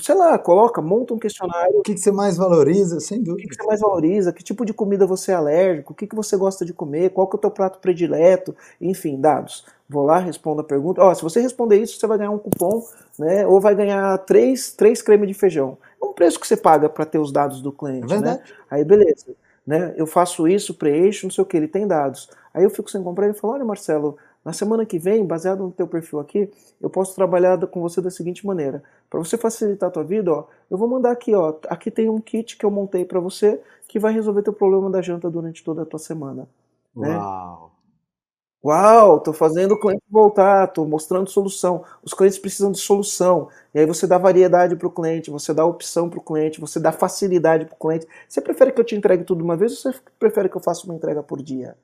Sei 0.01 0.15
lá, 0.15 0.39
coloca, 0.39 0.81
monta 0.81 1.15
um 1.15 1.19
questionário. 1.19 1.79
O 1.79 1.83
que, 1.83 1.95
que 1.95 2.01
você 2.01 2.13
mais 2.13 2.37
valoriza, 2.37 3.01
sem 3.01 3.19
dúvida. 3.19 3.35
O 3.35 3.37
que, 3.37 3.49
que, 3.49 3.55
você 3.55 3.67
mais 3.67 3.81
valoriza, 3.81 4.33
que 4.33 4.43
tipo 4.43 4.65
de 4.65 4.73
comida 4.73 5.07
você 5.07 5.33
é 5.33 5.35
alérgico, 5.35 5.93
o 5.93 5.97
que, 5.97 6.07
que 6.07 6.15
você 6.15 6.37
gosta 6.37 6.65
de 6.65 6.73
comer, 6.73 7.11
qual 7.11 7.27
que 7.27 7.37
é 7.37 7.39
o 7.39 7.41
teu 7.41 7.51
prato 7.51 7.79
predileto, 7.79 8.55
enfim, 8.81 9.21
dados. 9.21 9.65
Vou 9.89 10.05
lá, 10.05 10.19
respondo 10.19 10.61
a 10.61 10.65
pergunta. 10.65 11.03
Ó, 11.03 11.15
se 11.15 11.23
você 11.23 11.41
responder 11.41 11.77
isso, 11.77 11.99
você 11.99 12.07
vai 12.07 12.19
ganhar 12.19 12.31
um 12.31 12.39
cupom, 12.39 12.83
né? 13.19 13.47
Ou 13.47 13.61
vai 13.61 13.75
ganhar 13.75 14.17
três, 14.19 14.73
três 14.73 15.03
cremes 15.03 15.29
de 15.29 15.35
feijão. 15.35 15.77
É 16.01 16.05
um 16.05 16.13
preço 16.13 16.41
que 16.41 16.47
você 16.47 16.57
paga 16.57 16.89
para 16.89 17.05
ter 17.05 17.19
os 17.19 17.33
dados 17.33 17.61
do 17.61 17.73
cliente, 17.73 18.13
é 18.15 18.21
né? 18.21 18.41
Aí 18.71 18.85
beleza. 18.85 19.27
Né? 19.67 19.95
Eu 19.97 20.07
faço 20.07 20.47
isso, 20.47 20.75
preencho, 20.75 21.27
não 21.27 21.31
sei 21.31 21.43
o 21.43 21.47
que, 21.47 21.57
ele 21.57 21.69
tem 21.69 21.87
dados. 21.87 22.29
Aí 22.53 22.63
eu 22.63 22.71
fico 22.71 22.91
sem 22.91 23.03
comprar 23.03 23.27
e 23.27 23.31
ele 23.31 23.39
fala, 23.39 23.55
olha 23.55 23.65
Marcelo, 23.65 24.17
na 24.45 24.53
semana 24.53 24.85
que 24.85 24.99
vem, 24.99 25.25
baseado 25.27 25.63
no 25.63 25.73
teu 25.73 25.87
perfil 25.87 26.21
aqui, 26.21 26.51
eu 26.81 26.91
posso 26.91 27.15
trabalhar 27.15 27.59
com 27.69 27.81
você 27.81 28.01
da 28.01 28.11
seguinte 28.11 28.47
maneira. 28.47 28.83
Para 29.09 29.19
você 29.19 29.37
facilitar 29.39 29.89
a 29.89 29.93
tua 29.93 30.05
vida, 30.05 30.33
ó, 30.33 30.47
eu 30.71 30.77
vou 30.77 30.89
mandar 30.89 31.13
aqui, 31.13 31.35
ó, 31.35 31.57
aqui 31.69 31.91
tem 31.91 32.09
um 32.09 32.21
kit 32.21 32.57
que 32.57 32.65
eu 32.65 32.71
montei 32.71 33.05
para 33.05 33.21
você 33.21 33.61
que 33.89 33.99
vai 33.99 34.13
resolver 34.13 34.43
teu 34.43 34.53
problema 34.53 34.91
da 34.91 35.01
janta 35.01 35.31
durante 35.31 35.65
toda 35.65 35.83
a 35.83 35.87
tua 35.87 35.99
semana. 35.99 36.49
Né? 36.95 37.17
Uau! 37.17 37.73
Uau, 38.65 39.19
estou 39.19 39.35
fazendo 39.35 39.73
o 39.73 39.79
cliente 39.79 40.03
voltar, 40.09 40.67
estou 40.67 40.87
mostrando 40.89 41.29
solução. 41.29 41.85
Os 42.03 42.15
clientes 42.15 42.39
precisam 42.39 42.73
de 42.73 42.79
solução. 42.79 43.49
E 43.75 43.79
aí 43.79 43.85
você 43.87 44.07
dá 44.07 44.17
variedade 44.17 44.75
para 44.75 44.89
o 44.89 44.91
cliente, 44.91 45.31
você 45.31 45.53
dá 45.53 45.67
opção 45.67 46.09
para 46.09 46.19
o 46.19 46.23
cliente, 46.23 46.61
você 46.61 46.81
dá 46.81 46.91
facilidade 46.91 47.67
para 47.67 47.75
o 47.75 47.79
cliente. 47.79 48.07
Você 48.27 48.41
prefere 48.41 48.73
que 48.73 48.81
eu 48.81 48.85
te 48.85 48.97
entregue 48.97 49.23
tudo 49.25 49.39
de 49.39 49.45
uma 49.45 49.57
vez 49.57 49.73
ou 49.73 49.93
você 49.93 50.01
prefere 50.19 50.49
que 50.49 50.57
eu 50.57 50.63
faça 50.63 50.87
uma 50.87 50.95
entrega 50.95 51.23
por 51.23 51.43
dia? 51.43 51.77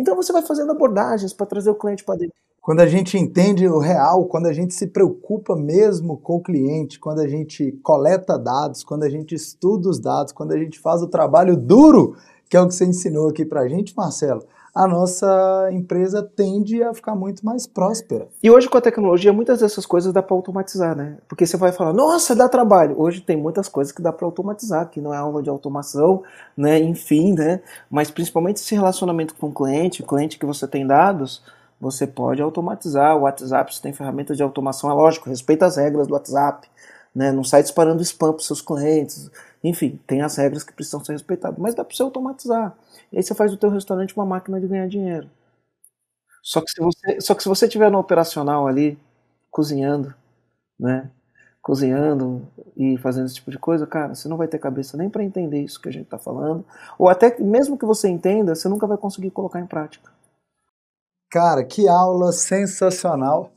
Então 0.00 0.16
você 0.16 0.32
vai 0.32 0.40
fazendo 0.40 0.72
abordagens 0.72 1.34
para 1.34 1.44
trazer 1.44 1.68
o 1.68 1.74
cliente 1.74 2.02
para 2.02 2.16
dentro. 2.16 2.34
Quando 2.62 2.80
a 2.80 2.86
gente 2.86 3.18
entende 3.18 3.68
o 3.68 3.78
real, 3.78 4.24
quando 4.24 4.46
a 4.46 4.52
gente 4.52 4.72
se 4.72 4.86
preocupa 4.86 5.54
mesmo 5.54 6.16
com 6.16 6.36
o 6.36 6.42
cliente, 6.42 6.98
quando 6.98 7.20
a 7.20 7.28
gente 7.28 7.72
coleta 7.82 8.38
dados, 8.38 8.82
quando 8.82 9.02
a 9.02 9.10
gente 9.10 9.34
estuda 9.34 9.90
os 9.90 9.98
dados, 9.98 10.32
quando 10.32 10.52
a 10.52 10.58
gente 10.58 10.78
faz 10.78 11.02
o 11.02 11.06
trabalho 11.06 11.54
duro, 11.54 12.16
que 12.48 12.56
é 12.56 12.60
o 12.60 12.66
que 12.66 12.74
você 12.74 12.86
ensinou 12.86 13.28
aqui 13.28 13.44
para 13.44 13.60
a 13.60 13.68
gente, 13.68 13.94
Marcelo, 13.94 14.42
a 14.74 14.86
nossa 14.86 15.68
empresa 15.72 16.22
tende 16.22 16.82
a 16.82 16.94
ficar 16.94 17.14
muito 17.14 17.44
mais 17.44 17.66
próspera. 17.66 18.28
E 18.42 18.50
hoje 18.50 18.68
com 18.68 18.78
a 18.78 18.80
tecnologia, 18.80 19.32
muitas 19.32 19.60
dessas 19.60 19.84
coisas 19.84 20.12
dá 20.12 20.22
para 20.22 20.34
automatizar, 20.34 20.96
né? 20.96 21.18
Porque 21.28 21.46
você 21.46 21.56
vai 21.56 21.72
falar, 21.72 21.92
nossa, 21.92 22.34
dá 22.34 22.48
trabalho. 22.48 23.00
Hoje 23.00 23.20
tem 23.20 23.36
muitas 23.36 23.68
coisas 23.68 23.92
que 23.92 24.02
dá 24.02 24.12
para 24.12 24.26
automatizar, 24.26 24.88
que 24.88 25.00
não 25.00 25.12
é 25.12 25.16
aula 25.16 25.42
de 25.42 25.50
automação, 25.50 26.22
né? 26.56 26.78
Enfim, 26.78 27.34
né? 27.34 27.60
Mas 27.90 28.10
principalmente 28.10 28.56
esse 28.56 28.74
relacionamento 28.74 29.34
com 29.34 29.48
o 29.48 29.54
cliente, 29.54 30.02
cliente 30.02 30.38
que 30.38 30.46
você 30.46 30.66
tem 30.66 30.86
dados, 30.86 31.42
você 31.80 32.06
pode 32.06 32.42
automatizar. 32.42 33.16
O 33.16 33.22
WhatsApp, 33.22 33.74
você 33.74 33.82
tem 33.82 33.92
ferramentas 33.92 34.36
de 34.36 34.42
automação, 34.42 34.90
é 34.90 34.92
lógico, 34.92 35.28
respeita 35.30 35.66
as 35.66 35.76
regras 35.76 36.06
do 36.06 36.14
WhatsApp, 36.14 36.68
né? 37.14 37.32
Não 37.32 37.44
sai 37.44 37.62
disparando 37.62 38.02
spam 38.02 38.32
para 38.32 38.42
seus 38.44 38.62
clientes. 38.62 39.30
Enfim, 39.62 39.98
tem 40.06 40.22
as 40.22 40.36
regras 40.36 40.64
que 40.64 40.72
precisam 40.72 41.04
ser 41.04 41.12
respeitadas, 41.12 41.58
mas 41.58 41.74
dá 41.74 41.84
para 41.84 41.94
você 41.94 42.02
automatizar. 42.02 42.76
E 43.12 43.16
aí 43.18 43.22
você 43.22 43.34
faz 43.34 43.50
do 43.50 43.56
teu 43.58 43.70
restaurante 43.70 44.16
uma 44.16 44.26
máquina 44.26 44.60
de 44.60 44.66
ganhar 44.68 44.88
dinheiro. 44.88 45.28
Só 46.42 46.60
que 46.60 46.70
se 46.70 46.80
você, 46.80 47.20
só 47.20 47.34
que 47.34 47.42
se 47.42 47.48
você 47.48 47.68
tiver 47.68 47.90
no 47.90 47.98
operacional 47.98 48.66
ali, 48.66 48.98
cozinhando, 49.50 50.14
né? 50.78 51.10
Cozinhando 51.62 52.46
e 52.76 52.98
fazendo 52.98 53.26
esse 53.26 53.36
tipo 53.36 53.50
de 53.50 53.58
coisa, 53.58 53.86
cara, 53.86 54.14
você 54.14 54.28
não 54.28 54.36
vai 54.38 54.48
ter 54.48 54.58
cabeça 54.58 54.96
nem 54.96 55.10
para 55.10 55.24
entender 55.24 55.62
isso 55.62 55.80
que 55.80 55.88
a 55.88 55.92
gente 55.92 56.04
está 56.04 56.18
falando. 56.18 56.64
Ou 56.98 57.08
até 57.08 57.38
mesmo 57.40 57.78
que 57.78 57.86
você 57.86 58.08
entenda, 58.08 58.54
você 58.54 58.68
nunca 58.68 58.86
vai 58.86 58.98
conseguir 58.98 59.30
colocar 59.30 59.60
em 59.60 59.66
prática. 59.66 60.10
Cara, 61.30 61.64
que 61.64 61.88
aula 61.88 62.32
sensacional. 62.32 63.50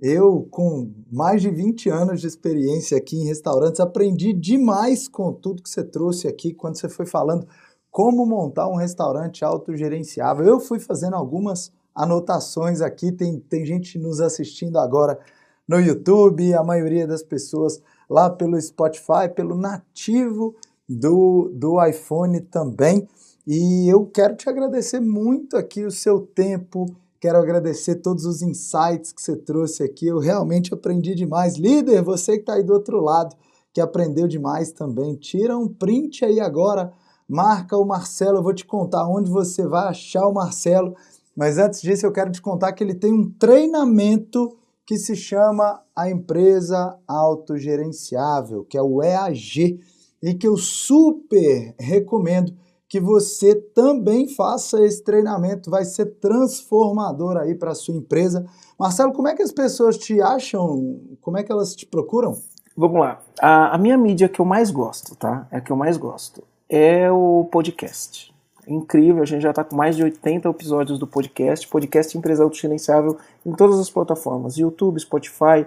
Eu, 0.00 0.46
com 0.50 0.92
mais 1.10 1.40
de 1.40 1.50
20 1.50 1.88
anos 1.88 2.20
de 2.20 2.26
experiência 2.26 2.98
aqui 2.98 3.16
em 3.16 3.26
restaurantes, 3.26 3.80
aprendi 3.80 4.32
demais 4.32 5.08
com 5.08 5.32
tudo 5.32 5.62
que 5.62 5.70
você 5.70 5.82
trouxe 5.82 6.28
aqui 6.28 6.52
quando 6.52 6.76
você 6.76 6.88
foi 6.88 7.06
falando 7.06 7.46
como 7.90 8.26
montar 8.26 8.68
um 8.68 8.76
restaurante 8.76 9.42
autogerenciável. 9.42 10.44
Eu 10.44 10.60
fui 10.60 10.78
fazendo 10.78 11.16
algumas 11.16 11.72
anotações 11.94 12.82
aqui, 12.82 13.10
tem, 13.10 13.40
tem 13.40 13.64
gente 13.64 13.98
nos 13.98 14.20
assistindo 14.20 14.78
agora 14.78 15.18
no 15.66 15.80
YouTube, 15.80 16.52
a 16.52 16.62
maioria 16.62 17.06
das 17.06 17.22
pessoas 17.22 17.80
lá 18.08 18.28
pelo 18.28 18.60
Spotify, 18.60 19.28
pelo 19.34 19.56
nativo 19.56 20.54
do, 20.86 21.50
do 21.54 21.84
iPhone 21.84 22.38
também. 22.42 23.08
E 23.46 23.88
eu 23.90 24.04
quero 24.06 24.36
te 24.36 24.48
agradecer 24.48 25.00
muito 25.00 25.56
aqui 25.56 25.84
o 25.84 25.90
seu 25.90 26.20
tempo, 26.20 26.86
quero 27.26 27.38
agradecer 27.38 27.96
todos 27.96 28.24
os 28.24 28.40
insights 28.40 29.10
que 29.10 29.20
você 29.20 29.36
trouxe 29.36 29.82
aqui. 29.82 30.06
Eu 30.06 30.20
realmente 30.20 30.72
aprendi 30.72 31.12
demais. 31.12 31.56
Líder, 31.56 32.00
você 32.00 32.34
que 32.34 32.42
está 32.42 32.54
aí 32.54 32.62
do 32.62 32.72
outro 32.72 33.00
lado, 33.00 33.34
que 33.72 33.80
aprendeu 33.80 34.28
demais 34.28 34.70
também, 34.70 35.16
tira 35.16 35.58
um 35.58 35.66
print 35.66 36.24
aí 36.24 36.38
agora 36.38 36.92
marca 37.28 37.76
o 37.76 37.84
Marcelo. 37.84 38.38
Eu 38.38 38.44
vou 38.44 38.54
te 38.54 38.64
contar 38.64 39.08
onde 39.08 39.28
você 39.28 39.66
vai 39.66 39.88
achar 39.88 40.24
o 40.28 40.32
Marcelo. 40.32 40.94
Mas 41.36 41.58
antes 41.58 41.82
disso, 41.82 42.06
eu 42.06 42.12
quero 42.12 42.30
te 42.30 42.40
contar 42.40 42.72
que 42.72 42.84
ele 42.84 42.94
tem 42.94 43.12
um 43.12 43.28
treinamento 43.28 44.56
que 44.86 44.96
se 44.96 45.16
chama 45.16 45.82
a 45.96 46.08
empresa 46.08 46.96
autogerenciável, 47.08 48.64
que 48.64 48.78
é 48.78 48.82
o 48.82 49.02
EAG, 49.02 49.80
e 50.22 50.32
que 50.32 50.46
eu 50.46 50.56
super 50.56 51.74
recomendo 51.76 52.54
que 52.88 53.00
você 53.00 53.54
também 53.54 54.28
faça 54.28 54.84
esse 54.84 55.02
treinamento, 55.02 55.70
vai 55.70 55.84
ser 55.84 56.06
transformador 56.20 57.36
aí 57.36 57.54
para 57.54 57.72
a 57.72 57.74
sua 57.74 57.96
empresa. 57.96 58.46
Marcelo, 58.78 59.12
como 59.12 59.28
é 59.28 59.34
que 59.34 59.42
as 59.42 59.52
pessoas 59.52 59.98
te 59.98 60.20
acham? 60.20 61.00
Como 61.20 61.36
é 61.36 61.42
que 61.42 61.50
elas 61.50 61.74
te 61.74 61.84
procuram? 61.84 62.36
Vamos 62.76 63.00
lá. 63.00 63.20
A, 63.40 63.74
a 63.74 63.78
minha 63.78 63.96
mídia 63.96 64.28
que 64.28 64.40
eu 64.40 64.44
mais 64.44 64.70
gosto, 64.70 65.16
tá? 65.16 65.48
É 65.50 65.56
a 65.56 65.60
que 65.60 65.72
eu 65.72 65.76
mais 65.76 65.96
gosto 65.96 66.42
é 66.68 67.10
o 67.10 67.48
podcast. 67.50 68.34
Incrível, 68.66 69.22
a 69.22 69.26
gente 69.26 69.42
já 69.42 69.50
está 69.50 69.62
com 69.62 69.76
mais 69.76 69.94
de 69.94 70.02
80 70.02 70.48
episódios 70.48 70.98
do 70.98 71.06
podcast. 71.06 71.66
Podcast 71.68 72.18
Empresa 72.18 72.42
Autogerenciável 72.42 73.16
em 73.44 73.52
todas 73.52 73.78
as 73.78 73.88
plataformas: 73.88 74.56
YouTube, 74.56 75.00
Spotify, 75.00 75.66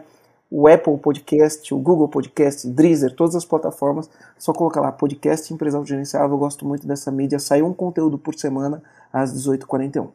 o 0.51 0.67
Apple 0.67 0.97
Podcast, 0.97 1.73
o 1.73 1.77
Google 1.77 2.07
Podcast, 2.07 2.67
Deezer, 2.67 3.13
todas 3.15 3.35
as 3.35 3.45
plataformas. 3.45 4.09
Só 4.38 4.51
colocar 4.51 4.81
lá 4.81 4.91
Podcast 4.91 5.53
Empresa 5.53 5.77
Autogerenciável. 5.77 6.31
Eu 6.31 6.39
gosto 6.39 6.65
muito 6.65 6.88
dessa 6.88 7.11
mídia. 7.11 7.39
Sai 7.39 7.61
um 7.61 7.73
conteúdo 7.73 8.17
por 8.17 8.35
semana 8.35 8.81
às 9.13 9.34
18h41. 9.34 10.09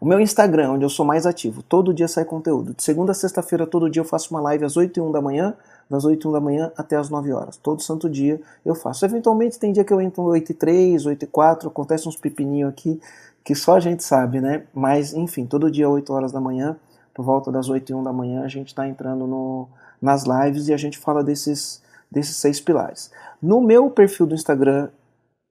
O 0.00 0.06
meu 0.06 0.20
Instagram, 0.20 0.72
onde 0.72 0.84
eu 0.84 0.88
sou 0.88 1.04
mais 1.04 1.26
ativo, 1.26 1.62
todo 1.62 1.92
dia 1.92 2.06
sai 2.06 2.24
conteúdo. 2.24 2.74
De 2.74 2.82
segunda 2.82 3.12
a 3.12 3.14
sexta-feira, 3.14 3.66
todo 3.66 3.90
dia 3.90 4.00
eu 4.00 4.04
faço 4.04 4.32
uma 4.32 4.40
live 4.40 4.64
às 4.64 4.76
8 4.76 4.98
e 4.98 5.00
1 5.00 5.12
da 5.12 5.20
manhã, 5.20 5.54
das 5.88 6.04
8 6.04 6.22
e 6.22 6.28
1 6.28 6.32
da 6.32 6.40
manhã 6.40 6.72
até 6.76 6.96
as 6.96 7.10
9 7.10 7.32
horas. 7.32 7.56
Todo 7.56 7.82
santo 7.82 8.08
dia 8.08 8.40
eu 8.64 8.74
faço. 8.74 9.04
Eventualmente 9.04 9.58
tem 9.58 9.72
dia 9.72 9.84
que 9.84 9.92
eu 9.92 10.00
entro 10.00 10.22
8 10.22 10.52
e 10.52 10.54
3, 10.54 11.06
8 11.06 11.22
e 11.22 11.26
4, 11.26 11.68
acontece 11.68 12.08
uns 12.08 12.16
pepininhos 12.16 12.70
aqui 12.70 13.00
que 13.44 13.54
só 13.54 13.76
a 13.76 13.80
gente 13.80 14.04
sabe, 14.04 14.40
né? 14.40 14.64
Mas, 14.72 15.14
enfim, 15.14 15.46
todo 15.46 15.70
dia 15.70 15.88
8 15.88 16.12
horas 16.12 16.32
da 16.32 16.40
manhã, 16.40 16.76
por 17.20 17.24
volta 17.24 17.52
das 17.52 17.68
8 17.68 17.92
e 17.92 17.94
1 17.94 18.02
da 18.02 18.14
manhã, 18.14 18.42
a 18.42 18.48
gente 18.48 18.68
está 18.68 18.88
entrando 18.88 19.26
no, 19.26 19.68
nas 20.00 20.24
lives 20.24 20.68
e 20.68 20.72
a 20.72 20.76
gente 20.78 20.96
fala 20.96 21.22
desses, 21.22 21.82
desses 22.10 22.34
seis 22.36 22.58
pilares. 22.58 23.10
No 23.42 23.60
meu 23.60 23.90
perfil 23.90 24.24
do 24.24 24.34
Instagram, 24.34 24.88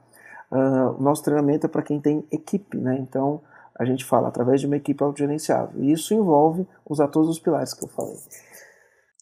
Uh, 0.52 0.98
o 0.98 1.02
nosso 1.02 1.24
treinamento 1.24 1.66
é 1.66 1.70
para 1.70 1.84
quem 1.84 2.00
tem 2.00 2.26
equipe, 2.32 2.78
né? 2.78 2.98
Então 3.00 3.42
a 3.78 3.86
gente 3.86 4.04
fala 4.04 4.28
através 4.28 4.60
de 4.60 4.68
uma 4.68 4.78
equipe 4.78 5.02
autogerenciável. 5.04 5.82
E 5.82 5.92
isso 5.92 6.14
envolve 6.14 6.68
usar 6.88 7.08
todos 7.08 7.30
os 7.30 7.40
pilares 7.40 7.74
que 7.74 7.84
eu 7.84 7.88
falei. 7.88 8.18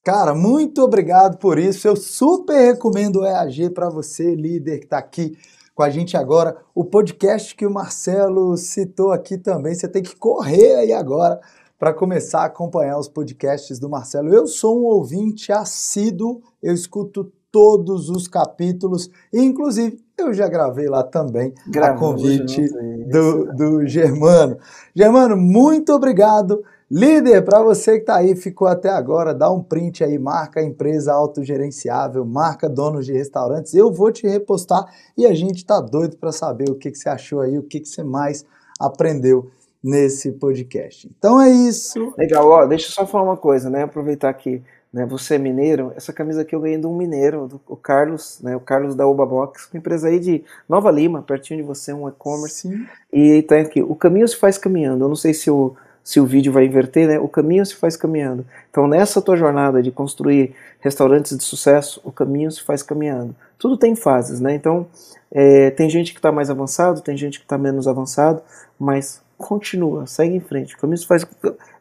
Cara, 0.03 0.33
muito 0.33 0.81
obrigado 0.81 1.37
por 1.37 1.59
isso. 1.59 1.87
Eu 1.87 1.95
super 1.95 2.73
recomendo 2.73 3.17
o 3.17 3.25
EAG 3.25 3.69
para 3.71 3.89
você, 3.89 4.33
líder 4.33 4.79
que 4.79 4.85
está 4.85 4.97
aqui 4.97 5.37
com 5.75 5.83
a 5.83 5.89
gente 5.89 6.17
agora. 6.17 6.57
O 6.73 6.83
podcast 6.83 7.53
que 7.55 7.65
o 7.67 7.71
Marcelo 7.71 8.57
citou 8.57 9.11
aqui 9.11 9.37
também, 9.37 9.75
você 9.75 9.87
tem 9.87 10.01
que 10.01 10.15
correr 10.15 10.75
aí 10.75 10.93
agora 10.93 11.39
para 11.77 11.93
começar 11.93 12.41
a 12.41 12.45
acompanhar 12.45 12.97
os 12.97 13.07
podcasts 13.07 13.77
do 13.77 13.87
Marcelo. 13.89 14.33
Eu 14.33 14.47
sou 14.47 14.79
um 14.79 14.85
ouvinte 14.85 15.51
assíduo, 15.51 16.41
eu 16.63 16.73
escuto 16.73 17.31
todos 17.57 18.07
os 18.11 18.27
capítulos, 18.27 19.09
inclusive 19.33 19.99
eu 20.15 20.31
já 20.31 20.47
gravei 20.47 20.87
lá 20.87 21.01
também 21.01 21.55
a 21.81 21.93
convite 21.93 22.61
do, 23.09 23.45
do 23.51 23.87
Germano. 23.87 24.59
Germano, 24.95 25.35
muito 25.35 25.91
obrigado. 25.91 26.63
Líder, 26.89 27.43
para 27.43 27.63
você 27.63 27.93
que 27.93 28.01
está 28.01 28.17
aí, 28.17 28.35
ficou 28.35 28.67
até 28.67 28.89
agora, 28.89 29.33
dá 29.33 29.51
um 29.51 29.63
print 29.63 30.03
aí, 30.03 30.19
marca 30.19 30.61
empresa 30.61 31.11
autogerenciável, 31.13 32.23
marca 32.23 32.69
donos 32.69 33.07
de 33.07 33.13
restaurantes. 33.13 33.73
Eu 33.73 33.91
vou 33.91 34.11
te 34.11 34.27
repostar 34.27 34.85
e 35.17 35.25
a 35.25 35.33
gente 35.33 35.57
está 35.57 35.81
doido 35.81 36.15
para 36.17 36.31
saber 36.31 36.69
o 36.69 36.75
que, 36.75 36.91
que 36.91 36.97
você 36.97 37.09
achou 37.09 37.41
aí, 37.41 37.57
o 37.57 37.63
que, 37.63 37.79
que 37.79 37.89
você 37.89 38.03
mais 38.03 38.45
aprendeu 38.79 39.49
nesse 39.83 40.31
podcast. 40.33 41.09
Então 41.17 41.41
é 41.41 41.49
isso. 41.49 42.13
Legal, 42.19 42.47
ó, 42.47 42.67
deixa 42.67 42.87
eu 42.89 42.91
só 42.91 43.07
falar 43.07 43.23
uma 43.23 43.37
coisa, 43.37 43.67
né? 43.67 43.81
Aproveitar 43.81 44.31
que 44.35 44.61
né, 44.97 45.05
você 45.05 45.35
é 45.35 45.37
mineiro, 45.37 45.93
essa 45.95 46.11
camisa 46.11 46.41
aqui 46.41 46.55
eu 46.55 46.59
ganhei 46.59 46.79
de 46.79 46.87
um 46.87 46.97
mineiro, 46.97 47.47
do, 47.47 47.61
o 47.67 47.75
Carlos, 47.75 48.39
né? 48.41 48.55
O 48.55 48.59
Carlos 48.59 48.95
da 48.95 49.07
Oba 49.07 49.27
Box, 49.27 49.69
uma 49.71 49.77
empresa 49.77 50.07
aí 50.07 50.19
de 50.19 50.43
Nova 50.67 50.89
Lima, 50.89 51.21
pertinho 51.21 51.61
de 51.61 51.65
você, 51.65 51.93
um 51.93 52.09
e-commerce. 52.09 52.87
E 53.13 53.43
tá 53.43 53.57
aqui, 53.59 53.81
o 53.81 53.93
caminho 53.93 54.27
se 54.27 54.35
faz 54.35 54.57
caminhando. 54.57 55.05
Eu 55.05 55.09
não 55.09 55.15
sei 55.15 55.33
se 55.33 55.51
o 55.51 55.75
se 56.03 56.21
o 56.21 56.25
vídeo 56.25 56.53
vai 56.53 56.65
inverter, 56.65 57.05
né? 57.05 57.19
O 57.19 57.27
caminho 57.27 57.65
se 57.65 57.75
faz 57.75 57.97
caminhando. 57.97 58.45
Então, 58.69 58.87
nessa 58.87 59.21
tua 59.21 59.35
jornada 59.35 59.83
de 59.83 59.91
construir 59.91 60.55
restaurantes 60.79 61.37
de 61.37 61.43
sucesso, 61.43 61.99
o 62.01 62.13
caminho 62.13 62.49
se 62.49 62.63
faz 62.63 62.81
caminhando. 62.81 63.35
Tudo 63.59 63.75
tem 63.75 63.93
fases, 63.93 64.39
né? 64.39 64.55
Então, 64.55 64.87
é, 65.29 65.69
tem 65.71 65.89
gente 65.89 66.13
que 66.13 66.19
está 66.19 66.31
mais 66.31 66.49
avançado, 66.49 67.01
tem 67.01 67.17
gente 67.17 67.39
que 67.39 67.45
está 67.45 67.57
menos 67.57 67.89
avançado, 67.89 68.41
mas 68.79 69.21
continua, 69.37 70.07
segue 70.07 70.33
em 70.33 70.39
frente. 70.39 70.75
O 70.75 70.77
caminho 70.77 70.97
se 70.97 71.05
faz. 71.05 71.27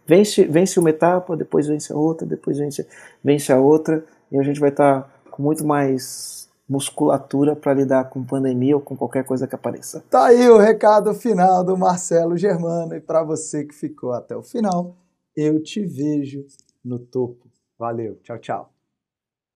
Vence, 0.07 0.45
vence 0.45 0.79
uma 0.79 0.91
etapa, 0.91 1.37
depois 1.37 1.67
vence 1.67 1.93
a 1.93 1.97
outra, 1.97 2.27
depois 2.27 2.59
vence, 2.59 2.87
vence 3.23 3.53
a 3.53 3.59
outra, 3.59 4.05
e 4.31 4.39
a 4.39 4.43
gente 4.43 4.61
vai 4.61 4.71
estar 4.71 5.03
tá 5.03 5.09
com 5.31 5.43
muito 5.43 5.67
mais 5.67 6.49
musculatura 6.69 7.55
para 7.55 7.75
lidar 7.75 8.11
com 8.11 8.25
pandemia 8.25 8.77
ou 8.77 8.83
com 8.83 8.97
qualquer 8.97 9.25
coisa 9.25 9.47
que 9.47 9.55
apareça. 9.55 10.05
Tá 10.11 10.27
aí 10.27 10.49
o 10.49 10.59
recado 10.59 11.15
final 11.15 11.63
do 11.63 11.77
Marcelo 11.77 12.37
Germano 12.37 12.95
e 12.95 13.01
para 13.01 13.23
você 13.23 13.65
que 13.65 13.75
ficou 13.75 14.13
até 14.13 14.37
o 14.37 14.43
final, 14.43 14.97
eu 15.37 15.63
te 15.63 15.85
vejo 15.85 16.45
no 16.85 16.99
topo. 16.99 17.47
Valeu, 17.79 18.17
tchau, 18.23 18.39
tchau. 18.39 18.76